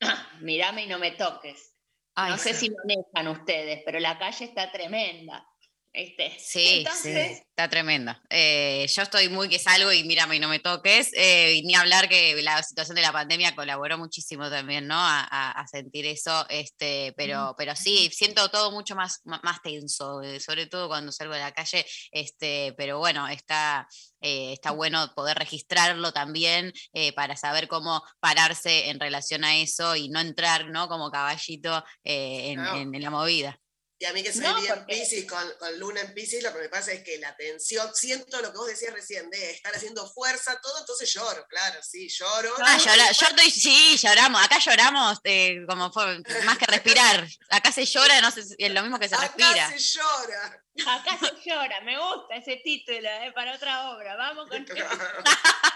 mírame 0.40 0.84
y 0.84 0.86
no 0.86 0.98
me 0.98 1.10
toques. 1.10 1.76
Ay, 2.14 2.30
no 2.32 2.38
sé 2.38 2.54
sí. 2.54 2.66
si 2.68 2.74
manejan 2.74 3.28
ustedes, 3.38 3.82
pero 3.84 4.00
la 4.00 4.18
calle 4.18 4.46
está 4.46 4.72
tremenda. 4.72 5.46
¿Viste? 5.92 6.36
Sí, 6.38 6.68
Entonces, 6.78 7.36
sí, 7.38 7.42
está 7.48 7.68
tremenda. 7.68 8.22
Eh, 8.30 8.86
yo 8.94 9.02
estoy 9.02 9.28
muy 9.28 9.48
que 9.48 9.58
salgo 9.58 9.92
y 9.92 10.04
mírame 10.04 10.36
y 10.36 10.38
no 10.38 10.48
me 10.48 10.58
toques. 10.60 11.10
eh, 11.14 11.54
y 11.56 11.62
ni 11.62 11.74
hablar 11.74 12.08
que 12.08 12.40
la 12.42 12.62
situación 12.62 12.94
de 12.96 13.02
la 13.02 13.12
pandemia 13.12 13.54
colaboró 13.56 13.98
muchísimo 13.98 14.48
también, 14.48 14.86
¿no? 14.86 14.94
A, 14.94 15.20
a- 15.20 15.50
a 15.52 15.66
sentir 15.66 16.06
eso. 16.06 16.46
Este, 16.48 17.12
pero, 17.16 17.54
pero 17.58 17.74
sí, 17.76 18.08
siento 18.12 18.48
todo 18.50 18.70
mucho 18.70 18.94
más, 18.94 19.20
más 19.24 19.60
tenso, 19.62 20.22
eh, 20.22 20.38
sobre 20.40 20.66
todo 20.66 20.88
cuando 20.88 21.10
salgo 21.12 21.34
de 21.34 21.40
la 21.40 21.52
calle. 21.52 21.84
Este, 22.12 22.72
pero 22.76 22.98
bueno, 22.98 23.26
está, 23.28 23.86
eh, 24.20 24.52
está 24.52 24.70
bueno 24.70 25.12
poder 25.14 25.36
registrarlo 25.38 26.12
también 26.12 26.72
para 27.16 27.36
saber 27.36 27.66
cómo 27.68 28.02
pararse 28.20 28.90
en 28.90 29.00
relación 29.00 29.44
a 29.44 29.56
eso 29.56 29.96
y 29.96 30.08
no 30.08 30.20
entrar, 30.20 30.66
¿no? 30.70 30.88
Como 30.88 31.10
caballito 31.10 31.84
en- 32.04 32.60
Claro. 32.60 32.76
en- 32.78 32.94
en 32.94 33.02
la 33.02 33.10
movida. 33.10 33.58
Y 34.02 34.06
a 34.06 34.14
mí 34.14 34.22
que 34.22 34.32
soy 34.32 34.40
No, 34.40 34.58
bien 34.58 34.74
porque- 34.74 34.94
Piscis, 34.94 35.26
con, 35.26 35.46
con 35.58 35.78
Luna 35.78 36.00
en 36.00 36.14
Piscis, 36.14 36.42
lo 36.42 36.50
que 36.54 36.58
me 36.60 36.68
pasa 36.70 36.90
es 36.90 37.04
que 37.04 37.18
la 37.18 37.36
tensión, 37.36 37.94
siento 37.94 38.40
lo 38.40 38.50
que 38.50 38.56
vos 38.56 38.66
decías 38.66 38.94
recién, 38.94 39.28
de 39.28 39.50
estar 39.50 39.76
haciendo 39.76 40.10
fuerza, 40.10 40.58
todo, 40.62 40.78
entonces 40.78 41.12
lloro, 41.12 41.46
claro, 41.48 41.78
sí, 41.82 42.08
lloro. 42.08 42.50
Ah, 42.60 42.78
llora- 42.78 43.12
yo 43.12 43.26
estoy, 43.26 43.50
sí, 43.50 43.98
lloramos, 44.02 44.42
acá 44.42 44.58
lloramos 44.58 45.18
eh, 45.24 45.66
como 45.68 45.92
fue, 45.92 46.18
más 46.44 46.56
que 46.56 46.64
respirar. 46.64 47.28
Acá 47.50 47.70
se 47.72 47.84
llora, 47.84 48.22
no 48.22 48.30
sé, 48.30 48.42
si 48.42 48.54
es 48.58 48.70
lo 48.72 48.80
mismo 48.80 48.98
que 48.98 49.08
se 49.10 49.16
respira. 49.18 49.66
Acá 49.66 49.78
se 49.78 49.98
llora. 49.98 50.64
Acá 50.86 51.18
se 51.20 51.50
llora, 51.50 51.80
me 51.82 51.98
gusta 51.98 52.36
ese 52.36 52.56
título 52.64 53.06
eh, 53.06 53.32
para 53.34 53.54
otra 53.54 53.90
obra. 53.90 54.16
Vamos 54.16 54.48
con 54.48 54.64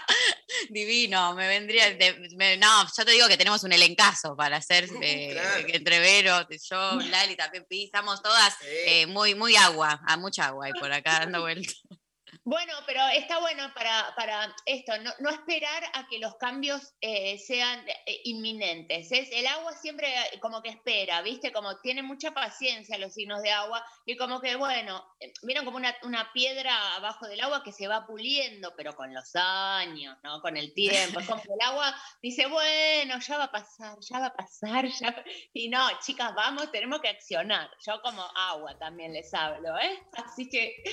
Divino, 0.69 1.33
me 1.35 1.47
vendría. 1.47 1.91
de- 1.95 2.29
me- 2.35 2.57
no, 2.57 2.85
yo 2.97 3.05
te 3.05 3.11
digo 3.11 3.27
que 3.27 3.37
tenemos 3.37 3.63
un 3.63 3.71
elencazo 3.73 4.35
para 4.35 4.57
hacer 4.57 4.87
eh, 5.01 5.29
Claro. 5.33 5.65
entre 5.69 5.99
Vero, 5.99 6.47
yo, 6.69 6.99
Lali, 7.09 7.35
también 7.35 7.65
Pi, 7.67 7.85
estamos 7.85 8.21
todas 8.21 8.55
eh, 8.85 9.05
muy, 9.07 9.35
muy 9.35 9.55
agua, 9.55 10.01
a 10.05 10.17
mucha 10.17 10.47
agua 10.47 10.69
y 10.69 10.73
por 10.73 10.91
acá 10.91 11.19
dando 11.21 11.41
vueltas. 11.41 11.75
Bueno, 12.47 12.73
pero 12.85 12.99
está 13.15 13.39
bueno 13.39 13.73
para, 13.73 14.13
para 14.15 14.55
esto, 14.67 14.95
no, 14.99 15.11
no 15.17 15.31
esperar 15.31 15.83
a 15.95 16.07
que 16.07 16.19
los 16.19 16.35
cambios 16.35 16.93
eh, 17.01 17.39
sean 17.39 17.83
eh, 17.89 18.21
inminentes. 18.25 19.11
Es, 19.11 19.31
el 19.31 19.47
agua 19.47 19.73
siempre 19.73 20.13
eh, 20.15 20.39
como 20.39 20.61
que 20.61 20.69
espera, 20.69 21.23
¿viste? 21.23 21.51
Como 21.51 21.79
tiene 21.79 22.03
mucha 22.03 22.35
paciencia 22.35 22.99
los 22.99 23.15
signos 23.15 23.41
de 23.41 23.49
agua 23.49 23.83
y 24.05 24.15
como 24.15 24.39
que, 24.41 24.57
bueno, 24.57 25.03
eh, 25.19 25.33
vieron 25.41 25.65
como 25.65 25.77
una, 25.77 25.95
una 26.03 26.31
piedra 26.33 26.97
abajo 26.97 27.25
del 27.25 27.41
agua 27.41 27.63
que 27.63 27.71
se 27.71 27.87
va 27.87 28.05
puliendo, 28.05 28.75
pero 28.77 28.95
con 28.95 29.11
los 29.11 29.35
años, 29.35 30.15
¿no? 30.23 30.39
Con 30.41 30.55
el 30.55 30.71
tiempo. 30.75 31.19
Es 31.19 31.27
como 31.27 31.41
que 31.41 31.49
el 31.51 31.67
agua 31.67 31.95
dice, 32.21 32.45
bueno, 32.45 33.17
ya 33.21 33.39
va 33.39 33.45
a 33.45 33.51
pasar, 33.51 33.97
ya 34.01 34.19
va 34.19 34.27
a 34.27 34.35
pasar, 34.35 34.85
ya... 34.85 35.09
va-". 35.09 35.23
Y 35.51 35.67
no, 35.67 35.89
chicas, 35.99 36.35
vamos, 36.35 36.71
tenemos 36.71 37.01
que 37.01 37.09
accionar. 37.09 37.71
Yo 37.83 37.99
como 38.03 38.21
agua 38.35 38.77
también 38.77 39.13
les 39.13 39.33
hablo, 39.33 39.75
¿eh? 39.79 40.03
Así 40.13 40.47
que 40.47 40.83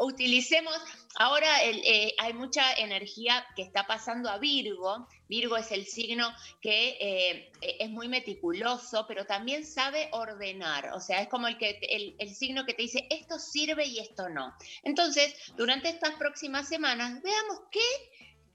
utilicemos 0.00 0.78
Ahora 1.16 1.64
eh, 1.64 2.14
hay 2.18 2.32
mucha 2.32 2.72
energía 2.74 3.46
que 3.56 3.62
está 3.62 3.86
pasando 3.86 4.30
a 4.30 4.38
Virgo. 4.38 5.08
Virgo 5.28 5.56
es 5.56 5.72
el 5.72 5.86
signo 5.86 6.32
que 6.60 6.96
eh, 7.00 7.52
es 7.60 7.90
muy 7.90 8.08
meticuloso, 8.08 9.06
pero 9.06 9.26
también 9.26 9.66
sabe 9.66 10.08
ordenar. 10.12 10.92
O 10.94 11.00
sea, 11.00 11.20
es 11.22 11.28
como 11.28 11.48
el, 11.48 11.58
que, 11.58 11.78
el 12.18 12.34
signo 12.34 12.64
que 12.64 12.74
te 12.74 12.82
dice 12.82 13.06
esto 13.10 13.38
sirve 13.38 13.86
y 13.86 13.98
esto 13.98 14.28
no. 14.28 14.54
Entonces, 14.82 15.34
durante 15.56 15.88
estas 15.88 16.14
próximas 16.14 16.68
semanas, 16.68 17.22
veamos 17.22 17.60
qué 17.70 17.80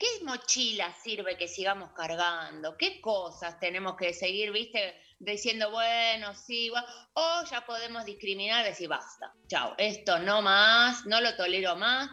¿Qué 0.03 0.25
mochila 0.25 0.93
sirve 1.01 1.37
que 1.37 1.47
sigamos 1.47 1.91
cargando? 1.91 2.75
¿Qué 2.77 2.99
cosas 2.99 3.59
tenemos 3.59 3.95
que 3.95 4.13
seguir, 4.13 4.51
viste, 4.51 4.99
diciendo, 5.25 5.71
bueno, 5.71 6.33
sí, 6.35 6.71
o 7.13 7.43
ya 7.49 7.65
podemos 7.65 8.05
discriminar, 8.05 8.63
decir, 8.65 8.87
basta, 8.89 9.33
chao, 9.47 9.73
esto 9.77 10.19
no 10.19 10.41
más, 10.41 11.05
no 11.05 11.21
lo 11.21 11.35
tolero 11.35 11.75
más. 11.75 12.09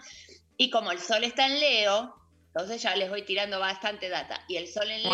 Y 0.57 0.70
como 0.70 0.93
el 0.93 0.99
sol 1.01 1.24
está 1.24 1.47
en 1.47 1.59
Leo, 1.61 2.15
entonces 2.49 2.82
ya 2.82 2.95
les 2.97 3.09
voy 3.09 3.23
tirando 3.23 3.59
bastante 3.59 4.09
data. 4.09 4.45
Y 4.49 4.57
el 4.57 4.69
sol 4.69 4.91
en 4.91 5.03
Leo 5.03 5.11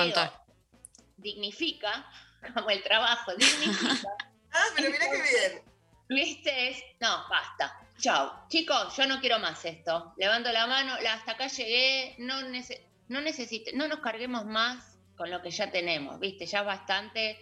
dignifica, 1.16 2.06
como 2.54 2.70
el 2.70 2.82
trabajo 2.82 3.34
dignifica. 3.34 4.08
ah, 4.52 4.64
pero 4.76 4.90
mira 4.90 5.06
qué 5.10 5.22
bien. 5.22 5.62
¿Viste? 6.08 6.70
Es, 6.70 6.82
no, 7.00 7.24
basta. 7.28 7.74
Chao. 7.98 8.46
Chicos, 8.48 8.96
yo 8.96 9.06
no 9.06 9.20
quiero 9.20 9.38
más 9.38 9.64
esto. 9.64 10.14
Levanto 10.18 10.52
la 10.52 10.66
mano, 10.66 10.94
hasta 10.94 11.32
acá 11.32 11.48
llegué, 11.48 12.14
no, 12.18 12.42
nece- 12.42 12.86
no 13.08 13.20
necesito, 13.20 13.70
no 13.74 13.88
nos 13.88 14.00
carguemos 14.00 14.44
más 14.44 14.98
con 15.16 15.30
lo 15.30 15.40
que 15.42 15.50
ya 15.50 15.70
tenemos, 15.70 16.20
¿viste? 16.20 16.44
Ya 16.46 16.60
es 16.60 16.66
bastante 16.66 17.38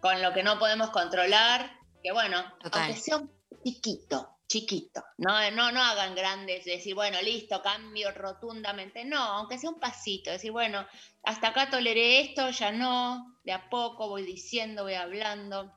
con 0.00 0.20
lo 0.22 0.32
que 0.32 0.42
no 0.42 0.58
podemos 0.58 0.90
controlar, 0.90 1.78
que 2.02 2.12
bueno, 2.12 2.42
Total. 2.62 2.82
aunque 2.82 3.00
sea 3.00 3.16
un 3.16 3.32
chiquito, 3.64 4.38
chiquito, 4.46 5.04
no, 5.18 5.50
no, 5.50 5.72
no 5.72 5.82
hagan 5.82 6.14
grandes, 6.14 6.64
decir, 6.64 6.94
bueno, 6.94 7.20
listo, 7.20 7.62
cambio 7.62 8.10
rotundamente, 8.12 9.04
no, 9.04 9.20
aunque 9.20 9.58
sea 9.58 9.70
un 9.70 9.80
pasito, 9.80 10.30
decir, 10.30 10.52
bueno, 10.52 10.86
hasta 11.24 11.48
acá 11.48 11.70
toleré 11.70 12.20
esto, 12.20 12.50
ya 12.50 12.70
no, 12.72 13.38
de 13.44 13.52
a 13.52 13.68
poco 13.68 14.08
voy 14.08 14.24
diciendo, 14.24 14.84
voy 14.84 14.94
hablando. 14.94 15.74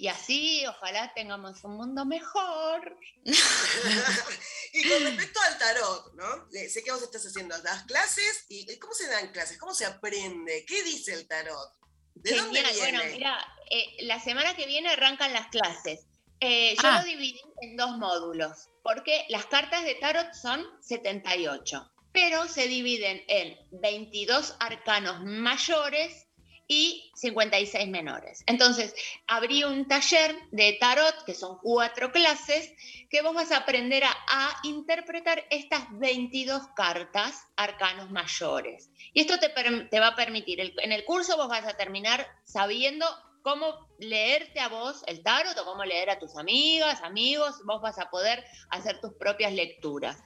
Y 0.00 0.08
así, 0.08 0.66
ojalá 0.66 1.12
tengamos 1.14 1.62
un 1.62 1.76
mundo 1.76 2.06
mejor. 2.06 2.96
y 3.24 4.88
con 4.88 5.02
respecto 5.02 5.40
al 5.42 5.58
tarot, 5.58 6.14
¿no? 6.14 6.48
Eh, 6.54 6.70
Sé 6.70 6.82
que 6.82 6.90
vos 6.90 7.02
estás 7.02 7.26
haciendo 7.26 7.54
las 7.58 7.82
clases 7.82 8.46
y 8.48 8.78
¿cómo 8.78 8.94
se 8.94 9.08
dan 9.08 9.30
clases? 9.30 9.58
¿Cómo 9.58 9.74
se 9.74 9.84
aprende? 9.84 10.64
¿Qué 10.66 10.82
dice 10.84 11.12
el 11.12 11.28
tarot? 11.28 11.74
¿De 12.14 12.36
dónde 12.36 12.60
Genial. 12.62 12.74
viene? 12.74 12.98
Bueno, 12.98 13.12
mira, 13.14 13.46
eh, 13.70 13.96
la 14.00 14.20
semana 14.20 14.54
que 14.54 14.66
viene 14.66 14.88
arrancan 14.90 15.32
las 15.32 15.46
clases. 15.48 16.06
Eh, 16.40 16.74
yo 16.74 16.88
Ah. 16.88 17.00
lo 17.00 17.06
dividí 17.06 17.40
en 17.60 17.76
dos 17.76 17.98
módulos, 17.98 18.68
porque 18.82 19.26
las 19.28 19.46
cartas 19.46 19.84
de 19.84 19.94
tarot 19.96 20.32
son 20.32 20.64
78, 20.82 21.90
pero 22.12 22.48
se 22.48 22.66
dividen 22.66 23.22
en 23.28 23.56
22 23.72 24.56
arcanos 24.58 25.20
mayores 25.24 26.26
y 26.72 27.10
56 27.16 27.88
menores. 27.88 28.44
Entonces, 28.46 28.94
abrí 29.26 29.64
un 29.64 29.88
taller 29.88 30.36
de 30.52 30.74
tarot, 30.74 31.24
que 31.24 31.34
son 31.34 31.58
cuatro 31.60 32.12
clases, 32.12 32.72
que 33.10 33.22
vos 33.22 33.34
vas 33.34 33.50
a 33.50 33.56
aprender 33.56 34.04
a, 34.04 34.60
interpretar 34.62 35.44
estas 35.50 35.82
22 35.98 36.68
cartas, 36.76 37.44
arcanos 37.56 38.12
mayores. 38.12 38.88
Y 39.12 39.22
esto 39.22 39.34
te, 39.40 39.98
va 39.98 40.06
a 40.06 40.14
permitir, 40.14 40.60
en 40.60 40.92
el 40.92 41.04
curso 41.04 41.36
vos 41.36 41.48
vas 41.48 41.66
a 41.66 41.76
terminar 41.76 42.24
sabiendo 42.44 43.04
cómo 43.42 43.89
leerte 44.00 44.60
a 44.60 44.68
vos 44.68 45.02
el 45.06 45.22
tarot 45.22 45.56
o 45.58 45.64
cómo 45.64 45.84
leer 45.84 46.10
a 46.10 46.18
tus 46.18 46.36
amigas, 46.36 47.02
amigos, 47.02 47.60
vos 47.64 47.80
vas 47.80 47.98
a 47.98 48.10
poder 48.10 48.44
hacer 48.70 49.00
tus 49.00 49.12
propias 49.14 49.52
lecturas. 49.52 50.18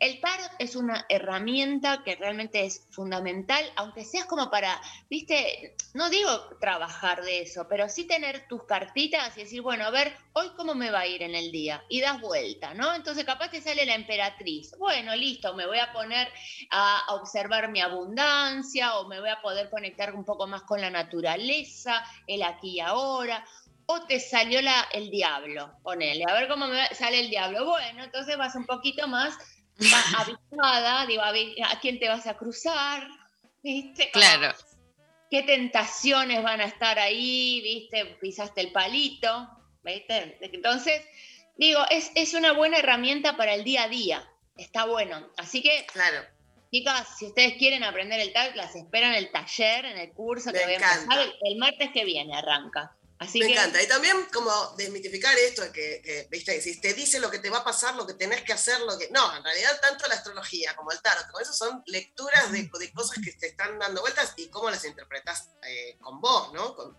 El 0.00 0.20
tarot 0.20 0.50
es 0.58 0.76
una 0.76 1.04
herramienta 1.08 2.02
que 2.04 2.16
realmente 2.16 2.64
es 2.64 2.86
fundamental, 2.90 3.64
aunque 3.76 4.04
seas 4.04 4.24
como 4.24 4.50
para, 4.50 4.80
viste, 5.10 5.76
no 5.94 6.08
digo 6.10 6.30
trabajar 6.60 7.22
de 7.22 7.42
eso, 7.42 7.66
pero 7.68 7.88
sí 7.88 8.06
tener 8.06 8.46
tus 8.48 8.64
cartitas 8.64 9.36
y 9.36 9.42
decir, 9.42 9.62
bueno, 9.62 9.84
a 9.84 9.90
ver, 9.90 10.16
hoy 10.32 10.50
cómo 10.56 10.74
me 10.74 10.90
va 10.90 11.00
a 11.00 11.06
ir 11.06 11.22
en 11.22 11.34
el 11.34 11.52
día 11.52 11.84
y 11.88 12.00
das 12.00 12.20
vuelta, 12.20 12.74
¿no? 12.74 12.94
Entonces 12.94 13.24
capaz 13.24 13.50
te 13.50 13.60
sale 13.60 13.84
la 13.84 13.94
emperatriz. 13.94 14.72
Bueno, 14.78 15.14
listo, 15.14 15.54
me 15.54 15.66
voy 15.66 15.78
a 15.78 15.92
poner 15.92 16.28
a 16.70 17.14
observar 17.14 17.70
mi 17.70 17.80
abundancia 17.80 18.98
o 18.98 19.08
me 19.08 19.20
voy 19.20 19.30
a 19.30 19.42
poder 19.42 19.68
conectar 19.70 20.14
un 20.14 20.24
poco 20.24 20.46
más 20.46 20.62
con 20.62 20.80
la 20.80 20.90
naturaleza, 20.90 22.04
el 22.26 22.42
aquí 22.42 22.76
y 22.76 22.80
ahora. 22.80 23.17
O 23.86 24.02
te 24.06 24.20
salió 24.20 24.60
la, 24.60 24.86
el 24.92 25.10
diablo, 25.10 25.72
ponele, 25.82 26.24
a 26.28 26.34
ver 26.34 26.48
cómo 26.48 26.66
me 26.66 26.86
sale 26.94 27.20
el 27.20 27.30
diablo. 27.30 27.64
Bueno, 27.64 28.04
entonces 28.04 28.36
vas 28.36 28.54
un 28.54 28.66
poquito 28.66 29.08
más 29.08 29.34
avisada, 30.18 31.06
digo, 31.06 31.22
a 31.22 31.32
ver, 31.32 31.46
¿a 31.64 31.80
quién 31.80 31.98
te 31.98 32.08
vas 32.08 32.26
a 32.26 32.36
cruzar? 32.36 33.08
¿Viste? 33.62 34.10
Como, 34.12 34.22
Claro. 34.22 34.54
¿Qué 35.30 35.42
tentaciones 35.42 36.42
van 36.42 36.60
a 36.60 36.64
estar 36.64 36.98
ahí? 36.98 37.60
¿Viste? 37.62 38.16
Pisaste 38.20 38.60
el 38.60 38.72
palito, 38.72 39.48
¿viste? 39.82 40.38
Entonces, 40.40 41.02
digo, 41.56 41.80
es, 41.90 42.10
es 42.14 42.34
una 42.34 42.52
buena 42.52 42.78
herramienta 42.78 43.36
para 43.36 43.54
el 43.54 43.64
día 43.64 43.84
a 43.84 43.88
día. 43.88 44.28
Está 44.56 44.86
bueno. 44.86 45.28
Así 45.36 45.62
que, 45.62 45.86
claro. 45.92 46.24
chicas, 46.72 47.18
si 47.18 47.26
ustedes 47.26 47.54
quieren 47.54 47.84
aprender 47.84 48.20
el 48.20 48.32
tarot, 48.32 48.56
las 48.56 48.74
esperan 48.74 49.12
en 49.12 49.18
el 49.18 49.30
taller, 49.30 49.84
en 49.84 49.98
el 49.98 50.12
curso 50.12 50.52
que 50.52 50.64
voy 50.64 50.72
a 50.72 50.76
empezar 50.76 51.34
el 51.42 51.56
martes 51.58 51.90
que 51.92 52.04
viene 52.04 52.34
arranca. 52.34 52.97
Así 53.20 53.40
Me 53.40 53.46
que, 53.46 53.52
encanta. 53.54 53.82
Y 53.82 53.88
también 53.88 54.16
como 54.32 54.50
desmitificar 54.76 55.36
esto 55.38 55.62
que, 55.72 56.00
que, 56.04 56.28
viste, 56.30 56.60
si 56.60 56.80
te 56.80 56.94
dice 56.94 57.18
lo 57.18 57.30
que 57.30 57.40
te 57.40 57.50
va 57.50 57.58
a 57.58 57.64
pasar, 57.64 57.96
lo 57.96 58.06
que 58.06 58.14
tenés 58.14 58.42
que 58.42 58.52
hacer, 58.52 58.80
lo 58.82 58.96
que... 58.96 59.08
No, 59.10 59.36
en 59.36 59.42
realidad 59.42 59.80
tanto 59.82 60.06
la 60.06 60.14
astrología 60.14 60.76
como 60.76 60.92
el 60.92 61.00
tarot, 61.02 61.26
como 61.26 61.40
eso 61.40 61.52
son 61.52 61.82
lecturas 61.86 62.52
de, 62.52 62.70
de 62.78 62.92
cosas 62.92 63.18
que 63.24 63.32
te 63.32 63.48
están 63.48 63.78
dando 63.78 64.00
vueltas 64.02 64.34
y 64.36 64.48
cómo 64.48 64.70
las 64.70 64.84
interpretas 64.84 65.50
eh, 65.66 65.96
con 66.00 66.20
vos, 66.20 66.52
¿no? 66.52 66.74
Con- 66.76 66.96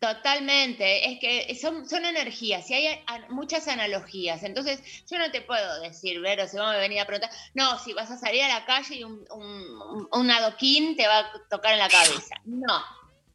Totalmente, 0.00 1.08
es 1.10 1.18
que 1.18 1.58
son, 1.58 1.88
son 1.88 2.04
energías 2.04 2.68
y 2.68 2.74
hay 2.74 3.02
a- 3.06 3.26
muchas 3.30 3.66
analogías. 3.68 4.42
Entonces, 4.42 4.80
yo 5.10 5.16
no 5.18 5.30
te 5.30 5.40
puedo 5.40 5.80
decir, 5.80 6.20
Vero, 6.20 6.46
si 6.46 6.58
vos 6.58 6.68
me 6.68 6.78
venís 6.78 7.00
a 7.00 7.06
preguntar, 7.06 7.30
no, 7.54 7.78
si 7.82 7.94
vas 7.94 8.10
a 8.10 8.18
salir 8.18 8.42
a 8.42 8.48
la 8.48 8.66
calle 8.66 8.96
y 8.96 9.04
un, 9.04 9.24
un, 9.30 10.08
un 10.12 10.30
adoquín 10.30 10.94
te 10.96 11.06
va 11.06 11.20
a 11.20 11.32
tocar 11.48 11.72
en 11.72 11.78
la 11.78 11.88
cabeza. 11.88 12.34
No, 12.44 12.84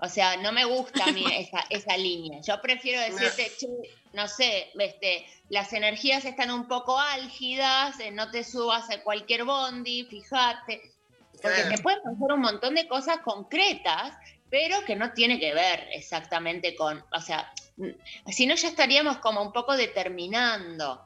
o 0.01 0.07
sea, 0.07 0.37
no 0.37 0.51
me 0.51 0.65
gusta 0.65 1.05
a 1.05 1.11
mí 1.11 1.23
esa, 1.37 1.65
esa 1.69 1.97
línea. 1.97 2.41
Yo 2.41 2.61
prefiero 2.61 3.01
decirte, 3.01 3.51
che, 3.57 3.67
no 4.13 4.27
sé, 4.27 4.71
este, 4.79 5.25
las 5.49 5.73
energías 5.73 6.25
están 6.25 6.51
un 6.51 6.67
poco 6.67 6.97
álgidas, 6.97 7.99
eh, 7.99 8.11
no 8.11 8.31
te 8.31 8.43
subas 8.43 8.89
a 8.89 9.03
cualquier 9.03 9.43
bondi, 9.43 10.05
fíjate. 10.05 10.93
Porque 11.41 11.63
te 11.63 11.81
pueden 11.81 12.01
pasar 12.01 12.33
un 12.33 12.41
montón 12.41 12.75
de 12.75 12.87
cosas 12.87 13.19
concretas, 13.19 14.13
pero 14.49 14.83
que 14.85 14.95
no 14.95 15.13
tiene 15.13 15.39
que 15.39 15.53
ver 15.53 15.87
exactamente 15.93 16.75
con, 16.75 17.03
o 17.13 17.21
sea, 17.21 17.51
mm, 17.77 18.31
si 18.31 18.45
no 18.45 18.55
ya 18.55 18.67
estaríamos 18.67 19.17
como 19.17 19.41
un 19.41 19.53
poco 19.53 19.75
determinando 19.77 21.05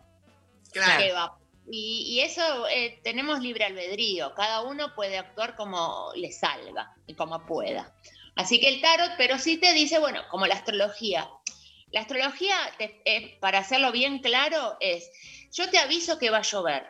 Claro. 0.72 1.03
qué 1.03 1.11
va. 1.11 1.38
Y, 1.70 2.06
y 2.10 2.20
eso 2.22 2.68
eh, 2.68 2.99
tenemos 3.03 3.40
libre 3.40 3.64
albedrío, 3.64 4.34
cada 4.34 4.61
uno 4.64 4.94
puede 4.95 5.18
actuar 5.18 5.56
como 5.56 6.11
le 6.15 6.32
salga 6.32 6.94
y 7.07 7.14
como 7.14 7.45
pueda. 7.45 7.94
Así 8.35 8.60
que 8.60 8.68
el 8.69 8.81
tarot, 8.81 9.11
pero 9.18 9.38
sí 9.38 9.57
te 9.57 9.73
dice, 9.73 9.99
bueno, 9.99 10.22
como 10.30 10.47
la 10.47 10.55
astrología. 10.55 11.30
La 11.91 12.01
astrología, 12.01 12.55
te- 12.80 13.01
eh, 13.05 13.38
para 13.39 13.60
hacerlo 13.60 13.91
bien 13.91 14.19
claro, 14.19 14.76
es, 14.80 15.07
yo 15.51 15.69
te 15.69 15.77
aviso 15.77 16.18
que 16.18 16.31
va 16.31 16.38
a 16.39 16.41
llover. 16.41 16.88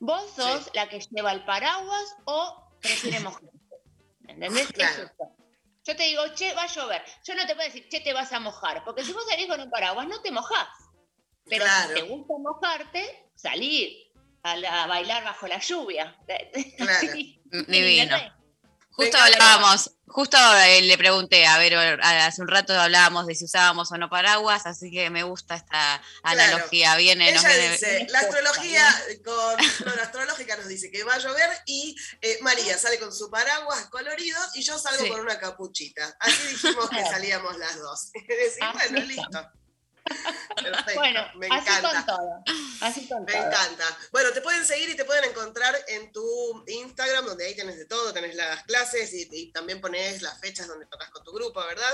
Vos 0.00 0.32
sos 0.34 0.70
la 0.74 0.88
que 0.88 0.98
lleva 1.00 1.30
el 1.32 1.44
paraguas 1.44 2.16
o 2.24 2.68
prefiere 2.80 3.20
mojar. 3.20 3.48
¿Entendés? 4.26 4.66
Claro. 4.72 5.10
Yo 5.86 5.94
te 5.94 6.02
digo, 6.04 6.22
che, 6.34 6.52
va 6.54 6.64
a 6.64 6.66
llover. 6.66 7.04
Yo 7.24 7.34
no 7.34 7.46
te 7.46 7.54
puedo 7.54 7.66
decir, 7.68 7.88
che, 7.88 8.00
te 8.00 8.12
vas 8.12 8.32
a 8.32 8.40
mojar. 8.40 8.82
Porque 8.84 9.04
si 9.04 9.12
vos 9.12 9.24
salís 9.28 9.46
con 9.46 9.60
un 9.60 9.70
paraguas, 9.70 10.08
no 10.08 10.20
te 10.22 10.32
mojás. 10.32 10.66
Pero 11.46 11.64
Claro. 11.66 11.88
si 11.88 11.94
te 11.94 12.08
gusta 12.08 12.34
mojarte, 12.38 13.28
salir 13.36 14.10
a, 14.42 14.56
la- 14.56 14.84
a 14.84 14.86
bailar 14.88 15.22
bajo 15.24 15.46
la 15.46 15.60
lluvia. 15.60 16.16
Claro. 16.26 16.48
Divino. 17.68 18.16
Justo 18.90 19.16
hablábamos 19.18 19.93
Justo 20.06 20.36
eh, 20.66 20.82
le 20.82 20.96
pregunté, 20.98 21.46
a 21.46 21.58
ver, 21.58 21.74
hace 22.02 22.40
un 22.42 22.46
rato 22.48 22.78
hablábamos 22.78 23.26
de 23.26 23.34
si 23.34 23.46
usábamos 23.46 23.90
o 23.90 23.96
no 23.98 24.08
paraguas, 24.10 24.64
así 24.66 24.90
que 24.90 25.10
me 25.10 25.22
gusta 25.24 25.56
esta 25.56 26.00
analogía. 26.22 26.94
Viene, 26.96 27.32
nos 27.32 27.42
Ella 27.44 27.54
viene- 27.56 27.72
dice, 27.72 28.06
la 28.10 28.18
astrología 28.20 28.86
con 29.24 29.58
flor 29.64 30.00
astrológica 30.00 30.56
nos 30.56 30.68
dice 30.68 30.90
que 30.90 31.02
va 31.04 31.14
a 31.14 31.18
llover 31.18 31.50
y 31.66 31.96
eh, 32.20 32.38
María 32.42 32.78
sale 32.78 32.98
con 33.00 33.12
su 33.12 33.28
paraguas 33.30 33.86
colorido 33.86 34.38
y 34.54 34.62
yo 34.62 34.78
salgo 34.78 35.04
Sí. 35.04 35.10
con 35.10 35.20
una 35.20 35.38
capuchita. 35.38 36.16
Así 36.20 36.46
dijimos 36.48 36.88
que 36.90 37.02
salíamos 37.10 37.56
las 37.58 37.78
dos. 37.80 38.10
Decir, 38.28 38.62
bueno, 38.74 39.00
listo. 39.06 39.50
Perfecto, 40.62 41.00
Bueno, 41.00 41.20
me 41.36 41.46
así 41.46 41.68
encanta. 41.68 41.90
con 41.90 42.06
todo. 42.06 42.44
Así 42.80 43.08
con 43.08 43.24
Me 43.24 43.32
todo. 43.32 43.46
encanta. 43.46 43.84
Bueno, 44.12 44.30
te 44.32 44.40
pueden 44.40 44.64
seguir 44.64 44.90
y 44.90 44.96
te 44.96 45.04
pueden 45.04 45.24
encontrar 45.30 45.74
en 45.88 46.12
tu 46.12 46.64
Instagram, 46.66 47.26
donde 47.26 47.46
ahí 47.46 47.56
tenés 47.56 47.76
de 47.78 47.86
todo, 47.86 48.12
tenés 48.12 48.34
las 48.34 48.62
clases 48.64 49.12
y, 49.14 49.28
y 49.32 49.52
también 49.52 49.80
pones 49.80 50.22
las 50.22 50.40
fechas 50.40 50.66
donde 50.68 50.86
tocas 50.86 51.10
con 51.10 51.24
tu 51.24 51.32
grupo, 51.32 51.64
¿verdad? 51.66 51.92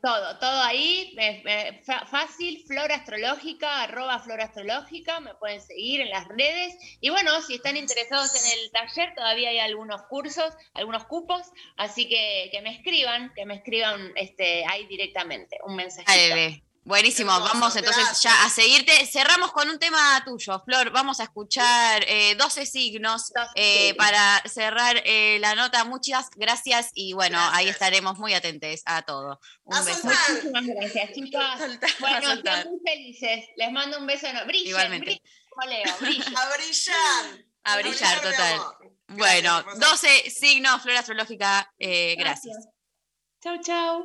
Todo, 0.00 0.38
todo 0.38 0.62
ahí, 0.62 1.12
eh, 1.18 1.42
eh, 1.44 1.82
fácil, 2.08 2.62
flora 2.68 2.94
astrológica, 2.94 3.82
arroba 3.82 4.20
flora 4.20 4.44
astrológica, 4.44 5.18
me 5.18 5.34
pueden 5.34 5.60
seguir 5.60 6.00
en 6.02 6.10
las 6.10 6.28
redes. 6.28 6.76
Y 7.00 7.10
bueno, 7.10 7.42
si 7.42 7.56
están 7.56 7.76
interesados 7.76 8.32
en 8.36 8.60
el 8.60 8.70
taller, 8.70 9.12
todavía 9.16 9.48
hay 9.48 9.58
algunos 9.58 10.02
cursos, 10.02 10.54
algunos 10.74 11.04
cupos, 11.06 11.42
así 11.76 12.08
que 12.08 12.48
que 12.52 12.62
me 12.62 12.76
escriban, 12.76 13.32
que 13.34 13.44
me 13.44 13.56
escriban 13.56 14.12
este, 14.14 14.64
ahí 14.66 14.86
directamente, 14.86 15.58
un 15.64 15.74
mensajito. 15.74 16.12
Buenísimo, 16.88 17.32
Hermoso, 17.32 17.52
vamos 17.52 17.76
entonces 17.76 18.02
gracias. 18.02 18.22
ya 18.22 18.44
a 18.46 18.48
seguirte. 18.48 19.04
Cerramos 19.04 19.52
con 19.52 19.68
un 19.68 19.78
tema 19.78 20.22
tuyo, 20.24 20.62
Flor. 20.64 20.90
Vamos 20.90 21.20
a 21.20 21.24
escuchar 21.24 22.02
eh, 22.08 22.34
12 22.36 22.64
signos 22.64 23.30
eh, 23.56 23.92
para 23.96 24.42
cerrar 24.46 25.02
eh, 25.04 25.36
la 25.38 25.54
nota. 25.54 25.84
Muchas 25.84 26.30
gracias 26.34 26.90
y 26.94 27.12
bueno, 27.12 27.38
ahí 27.52 27.68
estaremos 27.68 28.18
muy 28.18 28.32
atentos 28.32 28.80
a 28.86 29.02
todo. 29.02 29.38
Un 29.64 29.84
beso. 29.84 30.00
Muchísimas 30.02 30.66
gracias, 30.66 31.12
chicos. 31.14 31.44
Bueno, 32.00 32.32
estén 32.32 32.70
muy 32.70 32.80
felices. 32.82 33.44
Les 33.58 33.70
mando 33.70 33.98
un 33.98 34.06
beso. 34.06 34.32
No, 34.32 34.46
brillen, 34.46 34.68
Igualmente. 34.68 35.04
brillen 35.04 35.22
como 35.50 35.70
Leo, 35.70 35.96
brillen. 36.00 36.36
A 36.38 36.48
brillar. 36.56 37.44
A 37.64 37.76
brillar, 37.76 38.20
total. 38.22 38.60
Bueno, 39.08 39.58
hermosa. 39.58 39.90
12 39.90 40.30
signos, 40.30 40.80
Flor 40.80 40.96
Astrológica. 40.96 41.70
eh, 41.78 42.16
gracias. 42.18 42.66
Chau, 43.42 43.60
chau. 43.60 44.04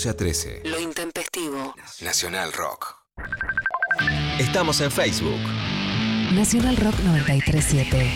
11 0.00 0.08
a 0.08 0.16
13. 0.16 0.62
Lo 0.64 0.80
intempestivo. 0.80 1.74
Nacional 2.00 2.54
Rock. 2.54 2.96
Estamos 4.38 4.80
en 4.80 4.90
Facebook. 4.90 5.38
Nacional 6.32 6.78
Rock 6.78 6.94
937. 7.04 8.10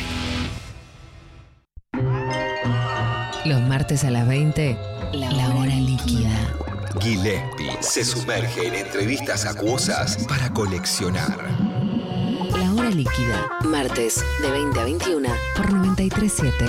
Los 3.44 3.60
martes 3.60 4.02
a 4.04 4.10
las 4.10 4.26
20, 4.26 4.78
la 5.12 5.54
hora 5.54 5.74
líquida. 5.74 6.30
Gillespie 7.02 7.76
se 7.80 8.02
sumerge 8.02 8.66
en 8.68 8.76
entrevistas 8.76 9.44
acuosas 9.44 10.24
para 10.26 10.54
coleccionar. 10.54 11.36
La 12.56 12.72
hora 12.72 12.88
líquida. 12.88 13.58
Martes 13.62 14.24
de 14.40 14.50
20 14.50 14.80
a 14.80 14.84
21 14.84 15.28
por 15.54 15.70
937. 15.70 16.66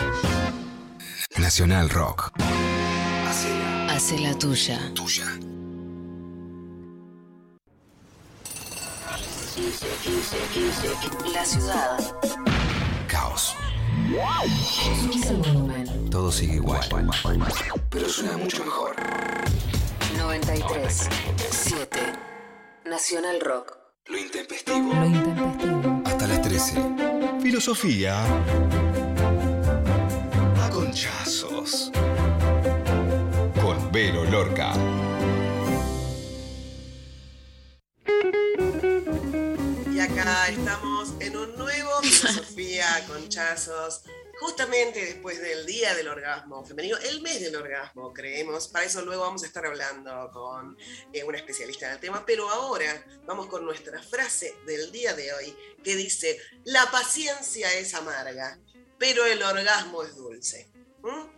Nacional 1.37 1.89
Rock. 1.89 2.34
Hace 3.95 4.19
la 4.19 4.37
tuya. 4.37 4.91
Tuya. 4.93 5.25
La 11.33 11.45
ciudad. 11.45 11.97
Caos. 13.07 13.55
Subís 14.99 15.25
el 15.27 15.37
volumen. 15.37 16.09
Todo 16.09 16.29
sigue 16.29 16.55
igual. 16.55 16.85
Pero 17.89 18.09
suena 18.09 18.35
mucho 18.37 18.65
mejor. 18.65 18.97
93 20.17 21.09
7. 21.49 21.99
Nacional 22.83 23.39
Rock. 23.39 23.77
Lo 24.07 24.17
intempestivo. 24.17 24.93
Lo 24.93 25.05
intempestivo. 25.05 26.01
Hasta 26.03 26.27
las 26.27 26.41
13. 26.41 26.73
parece? 26.73 27.41
Filosofía 27.41 28.23
a 30.61 30.69
conchazos. 30.69 31.91
Vero 33.95 34.25
Lorca. 34.25 34.73
Y 39.89 39.99
acá 40.01 40.49
estamos 40.49 41.13
en 41.21 41.37
un 41.37 41.55
nuevo 41.55 42.01
Filosofía 42.01 42.87
Conchazos, 43.07 44.01
justamente 44.41 44.99
después 44.99 45.41
del 45.41 45.65
Día 45.65 45.95
del 45.95 46.09
Orgasmo 46.09 46.65
Femenino, 46.65 46.97
el 46.97 47.21
mes 47.21 47.39
del 47.39 47.55
orgasmo, 47.55 48.11
creemos. 48.11 48.67
Para 48.67 48.83
eso 48.83 49.01
luego 49.05 49.21
vamos 49.21 49.43
a 49.43 49.45
estar 49.45 49.65
hablando 49.65 50.29
con 50.33 50.77
eh, 51.13 51.23
una 51.23 51.37
especialista 51.37 51.85
en 51.85 51.93
el 51.93 51.99
tema, 52.01 52.25
pero 52.25 52.49
ahora 52.49 53.01
vamos 53.25 53.47
con 53.47 53.63
nuestra 53.63 54.03
frase 54.03 54.55
del 54.67 54.91
día 54.91 55.13
de 55.13 55.31
hoy, 55.31 55.55
que 55.81 55.95
dice, 55.95 56.37
la 56.65 56.91
paciencia 56.91 57.73
es 57.75 57.93
amarga, 57.93 58.59
pero 58.99 59.25
el 59.25 59.41
orgasmo 59.41 60.03
es 60.03 60.17
dulce. 60.17 60.69
¿Mm? 61.01 61.35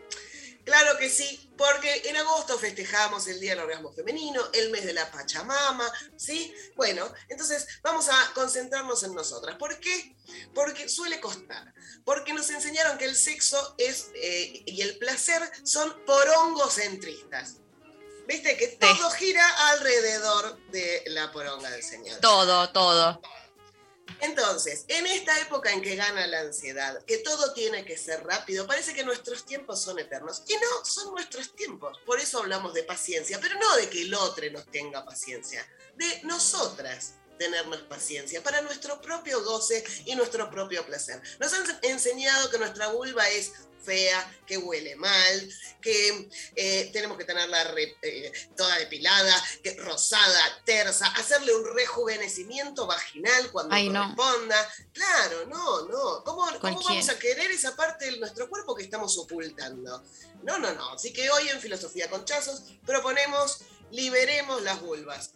Claro 0.68 0.98
que 0.98 1.10
sí, 1.10 1.50
porque 1.58 2.02
en 2.10 2.18
agosto 2.18 2.60
festejamos 2.60 3.26
el 3.30 3.40
Día 3.40 3.52
del 3.52 3.64
Orgasmo 3.64 3.94
Femenino, 3.94 4.42
el 4.52 4.70
mes 4.70 4.84
de 4.84 4.92
la 4.92 5.10
Pachamama, 5.10 5.90
¿sí? 6.18 6.54
Bueno, 6.76 7.10
entonces 7.30 7.66
vamos 7.82 8.10
a 8.10 8.34
concentrarnos 8.34 9.02
en 9.04 9.16
nosotras. 9.16 9.56
¿Por 9.56 9.80
qué? 9.80 10.18
Porque 10.54 10.90
suele 10.90 11.22
costar. 11.22 11.74
Porque 12.04 12.34
nos 12.34 12.50
enseñaron 12.50 12.98
que 12.98 13.06
el 13.06 13.16
sexo 13.16 13.76
es, 13.78 14.10
eh, 14.16 14.64
y 14.66 14.82
el 14.82 14.98
placer 14.98 15.42
son 15.64 16.04
porongocentristas. 16.06 17.60
¿Viste? 18.28 18.58
Que 18.58 18.68
todo 18.68 19.10
gira 19.12 19.48
alrededor 19.70 20.62
de 20.68 21.04
la 21.08 21.32
poronga 21.32 21.70
del 21.70 21.82
Señor. 21.82 22.20
Todo, 22.20 22.70
todo. 22.74 23.22
Entonces, 24.22 24.86
en 24.88 25.06
esta 25.08 25.40
época 25.42 25.72
en 25.72 25.82
que 25.82 25.96
gana 25.96 26.28
la 26.28 26.42
ansiedad, 26.42 27.04
que 27.06 27.20
todo 27.20 27.54
tiene 27.54 27.86
que 27.86 27.98
ser 27.98 28.24
rápido, 28.24 28.66
parece 28.68 28.94
que 28.94 29.04
nuestros 29.04 29.46
tiempos 29.46 29.82
son 29.82 30.00
eternos. 30.00 30.44
Y 30.48 30.54
no, 30.54 30.86
son 30.86 31.12
nuestros 31.12 31.56
tiempos. 31.56 31.98
Por 32.06 32.20
eso 32.20 32.40
hablamos 32.40 32.74
de 32.74 32.84
paciencia, 32.84 33.40
pero 33.42 33.60
no 33.60 33.76
de 33.78 33.90
que 33.90 34.02
el 34.02 34.14
otro 34.14 34.50
nos 34.52 34.66
tenga 34.72 35.06
paciencia, 35.06 35.68
de 35.96 36.22
nosotras 36.24 37.16
tenernos 37.38 37.82
paciencia 37.84 38.42
para 38.44 38.62
nuestro 38.62 39.02
propio 39.02 39.44
goce 39.44 39.84
y 40.06 40.16
nuestro 40.16 40.50
propio 40.50 40.86
placer. 40.86 41.22
Nos 41.40 41.54
han 41.54 41.80
enseñado 41.84 42.50
que 42.50 42.58
nuestra 42.58 42.88
vulva 42.88 43.28
es 43.30 43.52
fea, 43.84 44.38
que 44.46 44.58
huele 44.58 44.98
mal, 44.98 45.50
que 45.82 46.30
eh, 46.58 46.90
tenemos 46.92 47.18
que 47.18 47.24
tenerla 47.24 47.64
re- 47.66 47.96
eh, 48.02 48.34
toda 48.58 48.76
depilada, 48.80 49.34
que, 49.64 49.76
rosada, 49.76 50.62
tersa, 50.66 51.08
hacerle 51.16 51.56
un 51.56 51.74
rejuvenecimiento 51.74 52.86
vaginal 52.86 53.50
cuando 53.50 53.74
Ay, 53.74 53.88
no. 53.88 54.02
corresponda. 54.14 54.74
Claro, 54.92 55.46
no, 55.46 55.86
no. 55.88 56.24
¿Cómo, 56.26 56.46
cómo 56.60 56.82
vamos 56.84 57.08
a 57.08 57.18
querer 57.18 57.50
esa 57.52 57.78
parte 57.78 58.12
de 58.12 58.18
nuestro 58.20 58.50
cuerpo 58.50 58.76
que 58.76 58.84
estamos 58.84 59.18
ocultando? 59.18 60.04
No, 60.44 60.60
no, 60.60 60.74
no. 60.74 60.94
Así 60.94 61.14
que 61.14 61.30
hoy 61.30 61.48
en 61.48 61.62
Filosofía 61.62 62.10
Conchazos 62.10 62.64
proponemos 62.86 63.60
liberemos 63.92 64.64
las 64.64 64.82
vulvas. 64.82 65.32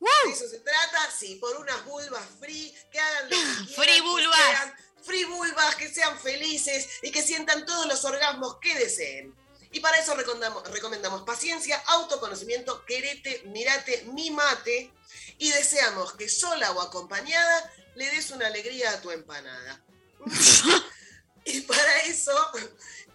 De 0.00 0.30
eso 0.30 0.48
se 0.48 0.60
trata, 0.60 1.10
sí, 1.10 1.36
por 1.36 1.56
unas 1.56 1.84
vulvas 1.84 2.22
free, 2.38 2.74
que 2.90 3.00
hagan 3.00 3.24
lo 3.24 3.30
que 3.30 3.36
quieran, 3.36 3.68
Free 3.68 3.94
que 3.94 4.00
vulvas. 4.02 4.38
sean 4.38 4.74
free 5.02 5.24
vulvas, 5.24 5.74
que 5.76 5.92
sean 5.92 6.18
felices 6.18 6.88
y 7.02 7.10
que 7.10 7.22
sientan 7.22 7.64
todos 7.66 7.86
los 7.86 8.04
orgasmos 8.04 8.58
que 8.60 8.74
deseen. 8.74 9.34
Y 9.70 9.80
para 9.80 9.98
eso 9.98 10.14
recomendamos, 10.14 10.70
recomendamos 10.70 11.22
paciencia, 11.22 11.82
autoconocimiento, 11.86 12.84
querete, 12.84 13.42
mirate, 13.46 14.04
mimate 14.12 14.92
y 15.38 15.50
deseamos 15.50 16.12
que 16.14 16.28
sola 16.28 16.70
o 16.72 16.80
acompañada 16.80 17.72
le 17.96 18.10
des 18.10 18.30
una 18.30 18.46
alegría 18.46 18.92
a 18.92 19.00
tu 19.00 19.10
empanada. 19.10 19.84
y 21.44 21.60
para 21.62 22.00
eso 22.02 22.34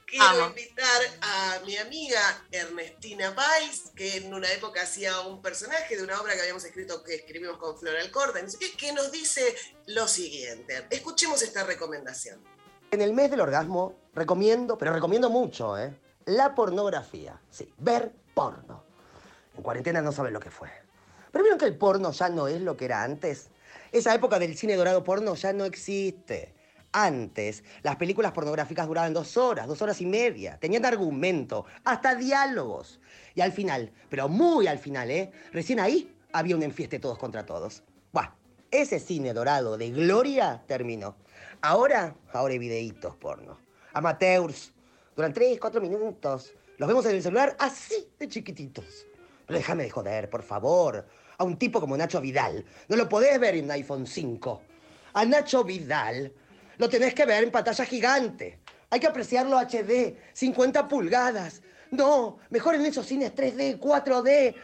quiero 0.10 0.26
Amo. 0.26 0.48
invitar 0.48 1.02
a 1.22 1.60
mi 1.66 1.78
amiga 1.78 2.20
Ernestina 2.52 3.34
Pais, 3.36 3.92
que 3.96 4.18
en 4.18 4.34
una 4.34 4.52
época 4.52 4.82
hacía 4.82 5.22
un 5.22 5.42
personaje 5.42 5.96
de 5.96 6.04
una 6.04 6.20
obra 6.20 6.34
que 6.34 6.42
habíamos 6.42 6.64
escrito, 6.64 7.04
que 7.04 7.16
escribimos 7.16 7.58
con 7.58 7.78
Flora 7.78 8.02
Alcorta, 8.02 8.42
no 8.42 8.50
sé 8.50 8.58
qué, 8.58 8.72
que 8.72 8.92
nos 8.94 9.12
dice 9.12 9.56
lo 9.88 10.08
siguiente. 10.08 10.86
Escuchemos 10.90 11.42
esta 11.42 11.64
recomendación. 11.64 12.44
En 12.92 13.02
el 13.02 13.14
mes 13.14 13.30
del 13.30 13.42
orgasmo 13.42 13.96
recomiendo, 14.14 14.78
pero 14.78 14.94
recomiendo 14.94 15.30
mucho, 15.30 15.78
¿eh? 15.78 15.94
La 16.26 16.56
pornografía. 16.56 17.40
Sí, 17.50 17.72
ver 17.78 18.12
porno. 18.34 18.84
En 19.56 19.64
cuarentena 19.64 20.02
no 20.02 20.12
saben 20.12 20.34
lo 20.34 20.40
que 20.40 20.52
fue. 20.52 20.70
Pero 21.32 21.44
vieron 21.44 21.60
que 21.60 21.66
el 21.66 21.78
porno 21.78 22.12
ya 22.12 22.30
no 22.30 22.48
es 22.48 22.62
lo 22.62 22.76
que 22.76 22.86
era 22.86 23.04
antes. 23.04 23.50
Esa 23.92 24.14
época 24.16 24.40
del 24.40 24.58
cine 24.58 24.76
dorado 24.76 25.04
porno 25.04 25.36
ya 25.36 25.54
no 25.54 25.66
existe. 25.66 26.54
Antes, 26.92 27.64
las 27.84 27.98
películas 27.98 28.32
pornográficas 28.32 28.88
duraban 28.88 29.14
dos 29.14 29.38
horas, 29.38 29.68
dos 29.68 29.82
horas 29.82 30.02
y 30.02 30.06
media. 30.06 30.58
Tenían 30.60 30.86
argumento, 30.86 31.66
hasta 31.84 32.16
diálogos. 32.16 33.00
Y 33.36 33.42
al 33.42 33.52
final, 33.52 33.92
pero 34.10 34.28
muy 34.28 34.68
al 34.68 34.80
final, 34.80 35.12
¿eh? 35.12 35.32
Recién 35.52 35.80
ahí 35.80 36.12
había 36.34 36.56
un 36.56 36.64
enfieste 36.64 37.00
todos 37.00 37.20
contra 37.20 37.46
todos. 37.46 37.84
Buah, 38.12 38.32
ese 38.72 39.00
cine 39.00 39.34
dorado 39.34 39.78
de 39.78 39.92
gloria 39.92 40.64
terminó. 40.66 41.16
Ahora, 41.62 42.16
ahora 42.34 42.54
hay 42.54 42.60
videitos 42.60 43.16
porno. 43.16 43.60
Amateurs. 43.94 44.74
Duran 45.16 45.34
3, 45.34 45.60
4 45.60 45.82
minutos. 45.82 46.54
Los 46.78 46.88
vemos 46.88 47.06
en 47.06 47.16
el 47.16 47.22
celular 47.22 47.56
así 47.60 48.08
de 48.18 48.28
chiquititos. 48.28 49.06
Pero 49.46 49.60
déjame 49.60 49.84
de 49.84 49.90
joder, 49.90 50.30
por 50.30 50.42
favor. 50.42 51.06
A 51.38 51.44
un 51.44 51.58
tipo 51.58 51.80
como 51.80 51.98
Nacho 51.98 52.22
Vidal. 52.22 52.66
No 52.88 52.96
lo 52.96 53.10
podés 53.10 53.40
ver 53.40 53.56
en 53.56 53.66
un 53.66 53.72
iPhone 53.72 54.08
5. 54.08 54.62
A 55.14 55.26
Nacho 55.26 55.64
Vidal 55.64 56.32
lo 56.80 56.88
tenés 56.88 57.14
que 57.14 57.26
ver 57.26 57.44
en 57.44 57.52
pantalla 57.52 57.86
gigante. 57.86 58.62
Hay 58.90 59.00
que 59.00 59.08
apreciarlo 59.08 59.60
HD, 59.60 60.16
50 60.34 60.88
pulgadas. 60.88 61.62
No, 61.92 62.38
mejor 62.50 62.76
en 62.76 62.86
esos 62.86 63.06
cines 63.06 63.36
3D, 63.36 63.78
4D. 63.80 64.56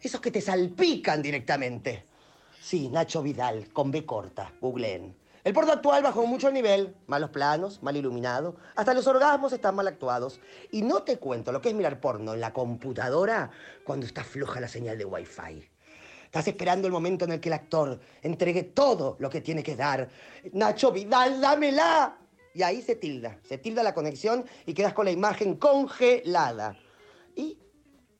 Esos 0.00 0.20
que 0.20 0.30
te 0.30 0.40
salpican 0.40 1.20
directamente. 1.20 2.06
Sí, 2.60 2.88
Nacho 2.88 3.20
Vidal, 3.20 3.72
con 3.72 3.90
B 3.90 4.06
corta, 4.06 4.52
googleen. 4.60 5.16
El 5.42 5.52
porno 5.52 5.72
actual 5.72 6.02
bajó 6.02 6.24
mucho 6.24 6.48
el 6.48 6.54
nivel, 6.54 6.94
malos 7.06 7.30
planos, 7.30 7.82
mal 7.82 7.96
iluminado, 7.96 8.56
hasta 8.76 8.94
los 8.94 9.06
orgasmos 9.08 9.52
están 9.52 9.74
mal 9.74 9.88
actuados. 9.88 10.38
Y 10.70 10.82
no 10.82 11.02
te 11.02 11.18
cuento 11.18 11.50
lo 11.50 11.60
que 11.60 11.70
es 11.70 11.74
mirar 11.74 12.00
porno 12.00 12.34
en 12.34 12.40
la 12.40 12.52
computadora 12.52 13.50
cuando 13.84 14.06
está 14.06 14.22
floja 14.22 14.60
la 14.60 14.68
señal 14.68 14.98
de 14.98 15.04
Wi-Fi. 15.04 15.68
Estás 16.30 16.46
esperando 16.46 16.86
el 16.86 16.92
momento 16.92 17.24
en 17.24 17.32
el 17.32 17.40
que 17.40 17.48
el 17.48 17.54
actor 17.54 17.98
entregue 18.22 18.62
todo 18.62 19.16
lo 19.18 19.28
que 19.28 19.40
tiene 19.40 19.64
que 19.64 19.74
dar. 19.74 20.08
Nacho 20.52 20.92
Vidal, 20.92 21.40
dámela. 21.40 22.18
Y 22.54 22.62
ahí 22.62 22.82
se 22.82 22.94
tilda, 22.94 23.40
se 23.42 23.58
tilda 23.58 23.82
la 23.82 23.92
conexión 23.94 24.44
y 24.64 24.72
quedas 24.72 24.92
con 24.92 25.06
la 25.06 25.10
imagen 25.10 25.56
congelada. 25.56 26.78
¿Y 27.34 27.58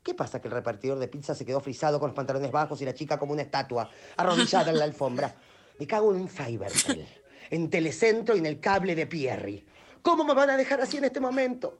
qué 0.02 0.12
pasa? 0.12 0.40
Que 0.40 0.48
el 0.48 0.54
repartidor 0.54 0.98
de 0.98 1.06
pizza 1.06 1.36
se 1.36 1.46
quedó 1.46 1.60
frisado 1.60 2.00
con 2.00 2.08
los 2.08 2.16
pantalones 2.16 2.50
bajos 2.50 2.82
y 2.82 2.84
la 2.84 2.94
chica 2.94 3.16
como 3.16 3.32
una 3.32 3.42
estatua, 3.42 3.88
arrodillada 4.16 4.72
en 4.72 4.80
la 4.80 4.86
alfombra. 4.86 5.32
Me 5.78 5.86
cago 5.86 6.12
en 6.12 6.28
Fivertel, 6.28 7.06
en 7.48 7.70
Telecentro 7.70 8.34
y 8.34 8.40
en 8.40 8.46
el 8.46 8.58
cable 8.58 8.96
de 8.96 9.06
Pierri. 9.06 9.64
¿Cómo 10.02 10.24
me 10.24 10.34
van 10.34 10.50
a 10.50 10.56
dejar 10.56 10.80
así 10.80 10.96
en 10.96 11.04
este 11.04 11.20
momento? 11.20 11.78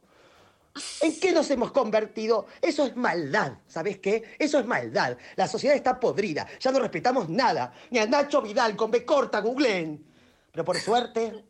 ¿En 1.01 1.19
qué 1.19 1.33
nos 1.33 1.51
hemos 1.51 1.73
convertido? 1.73 2.47
Eso 2.63 2.87
es 2.87 2.97
maldad, 2.97 3.55
¿sabes 3.67 3.99
qué? 3.99 4.37
Eso 4.39 4.59
es 4.59 4.67
maldad. 4.67 5.17
La 5.37 5.49
sociedad 5.49 5.77
está 5.77 5.99
podrida, 5.99 6.47
ya 6.61 6.71
no 6.71 6.79
respetamos 6.79 7.29
nada. 7.29 7.73
Ni 7.91 7.99
a 7.99 8.07
Nacho 8.07 8.41
Vidal 8.41 8.77
con 8.77 8.91
B 8.91 9.05
corta, 9.05 9.41
googleen. 9.41 10.07
Pero 10.53 10.65
por 10.65 10.79
suerte, 10.79 11.45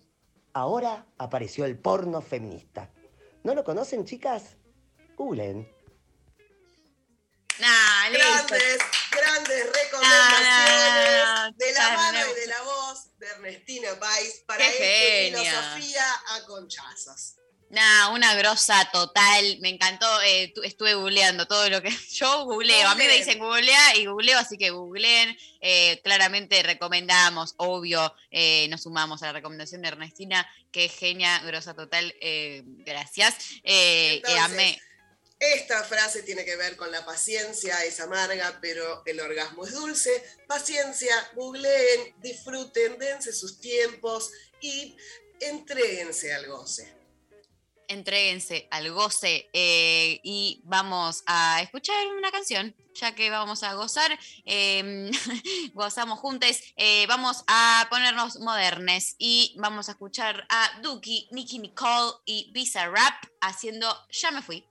ahora 0.55 1.07
apareció 1.19 1.65
el 1.65 1.79
porno 1.79 2.21
feminista. 2.23 2.91
¿No 3.43 3.55
lo 3.55 3.63
conocen, 3.65 4.05
chicas? 4.05 4.57
Googleen. 5.17 5.71
Nah. 7.59 7.91
Grandes, 8.11 8.79
grandes 9.11 9.67
recomendaciones 9.67 11.57
de 11.57 11.73
la 11.75 11.97
mano 11.97 12.19
no. 12.19 12.31
y 12.31 12.35
de 12.41 12.47
la 12.47 12.63
voz 12.63 13.11
de 13.19 13.27
Ernestina 13.27 13.89
Pais 14.01 14.43
para 14.47 14.67
este 14.67 15.31
genia. 15.31 15.39
filosofía 15.39 16.05
a 16.29 16.47
conchazos. 16.47 17.40
Nah, 17.71 18.09
una 18.11 18.35
grosa 18.35 18.89
total. 18.93 19.59
Me 19.61 19.69
encantó. 19.69 20.07
eh, 20.23 20.53
tu- 20.55 20.63
estuve 20.63 20.95
googleando 20.95 21.47
todo 21.47 21.69
lo 21.71 21.81
que. 21.81 21.91
Yo 22.11 22.45
googleo. 22.45 22.89
A 22.89 22.95
mí 22.97 23.05
me 23.07 23.17
dicen 23.17 23.39
googlea 23.39 23.97
y 23.97 24.07
googleo, 24.07 24.39
así 24.39 24.59
que 24.59 24.71
googleen. 24.71 25.37
Eh, 25.61 26.01
claramente 26.03 26.63
recomendamos, 26.65 27.55
obvio, 27.59 28.13
eh, 28.31 28.67
nos 28.69 28.83
sumamos 28.83 29.23
a 29.23 29.27
la 29.27 29.33
recomendación 29.35 29.83
de 29.83 29.89
Ernestina. 29.89 30.47
Qué 30.73 30.89
genia, 30.89 31.39
grosa 31.41 31.75
total. 31.75 32.13
gracias. 32.85 33.35
Entonces, 33.63 34.41
amé. 34.41 34.83
Esta 35.39 35.83
frase 35.85 36.23
tiene 36.23 36.45
que 36.45 36.55
ver 36.57 36.77
con 36.77 36.93
la 36.93 37.05
paciencia, 37.07 37.83
es 37.85 37.99
amarga, 38.01 38.59
pero 38.61 39.03
el 39.07 39.21
orgasmo 39.21 39.65
es 39.65 39.73
dulce. 39.73 40.23
Paciencia, 40.47 41.15
googleen, 41.35 42.15
disfruten, 42.19 42.99
dense 42.99 43.33
sus 43.33 43.59
tiempos 43.59 44.31
y 44.61 44.97
entréguense 45.41 46.35
al 46.35 46.47
goce. 46.47 46.93
Entréguense 47.91 48.69
al 48.71 48.93
goce 48.93 49.51
eh, 49.53 50.21
y 50.23 50.63
vamos 50.63 51.25
a 51.27 51.61
escuchar 51.61 52.07
una 52.17 52.31
canción, 52.31 52.73
ya 52.95 53.17
que 53.17 53.31
vamos 53.31 53.65
a 53.65 53.75
gozar, 53.75 54.17
eh, 54.45 55.11
gozamos 55.75 56.21
juntos, 56.21 56.57
eh, 56.77 57.05
vamos 57.09 57.43
a 57.49 57.89
ponernos 57.91 58.39
modernes 58.39 59.17
y 59.19 59.57
vamos 59.59 59.89
a 59.89 59.93
escuchar 59.93 60.47
a 60.51 60.81
Duki, 60.83 61.27
Nicky 61.33 61.59
Nicole 61.59 62.13
y 62.25 62.53
Visa 62.55 62.87
Rap 62.87 63.25
haciendo 63.41 63.93
Ya 64.13 64.31
me 64.31 64.41
fui. 64.41 64.70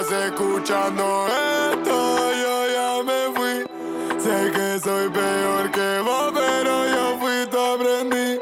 Estás 0.00 0.24
escuchando 0.24 1.26
esto, 1.72 2.32
yo 2.32 2.54
ya 2.72 3.02
me 3.04 3.34
fui. 3.34 4.20
Sé 4.20 4.50
que 4.52 4.80
soy 4.80 5.10
peor 5.10 5.70
que 5.70 6.00
vos, 6.00 6.32
pero 6.34 6.86
yo 6.88 7.18
fui 7.20 7.46
tu 7.50 7.58
aprendí. 7.58 8.40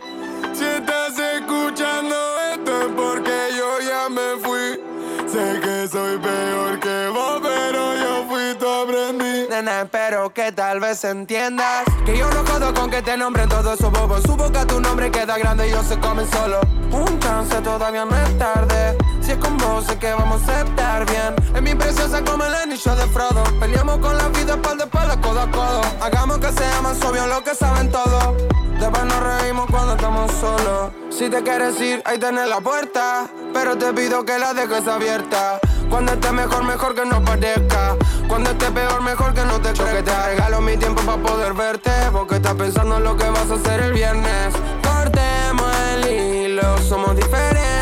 Si 0.55 0.65
estás 0.65 1.19
escuchando 1.19 2.15
esto 2.53 2.83
es 2.83 2.93
porque 2.95 3.37
yo 3.57 3.81
ya 3.81 4.09
me 4.09 4.41
fui. 4.43 4.81
Sé 5.27 5.61
que 5.61 5.89
soy 5.89 6.19
peor 6.19 6.79
que 6.81 7.09
vos, 7.09 7.41
pero 7.43 7.95
yo 7.97 8.27
fui 8.29 8.55
tu 8.59 8.69
aprendí. 8.69 9.49
Nena, 9.49 9.83
espero 9.83 10.33
que 10.33 10.53
tal 10.53 10.79
vez 10.79 11.03
entiendas 11.05 11.85
Que 12.05 12.17
yo 12.17 12.31
no 12.31 12.45
jodo 12.45 12.73
con 12.75 12.91
que 12.91 13.03
te 13.03 13.17
nombren 13.17 13.49
todos 13.49 13.79
esos 13.79 13.91
bobos 13.91 14.23
Su 14.23 14.37
boca 14.37 14.67
tu 14.67 14.81
nombre 14.81 15.11
queda 15.11 15.39
grande 15.39 15.67
y 15.67 15.71
ellos 15.71 15.87
se 15.87 15.99
comen 15.99 16.31
solo 16.31 16.61
Un 16.93 17.19
chance 17.19 17.61
todavía 17.63 18.05
es 18.05 18.39
tarde 18.39 19.08
Si 19.29 19.33
es 19.33 19.39
con 19.41 19.59
vos 19.59 19.85
sé 19.85 19.99
que 19.99 20.11
vamos 20.15 20.41
a 20.49 20.63
estar 20.63 21.05
bien. 21.05 21.35
Es 21.55 21.61
mi 21.61 21.75
preciosa 21.75 22.25
como 22.25 22.45
el 22.45 22.55
anillo 22.55 22.97
de 22.97 23.07
Frodo. 23.09 23.45
Peleamos 23.61 23.99
con 23.99 24.17
la 24.17 24.27
vida 24.29 24.55
espalda 24.55 24.85
a 24.85 24.87
espalda, 24.87 25.21
codo 25.21 25.41
a 25.41 25.51
codo. 25.51 25.83
Hagamos 26.01 26.39
que 26.39 26.51
sea 26.51 26.81
más 26.81 26.99
obvio 27.05 27.27
lo 27.27 27.45
que 27.45 27.55
saben 27.55 27.91
todos. 27.91 28.43
Después 28.81 29.05
nos 29.05 29.23
reímos 29.23 29.67
cuando 29.71 29.97
estamos 29.97 30.33
solos. 30.33 30.93
Si 31.11 31.29
te 31.29 31.43
quieres 31.43 31.79
ir, 31.79 32.01
ahí 32.07 32.17
tenés 32.17 32.49
la 32.49 32.63
puerta. 32.63 33.29
Pero 33.53 33.77
te 33.77 33.93
pido 33.93 34.25
que 34.25 34.39
la 34.39 34.55
dejes 34.55 34.89
abierta. 34.89 35.61
Cuando 35.91 36.13
esté 36.13 36.33
mejor, 36.33 36.65
mejor 36.65 36.95
que 36.95 37.05
no 37.05 37.23
parezca. 37.23 37.97
Cuando 38.29 38.53
esté 38.53 38.71
peor, 38.71 39.03
mejor 39.03 39.35
que 39.35 39.45
no 39.45 39.61
te 39.61 39.75
Yo 39.75 39.85
que 39.85 40.03
te 40.05 40.27
regalo 40.27 40.63
mi 40.63 40.79
tiempo 40.79 41.03
para 41.03 41.23
poder 41.23 41.53
verte. 41.53 41.91
Porque 42.13 42.37
estás 42.37 42.55
pensando 42.55 42.97
en 42.97 43.05
lo 43.05 43.15
que 43.15 43.29
vas 43.29 43.51
a 43.51 43.57
hacer 43.57 43.79
el 43.83 43.93
viernes. 43.93 44.55
Cortemos 44.83 45.71
el 45.93 46.13
hilo, 46.13 46.79
somos 46.79 47.15
diferentes 47.15 47.78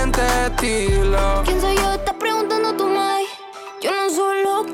¿Quién 1.45 1.61
soy 1.61 1.77
yo? 1.77 1.93
Estás 1.93 2.15
preguntando 2.15 2.75
tú, 2.75 2.87
Mai. 2.89 3.25
Yo 3.83 3.91
no 3.91 4.09
soy 4.09 4.45
lo 4.45 4.65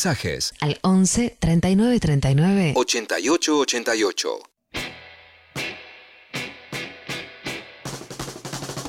Mensajes. 0.00 0.54
Al 0.60 0.78
11 0.80 1.36
39 1.38 2.00
39 2.00 2.72
88 2.74 3.58
88. 3.58 4.50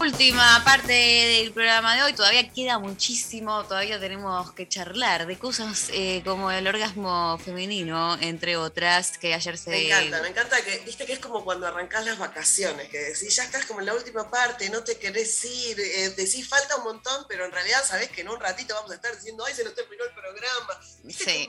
Última 0.02 0.64
parte 0.64 0.94
del 0.94 1.52
programa 1.52 1.96
de 1.96 2.02
hoy, 2.02 2.14
todavía 2.14 2.50
queda 2.50 2.80
muchísimo, 2.80 3.64
todavía 3.66 4.00
tenemos 4.00 4.52
que 4.54 4.68
charlar 4.68 5.28
de 5.28 5.38
cosas 5.38 5.90
eh, 5.94 6.24
como 6.26 6.50
el 6.50 6.66
orgasmo 6.66 7.38
femenino, 7.38 8.18
entre 8.20 8.58
otras, 8.58 9.20
que 9.20 9.36
ayer 9.36 9.60
se... 9.60 9.70
Me 9.70 9.86
encanta, 9.86 10.22
me 10.24 10.30
encanta 10.30 10.62
que, 10.64 10.80
viste 10.86 11.06
que 11.06 11.14
es 11.14 11.20
como 11.20 11.44
cuando 11.44 11.68
arrancás 11.68 12.04
las 12.04 12.18
vacaciones, 12.18 12.90
que 12.90 12.98
decís, 12.98 13.36
ya 13.36 13.44
estás 13.44 13.66
como 13.66 13.82
en 13.82 13.86
la 13.86 13.94
última 13.94 14.28
parte, 14.32 14.72
no 14.72 14.84
te 14.84 14.98
querés 14.98 15.46
ir, 15.46 15.80
eh, 15.80 16.10
decís 16.18 16.50
falta 16.50 16.78
un 16.78 16.86
montón, 16.86 17.26
pero 17.30 17.46
en 17.46 17.52
realidad 17.52 17.84
sabés 17.86 18.10
que 18.10 18.22
en 18.22 18.30
un 18.30 18.40
ratito 18.40 18.74
vamos 18.74 18.90
a 18.90 18.96
estar 18.96 19.16
diciendo, 19.16 19.46
ay, 19.46 19.54
se 19.54 19.64
nos 19.64 19.76
terminó 19.76 19.91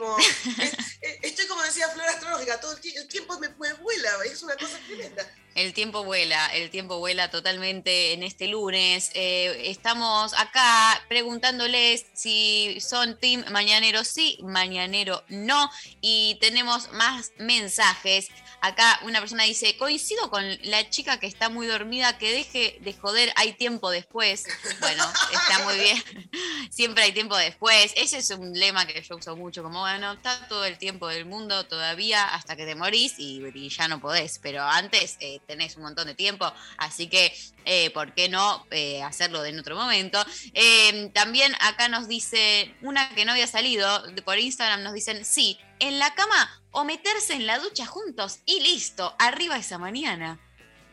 como, 0.02 0.18
es- 0.58 0.72
es- 1.00 1.18
estoy 1.22 1.46
como 1.46 1.62
decía 1.62 1.88
Flor 1.88 2.06
Astrológica, 2.08 2.60
todo 2.60 2.72
el, 2.76 2.96
el 2.96 3.08
tiempo 3.08 3.38
me, 3.38 3.48
me 3.48 3.72
vuela, 3.74 4.10
es 4.24 4.42
una 4.42 4.56
cosa 4.56 4.78
tremenda. 4.86 5.26
El 5.54 5.74
tiempo 5.74 6.02
vuela, 6.02 6.46
el 6.54 6.70
tiempo 6.70 6.98
vuela 6.98 7.30
totalmente 7.30 8.14
en 8.14 8.22
este 8.22 8.46
lunes. 8.48 9.10
Eh, 9.12 9.64
estamos 9.70 10.32
acá 10.38 11.04
preguntándoles 11.10 12.06
si 12.14 12.78
son 12.80 13.18
team 13.18 13.44
mañanero 13.50 14.02
sí, 14.02 14.38
mañanero 14.42 15.22
no. 15.28 15.70
Y 16.00 16.38
tenemos 16.40 16.90
más 16.92 17.32
mensajes. 17.36 18.28
Acá 18.64 19.00
una 19.02 19.18
persona 19.18 19.42
dice, 19.42 19.76
coincido 19.76 20.30
con 20.30 20.44
la 20.62 20.88
chica 20.88 21.18
que 21.18 21.26
está 21.26 21.48
muy 21.48 21.66
dormida, 21.66 22.16
que 22.16 22.30
deje 22.32 22.78
de 22.80 22.92
joder, 22.92 23.32
hay 23.34 23.54
tiempo 23.54 23.90
después. 23.90 24.44
Bueno, 24.78 25.04
está 25.32 25.64
muy 25.64 25.74
bien. 25.78 26.02
Siempre 26.70 27.02
hay 27.02 27.12
tiempo 27.12 27.36
después. 27.36 27.92
Ese 27.96 28.18
es 28.18 28.30
un 28.30 28.52
lema 28.52 28.86
que 28.86 29.02
yo 29.02 29.16
uso 29.16 29.34
mucho, 29.34 29.64
como, 29.64 29.80
bueno, 29.80 30.12
está 30.12 30.46
todo 30.46 30.64
el 30.64 30.78
tiempo 30.78 31.08
del 31.08 31.24
mundo 31.24 31.66
todavía 31.66 32.24
hasta 32.34 32.54
que 32.54 32.64
te 32.64 32.76
morís 32.76 33.14
y, 33.18 33.42
ya 33.68 33.88
no 33.88 34.00
podés, 34.00 34.38
pero 34.38 34.62
antes 34.62 35.16
eh, 35.18 35.40
tenés 35.46 35.76
un 35.76 35.82
montón 35.82 36.06
de 36.06 36.14
tiempo, 36.14 36.52
así 36.78 37.08
que, 37.08 37.36
eh, 37.64 37.90
¿por 37.90 38.14
qué 38.14 38.28
no 38.28 38.66
eh, 38.70 39.02
hacerlo 39.02 39.44
en 39.44 39.58
otro 39.58 39.76
momento? 39.76 40.24
Eh, 40.54 41.10
también 41.14 41.54
acá 41.60 41.88
nos 41.88 42.08
dice, 42.08 42.74
una 42.82 43.14
que 43.14 43.24
no 43.24 43.32
había 43.32 43.46
salido, 43.46 44.02
por 44.24 44.38
Instagram 44.38 44.82
nos 44.82 44.92
dicen, 44.94 45.24
sí, 45.24 45.58
en 45.78 45.98
la 45.98 46.14
cama 46.14 46.62
o 46.70 46.84
meterse 46.84 47.34
en 47.34 47.46
la 47.46 47.58
ducha 47.58 47.86
juntos 47.86 48.38
y 48.46 48.60
listo, 48.60 49.14
arriba 49.18 49.56
esa 49.56 49.78
mañana. 49.78 50.40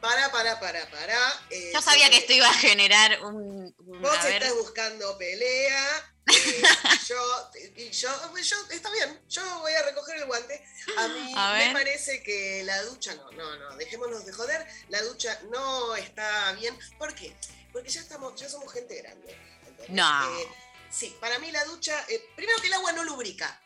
para, 0.02 0.32
para, 0.32 0.60
para, 0.60 0.90
para. 0.90 1.18
eh, 1.50 1.72
Yo 1.74 1.82
sabía 1.82 2.06
que 2.10 2.18
porque 2.18 2.18
esto 2.18 2.34
iba 2.34 2.50
a 2.50 2.54
generar 2.54 3.24
un. 3.26 3.74
Vos 3.80 4.26
estás 4.26 4.54
buscando 4.56 5.18
pelea. 5.18 6.14
Eh, 6.30 6.64
yo, 7.08 7.52
y 7.76 7.90
yo, 7.92 8.10
yo, 8.42 8.58
está 8.72 8.92
bien, 8.92 9.22
yo 9.30 9.60
voy 9.60 9.74
a 9.74 9.84
recoger 9.84 10.18
el 10.18 10.26
guante. 10.26 10.66
A 10.98 11.08
mí 11.08 11.34
A 11.36 11.54
me 11.54 11.74
parece 11.74 12.22
que 12.24 12.64
la 12.64 12.82
ducha, 12.84 13.16
no, 13.16 13.32
no, 13.32 13.56
no, 13.58 13.78
dejémonos 13.78 14.26
de 14.26 14.32
joder, 14.34 14.66
la 14.90 15.02
ducha 15.04 15.40
no 15.50 15.96
está 15.96 16.52
bien. 16.54 16.78
¿Por 16.98 17.14
qué? 17.16 17.36
Porque 17.72 17.90
ya 17.90 18.02
estamos, 18.02 18.40
ya 18.40 18.50
somos 18.50 18.72
gente 18.74 18.96
grande. 19.02 19.38
¿entendés? 19.68 19.90
No. 19.90 20.40
Eh, 20.40 20.48
sí, 20.90 21.16
para 21.20 21.40
mí 21.40 21.52
la 21.52 21.64
ducha, 21.66 22.06
eh, 22.10 22.24
primero 22.36 22.60
que 22.62 22.68
el 22.68 22.74
agua 22.74 22.92
no 22.94 23.04
lubrica. 23.04 23.62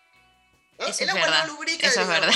¿no? 0.78 0.88
Eso 0.88 1.04
el 1.04 1.10
es 1.10 1.16
agua 1.16 1.26
verdad. 1.28 1.48
no 1.48 1.54
lubrica. 1.54 1.88
Eso 1.88 2.02
es 2.02 2.08
verdad. 2.08 2.34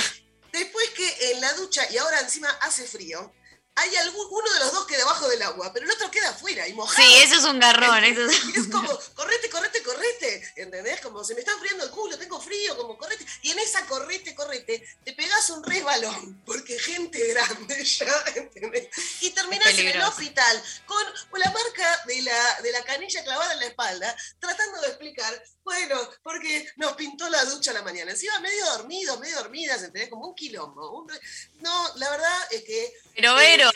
Después 0.52 0.90
que 0.92 1.32
en 1.32 1.42
la 1.42 1.54
ducha, 1.54 1.90
y 1.92 1.98
ahora 1.98 2.20
encima 2.22 2.50
hace 2.62 2.88
frío, 2.88 3.34
hay 3.80 3.96
algún, 3.98 4.26
uno 4.32 4.54
de 4.54 4.60
los 4.60 4.72
dos 4.72 4.88
queda 4.88 4.98
debajo 5.00 5.30
del 5.30 5.42
agua, 5.44 5.72
pero 5.72 5.86
el 5.86 5.92
otro 5.92 6.10
queda 6.10 6.30
afuera 6.30 6.68
y 6.68 6.74
mojado. 6.74 7.08
Sí, 7.08 7.16
eso 7.22 7.36
es 7.36 7.44
un 7.44 7.60
garrón. 7.60 8.04
Eso 8.04 8.26
es- 8.26 8.46
Y 8.46 8.60
es 8.60 8.68
como, 8.72 8.90
correte, 9.14 9.50
correte, 9.52 9.84
correte, 9.84 10.54
¿entendés? 10.56 11.00
Como 11.02 11.24
se 11.24 11.36
me 11.36 11.42
está 11.42 11.52
enfriando 11.54 11.84
el 11.86 11.92
culo, 11.92 12.18
tengo 12.18 12.42
frío, 12.42 12.76
como 12.76 12.98
correte. 12.98 13.24
Y 13.44 13.52
en 13.52 13.60
esa 13.60 13.86
correte, 13.86 14.34
correte, 14.34 14.84
te 15.06 15.14
pegás 15.14 15.50
un 15.52 15.64
resbalón, 15.64 16.42
porque 16.44 16.80
gente 16.80 17.24
grande 17.28 17.84
ya, 17.86 18.24
¿entendés? 18.36 18.90
Y 19.22 19.30
terminás 19.30 19.78
en 19.78 19.88
el 19.90 20.02
hospital 20.02 20.64
con 20.88 21.06
la 21.40 21.52
marca 21.52 22.02
de 22.08 22.22
la, 22.24 22.62
de 22.64 22.72
la 22.72 22.84
canilla 22.84 23.24
clavada 23.24 23.54
en 23.54 23.60
la 23.60 23.66
espalda, 23.68 24.18
tratando 24.40 24.82
de 24.82 24.88
explicar, 24.88 25.44
bueno, 25.64 26.00
porque 26.24 26.68
nos 26.78 26.94
pintó 26.94 27.30
la 27.30 27.46
ducha 27.46 27.72
a 27.72 27.74
la 27.76 27.82
mañana. 27.84 28.10
Encima 28.12 28.40
medio 28.40 28.66
dormidos, 28.66 29.20
medio 29.20 29.36
dormidas, 29.36 29.84
¿entendés? 29.84 30.10
Como 30.10 30.28
un 30.30 30.36
quilombo. 30.36 30.92
un 31.02 31.12
No, 31.60 31.92
la 31.98 32.10
verdad 32.10 32.38
es 32.52 32.64
que... 32.64 32.94
Pero 33.16 33.40
eh, 33.40 33.67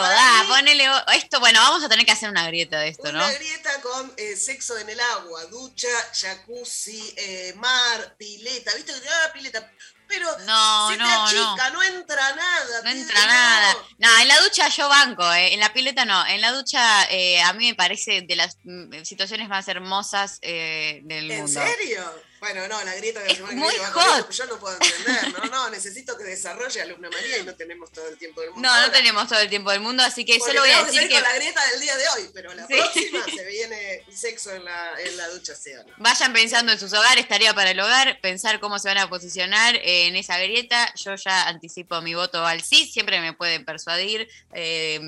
Para 0.00 0.14
da, 0.14 0.44
ponele. 0.48 0.84
Esto, 1.14 1.38
bueno, 1.40 1.60
vamos 1.60 1.84
a 1.84 1.88
tener 1.88 2.04
que 2.04 2.12
hacer 2.12 2.28
una 2.28 2.46
grieta 2.46 2.80
de 2.80 2.88
esto, 2.88 3.12
¿no? 3.12 3.18
Una 3.18 3.32
grieta 3.32 3.80
con 3.82 4.12
eh, 4.16 4.36
sexo 4.36 4.76
en 4.78 4.88
el 4.88 4.98
agua, 4.98 5.44
ducha, 5.46 5.88
jacuzzi, 6.12 7.14
eh, 7.16 7.54
mar, 7.56 8.16
pileta, 8.18 8.74
¿viste? 8.74 8.92
Ah, 8.92 9.32
pileta. 9.32 9.70
Pero 10.14 10.38
No, 10.46 10.90
se 10.90 10.96
te 10.96 11.02
no, 11.02 11.24
achica, 11.24 11.70
no. 11.70 11.82
entra 11.82 12.34
nada. 12.34 12.64
No 12.76 12.82
te- 12.82 12.90
entra 12.90 13.26
nada. 13.26 13.76
No, 13.98 14.18
en 14.20 14.28
la 14.28 14.40
ducha 14.40 14.68
yo 14.68 14.88
banco, 14.88 15.32
¿eh? 15.32 15.54
en 15.54 15.60
la 15.60 15.72
pileta 15.72 16.04
no. 16.04 16.24
En 16.26 16.40
la 16.40 16.52
ducha 16.52 17.04
eh, 17.10 17.40
a 17.42 17.52
mí 17.52 17.68
me 17.68 17.74
parece 17.74 18.22
de 18.22 18.36
las 18.36 18.58
mm, 18.64 19.02
situaciones 19.04 19.48
más 19.48 19.66
hermosas 19.68 20.38
eh, 20.42 21.00
del 21.04 21.30
¿En 21.30 21.42
mundo. 21.42 21.60
serio? 21.60 22.22
Bueno, 22.40 22.68
no, 22.68 22.84
la 22.84 22.94
grieta 22.96 23.20
de 23.20 23.32
Es 23.32 23.40
muy 23.40 23.74
hot. 23.94 24.30
yo 24.30 24.44
no 24.44 24.58
puedo 24.58 24.76
entender, 24.78 25.32
no, 25.32 25.44
no, 25.46 25.70
necesito 25.70 26.18
que 26.18 26.24
desarrolle 26.24 26.82
alumna 26.82 27.08
María 27.08 27.38
y 27.38 27.42
no 27.42 27.54
tenemos 27.54 27.90
todo 27.90 28.06
el 28.06 28.18
tiempo 28.18 28.42
del 28.42 28.50
mundo. 28.50 28.68
No, 28.68 28.74
no 28.74 28.80
ahora. 28.82 28.92
tenemos 28.92 29.28
todo 29.28 29.38
el 29.38 29.48
tiempo 29.48 29.70
del 29.70 29.80
mundo, 29.80 30.02
así 30.02 30.26
que 30.26 30.36
Porque 30.36 30.50
solo 30.52 30.60
voy 30.60 30.70
a 30.70 30.84
decir 30.84 31.08
que 31.08 31.14
con 31.14 31.22
la 31.22 31.32
grieta 31.36 31.66
del 31.70 31.80
día 31.80 31.96
de 31.96 32.08
hoy, 32.10 32.30
pero 32.34 32.52
la 32.52 32.66
Sí. 32.66 32.74
próxima 32.74 33.24
se 33.34 33.44
viene 33.46 34.04
sexo 34.14 34.52
en 34.52 34.62
la, 34.62 34.92
en 35.00 35.16
la 35.16 35.28
ducha, 35.28 35.54
¿sí 35.56 35.72
o 35.72 35.84
no? 35.84 35.94
vayan 35.96 36.34
pensando 36.34 36.70
en 36.72 36.78
sus 36.78 36.92
hogares, 36.92 37.26
tarea 37.28 37.54
para 37.54 37.70
el 37.70 37.80
hogar, 37.80 38.20
pensar 38.20 38.60
cómo 38.60 38.78
se 38.78 38.88
van 38.88 38.98
a 38.98 39.08
posicionar 39.08 39.76
eh, 39.76 40.03
en 40.06 40.16
esa 40.16 40.38
grieta. 40.38 40.92
Yo 40.94 41.14
ya 41.16 41.48
anticipo 41.48 42.00
mi 42.00 42.14
voto 42.14 42.44
al 42.46 42.62
sí, 42.62 42.86
siempre 42.86 43.20
me 43.20 43.32
pueden 43.32 43.64
persuadir. 43.64 44.28
eh, 44.52 45.00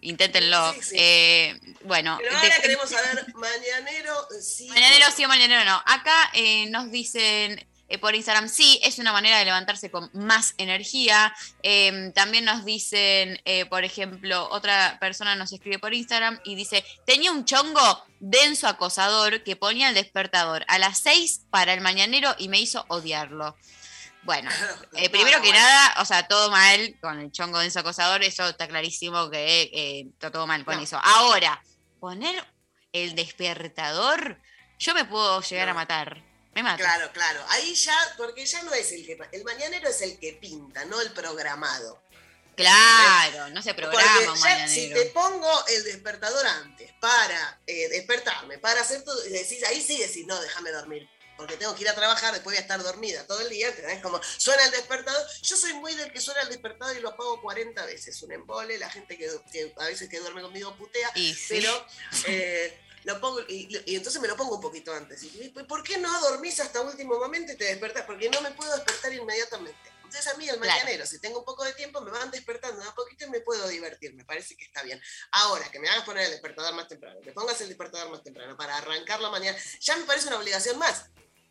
inténtenlo. 0.00 0.72
Sí, 0.74 0.80
sí. 0.82 0.96
Eh, 0.98 1.60
bueno, 1.84 2.16
Pero 2.20 2.30
de- 2.30 2.36
ahora 2.36 2.60
queremos 2.60 2.88
saber, 2.90 3.26
mañanero, 3.34 4.28
sí. 4.40 4.68
Mañanero 4.68 5.06
sí 5.14 5.24
o 5.24 5.28
mañanero 5.28 5.64
no. 5.64 5.82
Acá 5.86 6.30
eh, 6.34 6.66
nos 6.70 6.90
dicen 6.92 7.66
eh, 7.88 7.98
por 7.98 8.14
Instagram 8.14 8.48
sí, 8.48 8.78
es 8.84 8.98
una 8.98 9.12
manera 9.12 9.38
de 9.38 9.44
levantarse 9.46 9.90
con 9.90 10.10
más 10.12 10.54
energía. 10.58 11.34
Eh, 11.62 12.12
también 12.14 12.44
nos 12.44 12.64
dicen, 12.64 13.40
eh, 13.44 13.64
por 13.66 13.84
ejemplo, 13.84 14.48
otra 14.50 14.98
persona 15.00 15.34
nos 15.34 15.52
escribe 15.52 15.78
por 15.78 15.94
Instagram 15.94 16.38
y 16.44 16.54
dice, 16.56 16.84
tenía 17.04 17.32
un 17.32 17.44
chongo 17.44 18.04
denso 18.20 18.68
acosador 18.68 19.42
que 19.44 19.56
ponía 19.56 19.88
el 19.88 19.94
despertador 19.94 20.64
a 20.68 20.78
las 20.78 20.98
6 20.98 21.42
para 21.50 21.72
el 21.74 21.80
mañanero 21.80 22.34
y 22.38 22.48
me 22.48 22.60
hizo 22.60 22.84
odiarlo. 22.88 23.56
Bueno, 24.26 24.50
eh, 24.94 25.08
primero 25.08 25.40
que 25.40 25.48
bueno. 25.48 25.60
nada, 25.60 25.94
o 26.00 26.04
sea, 26.04 26.26
todo 26.26 26.50
mal 26.50 26.96
con 27.00 27.20
el 27.20 27.32
chongo 27.32 27.60
denso 27.60 27.80
acosador, 27.80 28.22
eso 28.24 28.48
está 28.48 28.66
clarísimo 28.66 29.30
que 29.30 29.62
eh, 29.72 30.08
está 30.12 30.30
todo 30.30 30.46
mal 30.46 30.64
con 30.64 30.76
No. 30.76 30.82
eso. 30.82 31.00
Ahora, 31.02 31.62
poner 32.00 32.44
el 32.92 33.14
despertador, 33.14 34.38
yo 34.78 34.94
me 34.94 35.04
puedo 35.04 35.40
llegar 35.40 35.68
a 35.68 35.74
matar. 35.74 36.22
Me 36.54 36.62
mata. 36.62 36.78
Claro, 36.78 37.10
claro. 37.12 37.40
Ahí 37.50 37.74
ya, 37.74 37.96
porque 38.16 38.44
ya 38.44 38.62
no 38.62 38.72
es 38.72 38.90
el 38.92 39.06
que. 39.06 39.18
El 39.32 39.44
mañanero 39.44 39.88
es 39.88 40.00
el 40.02 40.18
que 40.18 40.32
pinta, 40.32 40.84
no 40.86 41.00
el 41.00 41.12
programado. 41.12 42.02
Claro, 42.56 43.50
no 43.50 43.60
se 43.60 43.74
Porque 43.74 43.90
programa 43.90 44.32
un 44.32 44.38
ya, 44.38 44.66
si 44.66 44.88
te 44.88 45.04
pongo 45.06 45.66
el 45.68 45.84
despertador 45.84 46.46
antes 46.46 46.90
para 46.98 47.60
eh, 47.66 47.90
despertarme, 47.90 48.56
para 48.56 48.80
hacer 48.80 49.04
todo, 49.04 49.20
decís, 49.24 49.62
ahí 49.64 49.82
sí 49.82 49.98
decís, 49.98 50.26
no, 50.26 50.40
déjame 50.40 50.72
dormir. 50.72 51.06
Porque 51.36 51.56
tengo 51.56 51.74
que 51.74 51.82
ir 51.82 51.88
a 51.88 51.94
trabajar, 51.94 52.32
después 52.32 52.54
voy 52.54 52.56
a 52.56 52.60
estar 52.60 52.82
dormida 52.82 53.26
todo 53.26 53.40
el 53.40 53.48
día, 53.50 53.68
¿entendés? 53.68 54.00
Como 54.02 54.20
suena 54.38 54.64
el 54.64 54.70
despertador. 54.70 55.22
Yo 55.42 55.56
soy 55.56 55.74
muy 55.74 55.94
del 55.94 56.10
que 56.12 56.20
suena 56.20 56.40
el 56.42 56.48
despertador 56.48 56.96
y 56.96 57.00
lo 57.00 57.10
apago 57.10 57.40
40 57.42 57.84
veces. 57.86 58.22
Un 58.22 58.32
embole, 58.32 58.78
la 58.78 58.88
gente 58.90 59.18
que, 59.18 59.30
que 59.52 59.74
a 59.78 59.84
veces 59.84 60.08
que 60.08 60.18
duerme 60.18 60.42
conmigo 60.42 60.74
putea, 60.76 61.10
Y 61.14 61.34
sí. 61.34 61.46
pero 61.60 61.86
eh, 62.28 62.78
lo 63.04 63.20
pongo, 63.20 63.40
y, 63.48 63.68
y 63.84 63.96
entonces 63.96 64.20
me 64.20 64.28
lo 64.28 64.36
pongo 64.36 64.56
un 64.56 64.60
poquito 64.62 64.92
antes. 64.94 65.22
Y, 65.22 65.28
¿Por 65.68 65.82
qué 65.82 65.98
no 65.98 66.20
dormís 66.22 66.58
hasta 66.60 66.80
último 66.80 67.18
momento 67.18 67.52
y 67.52 67.56
te 67.56 67.64
despertás? 67.64 68.04
Porque 68.04 68.30
no 68.30 68.40
me 68.40 68.50
puedo 68.52 68.74
despertar 68.74 69.12
inmediatamente. 69.12 69.92
Entonces 70.04 70.26
a 70.32 70.36
mí 70.36 70.48
el 70.48 70.56
Claro. 70.56 70.70
mañanero, 70.70 71.04
si 71.04 71.18
tengo 71.18 71.40
un 71.40 71.44
poco 71.44 71.64
de 71.64 71.72
tiempo, 71.74 72.00
me 72.00 72.12
van 72.12 72.30
despertando 72.30 72.80
de 72.80 72.88
a 72.88 72.94
poquito 72.94 73.26
y 73.26 73.30
me 73.30 73.40
puedo 73.40 73.66
divertir. 73.68 74.14
Me 74.14 74.24
parece 74.24 74.56
que 74.56 74.64
está 74.64 74.82
bien. 74.84 75.02
Ahora, 75.32 75.68
que 75.70 75.80
me 75.80 75.88
hagas 75.88 76.04
poner 76.04 76.24
el 76.26 76.30
despertador 76.30 76.74
más 76.74 76.86
temprano, 76.88 77.20
que 77.20 77.32
pongas 77.32 77.60
el 77.60 77.68
despertador 77.68 78.10
más 78.10 78.22
temprano 78.22 78.56
para 78.56 78.76
arrancar 78.78 79.20
la 79.20 79.30
mañana, 79.30 79.58
ya 79.80 79.96
me 79.96 80.04
parece 80.04 80.28
una 80.28 80.38
obligación 80.38 80.78
más. 80.78 81.06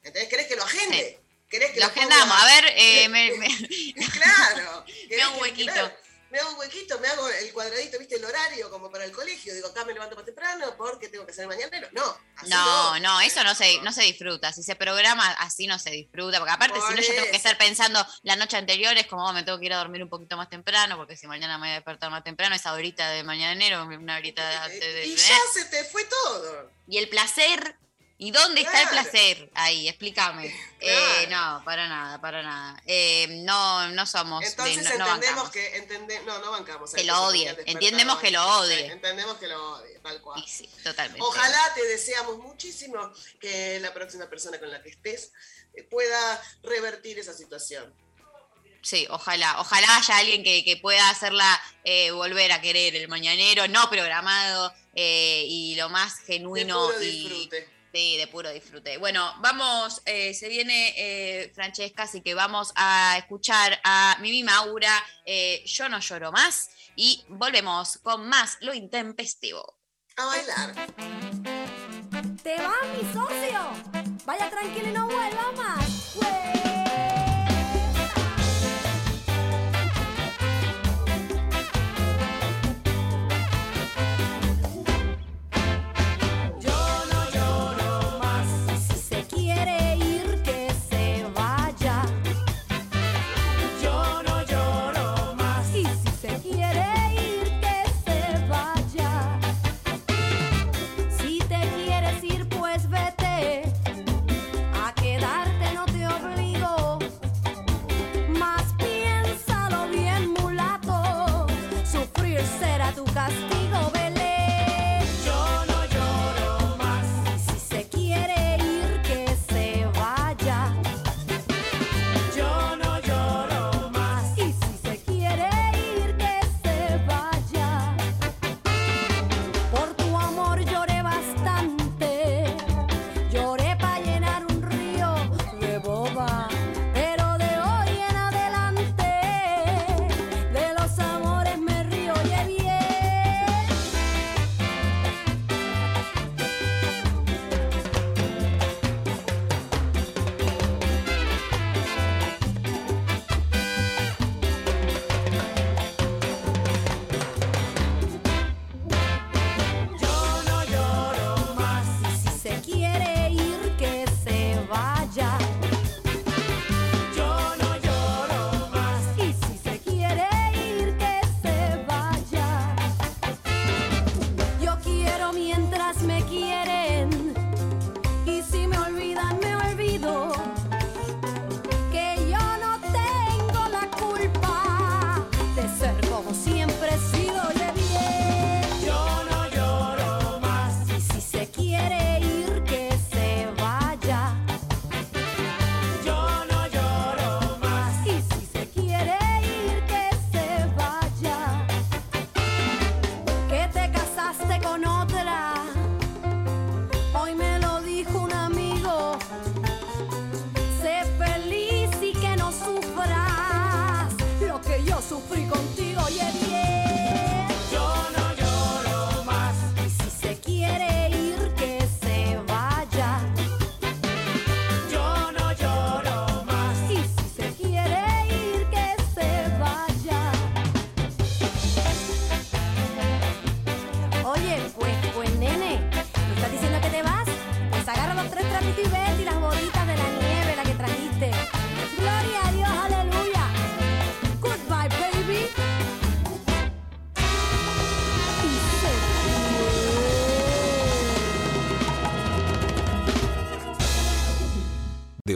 Entonces, 0.05 0.29
¿querés 0.29 0.47
que 0.47 0.55
lo 0.55 0.63
agende? 0.63 1.19
¿Querés 1.49 1.71
que 1.71 1.79
Lo 1.79 1.87
lo 1.87 1.93
ponga- 1.93 1.99
agendamos. 2.15 2.37
A 2.41 2.45
ver, 2.45 2.73
eh, 2.77 3.09
me, 3.09 3.31
me- 3.37 4.09
Claro. 4.11 4.85
Me 5.09 5.21
hago 5.21 5.35
un 5.35 5.41
huequito. 5.41 5.71
claro, 5.73 5.91
Me 6.31 6.39
hago 6.39 6.49
un 6.51 6.59
huequito, 6.59 6.99
me 6.99 7.07
hago 7.07 7.29
el 7.29 7.53
cuadradito, 7.53 7.97
¿viste? 7.99 8.15
El 8.15 8.25
horario 8.25 8.69
como 8.69 8.91
para 8.91 9.05
el 9.05 9.11
colegio. 9.11 9.53
Digo, 9.53 9.67
acá 9.69 9.85
me 9.85 9.93
levanto 9.93 10.15
más 10.15 10.25
temprano 10.25 10.75
porque 10.77 11.07
tengo 11.07 11.25
que 11.25 11.31
hacer 11.31 11.47
mañanero. 11.47 11.87
No, 11.93 12.03
así 12.37 12.49
No, 12.49 12.99
no, 12.99 13.21
eso 13.21 13.43
no 13.43 13.55
se, 13.55 13.79
no 13.81 13.91
se 13.93 14.01
disfruta. 14.03 14.51
Si 14.51 14.61
se 14.63 14.75
programa 14.75 15.31
así 15.33 15.65
no 15.67 15.79
se 15.79 15.91
disfruta. 15.91 16.39
Porque 16.39 16.51
aparte, 16.53 16.79
Por 16.79 16.89
si 16.89 16.95
no, 16.95 17.01
yo 17.01 17.13
tengo 17.15 17.31
que 17.31 17.37
estar 17.37 17.57
pensando 17.57 18.05
la 18.23 18.35
noche 18.35 18.57
anterior, 18.57 18.97
es 18.97 19.07
como 19.07 19.25
"Oh, 19.25 19.31
me 19.33 19.43
tengo 19.43 19.59
que 19.59 19.67
ir 19.67 19.73
a 19.73 19.77
dormir 19.77 20.03
un 20.03 20.09
poquito 20.09 20.35
más 20.35 20.49
temprano, 20.49 20.97
porque 20.97 21.15
si 21.15 21.25
mañana 21.27 21.57
me 21.57 21.67
voy 21.67 21.71
a 21.71 21.75
despertar 21.75 22.09
más 22.11 22.23
temprano, 22.23 22.53
esa 22.55 22.73
horita 22.73 23.09
de 23.11 23.23
mañanero, 23.23 23.83
una 23.85 24.17
horita 24.17 24.43
de 24.69 24.79
de. 24.93 25.05
Y 25.05 25.15
ya 25.15 25.37
se 25.53 25.65
te 25.65 25.83
fue 25.85 26.03
todo. 26.05 26.71
Y 26.87 26.97
el 26.97 27.07
placer. 27.07 27.77
¿Y 28.17 28.31
dónde 28.31 28.61
está 28.61 28.81
el 28.81 28.89
placer? 28.89 29.49
Ahí, 29.53 29.87
explícame. 29.87 30.53
Eh, 30.87 31.27
no, 31.31 31.63
para 31.65 31.87
nada, 31.87 32.21
para 32.21 32.43
nada. 32.43 32.79
Eh, 32.85 33.25
no, 33.43 33.89
no 33.89 34.05
somos. 34.05 34.45
Entonces 34.45 34.83
no 34.83 34.91
entendemos 34.91 35.17
bancamos. 35.17 35.49
que 35.49 35.77
entende, 35.77 36.21
no, 36.27 36.37
no 36.37 36.51
bancamos. 36.51 36.93
Que 36.93 37.03
lo 37.03 37.23
odie. 37.23 37.57
Entendemos 37.65 38.19
que 38.19 38.29
lo 38.29 38.45
odie. 38.59 38.85
Entendemos 38.91 39.37
que 39.37 39.47
lo 39.47 39.77
odie, 39.77 39.97
tal 40.03 40.21
cual. 40.21 40.43
Y 40.45 40.47
sí, 40.47 40.69
totalmente. 40.83 41.25
Ojalá 41.25 41.73
te 41.73 41.83
deseamos 41.87 42.37
muchísimo 42.37 43.11
que 43.39 43.79
la 43.79 43.95
próxima 43.95 44.29
persona 44.29 44.59
con 44.59 44.69
la 44.69 44.83
que 44.83 44.89
estés 44.89 45.31
eh, 45.73 45.81
pueda 45.81 46.39
revertir 46.61 47.17
esa 47.17 47.33
situación. 47.33 47.91
Sí, 48.83 49.07
ojalá, 49.09 49.59
ojalá 49.59 49.97
haya 49.97 50.17
alguien 50.17 50.43
que, 50.43 50.63
que 50.63 50.77
pueda 50.77 51.09
hacerla 51.09 51.59
eh, 51.83 52.11
volver 52.11 52.51
a 52.51 52.61
querer 52.61 52.95
el 52.95 53.07
mañanero, 53.07 53.67
no 53.67 53.89
programado 53.89 54.71
eh, 54.93 55.45
y 55.47 55.73
lo 55.75 55.89
más 55.89 56.19
genuino 56.19 56.89
De 56.89 56.93
puro 56.93 57.03
y 57.03 57.09
disfrute. 57.09 57.74
Sí, 57.95 58.17
de 58.17 58.27
puro 58.27 58.51
disfrute. 58.51 58.97
Bueno, 58.97 59.33
vamos, 59.39 60.01
eh, 60.05 60.33
se 60.33 60.49
viene 60.49 60.93
eh, 60.97 61.51
Francesca, 61.55 62.03
así 62.03 62.21
que 62.21 62.33
vamos 62.33 62.73
a 62.75 63.17
escuchar 63.17 63.79
a 63.85 64.17
Mimi 64.19 64.43
Maura, 64.43 64.91
eh, 65.25 65.63
Yo 65.65 65.87
no 65.87 65.99
lloro 65.99 66.31
más, 66.31 66.69
y 66.97 67.23
volvemos 67.29 67.99
con 67.99 68.27
más 68.27 68.57
lo 68.59 68.73
intempestivo. 68.73 69.79
A 70.17 70.25
bailar. 70.25 70.75
¿Te 72.43 72.57
va, 72.57 72.75
mi 72.93 73.13
socio? 73.13 73.59
Vaya 74.25 74.49
tranquilo 74.49 74.89
y 74.89 74.91
no 74.91 75.07
vuelva 75.07 75.51
más. 75.53 76.54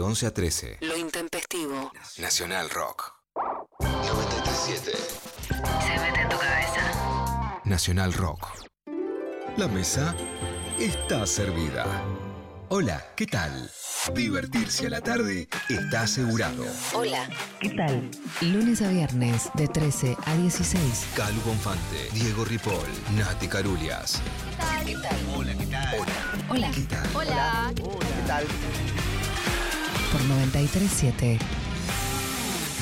11 0.09 0.25
a 0.25 0.33
13. 0.33 0.77
Lo 0.81 0.97
intempestivo. 0.97 1.91
Nacional 2.17 2.67
Rock. 2.71 3.13
937. 3.79 4.91
Se 4.91 5.99
mete 5.99 6.21
en 6.21 6.29
tu 6.29 6.37
cabeza. 6.39 7.61
Nacional 7.63 8.13
Rock. 8.13 8.47
La 9.55 9.67
mesa 9.67 10.15
está 10.79 11.27
servida. 11.27 11.85
Hola, 12.69 13.05
¿qué 13.15 13.27
tal? 13.27 13.69
Divertirse 14.15 14.87
a 14.87 14.89
la 14.89 15.01
tarde 15.01 15.47
está 15.69 16.01
asegurado. 16.01 16.65
Hola, 16.95 17.29
¿qué 17.59 17.69
tal? 17.69 18.09
Lunes 18.41 18.81
a 18.81 18.87
viernes 18.87 19.51
de 19.53 19.67
13 19.67 20.17
a 20.25 20.33
16. 20.37 21.05
Calu 21.15 21.39
Bonfante, 21.41 22.09
Diego 22.13 22.45
Ripoll, 22.45 22.89
Nati 23.15 23.47
Carulias. 23.47 24.19
¿Qué 24.83 24.95
tal? 24.95 25.17
Hola, 25.35 25.53
¿qué 25.53 25.65
tal? 25.67 25.99
Hola. 26.49 26.71
¿Qué 26.73 26.81
tal? 26.81 27.09
Hola. 27.13 27.71
¿Qué 27.75 28.27
tal? 28.27 28.47
Por 30.11 30.21
937. 30.23 31.37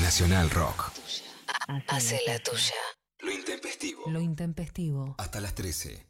Nacional 0.00 0.48
Rock. 0.50 0.92
Hace 1.88 2.20
la 2.26 2.38
tuya. 2.38 2.74
Lo 3.20 3.30
intempestivo. 3.30 4.02
Lo 4.06 4.20
intempestivo. 4.20 5.14
Hasta 5.18 5.40
las 5.40 5.54
13. 5.54 6.06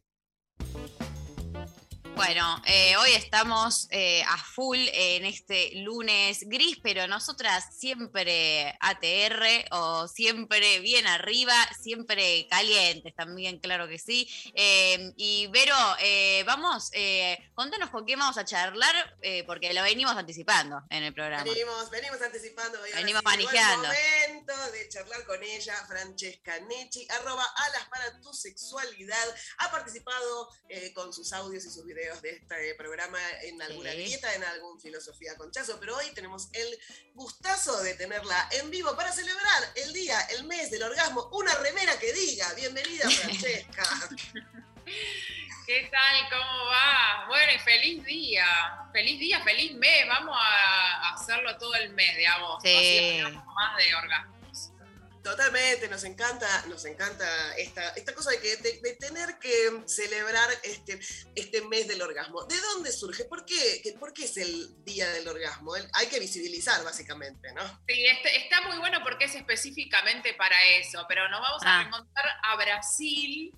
Bueno, 2.19 2.61
eh, 2.67 2.97
hoy 2.97 3.13
estamos 3.13 3.87
eh, 3.93 4.25
a 4.25 4.37
full 4.39 4.77
en 4.93 5.25
este 5.25 5.71
lunes 5.77 6.41
gris, 6.49 6.77
pero 6.83 7.07
nosotras 7.07 7.67
siempre 7.79 8.77
ATR 8.81 9.69
o 9.71 10.09
siempre 10.09 10.81
bien 10.81 11.07
arriba, 11.07 11.55
siempre 11.81 12.49
calientes 12.51 13.15
también, 13.15 13.61
claro 13.61 13.87
que 13.87 14.01
sí. 14.01 14.29
Eh, 14.55 15.13
y 15.17 15.47
Vero, 15.53 15.77
eh, 16.01 16.43
vamos, 16.45 16.91
eh, 16.93 17.39
contanos 17.55 17.91
con 17.91 18.05
qué 18.05 18.17
vamos 18.17 18.37
a 18.37 18.45
charlar, 18.45 19.17
porque 19.47 19.73
lo 19.73 19.85
venimos 19.85 20.17
anticipando 20.17 20.83
en 20.91 21.05
el 21.05 21.15
programa. 21.15 21.45
Venimos, 21.45 21.89
venimos 21.89 22.21
anticipando. 22.21 22.81
Venimos 22.97 23.23
manejando. 23.23 23.89
El 23.93 24.35
momento 24.35 24.73
de 24.73 24.89
charlar 24.89 25.25
con 25.25 25.41
ella, 25.41 25.77
Francesca 25.87 26.59
Nechi, 26.63 27.07
arroba 27.11 27.45
alas 27.45 27.89
para 27.89 28.21
tu 28.21 28.35
sexualidad. 28.35 29.37
Ha 29.59 29.71
participado 29.71 30.51
con 30.95 31.13
sus 31.13 31.33
audios 31.33 31.65
y 31.65 31.71
sus 31.71 31.85
videos 31.85 32.08
de 32.17 32.31
este 32.31 32.75
programa 32.75 33.19
en 33.43 33.61
alguna 33.63 33.93
Sí. 33.93 33.99
dieta, 33.99 34.35
en 34.35 34.45
algún 34.45 34.81
filosofía 34.81 35.37
conchazo, 35.37 35.79
pero 35.79 35.97
hoy 35.97 36.11
tenemos 36.15 36.49
el 36.53 36.79
gustazo 37.15 37.81
de 37.83 37.95
tenerla 37.95 38.49
en 38.53 38.71
vivo 38.71 38.97
para 38.97 39.13
celebrar 39.13 39.63
el 39.77 39.93
día, 39.93 40.19
el 40.31 40.45
mes 40.45 40.71
del 40.71 40.83
orgasmo. 40.83 41.29
Una 41.33 41.55
remera 41.55 41.99
que 41.99 42.13
diga, 42.13 42.53
bienvenida 42.55 43.09
Francesca. 43.11 43.85
¿Qué 45.67 45.89
tal? 45.93 46.29
¿Cómo 46.31 46.65
va? 46.67 47.27
Bueno, 47.29 47.53
y 47.55 47.59
feliz 47.59 48.03
día. 48.05 48.47
Feliz 48.93 49.21
día, 49.21 49.43
feliz 49.45 49.75
mes. 49.75 50.07
Vamos 50.09 50.35
a 50.41 51.13
hacerlo 51.15 51.57
todo 51.59 51.75
el 51.75 51.91
mes 51.93 52.17
de 52.17 52.27
agosto. 52.27 52.61
Sí. 52.69 53.21
Así 53.23 53.37
más 53.55 53.77
de 53.77 53.95
orgasmos. 53.95 54.38
Totalmente, 55.31 55.89
nos 55.89 56.05
encanta, 56.05 56.65
nos 56.69 56.85
encanta 56.87 57.57
esta, 57.57 57.91
esta 57.91 58.15
cosa 58.15 58.31
de, 58.31 58.41
que, 58.41 58.57
de, 58.57 58.81
de 58.81 58.97
tener 58.97 59.39
que 59.39 59.83
celebrar 59.87 60.49
este, 60.63 60.99
este 61.35 61.61
mes 61.63 61.87
del 61.87 62.01
orgasmo. 62.01 62.45
¿De 62.45 62.59
dónde 62.61 62.91
surge? 62.93 63.25
¿Por 63.27 63.45
qué, 63.45 63.81
¿Qué- 63.83 63.93
¿Por 63.93 64.13
qué 64.15 64.25
es 64.25 64.37
el 64.39 64.83
día 64.85 65.09
del 65.11 65.29
orgasmo? 65.29 65.77
El- 65.77 65.89
hay 65.93 66.07
que 66.07 66.19
visibilizar, 66.19 66.83
básicamente, 66.83 67.53
¿no? 67.53 67.63
Sí, 67.87 68.07
este- 68.07 68.37
está 68.39 68.63
muy 68.63 68.79
bueno 68.79 69.01
porque 69.03 69.27
es 69.27 69.35
específicamente 69.35 70.33
para 70.35 70.57
eso, 70.81 71.05
pero 71.09 71.29
nos 71.29 71.41
vamos 71.43 71.63
Ah. 71.65 71.81
a 71.81 71.85
remontar 71.85 72.25
a 72.43 72.57
Brasil, 72.57 73.53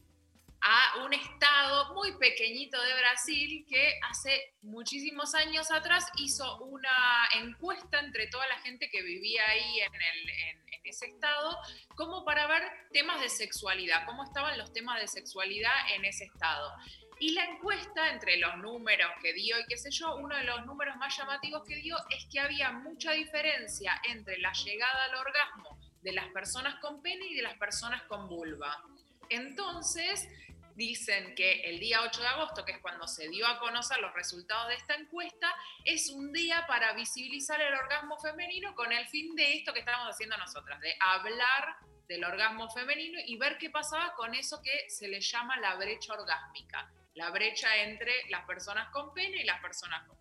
a 0.62 1.05
un 1.05 1.12
estado 1.15 1.95
muy 1.95 2.12
pequeñito 2.19 2.81
de 2.82 2.95
Brasil 2.95 3.65
que 3.69 3.99
hace 4.09 4.55
muchísimos 4.62 5.35
años 5.35 5.70
atrás 5.70 6.07
hizo 6.19 6.59
una 6.65 7.28
encuesta 7.35 7.99
entre 8.01 8.27
toda 8.27 8.47
la 8.49 8.59
gente 8.59 8.91
que 8.91 9.03
vivía 9.03 9.43
ahí 9.49 9.81
en, 9.81 9.95
el- 9.95 10.28
en- 10.31 10.69
en 10.74 10.81
ese 10.85 11.07
estado, 11.07 11.57
como 11.97 12.24
para 12.24 12.47
ver 12.47 12.62
temas 12.93 13.20
de 13.20 13.28
sexualidad, 13.28 14.05
cómo 14.07 14.24
estaban 14.24 14.57
los 14.59 14.73
temas 14.73 15.01
de 15.01 15.09
sexualidad 15.09 15.73
en 15.95 16.05
ese 16.05 16.24
estado. 16.24 16.73
Y 17.19 17.32
la 17.32 17.45
encuesta, 17.45 18.11
entre 18.11 18.39
los 18.39 18.57
números 18.59 19.11
que 19.23 19.32
dio 19.35 19.59
y 19.61 19.65
qué 19.66 19.77
sé 19.77 19.91
yo, 19.91 20.16
uno 20.16 20.35
de 20.37 20.45
los 20.45 20.65
números 20.66 20.97
más 20.97 21.15
llamativos 21.16 21.62
que 21.69 21.77
dio 21.77 21.97
es 22.11 22.24
que 22.32 22.41
había 22.41 22.70
mucha 22.73 23.12
diferencia 23.12 24.01
entre 24.09 24.39
la 24.39 24.53
llegada 24.53 25.05
al 25.05 25.15
orgasmo 25.16 25.78
de 26.03 26.12
las 26.12 26.28
personas 26.28 26.77
con 26.81 27.03
pene 27.03 27.27
y 27.27 27.35
de 27.35 27.43
las 27.43 27.59
personas 27.59 28.03
con 28.05 28.27
vulva. 28.28 28.82
Entonces, 29.28 30.28
dicen 30.75 31.35
que 31.35 31.63
el 31.63 31.79
día 31.81 32.03
8 32.03 32.21
de 32.21 32.27
agosto, 32.27 32.65
que 32.65 32.73
es 32.73 32.79
cuando 32.79 33.07
se 33.07 33.29
dio 33.29 33.47
a 33.47 33.59
conocer 33.59 33.99
los 33.99 34.13
resultados 34.15 34.69
de 34.69 34.75
esta 34.75 34.95
encuesta, 34.95 35.55
es 35.85 36.11
un 36.11 36.33
día 36.33 36.65
para 36.67 36.93
visibilizar 36.93 37.61
el 37.61 37.75
orgasmo 37.75 38.19
femenino 38.19 38.75
con 38.75 38.93
el 38.93 39.07
fin 39.09 39.35
de 39.35 39.55
esto 39.55 39.73
que 39.73 39.81
estamos 39.81 40.07
haciendo 40.09 40.37
nosotras, 40.37 40.81
de 40.81 40.95
hablar 41.01 41.77
del 42.09 42.25
orgasmo 42.25 42.69
femenino 42.71 43.21
y 43.25 43.37
ver 43.37 43.57
qué 43.59 43.71
pasaba 43.71 44.15
con 44.15 44.35
eso 44.35 44.61
que 44.63 44.91
se 44.91 45.07
le 45.07 45.21
llama 45.21 45.59
la 45.61 45.77
brecha 45.77 46.13
orgásmica, 46.13 46.93
la 47.15 47.31
brecha 47.31 47.77
entre 47.77 48.13
las 48.31 48.45
personas 48.47 48.91
con 48.93 49.15
pene 49.15 49.43
y 49.43 49.45
las 49.45 49.61
personas 49.61 50.07
con. 50.09 50.21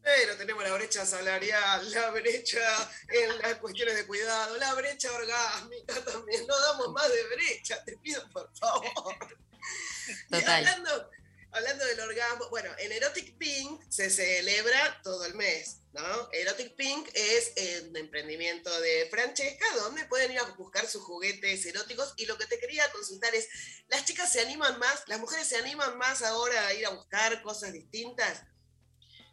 Pero 0.00 0.36
tenemos 0.36 0.62
la 0.62 0.74
brecha 0.74 1.04
salarial, 1.04 1.90
la 1.90 2.10
brecha 2.10 2.60
en 3.08 3.38
las 3.38 3.56
cuestiones 3.56 3.96
de 3.96 4.06
cuidado, 4.06 4.56
la 4.56 4.74
brecha 4.74 5.12
orgásmica 5.12 6.04
también. 6.04 6.46
No 6.46 6.58
damos 6.60 6.92
más 6.92 7.08
de 7.08 7.26
brecha, 7.34 7.84
te 7.84 7.96
pido 7.98 8.22
por 8.30 8.50
favor. 8.56 9.38
Total. 10.30 10.66
hablando, 10.66 11.10
hablando 11.52 11.84
del 11.86 12.00
orgasmo, 12.00 12.48
bueno, 12.50 12.70
en 12.78 12.92
Erotic 12.92 13.36
Pink 13.36 13.82
se 13.88 14.10
celebra 14.10 15.00
todo 15.02 15.24
el 15.24 15.34
mes, 15.34 15.80
¿no? 15.92 16.28
Erotic 16.32 16.74
Pink 16.76 17.08
es 17.14 17.54
un 17.88 17.96
emprendimiento 17.96 18.80
de 18.80 19.08
Francesca 19.10 19.66
donde 19.76 20.04
pueden 20.06 20.32
ir 20.32 20.38
a 20.38 20.44
buscar 20.44 20.86
sus 20.86 21.02
juguetes 21.02 21.64
eróticos 21.66 22.14
y 22.16 22.26
lo 22.26 22.36
que 22.38 22.46
te 22.46 22.58
quería 22.58 22.90
consultar 22.92 23.34
es, 23.34 23.48
¿las 23.88 24.04
chicas 24.04 24.30
se 24.30 24.40
animan 24.40 24.78
más, 24.78 25.04
las 25.06 25.20
mujeres 25.20 25.48
se 25.48 25.56
animan 25.56 25.96
más 25.98 26.22
ahora 26.22 26.66
a 26.66 26.74
ir 26.74 26.86
a 26.86 26.90
buscar 26.90 27.42
cosas 27.42 27.72
distintas? 27.72 28.44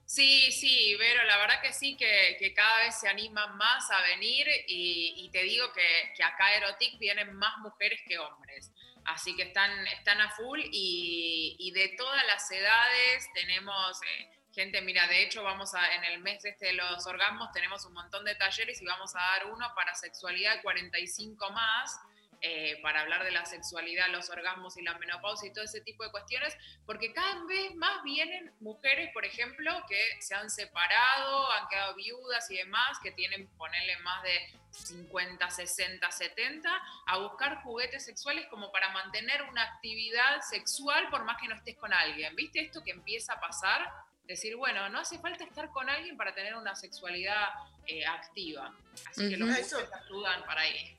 Sí, 0.08 0.52
sí, 0.52 0.96
Vero, 0.96 1.24
la 1.24 1.38
verdad 1.40 1.62
que 1.64 1.74
sí, 1.74 1.98
que, 1.98 2.38
que 2.38 2.54
cada 2.54 2.84
vez 2.84 3.00
se 3.00 3.08
animan 3.08 3.58
más 3.58 3.90
a 3.90 4.02
venir 4.02 4.46
y, 4.68 5.16
y 5.18 5.32
te 5.32 5.42
digo 5.42 5.74
que, 5.74 6.14
que 6.16 6.24
acá 6.24 6.54
Erotic 6.56 7.00
vienen 7.00 7.34
más 7.34 7.58
mujeres 7.58 8.00
que 8.08 8.20
hombres. 8.20 8.72
Así 9.06 9.36
que 9.36 9.44
están, 9.44 9.88
están 9.88 10.20
a 10.22 10.32
full 10.32 10.60
y, 10.72 11.56
y 11.60 11.72
de 11.72 11.96
todas 11.98 12.26
las 12.26 12.50
edades 12.52 13.30
tenemos 13.34 14.02
eh, 14.02 14.30
gente, 14.56 14.82
mira, 14.82 15.06
de 15.08 15.22
hecho 15.24 15.44
vamos 15.44 15.76
a, 15.76 15.96
en 15.96 16.04
el 16.06 16.22
mes 16.22 16.44
este 16.46 16.68
de 16.68 16.74
los 16.74 17.06
orgasmos 17.06 17.52
tenemos 17.52 17.86
un 17.86 17.94
montón 17.94 18.24
de 18.24 18.36
talleres 18.36 18.82
y 18.82 18.86
vamos 18.86 19.16
a 19.16 19.20
dar 19.20 19.48
uno 19.48 19.68
para 19.76 19.94
sexualidad 19.94 20.62
45 20.64 21.52
más. 21.52 22.00
Eh, 22.42 22.80
para 22.82 23.02
hablar 23.02 23.24
de 23.24 23.32
la 23.32 23.46
sexualidad, 23.46 24.10
los 24.10 24.30
orgasmos 24.30 24.78
y 24.78 24.84
la 24.84 24.98
menopausia 24.98 25.50
y 25.50 25.54
todo 25.54 25.64
ese 25.64 25.82
tipo 25.82 26.04
de 26.04 26.12
cuestiones, 26.12 26.56
porque 26.86 27.14
cada 27.14 27.44
vez 27.46 27.76
más 27.76 28.04
vienen 28.04 28.52
mujeres, 28.60 29.12
por 29.14 29.26
ejemplo, 29.26 29.72
que 29.88 30.00
se 30.22 30.36
han 30.36 30.50
separado, 30.50 31.52
han 31.52 31.68
quedado 31.68 31.96
viudas 31.96 32.50
y 32.52 32.58
demás, 32.58 33.00
que 33.02 33.12
tienen, 33.12 33.48
ponerle 33.58 33.98
más 34.00 34.24
de 34.24 34.54
50, 34.72 35.50
60, 35.50 36.12
70, 36.12 36.82
a 37.08 37.18
buscar 37.18 37.62
juguetes 37.64 38.06
sexuales 38.06 38.46
como 38.50 38.72
para 38.72 38.90
mantener 38.90 39.42
una 39.44 39.64
actividad 39.64 40.42
sexual 40.42 41.10
por 41.10 41.24
más 41.24 41.42
que 41.42 41.48
no 41.48 41.56
estés 41.56 41.78
con 41.78 41.94
alguien. 41.94 42.36
¿Viste 42.36 42.60
esto 42.60 42.84
que 42.84 42.92
empieza 42.92 43.34
a 43.34 43.40
pasar? 43.40 43.90
Decir, 44.26 44.56
bueno, 44.56 44.90
no 44.90 45.00
hace 45.00 45.20
falta 45.20 45.44
estar 45.44 45.70
con 45.70 45.90
alguien 45.90 46.18
para 46.18 46.34
tener 46.34 46.56
una 46.56 46.76
sexualidad 46.76 47.50
eh, 47.86 48.06
activa. 48.06 48.74
Así 49.10 49.30
que 49.30 49.38
los 49.38 49.50
juguetes 49.50 49.74
ayudan 50.04 50.44
para 50.46 50.62
ahí. 50.62 50.98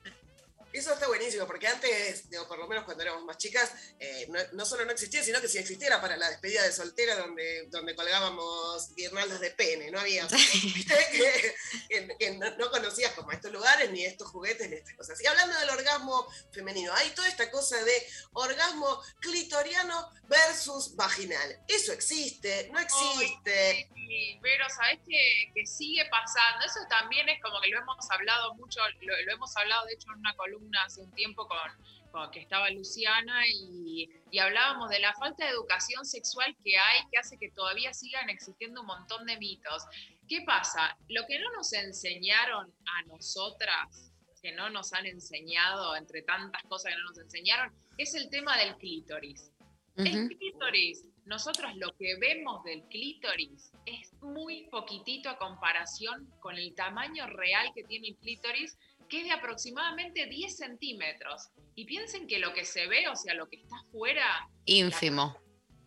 Eso 0.78 0.92
está 0.92 1.06
buenísimo, 1.08 1.46
porque 1.46 1.66
antes, 1.68 2.28
digo, 2.28 2.46
por 2.46 2.58
lo 2.58 2.66
menos 2.68 2.84
cuando 2.84 3.02
éramos 3.02 3.24
más 3.24 3.38
chicas, 3.38 3.72
eh, 3.98 4.26
no, 4.28 4.38
no 4.52 4.66
solo 4.66 4.84
no 4.84 4.92
existía, 4.92 5.22
sino 5.22 5.40
que 5.40 5.48
si 5.48 5.58
existiera 5.58 6.00
para 6.00 6.16
la 6.16 6.28
despedida 6.30 6.62
de 6.62 6.72
soltera, 6.72 7.16
donde, 7.16 7.66
donde 7.68 7.94
colgábamos 7.94 8.94
guirnaldas 8.94 9.40
de 9.40 9.50
pene, 9.52 9.90
no 9.90 10.00
había. 10.00 10.26
¿viste? 10.62 10.94
que, 11.12 11.54
que- 11.88 12.16
que 12.18 12.30
no, 12.32 12.50
no 12.56 12.70
conocías 12.70 13.12
como 13.14 13.32
estos 13.32 13.52
lugares, 13.52 13.90
ni 13.90 14.04
estos 14.04 14.28
juguetes, 14.30 14.68
ni 14.68 14.76
estas 14.76 14.94
cosas. 14.96 15.20
Y 15.22 15.26
hablando 15.26 15.58
del 15.58 15.70
orgasmo 15.70 16.26
femenino, 16.52 16.92
hay 16.94 17.10
toda 17.10 17.28
esta 17.28 17.50
cosa 17.50 17.82
de 17.82 18.06
orgasmo 18.32 19.02
clitoriano 19.20 20.10
versus 20.24 20.94
vaginal. 20.96 21.58
Eso 21.68 21.92
existe, 21.92 22.68
no 22.72 22.78
existe. 22.80 23.88
Sí, 23.94 24.38
pero 24.42 24.68
sabes 24.70 25.00
que, 25.06 25.50
que 25.54 25.66
sigue 25.66 26.04
pasando. 26.10 26.64
Eso 26.64 26.78
también 26.88 27.28
es 27.28 27.40
como 27.42 27.60
que 27.60 27.68
lo 27.68 27.80
hemos 27.80 28.10
hablado 28.10 28.54
mucho, 28.54 28.80
lo, 29.00 29.22
lo 29.22 29.32
hemos 29.32 29.56
hablado 29.56 29.84
de 29.86 29.94
hecho 29.94 30.08
en 30.12 30.18
una 30.20 30.36
columna 30.36 30.65
hace 30.84 31.02
un 31.02 31.12
tiempo 31.12 31.46
con, 31.46 32.10
con 32.10 32.30
que 32.30 32.40
estaba 32.40 32.70
Luciana 32.70 33.46
y, 33.46 34.08
y 34.30 34.38
hablábamos 34.38 34.90
de 34.90 35.00
la 35.00 35.14
falta 35.14 35.44
de 35.44 35.50
educación 35.50 36.04
sexual 36.04 36.56
que 36.64 36.76
hay, 36.76 37.00
que 37.10 37.18
hace 37.18 37.38
que 37.38 37.50
todavía 37.50 37.92
sigan 37.94 38.28
existiendo 38.30 38.80
un 38.80 38.86
montón 38.86 39.26
de 39.26 39.36
mitos. 39.38 39.84
¿Qué 40.28 40.42
pasa? 40.42 40.96
Lo 41.08 41.26
que 41.26 41.38
no 41.38 41.52
nos 41.52 41.72
enseñaron 41.72 42.72
a 42.86 43.02
nosotras, 43.06 44.12
que 44.42 44.52
no 44.52 44.70
nos 44.70 44.92
han 44.92 45.06
enseñado, 45.06 45.96
entre 45.96 46.22
tantas 46.22 46.62
cosas 46.64 46.92
que 46.92 46.98
no 46.98 47.08
nos 47.08 47.18
enseñaron, 47.18 47.72
es 47.98 48.14
el 48.14 48.28
tema 48.30 48.56
del 48.58 48.76
clítoris. 48.76 49.52
El 49.96 50.28
clítoris, 50.28 51.06
nosotros 51.24 51.74
lo 51.76 51.96
que 51.96 52.16
vemos 52.16 52.62
del 52.64 52.82
clítoris 52.84 53.72
es 53.86 54.12
muy 54.20 54.68
poquitito 54.68 55.30
a 55.30 55.38
comparación 55.38 56.30
con 56.40 56.56
el 56.56 56.74
tamaño 56.74 57.26
real 57.28 57.72
que 57.74 57.82
tiene 57.84 58.08
el 58.08 58.16
clítoris, 58.16 58.76
que 59.08 59.20
es 59.20 59.24
de 59.24 59.32
aproximadamente 59.32 60.26
10 60.26 60.56
centímetros. 60.56 61.48
Y 61.74 61.84
piensen 61.84 62.26
que 62.26 62.38
lo 62.38 62.52
que 62.54 62.64
se 62.64 62.86
ve, 62.86 63.08
o 63.08 63.16
sea, 63.16 63.34
lo 63.34 63.48
que 63.48 63.56
está 63.56 63.76
afuera, 63.76 64.48
Ínfimo. 64.64 65.38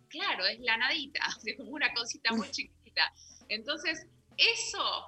claro, 0.07 0.45
es 0.45 0.59
la 0.59 0.77
nadita, 0.77 1.21
sea, 1.41 1.57
como 1.57 1.71
una 1.71 1.93
cosita 1.93 2.33
muy 2.33 2.49
chiquita. 2.51 3.13
Entonces, 3.47 4.05
eso 4.37 5.05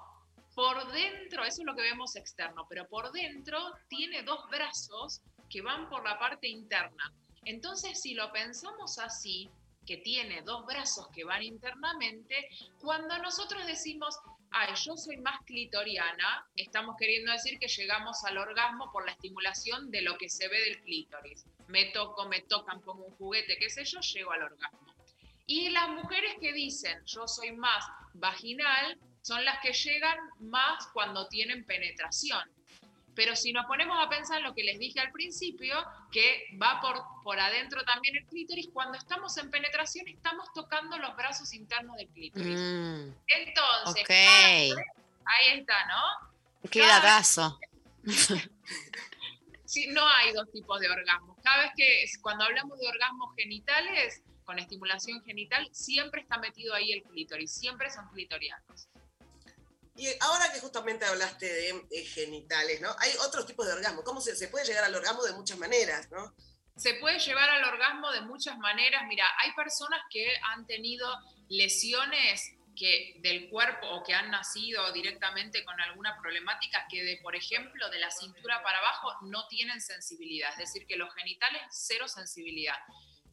por 0.55 0.91
dentro, 0.91 1.43
eso 1.43 1.61
es 1.61 1.65
lo 1.65 1.75
que 1.75 1.81
vemos 1.81 2.15
externo, 2.15 2.65
pero 2.67 2.88
por 2.88 3.11
dentro 3.11 3.57
tiene 3.88 4.23
dos 4.23 4.49
brazos 4.49 5.21
que 5.49 5.61
van 5.61 5.89
por 5.89 6.03
la 6.03 6.19
parte 6.19 6.47
interna. 6.47 7.13
Entonces, 7.45 8.01
si 8.01 8.13
lo 8.13 8.31
pensamos 8.31 8.99
así, 8.99 9.49
que 9.85 9.97
tiene 9.97 10.41
dos 10.43 10.65
brazos 10.65 11.07
que 11.09 11.23
van 11.23 11.43
internamente, 11.43 12.49
cuando 12.79 13.17
nosotros 13.19 13.65
decimos, 13.65 14.15
ay, 14.52 14.73
yo 14.76 14.98
soy 14.98 15.18
más 15.18 15.41
clitoriana, 15.45 16.45
estamos 16.56 16.95
queriendo 16.98 17.32
decir 17.32 17.57
que 17.57 17.68
llegamos 17.68 18.23
al 18.26 18.38
orgasmo 18.38 18.91
por 18.91 19.06
la 19.06 19.14
estimulación 19.14 19.90
de 19.91 20.02
lo 20.02 20.18
que 20.18 20.30
se 20.30 20.48
ve 20.48 20.60
del 20.60 20.82
clítoris. 20.82 21.45
Me 21.68 21.86
toco, 21.86 22.28
me 22.28 22.41
tocan, 22.41 22.82
pongo 22.82 23.06
un 23.06 23.15
juguete, 23.15 23.57
qué 23.57 23.69
sé 23.69 23.86
yo, 23.86 23.99
llego 24.02 24.32
al 24.32 24.44
orgasmo. 24.44 24.94
Y 25.45 25.69
las 25.69 25.90
mujeres 25.90 26.36
que 26.40 26.53
dicen, 26.53 27.02
yo 27.06 27.28
soy 27.28 27.52
más 27.53 27.86
vaginal, 28.14 28.98
son 29.22 29.44
las 29.45 29.60
que 29.60 29.73
llegan 29.73 30.18
más 30.40 30.88
cuando 30.94 31.28
tienen 31.28 31.65
penetración. 31.65 32.41
Pero 33.15 33.35
si 33.35 33.51
nos 33.51 33.65
ponemos 33.65 33.97
a 33.99 34.09
pensar 34.09 34.38
en 34.38 34.43
lo 34.43 34.53
que 34.53 34.63
les 34.63 34.79
dije 34.79 34.99
al 34.99 35.11
principio, 35.11 35.75
que 36.11 36.45
va 36.61 36.79
por, 36.79 37.01
por 37.23 37.39
adentro 37.39 37.83
también 37.83 38.15
el 38.15 38.25
clítoris, 38.25 38.69
cuando 38.73 38.97
estamos 38.97 39.35
en 39.38 39.49
penetración 39.51 40.07
estamos 40.07 40.47
tocando 40.53 40.97
los 40.97 41.15
brazos 41.17 41.53
internos 41.53 41.97
del 41.97 42.07
clítoris. 42.09 42.59
Mm, 42.59 43.13
Entonces, 43.27 44.03
vez- 44.07 44.73
ahí 45.25 45.59
está, 45.59 45.85
¿no? 45.88 46.69
Qué 46.69 46.81
datazo. 46.85 47.59
Sí, 49.65 49.88
no 49.88 50.05
hay 50.05 50.33
dos 50.33 50.51
tipos 50.51 50.81
de 50.81 50.89
orgasmos. 50.89 51.38
Cada 51.41 51.63
vez 51.63 51.71
que, 51.77 52.03
cuando 52.21 52.43
hablamos 52.43 52.77
de 52.77 52.89
orgasmos 52.89 53.33
genitales, 53.38 54.21
con 54.43 54.59
estimulación 54.59 55.23
genital, 55.23 55.65
siempre 55.71 56.19
está 56.23 56.38
metido 56.39 56.73
ahí 56.73 56.91
el 56.91 57.03
clítoris, 57.03 57.53
siempre 57.53 57.89
son 57.89 58.05
clitorianos. 58.09 58.89
Y 60.02 60.07
ahora 60.19 60.52
que 60.52 60.60
justamente 60.60 61.06
hablaste 61.06 61.45
de 61.45 61.69
eh, 61.91 62.06
genitales, 62.06 62.82
¿no? 62.82 62.90
Hay 62.98 63.11
otros 63.23 63.45
tipos 63.45 63.68
de 63.68 63.73
orgasmo. 63.73 64.03
¿Cómo 64.03 64.19
se, 64.19 64.36
se 64.36 64.48
puede 64.48 64.65
llegar 64.65 64.84
al 64.84 64.95
orgasmo 64.95 65.22
de 65.22 65.34
muchas 65.34 65.60
maneras, 65.60 66.10
¿no? 66.10 66.34
Se 66.76 66.95
puede 66.95 67.19
llevar 67.19 67.48
al 67.52 67.64
orgasmo 67.65 68.10
de 68.11 68.22
muchas 68.22 68.57
maneras. 68.57 69.03
Mira, 69.07 69.28
hay 69.38 69.53
personas 69.53 70.02
que 70.10 70.26
han 70.53 70.65
tenido 70.65 71.07
lesiones 71.49 72.41
que 72.76 73.18
del 73.19 73.48
cuerpo 73.52 73.90
o 73.91 74.03
que 74.03 74.15
han 74.15 74.32
nacido 74.32 74.91
directamente 74.91 75.64
con 75.64 75.80
alguna 75.80 76.18
problemática 76.19 76.88
que 76.90 77.03
de, 77.03 77.18
por 77.22 77.36
ejemplo, 77.36 77.88
de 77.91 77.99
la 77.99 78.10
cintura 78.10 78.64
para 78.64 78.80
abajo 78.80 79.14
no 79.26 79.48
tienen 79.49 79.80
sensibilidad, 79.82 80.49
es 80.53 80.57
decir, 80.57 80.88
que 80.88 80.95
los 80.95 81.14
genitales 81.14 81.61
cero 81.69 82.07
sensibilidad. 82.07 82.78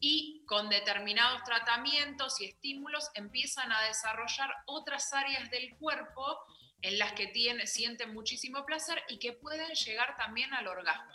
Y 0.00 0.44
con 0.46 0.68
determinados 0.68 1.42
tratamientos 1.44 2.38
y 2.42 2.44
estímulos 2.44 3.08
empiezan 3.14 3.72
a 3.72 3.84
desarrollar 3.84 4.50
otras 4.66 5.14
áreas 5.14 5.50
del 5.50 5.74
cuerpo 5.78 6.44
en 6.82 6.98
las 6.98 7.12
que 7.12 7.26
tiene, 7.26 7.66
sienten 7.66 8.14
muchísimo 8.14 8.64
placer 8.64 9.02
y 9.08 9.18
que 9.18 9.32
pueden 9.32 9.74
llegar 9.74 10.16
también 10.16 10.54
al 10.54 10.68
orgasmo. 10.68 11.12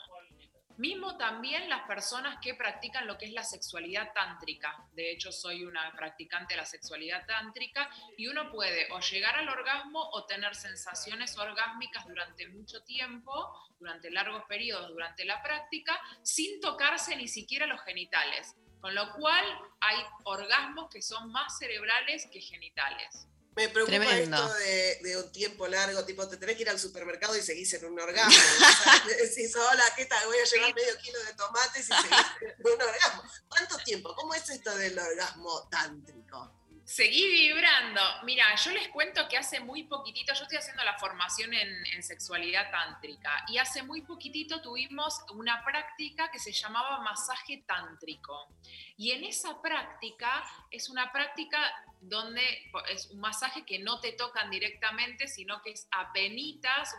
Mismo 0.77 1.17
también 1.17 1.69
las 1.69 1.83
personas 1.83 2.39
que 2.41 2.55
practican 2.55 3.05
lo 3.05 3.15
que 3.15 3.27
es 3.27 3.31
la 3.31 3.43
sexualidad 3.43 4.11
tántrica. 4.11 4.75
De 4.93 5.11
hecho, 5.11 5.31
soy 5.31 5.63
una 5.65 5.91
practicante 5.95 6.55
de 6.55 6.61
la 6.61 6.65
sexualidad 6.65 7.27
tántrica 7.27 7.89
y 8.17 8.27
uno 8.27 8.51
puede 8.51 8.91
o 8.91 8.99
llegar 8.99 9.35
al 9.35 9.49
orgasmo 9.49 10.01
o 10.13 10.25
tener 10.25 10.55
sensaciones 10.55 11.37
orgásmicas 11.37 12.07
durante 12.07 12.47
mucho 12.49 12.83
tiempo, 12.83 13.55
durante 13.79 14.09
largos 14.09 14.45
periodos, 14.45 14.89
durante 14.89 15.25
la 15.25 15.43
práctica, 15.43 15.99
sin 16.23 16.59
tocarse 16.59 17.15
ni 17.17 17.27
siquiera 17.27 17.67
los 17.67 17.81
genitales. 17.81 18.55
Con 18.81 18.95
lo 18.95 19.13
cual 19.13 19.45
hay 19.79 19.97
orgasmos 20.23 20.89
que 20.89 21.03
son 21.03 21.31
más 21.31 21.59
cerebrales 21.59 22.27
que 22.31 22.41
genitales. 22.41 23.27
Me 23.55 23.69
preocupa 23.69 23.97
Tremendo. 23.97 24.35
esto 24.37 24.53
de, 24.55 24.99
de 25.03 25.17
un 25.17 25.31
tiempo 25.31 25.67
largo, 25.67 26.03
tipo, 26.05 26.27
te 26.27 26.37
tenés 26.37 26.55
que 26.55 26.63
ir 26.63 26.69
al 26.69 26.79
supermercado 26.79 27.37
y 27.37 27.41
seguís 27.41 27.71
en 27.73 27.85
un 27.85 27.99
orgasmo. 27.99 28.33
O 28.33 28.83
sea, 28.83 29.03
decís, 29.21 29.55
hola, 29.55 29.83
¿qué 29.95 30.05
tal? 30.05 30.25
Voy 30.25 30.37
a 30.37 30.43
llevar 30.45 30.73
medio 30.73 30.97
kilo 30.97 31.19
de 31.23 31.33
tomates 31.33 31.81
y 31.81 31.83
seguís 31.83 32.27
en 32.41 32.73
un 32.73 32.81
orgasmo. 32.81 33.23
¿Cuánto 33.47 33.77
tiempo? 33.79 34.15
¿Cómo 34.15 34.33
es 34.33 34.49
esto 34.49 34.75
del 34.77 34.97
orgasmo 34.97 35.67
tántrico? 35.69 36.62
Seguí 36.85 37.25
vibrando. 37.29 38.01
Mira, 38.23 38.43
yo 38.55 38.71
les 38.71 38.89
cuento 38.89 39.27
que 39.29 39.37
hace 39.37 39.61
muy 39.61 39.83
poquitito, 39.83 40.33
yo 40.33 40.43
estoy 40.43 40.57
haciendo 40.57 40.83
la 40.83 40.97
formación 40.97 41.53
en, 41.53 42.03
sexualidad 42.03 42.69
tántrica 42.71 43.45
y 43.47 43.57
hace 43.57 43.83
muy 43.83 44.01
poquitito 44.01 44.61
tuvimos 44.61 45.21
una 45.33 45.63
práctica 45.63 46.29
que 46.29 46.39
se 46.39 46.51
llamaba 46.51 46.99
masaje 46.99 47.63
tántrico. 47.65 48.49
Y 48.97 49.11
en 49.11 49.23
esa 49.23 49.61
práctica 49.61 50.43
es 50.69 50.89
una 50.89 51.11
práctica 51.13 51.57
donde 52.01 52.69
es 52.89 53.09
un 53.11 53.21
masaje 53.21 53.65
que 53.65 53.79
no 53.79 54.01
te 54.01 54.11
tocan 54.11 54.49
directamente, 54.49 55.29
sino 55.29 55.61
que 55.61 55.71
es 55.71 55.87
a 55.91 56.11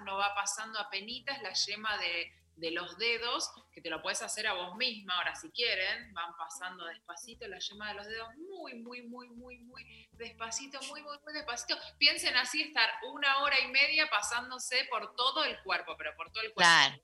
uno 0.01 0.17
va 0.17 0.35
pasando 0.35 0.79
a 0.81 0.89
penitas 0.89 1.43
la 1.43 1.53
yema 1.53 1.99
de, 1.99 2.33
de 2.57 2.71
los 2.71 2.97
dedos, 2.99 3.51
que 3.73 3.81
te 3.81 3.91
lo 3.91 4.01
puedes 4.03 4.23
hacer 4.23 4.47
a 4.47 4.55
vos 4.55 4.77
misma 4.77 5.17
ahora 5.17 5.35
si 5.35 5.51
quieren, 5.51 6.13
van 6.15 6.37
pasando 6.37 6.85
despacito 6.87 7.47
la 7.49 7.59
yema 7.59 7.89
de 7.89 7.95
los 7.95 8.07
dedos, 8.07 8.29
muy, 8.37 8.75
muy, 8.75 9.03
muy, 9.03 9.29
muy, 9.31 9.59
muy 9.59 10.09
despacito, 10.13 10.81
muy, 10.89 11.03
muy, 11.03 11.17
muy 11.25 11.33
despacito. 11.33 11.77
Piensen 11.99 12.37
así, 12.37 12.63
estar 12.63 12.89
una 13.13 13.43
hora 13.43 13.59
y 13.61 13.69
media 13.69 14.09
pasándose 14.09 14.87
por 14.91 15.15
todo 15.17 15.45
el 15.45 15.61
cuerpo, 15.63 15.97
pero 15.97 16.15
por 16.17 16.31
todo 16.31 16.43
el 16.43 16.53
cuerpo. 16.53 16.71
Claro. 16.71 17.01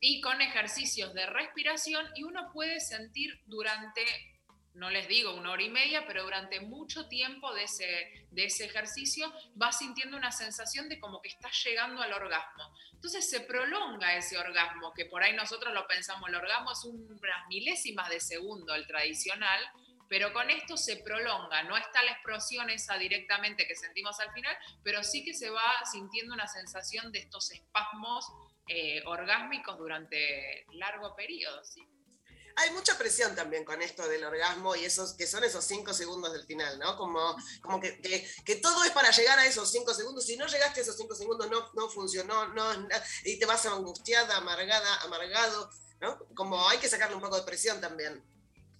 Y 0.00 0.20
con 0.20 0.40
ejercicios 0.40 1.14
de 1.14 1.26
respiración 1.26 2.06
y 2.14 2.24
uno 2.24 2.50
puede 2.52 2.80
sentir 2.80 3.40
durante 3.46 4.04
no 4.74 4.90
les 4.90 5.06
digo 5.08 5.34
una 5.34 5.52
hora 5.52 5.62
y 5.62 5.70
media, 5.70 6.06
pero 6.06 6.24
durante 6.24 6.60
mucho 6.60 7.08
tiempo 7.08 7.52
de 7.54 7.64
ese, 7.64 8.26
de 8.30 8.44
ese 8.46 8.64
ejercicio 8.64 9.32
vas 9.54 9.78
sintiendo 9.78 10.16
una 10.16 10.32
sensación 10.32 10.88
de 10.88 10.98
como 10.98 11.20
que 11.20 11.28
estás 11.28 11.52
llegando 11.64 12.02
al 12.02 12.12
orgasmo. 12.12 12.74
Entonces 12.92 13.28
se 13.28 13.40
prolonga 13.40 14.16
ese 14.16 14.38
orgasmo, 14.38 14.92
que 14.94 15.06
por 15.06 15.22
ahí 15.22 15.34
nosotros 15.34 15.74
lo 15.74 15.86
pensamos, 15.86 16.28
el 16.28 16.36
orgasmo 16.36 16.72
es 16.72 16.84
unas 16.84 17.46
milésimas 17.48 18.08
de 18.08 18.20
segundo, 18.20 18.74
el 18.74 18.86
tradicional, 18.86 19.60
pero 20.08 20.32
con 20.32 20.50
esto 20.50 20.76
se 20.76 20.96
prolonga, 20.98 21.62
no 21.62 21.76
está 21.76 22.02
la 22.02 22.12
explosión 22.12 22.68
esa 22.68 22.98
directamente 22.98 23.66
que 23.66 23.74
sentimos 23.74 24.20
al 24.20 24.30
final, 24.32 24.54
pero 24.82 25.02
sí 25.02 25.24
que 25.24 25.32
se 25.32 25.48
va 25.48 25.84
sintiendo 25.90 26.34
una 26.34 26.46
sensación 26.46 27.10
de 27.12 27.20
estos 27.20 27.50
espasmos 27.50 28.26
eh, 28.68 29.02
orgásmicos 29.06 29.78
durante 29.78 30.66
largo 30.72 31.16
periodo. 31.16 31.62
Hay 32.56 32.70
mucha 32.72 32.96
presión 32.98 33.34
también 33.34 33.64
con 33.64 33.80
esto 33.82 34.06
del 34.08 34.24
orgasmo 34.24 34.74
y 34.76 34.84
esos 34.84 35.14
que 35.14 35.26
son 35.26 35.44
esos 35.44 35.64
cinco 35.64 35.92
segundos 35.94 36.32
del 36.32 36.44
final, 36.44 36.78
¿no? 36.78 36.96
Como, 36.96 37.36
como 37.62 37.80
que, 37.80 38.00
que, 38.00 38.28
que 38.44 38.56
todo 38.56 38.84
es 38.84 38.90
para 38.92 39.10
llegar 39.10 39.38
a 39.38 39.46
esos 39.46 39.70
cinco 39.70 39.94
segundos. 39.94 40.24
Si 40.26 40.36
no 40.36 40.46
llegaste 40.46 40.80
a 40.80 40.82
esos 40.82 40.96
cinco 40.96 41.14
segundos, 41.14 41.48
no, 41.50 41.70
no 41.74 41.88
funcionó, 41.88 42.48
no, 42.48 42.74
no- 42.74 42.88
y 43.24 43.38
te 43.38 43.46
vas 43.46 43.64
angustiada, 43.66 44.36
amargada, 44.36 44.96
amargado, 45.02 45.70
¿no? 46.00 46.18
Como 46.34 46.68
hay 46.68 46.78
que 46.78 46.88
sacarle 46.88 47.16
un 47.16 47.22
poco 47.22 47.36
de 47.36 47.42
presión 47.44 47.80
también. 47.80 48.22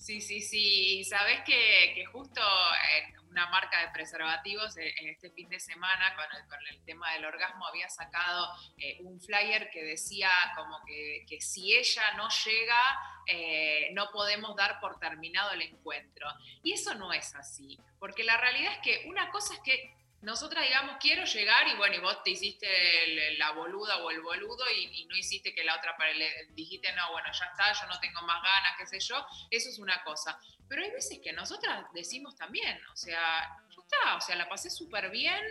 Sí, 0.03 0.21
sí, 0.21 0.41
sí. 0.41 1.05
Sabes 1.05 1.43
que, 1.47 2.05
justo 2.07 2.41
eh, 2.41 3.15
una 3.31 3.47
marca 3.51 3.81
de 3.83 3.93
preservativos 3.93 4.77
eh, 4.77 4.93
en 4.99 5.11
este 5.11 5.31
fin 5.31 5.49
de 5.49 5.61
semana 5.61 6.13
con 6.17 6.25
el, 6.37 6.49
con 6.49 6.59
el 6.67 6.85
tema 6.85 7.13
del 7.13 7.25
orgasmo 7.25 7.65
había 7.69 7.89
sacado 7.89 8.49
eh, 8.79 8.99
un 9.03 9.21
flyer 9.21 9.71
que 9.71 9.85
decía 9.85 10.29
como 10.57 10.85
que, 10.85 11.25
que 11.29 11.41
si 11.41 11.73
ella 11.73 12.03
no 12.17 12.29
llega, 12.45 12.81
eh, 13.29 13.91
no 13.93 14.11
podemos 14.11 14.57
dar 14.57 14.81
por 14.81 14.99
terminado 14.99 15.53
el 15.53 15.63
encuentro. 15.63 16.27
Y 16.65 16.73
eso 16.73 16.97
no 16.97 17.13
es 17.13 17.37
así, 17.37 17.79
porque 18.01 18.25
la 18.25 18.37
realidad 18.39 18.73
es 18.73 18.79
que 18.81 19.09
una 19.09 19.31
cosa 19.31 19.55
es 19.55 19.61
que 19.61 19.95
nosotras 20.23 20.65
digamos 20.65 20.97
quiero 21.01 21.25
llegar 21.25 21.67
y 21.69 21.75
bueno, 21.77 21.97
y 21.97 22.01
vos 22.01 22.23
te 22.23 22.31
hiciste 22.31 22.67
el- 23.05 23.39
la 23.39 23.51
boluda 23.53 23.99
o 23.99 24.11
el 24.11 24.21
boludo 24.23 24.65
y, 24.71 25.03
y 25.03 25.05
no 25.07 25.17
hiciste 25.17 25.55
que 25.55 25.65
la 25.65 25.77
otra 25.77 25.97
le 26.15 26.47
dijiste 26.51 26.93
no, 26.95 27.11
bueno, 27.13 27.29
ya 27.33 27.45
está, 27.47 27.73
yo 27.73 27.87
no 27.89 27.99
tengo 28.01 28.23
más 28.23 28.43
ganas, 28.43 28.77
qué 28.79 28.87
sé 28.87 29.01
yo, 29.01 29.25
eso 29.51 29.69
es 29.69 29.79
una 29.79 30.03
cosa. 30.05 30.39
Pero 30.69 30.83
hay 30.83 30.91
veces 30.91 31.19
que 31.23 31.33
nosotras 31.33 31.85
decimos 31.93 32.35
también, 32.37 32.81
o 32.93 32.97
sea, 32.97 33.59
ya 33.69 33.83
está, 33.83 34.17
o 34.17 34.21
sea, 34.21 34.37
la 34.37 34.49
pasé 34.49 34.71
súper 34.71 35.11
bien 35.11 35.45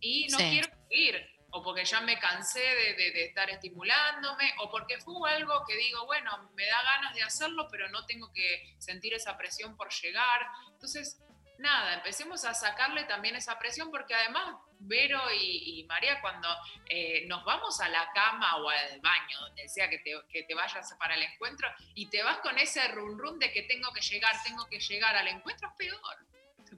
y 0.00 0.26
no 0.28 0.38
Sí. 0.38 0.50
quiero 0.50 0.68
seguir. 0.88 1.30
O 1.50 1.62
porque 1.62 1.84
ya 1.84 2.00
me 2.02 2.18
cansé 2.18 2.60
de, 2.60 2.94
de- 2.94 3.12
de 3.12 3.24
estar 3.26 3.48
estimulándome, 3.48 4.52
o 4.58 4.70
porque 4.70 4.98
fue 4.98 5.30
algo 5.32 5.64
que 5.66 5.76
digo, 5.76 6.04
bueno, 6.04 6.50
me 6.54 6.66
da 6.66 6.82
ganas 6.82 7.14
de 7.14 7.22
hacerlo, 7.22 7.68
pero 7.70 7.88
no 7.88 8.04
tengo 8.04 8.30
que 8.32 8.74
sentir 8.78 9.14
esa 9.14 9.38
presión 9.38 9.76
por 9.76 9.90
llegar. 9.90 10.46
Entonces, 10.72 11.18
nada, 11.58 11.94
empecemos 11.94 12.44
a 12.44 12.54
sacarle 12.54 13.04
también 13.04 13.36
esa 13.36 13.58
presión, 13.58 13.90
porque 13.90 14.14
además 14.14 14.56
Vero 14.78 15.20
y, 15.32 15.80
y 15.80 15.84
María, 15.84 16.20
cuando 16.20 16.48
eh, 16.88 17.24
nos 17.28 17.44
vamos 17.44 17.80
a 17.80 17.88
la 17.88 18.10
cama 18.12 18.56
o 18.56 18.68
al 18.68 19.00
baño, 19.00 19.40
donde 19.40 19.68
sea 19.68 19.88
que 19.88 19.98
te, 19.98 20.12
que 20.30 20.42
te 20.42 20.54
vayas 20.54 20.94
para 20.98 21.14
el 21.14 21.22
encuentro, 21.22 21.68
y 21.94 22.06
te 22.06 22.22
vas 22.22 22.38
con 22.38 22.58
ese 22.58 22.86
run 22.88 23.18
run 23.18 23.38
de 23.38 23.52
que 23.52 23.62
tengo 23.62 23.90
que 23.92 24.00
llegar, 24.02 24.34
tengo 24.44 24.66
que 24.66 24.78
llegar 24.80 25.16
al 25.16 25.28
encuentro, 25.28 25.68
es 25.68 25.74
peor. 25.76 26.26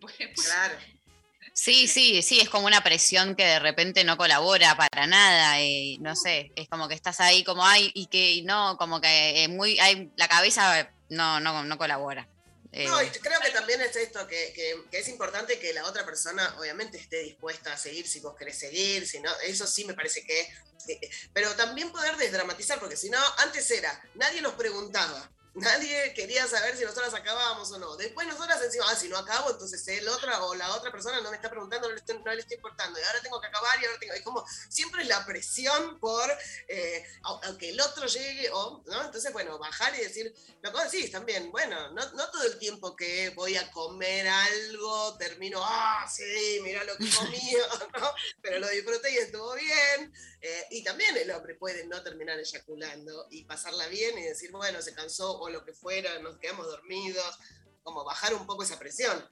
Porque 0.01 0.27
después- 0.29 0.49
Sí, 1.55 1.89
sí, 1.89 2.23
sí, 2.23 2.39
es 2.41 2.49
como 2.49 2.67
una 2.67 2.83
presión 2.83 3.35
que 3.35 3.45
de 3.45 3.59
repente 3.59 4.05
no 4.05 4.17
colabora 4.17 4.77
para 4.77 5.07
nada, 5.09 5.61
y 5.61 5.99
no 5.99 6.15
sé, 6.15 6.53
es 6.55 6.69
como 6.69 6.87
que 6.87 6.95
estás 6.95 7.19
ahí 7.21 7.43
como 7.43 7.67
hay 7.67 7.91
y 7.95 8.07
que 8.07 8.33
y 8.33 8.43
no, 8.43 8.77
como 8.79 9.01
que 9.01 9.43
eh, 9.43 9.49
muy, 9.49 9.77
hay, 9.81 10.13
la 10.17 10.29
cabeza 10.29 10.89
no, 11.09 11.41
no, 11.41 11.65
no 11.65 11.77
colabora. 11.79 12.29
Eh, 12.73 12.87
No, 12.87 12.99
creo 13.23 13.41
que 13.41 13.51
también 13.51 13.81
es 13.81 13.97
esto, 13.97 14.27
que, 14.27 14.53
que- 14.53 14.85
que 14.91 14.99
es 14.99 15.09
importante 15.09 15.59
que 15.59 15.73
la 15.73 15.85
otra 15.87 16.05
persona 16.05 16.55
obviamente 16.59 16.99
esté 16.99 17.21
dispuesta 17.21 17.73
a 17.73 17.77
seguir 17.79 18.07
si 18.07 18.21
vos 18.21 18.37
querés 18.37 18.59
seguir, 18.59 19.07
si 19.09 19.21
no, 19.21 19.31
eso 19.41 19.67
sí 19.67 19.85
me 19.87 19.95
parece 19.95 20.23
que... 20.25 20.41
eh, 20.89 21.11
Pero 21.33 21.55
también 21.57 21.91
poder 21.91 22.17
desdramatizar, 22.17 22.79
porque 22.79 22.97
si 22.97 23.09
no, 23.11 23.19
antes 23.39 23.71
era, 23.71 24.03
nadie 24.15 24.43
nos 24.43 24.53
preguntaba, 24.55 25.31
nadie 25.55 26.13
quería 26.15 26.47
saber 26.47 26.77
si 26.77 26.85
nosotras 26.85 27.15
acabábamos 27.15 27.71
o 27.73 27.79
no. 27.79 27.97
Después 27.97 28.27
nosotras 28.27 28.63
encima, 28.63 28.87
ah, 28.89 28.95
si 28.97 29.09
no 29.09 29.19
acabo, 29.19 29.51
entonces 29.51 29.87
el 29.89 30.09
otra 30.09 30.45
o 30.45 30.55
la 30.55 30.75
otra 30.75 30.91
persona 30.93 31.21
no 31.21 31.31
me 31.31 31.37
está 31.37 31.51
preguntando, 31.51 31.89
no 31.89 31.95
le 31.95 32.01
estoy, 32.01 32.19
no 32.23 32.33
le 32.33 32.41
estoy 32.41 32.57
importando, 32.57 32.99
y 32.99 33.03
ahora 33.03 33.21
tengo 33.23 33.41
que 33.41 33.47
acabar 33.49 33.81
y 33.83 33.87
ahora 33.87 33.99
tengo... 33.99 34.15
Es 34.15 34.23
como 34.23 34.45
siempre 34.69 35.05
la 35.05 35.25
presión 35.27 35.99
por 36.01 36.31
eh, 36.69 37.05
au- 37.23 37.41
aunque 37.45 37.71
el 37.71 37.81
otro 37.81 38.07
llegue, 38.07 38.51
o, 38.53 38.83
¿no? 38.87 39.05
Entonces, 39.05 39.33
bueno, 39.33 39.59
bajar 39.59 39.95
y 39.97 40.03
decir, 40.03 40.35
lo 40.63 40.73
que 40.73 40.85
decís 40.85 41.11
también, 41.11 41.51
bueno, 41.51 41.91
no, 41.93 42.11
no 42.13 42.31
todo 42.31 42.43
el 42.45 42.59
tiempo 42.59 42.95
que 42.97 43.31
voy 43.31 43.57
a 43.57 43.71
comer 43.71 44.29
algo, 44.29 45.17
termino, 45.19 45.61
ah, 45.63 46.07
sí, 46.11 46.61
mira 46.63 46.85
lo 46.85 46.97
que 46.97 47.09
comí, 47.11 47.53
¿no? 48.01 48.13
Pero 48.43 48.59
lo 48.61 48.69
disfruté 48.69 49.11
y 49.13 49.19
estuvo 49.19 49.55
bien. 49.55 50.13
Eh, 50.41 50.67
y 50.71 50.85
también 50.85 51.17
el 51.17 51.31
hombre 51.33 51.55
puede 51.55 51.87
no 51.87 52.03
terminar 52.03 52.39
eyaculando 52.39 53.27
y 53.31 53.45
pasarla 53.45 53.89
bien 53.89 54.17
y 54.19 54.23
decir, 54.23 54.53
bueno, 54.53 54.81
se 54.83 54.95
cansó 54.95 55.39
o 55.39 55.51
lo 55.51 55.65
que 55.65 55.73
fuera, 55.73 56.19
nos 56.21 56.39
quedamos 56.39 56.67
dormidos, 56.67 57.39
como 57.83 58.05
bajar 58.05 58.35
un 58.35 58.47
poco 58.47 58.63
esa 58.63 58.79
presión. 58.79 59.29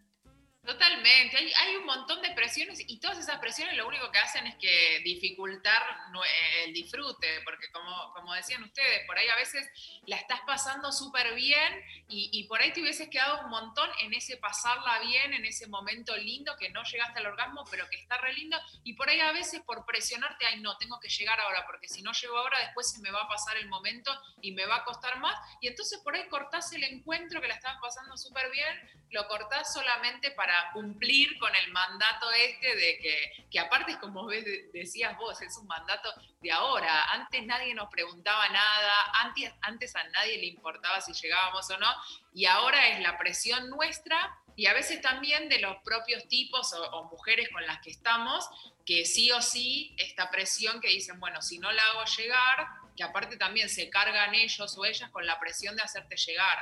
Totalmente, 0.67 1.37
hay, 1.37 1.77
un 1.77 1.85
montón 1.87 2.21
de 2.23 2.33
presiones 2.33 2.83
y 2.89 2.99
todas 2.99 3.19
esas 3.19 3.39
presiones 3.39 3.77
lo 3.77 3.87
único 3.87 4.11
que 4.11 4.19
hacen 4.19 4.49
es 4.49 4.57
que 4.57 5.01
dificultar 5.05 5.81
nue- 6.11 6.27
el 6.65 6.73
disfrute, 6.73 7.41
porque 7.45 7.71
como, 7.71 8.13
como 8.15 8.35
decían 8.35 8.65
ustedes, 8.65 9.07
por 9.07 9.17
ahí 9.17 9.29
a 9.29 9.37
veces 9.37 9.65
la 10.07 10.17
estás 10.17 10.41
pasando 10.45 10.91
súper 10.91 11.35
bien 11.37 11.73
y, 12.09 12.31
y 12.33 12.45
por 12.49 12.61
ahí 12.61 12.73
te 12.73 12.81
hubieses 12.81 13.09
quedado 13.09 13.43
un 13.45 13.51
montón 13.51 13.89
en 14.01 14.13
ese 14.13 14.39
pasarla 14.39 14.99
bien, 15.01 15.35
en 15.35 15.45
ese 15.45 15.69
momento 15.69 16.17
lindo 16.17 16.57
que 16.57 16.69
no 16.71 16.83
llegaste 16.83 17.21
al 17.21 17.27
orgasmo, 17.27 17.65
pero 17.71 17.89
que 17.89 17.97
está 18.01 18.17
re 18.19 18.33
lindo, 18.33 18.59
y 18.83 18.95
por 18.95 19.09
ahí 19.09 19.21
a 19.21 19.31
veces 19.31 19.61
por 19.65 19.87
presionarte, 19.87 20.47
ay 20.47 20.61
no, 20.63 20.77
tengo 20.79 20.99
que 20.99 21.09
llegar 21.09 21.39
ahora, 21.39 21.65
porque 21.67 21.87
si 21.89 22.03
no 22.03 22.11
llego 22.13 22.39
ahora 22.39 22.59
después 22.59 22.91
se 22.91 23.01
me 23.03 23.13
va 23.13 23.23
a 23.23 23.29
pasar 23.29 23.57
el 23.57 23.69
momento 23.69 24.11
y 24.43 24.51
me 24.51 24.67
va 24.67 24.77
a 24.79 24.85
costar 24.85 25.21
más, 25.21 25.39
y 25.61 25.69
entonces 25.69 26.01
por 26.01 26.17
ahí 26.17 26.27
cortás 26.29 26.73
el 26.73 26.83
encuentro 26.83 27.41
que 27.41 27.47
la 27.47 27.55
estabas 27.55 27.79
pasando 27.81 28.17
súper 28.17 28.51
bien, 28.51 29.05
lo 29.11 29.29
cortás 29.29 29.73
solamente 29.73 30.33
para 30.33 30.56
cumplir 30.73 31.39
con 31.39 31.55
el 31.55 31.73
mandato 31.73 32.31
este 32.33 32.75
de 32.75 32.99
que, 32.99 33.47
que 33.51 33.59
aparte 33.59 33.93
es 33.93 33.99
como 33.99 34.29
decías 34.29 35.17
vos, 35.19 35.41
es 35.43 35.57
un 35.57 35.67
mandato 35.67 36.13
de 36.41 36.53
ahora. 36.53 37.05
Antes 37.13 37.45
nadie 37.45 37.75
nos 37.75 37.89
preguntaba 37.91 38.49
nada, 38.49 38.93
antes, 39.23 39.53
antes 39.63 39.97
a 39.97 40.05
nadie 40.05 40.39
le 40.39 40.47
importaba 40.47 41.01
si 41.01 41.13
llegábamos 41.13 41.71
o 41.71 41.79
no, 41.79 41.93
y 42.35 42.47
ahora 42.47 42.89
es 42.89 43.01
la 43.01 43.19
presión 43.19 43.71
nuestra 43.71 44.39
y 44.57 44.67
a 44.67 44.75
veces 44.75 45.01
también 45.03 45.49
de 45.49 45.61
los 45.61 45.77
propios 45.85 46.27
tipos 46.29 46.73
o, 46.73 46.83
o 46.91 47.05
mujeres 47.11 47.49
con 47.51 47.67
las 47.67 47.81
que 47.81 47.91
estamos, 47.91 48.49
que 48.87 49.05
sí 49.05 49.31
o 49.33 49.43
sí 49.43 49.95
esta 49.99 50.31
presión 50.31 50.81
que 50.81 50.89
dicen, 50.89 51.21
bueno, 51.21 51.43
si 51.43 51.59
no 51.59 51.71
la 51.73 51.83
hago 51.89 52.05
llegar, 52.17 52.69
que 52.97 53.05
aparte 53.05 53.37
también 53.37 53.69
se 53.69 53.91
cargan 53.91 54.35
ellos 54.35 54.77
o 54.77 54.85
ellas 54.85 55.11
con 55.11 55.27
la 55.27 55.39
presión 55.39 55.77
de 55.77 55.83
hacerte 55.83 56.17
llegar. 56.17 56.59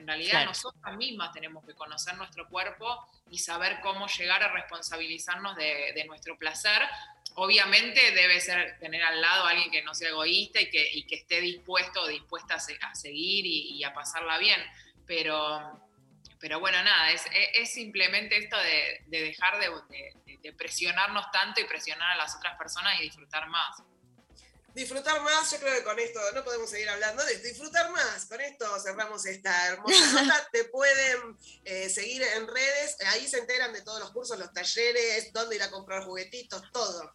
En 0.00 0.06
realidad 0.06 0.30
Claro. 0.30 0.46
nosotras 0.46 0.96
mismas 0.96 1.30
tenemos 1.32 1.64
que 1.66 1.74
conocer 1.74 2.14
nuestro 2.16 2.48
cuerpo 2.48 3.06
y 3.30 3.38
saber 3.38 3.80
cómo 3.82 4.06
llegar 4.06 4.42
a 4.42 4.48
responsabilizarnos 4.48 5.54
de, 5.56 5.92
de 5.94 6.04
nuestro 6.06 6.38
placer. 6.38 6.80
Obviamente 7.34 8.10
debe 8.12 8.40
ser 8.40 8.78
tener 8.80 9.02
al 9.02 9.20
lado 9.20 9.44
a 9.44 9.50
alguien 9.50 9.70
que 9.70 9.82
no 9.82 9.94
sea 9.94 10.08
egoísta 10.08 10.58
y 10.60 10.70
que, 10.70 10.88
y 10.92 11.04
que 11.06 11.16
esté 11.16 11.40
dispuesto 11.42 12.00
o 12.02 12.06
dispuesta 12.08 12.54
a, 12.54 12.58
se- 12.60 12.78
a 12.80 12.94
seguir 12.94 13.44
y, 13.46 13.76
y 13.76 13.84
a 13.84 13.92
pasarla 13.92 14.38
bien. 14.38 14.60
Pero, 15.06 15.80
pero 16.40 16.60
bueno, 16.60 16.82
nada, 16.82 17.10
es, 17.10 17.24
es- 17.54 17.72
simplemente 17.74 18.38
esto 18.38 18.56
de, 18.56 19.02
de 19.06 19.22
dejar 19.22 19.58
de, 19.60 19.68
de- 19.90 20.38
de 20.42 20.52
presionarnos 20.54 21.30
tanto 21.30 21.60
y 21.60 21.64
presionar 21.64 22.12
a 22.12 22.16
las 22.16 22.34
otras 22.34 22.56
personas 22.56 22.98
y 22.98 23.02
disfrutar 23.02 23.46
más. 23.48 23.82
Disfrutar 24.74 25.20
más, 25.22 25.50
yo 25.50 25.58
creo 25.58 25.74
que 25.74 25.82
con 25.84 25.98
esto 25.98 26.20
no 26.32 26.44
podemos 26.44 26.70
seguir 26.70 26.88
hablando 26.88 27.24
de 27.24 27.38
disfrutar 27.38 27.90
más. 27.90 28.26
Con 28.26 28.40
esto 28.40 28.66
cerramos 28.80 29.26
esta 29.26 29.68
hermosa 29.68 30.22
nota. 30.22 30.48
Te 30.52 30.64
pueden 30.64 31.36
eh, 31.64 31.88
seguir 31.88 32.22
en 32.22 32.46
redes, 32.46 32.96
ahí 33.06 33.26
se 33.26 33.38
enteran 33.38 33.72
de 33.72 33.82
todos 33.82 33.98
los 33.98 34.12
cursos, 34.12 34.38
los 34.38 34.52
talleres, 34.52 35.32
dónde 35.32 35.56
ir 35.56 35.62
a 35.62 35.70
comprar 35.70 36.04
juguetitos, 36.04 36.62
todo. 36.72 37.14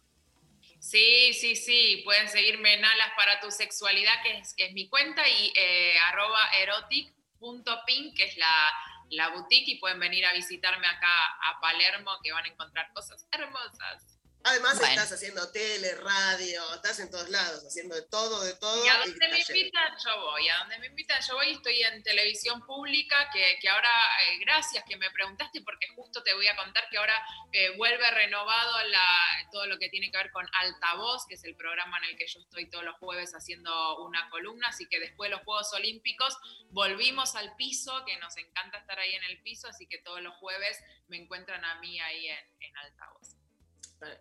Sí, 0.80 1.32
sí, 1.32 1.56
sí, 1.56 2.02
pueden 2.04 2.28
seguirme 2.28 2.74
en 2.74 2.84
Alas 2.84 3.10
para 3.16 3.40
tu 3.40 3.50
sexualidad, 3.50 4.22
que 4.22 4.38
es, 4.38 4.54
que 4.54 4.66
es 4.66 4.72
mi 4.72 4.88
cuenta, 4.88 5.26
y 5.26 5.52
eh, 5.56 5.98
arroba 6.12 6.40
erotic.pin, 6.60 8.14
que 8.14 8.24
es 8.24 8.36
la, 8.36 8.72
la 9.10 9.28
boutique, 9.30 9.68
y 9.68 9.78
pueden 9.78 9.98
venir 9.98 10.26
a 10.26 10.34
visitarme 10.34 10.86
acá 10.86 11.26
a 11.42 11.60
Palermo, 11.60 12.12
que 12.22 12.32
van 12.32 12.44
a 12.44 12.48
encontrar 12.48 12.92
cosas 12.92 13.26
hermosas. 13.32 14.15
Además 14.48 14.78
Bueno. 14.78 14.92
estás 14.94 15.10
haciendo 15.12 15.50
tele, 15.50 15.94
radio, 15.96 16.62
estás 16.74 17.00
en 17.00 17.10
todos 17.10 17.28
lados, 17.30 17.64
haciendo 17.66 17.96
de 17.96 18.02
todo, 18.02 18.44
de 18.44 18.54
todo. 18.54 18.84
Y 18.84 18.88
a 18.88 18.94
y 19.04 19.10
donde 19.10 19.28
me 19.28 19.40
invitan 19.40 19.92
yo 20.04 20.20
voy, 20.20 20.48
a 20.48 20.58
donde 20.58 20.78
me 20.78 20.86
invitan 20.86 21.20
yo 21.26 21.34
voy, 21.34 21.50
estoy 21.50 21.82
en 21.82 22.00
televisión 22.04 22.64
pública, 22.64 23.28
que, 23.32 23.58
que 23.60 23.68
ahora, 23.68 23.90
eh, 24.24 24.38
gracias 24.38 24.84
que 24.88 24.96
me 24.96 25.10
preguntaste, 25.10 25.62
porque 25.62 25.88
justo 25.96 26.22
te 26.22 26.32
voy 26.34 26.46
a 26.46 26.54
contar 26.54 26.88
que 26.90 26.96
ahora 26.98 27.20
eh, 27.52 27.70
vuelve 27.76 28.08
renovado 28.12 28.84
la- 28.88 29.48
todo 29.50 29.66
lo 29.66 29.78
que 29.78 29.88
tiene 29.88 30.12
que 30.12 30.18
ver 30.18 30.30
con 30.30 30.48
Altavoz, 30.60 31.26
que 31.26 31.34
es 31.34 31.42
el 31.42 31.56
programa 31.56 31.98
en 31.98 32.04
el 32.10 32.16
que 32.16 32.28
yo 32.28 32.38
estoy 32.38 32.70
todos 32.70 32.84
los 32.84 32.96
jueves 32.98 33.32
haciendo 33.34 33.98
una 34.04 34.30
columna, 34.30 34.68
así 34.68 34.86
que 34.88 35.00
después 35.00 35.28
de 35.28 35.36
los 35.36 35.44
Juegos 35.44 35.72
Olímpicos 35.72 36.36
volvimos 36.70 37.34
al 37.34 37.56
piso, 37.56 38.04
que 38.04 38.16
nos 38.18 38.36
encanta 38.36 38.78
estar 38.78 38.98
ahí 39.00 39.12
en 39.14 39.24
el 39.24 39.42
piso, 39.42 39.66
así 39.66 39.88
que 39.88 39.98
todos 39.98 40.20
los 40.22 40.34
jueves 40.36 40.78
me 41.08 41.16
encuentran 41.16 41.64
a 41.64 41.80
mí 41.80 42.00
ahí 42.00 42.28
en, 42.28 42.38
en 42.60 42.76
Altavoz. 42.78 43.34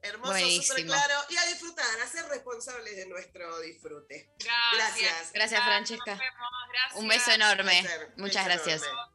Hermoso, 0.02 0.62
súper 0.62 0.86
claro. 0.86 1.16
Y 1.30 1.38
a 1.38 1.46
disfrutar, 1.48 2.02
a 2.02 2.08
ser 2.08 2.26
responsables 2.28 2.96
de 2.96 3.08
nuestro 3.08 3.60
disfrute. 3.62 4.30
Gracias. 4.74 5.32
Gracias, 5.34 5.64
Francesca. 5.64 6.12
Nos 6.12 6.20
vemos, 6.20 6.50
gracias. 6.70 7.00
Un 7.02 7.08
beso 7.08 7.32
enorme. 7.32 7.90
Muchas 8.18 8.46
beso 8.46 8.64
gracias. 8.64 8.84
enorme. 8.84 9.15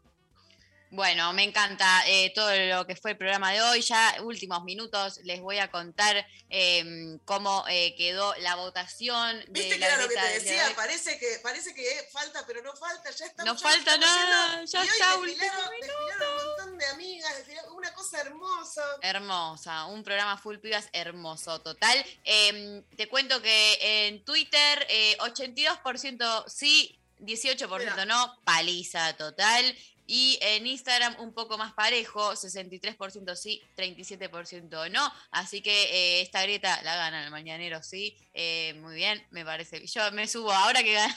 Bueno, 0.93 1.33
me 1.33 1.45
encanta 1.45 2.03
eh, 2.09 2.33
todo 2.35 2.51
lo 2.53 2.85
que 2.85 2.97
fue 2.97 3.13
el 3.13 3.17
programa 3.17 3.53
de 3.53 3.63
hoy. 3.63 3.81
Ya 3.81 4.17
últimos 4.23 4.65
minutos 4.65 5.21
les 5.23 5.41
voy 5.41 5.59
a 5.59 5.71
contar 5.71 6.27
eh, 6.49 7.17
cómo 7.25 7.65
eh, 7.69 7.95
quedó 7.97 8.35
la 8.41 8.57
votación 8.57 9.39
de 9.39 9.47
¿Viste 9.51 9.75
que 9.75 9.79
la 9.79 9.87
era 9.87 10.03
lo 10.03 10.09
que 10.09 10.17
te 10.17 10.21
de 10.21 10.33
decía? 10.41 10.67
hoy. 10.67 10.75
Parece 10.75 11.17
que, 11.17 11.39
parece 11.45 11.75
que 11.75 12.09
falta, 12.13 12.45
pero 12.45 12.61
no 12.63 12.75
falta, 12.75 13.09
ya 13.13 13.25
estamos. 13.27 13.53
No 13.55 13.59
falta 13.59 13.97
nada, 13.99 14.65
ya 14.65 14.83
está, 14.83 14.93
desfilaron- 15.15 15.21
último 15.21 15.45
desfilaron 15.81 16.29
un 16.41 16.47
montón 16.47 16.79
de 16.79 16.87
amigas, 16.87 17.35
una 17.77 17.95
cosa 17.95 18.21
hermosa. 18.23 18.83
Hermosa, 19.03 19.85
un 19.87 20.03
programa 20.03 20.39
full 20.39 20.59
pibas 20.59 20.89
hermoso, 20.93 21.61
total. 21.61 22.05
Eh, 22.25 22.83
te 22.97 23.09
cuento 23.09 23.41
que 23.41 24.07
en 24.09 24.25
Twitter 24.25 24.87
eh, 24.89 25.17
82% 25.21 26.45
sí, 26.49 26.99
18% 27.21 28.07
no, 28.07 28.41
paliza 28.45 29.17
total. 29.17 29.77
Y 30.13 30.41
en 30.43 30.67
Instagram 30.67 31.15
un 31.21 31.33
poco 31.33 31.57
más 31.57 31.73
parejo, 31.73 32.33
63% 32.33 33.37
sí, 33.37 33.63
37% 33.77 34.91
no. 34.91 35.15
Así 35.31 35.63
que 35.63 35.71
eh, 35.85 36.23
esta 36.23 36.43
grieta 36.43 36.83
la 36.83 36.97
gana 36.97 37.23
el 37.23 37.31
mañanero, 37.31 37.81
sí. 37.81 38.19
Eh, 38.35 38.75
muy 38.81 38.97
bien, 38.97 39.25
me 39.31 39.45
parece. 39.45 39.87
Yo 39.87 40.11
me 40.11 40.27
subo 40.27 40.51
ahora 40.51 40.83
que 40.83 40.95
gana. 40.95 41.17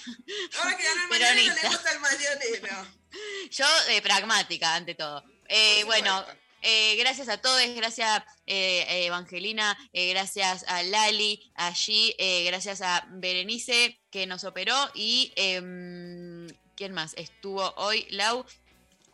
Ahora 0.60 0.78
que 0.78 0.84
gana 0.84 1.04
el 1.06 1.10
mañanero, 1.10 1.56
le 1.60 1.70
gusta 1.70 1.92
el 1.92 2.00
mañanero. 2.02 2.88
Yo, 3.50 3.66
eh, 3.90 4.02
pragmática, 4.04 4.76
ante 4.76 4.94
todo. 4.94 5.24
Eh, 5.50 5.84
bueno, 5.86 6.24
eh, 6.62 6.96
gracias 6.98 7.30
a 7.30 7.42
todos, 7.42 7.60
gracias 7.76 8.22
eh, 8.46 9.08
Evangelina, 9.08 9.76
eh, 9.92 10.12
gracias 10.12 10.66
a 10.68 10.84
Lali, 10.84 11.52
a 11.56 11.72
G, 11.72 12.14
eh, 12.20 12.44
gracias 12.46 12.82
a 12.82 13.08
Berenice 13.10 14.00
que 14.12 14.28
nos 14.28 14.44
operó 14.44 14.76
y 14.94 15.34
em, 15.36 16.48
¿quién 16.76 16.94
más? 16.94 17.14
Estuvo 17.16 17.74
hoy 17.78 18.06
Lau 18.12 18.46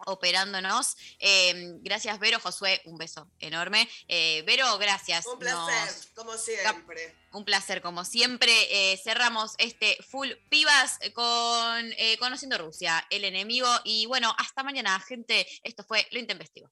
operándonos. 0.05 0.95
Em, 1.19 1.81
gracias 1.81 2.19
Vero, 2.19 2.39
Josué, 2.39 2.81
un 2.85 2.97
beso 2.97 3.29
enorme. 3.39 3.89
Eh, 4.07 4.43
Vero, 4.45 4.77
gracias. 4.77 5.25
Un 5.25 5.39
placer, 5.39 5.85
Nos- 5.95 6.07
como 6.15 6.37
siempre. 6.37 7.15
un 7.31 7.45
placer, 7.45 7.81
como 7.81 8.05
siempre. 8.05 8.51
Eh, 8.93 8.97
cerramos 9.03 9.53
este 9.57 9.97
full 10.09 10.29
pibas 10.49 10.99
con 11.13 11.93
eh, 11.97 12.17
Conociendo 12.19 12.57
Rusia, 12.57 13.05
el 13.09 13.23
enemigo. 13.23 13.67
Y 13.83 14.05
bueno, 14.07 14.33
hasta 14.37 14.63
mañana, 14.63 14.99
gente. 14.99 15.47
Esto 15.63 15.83
fue 15.83 16.07
Lo 16.11 16.19
Intempestivo. 16.19 16.69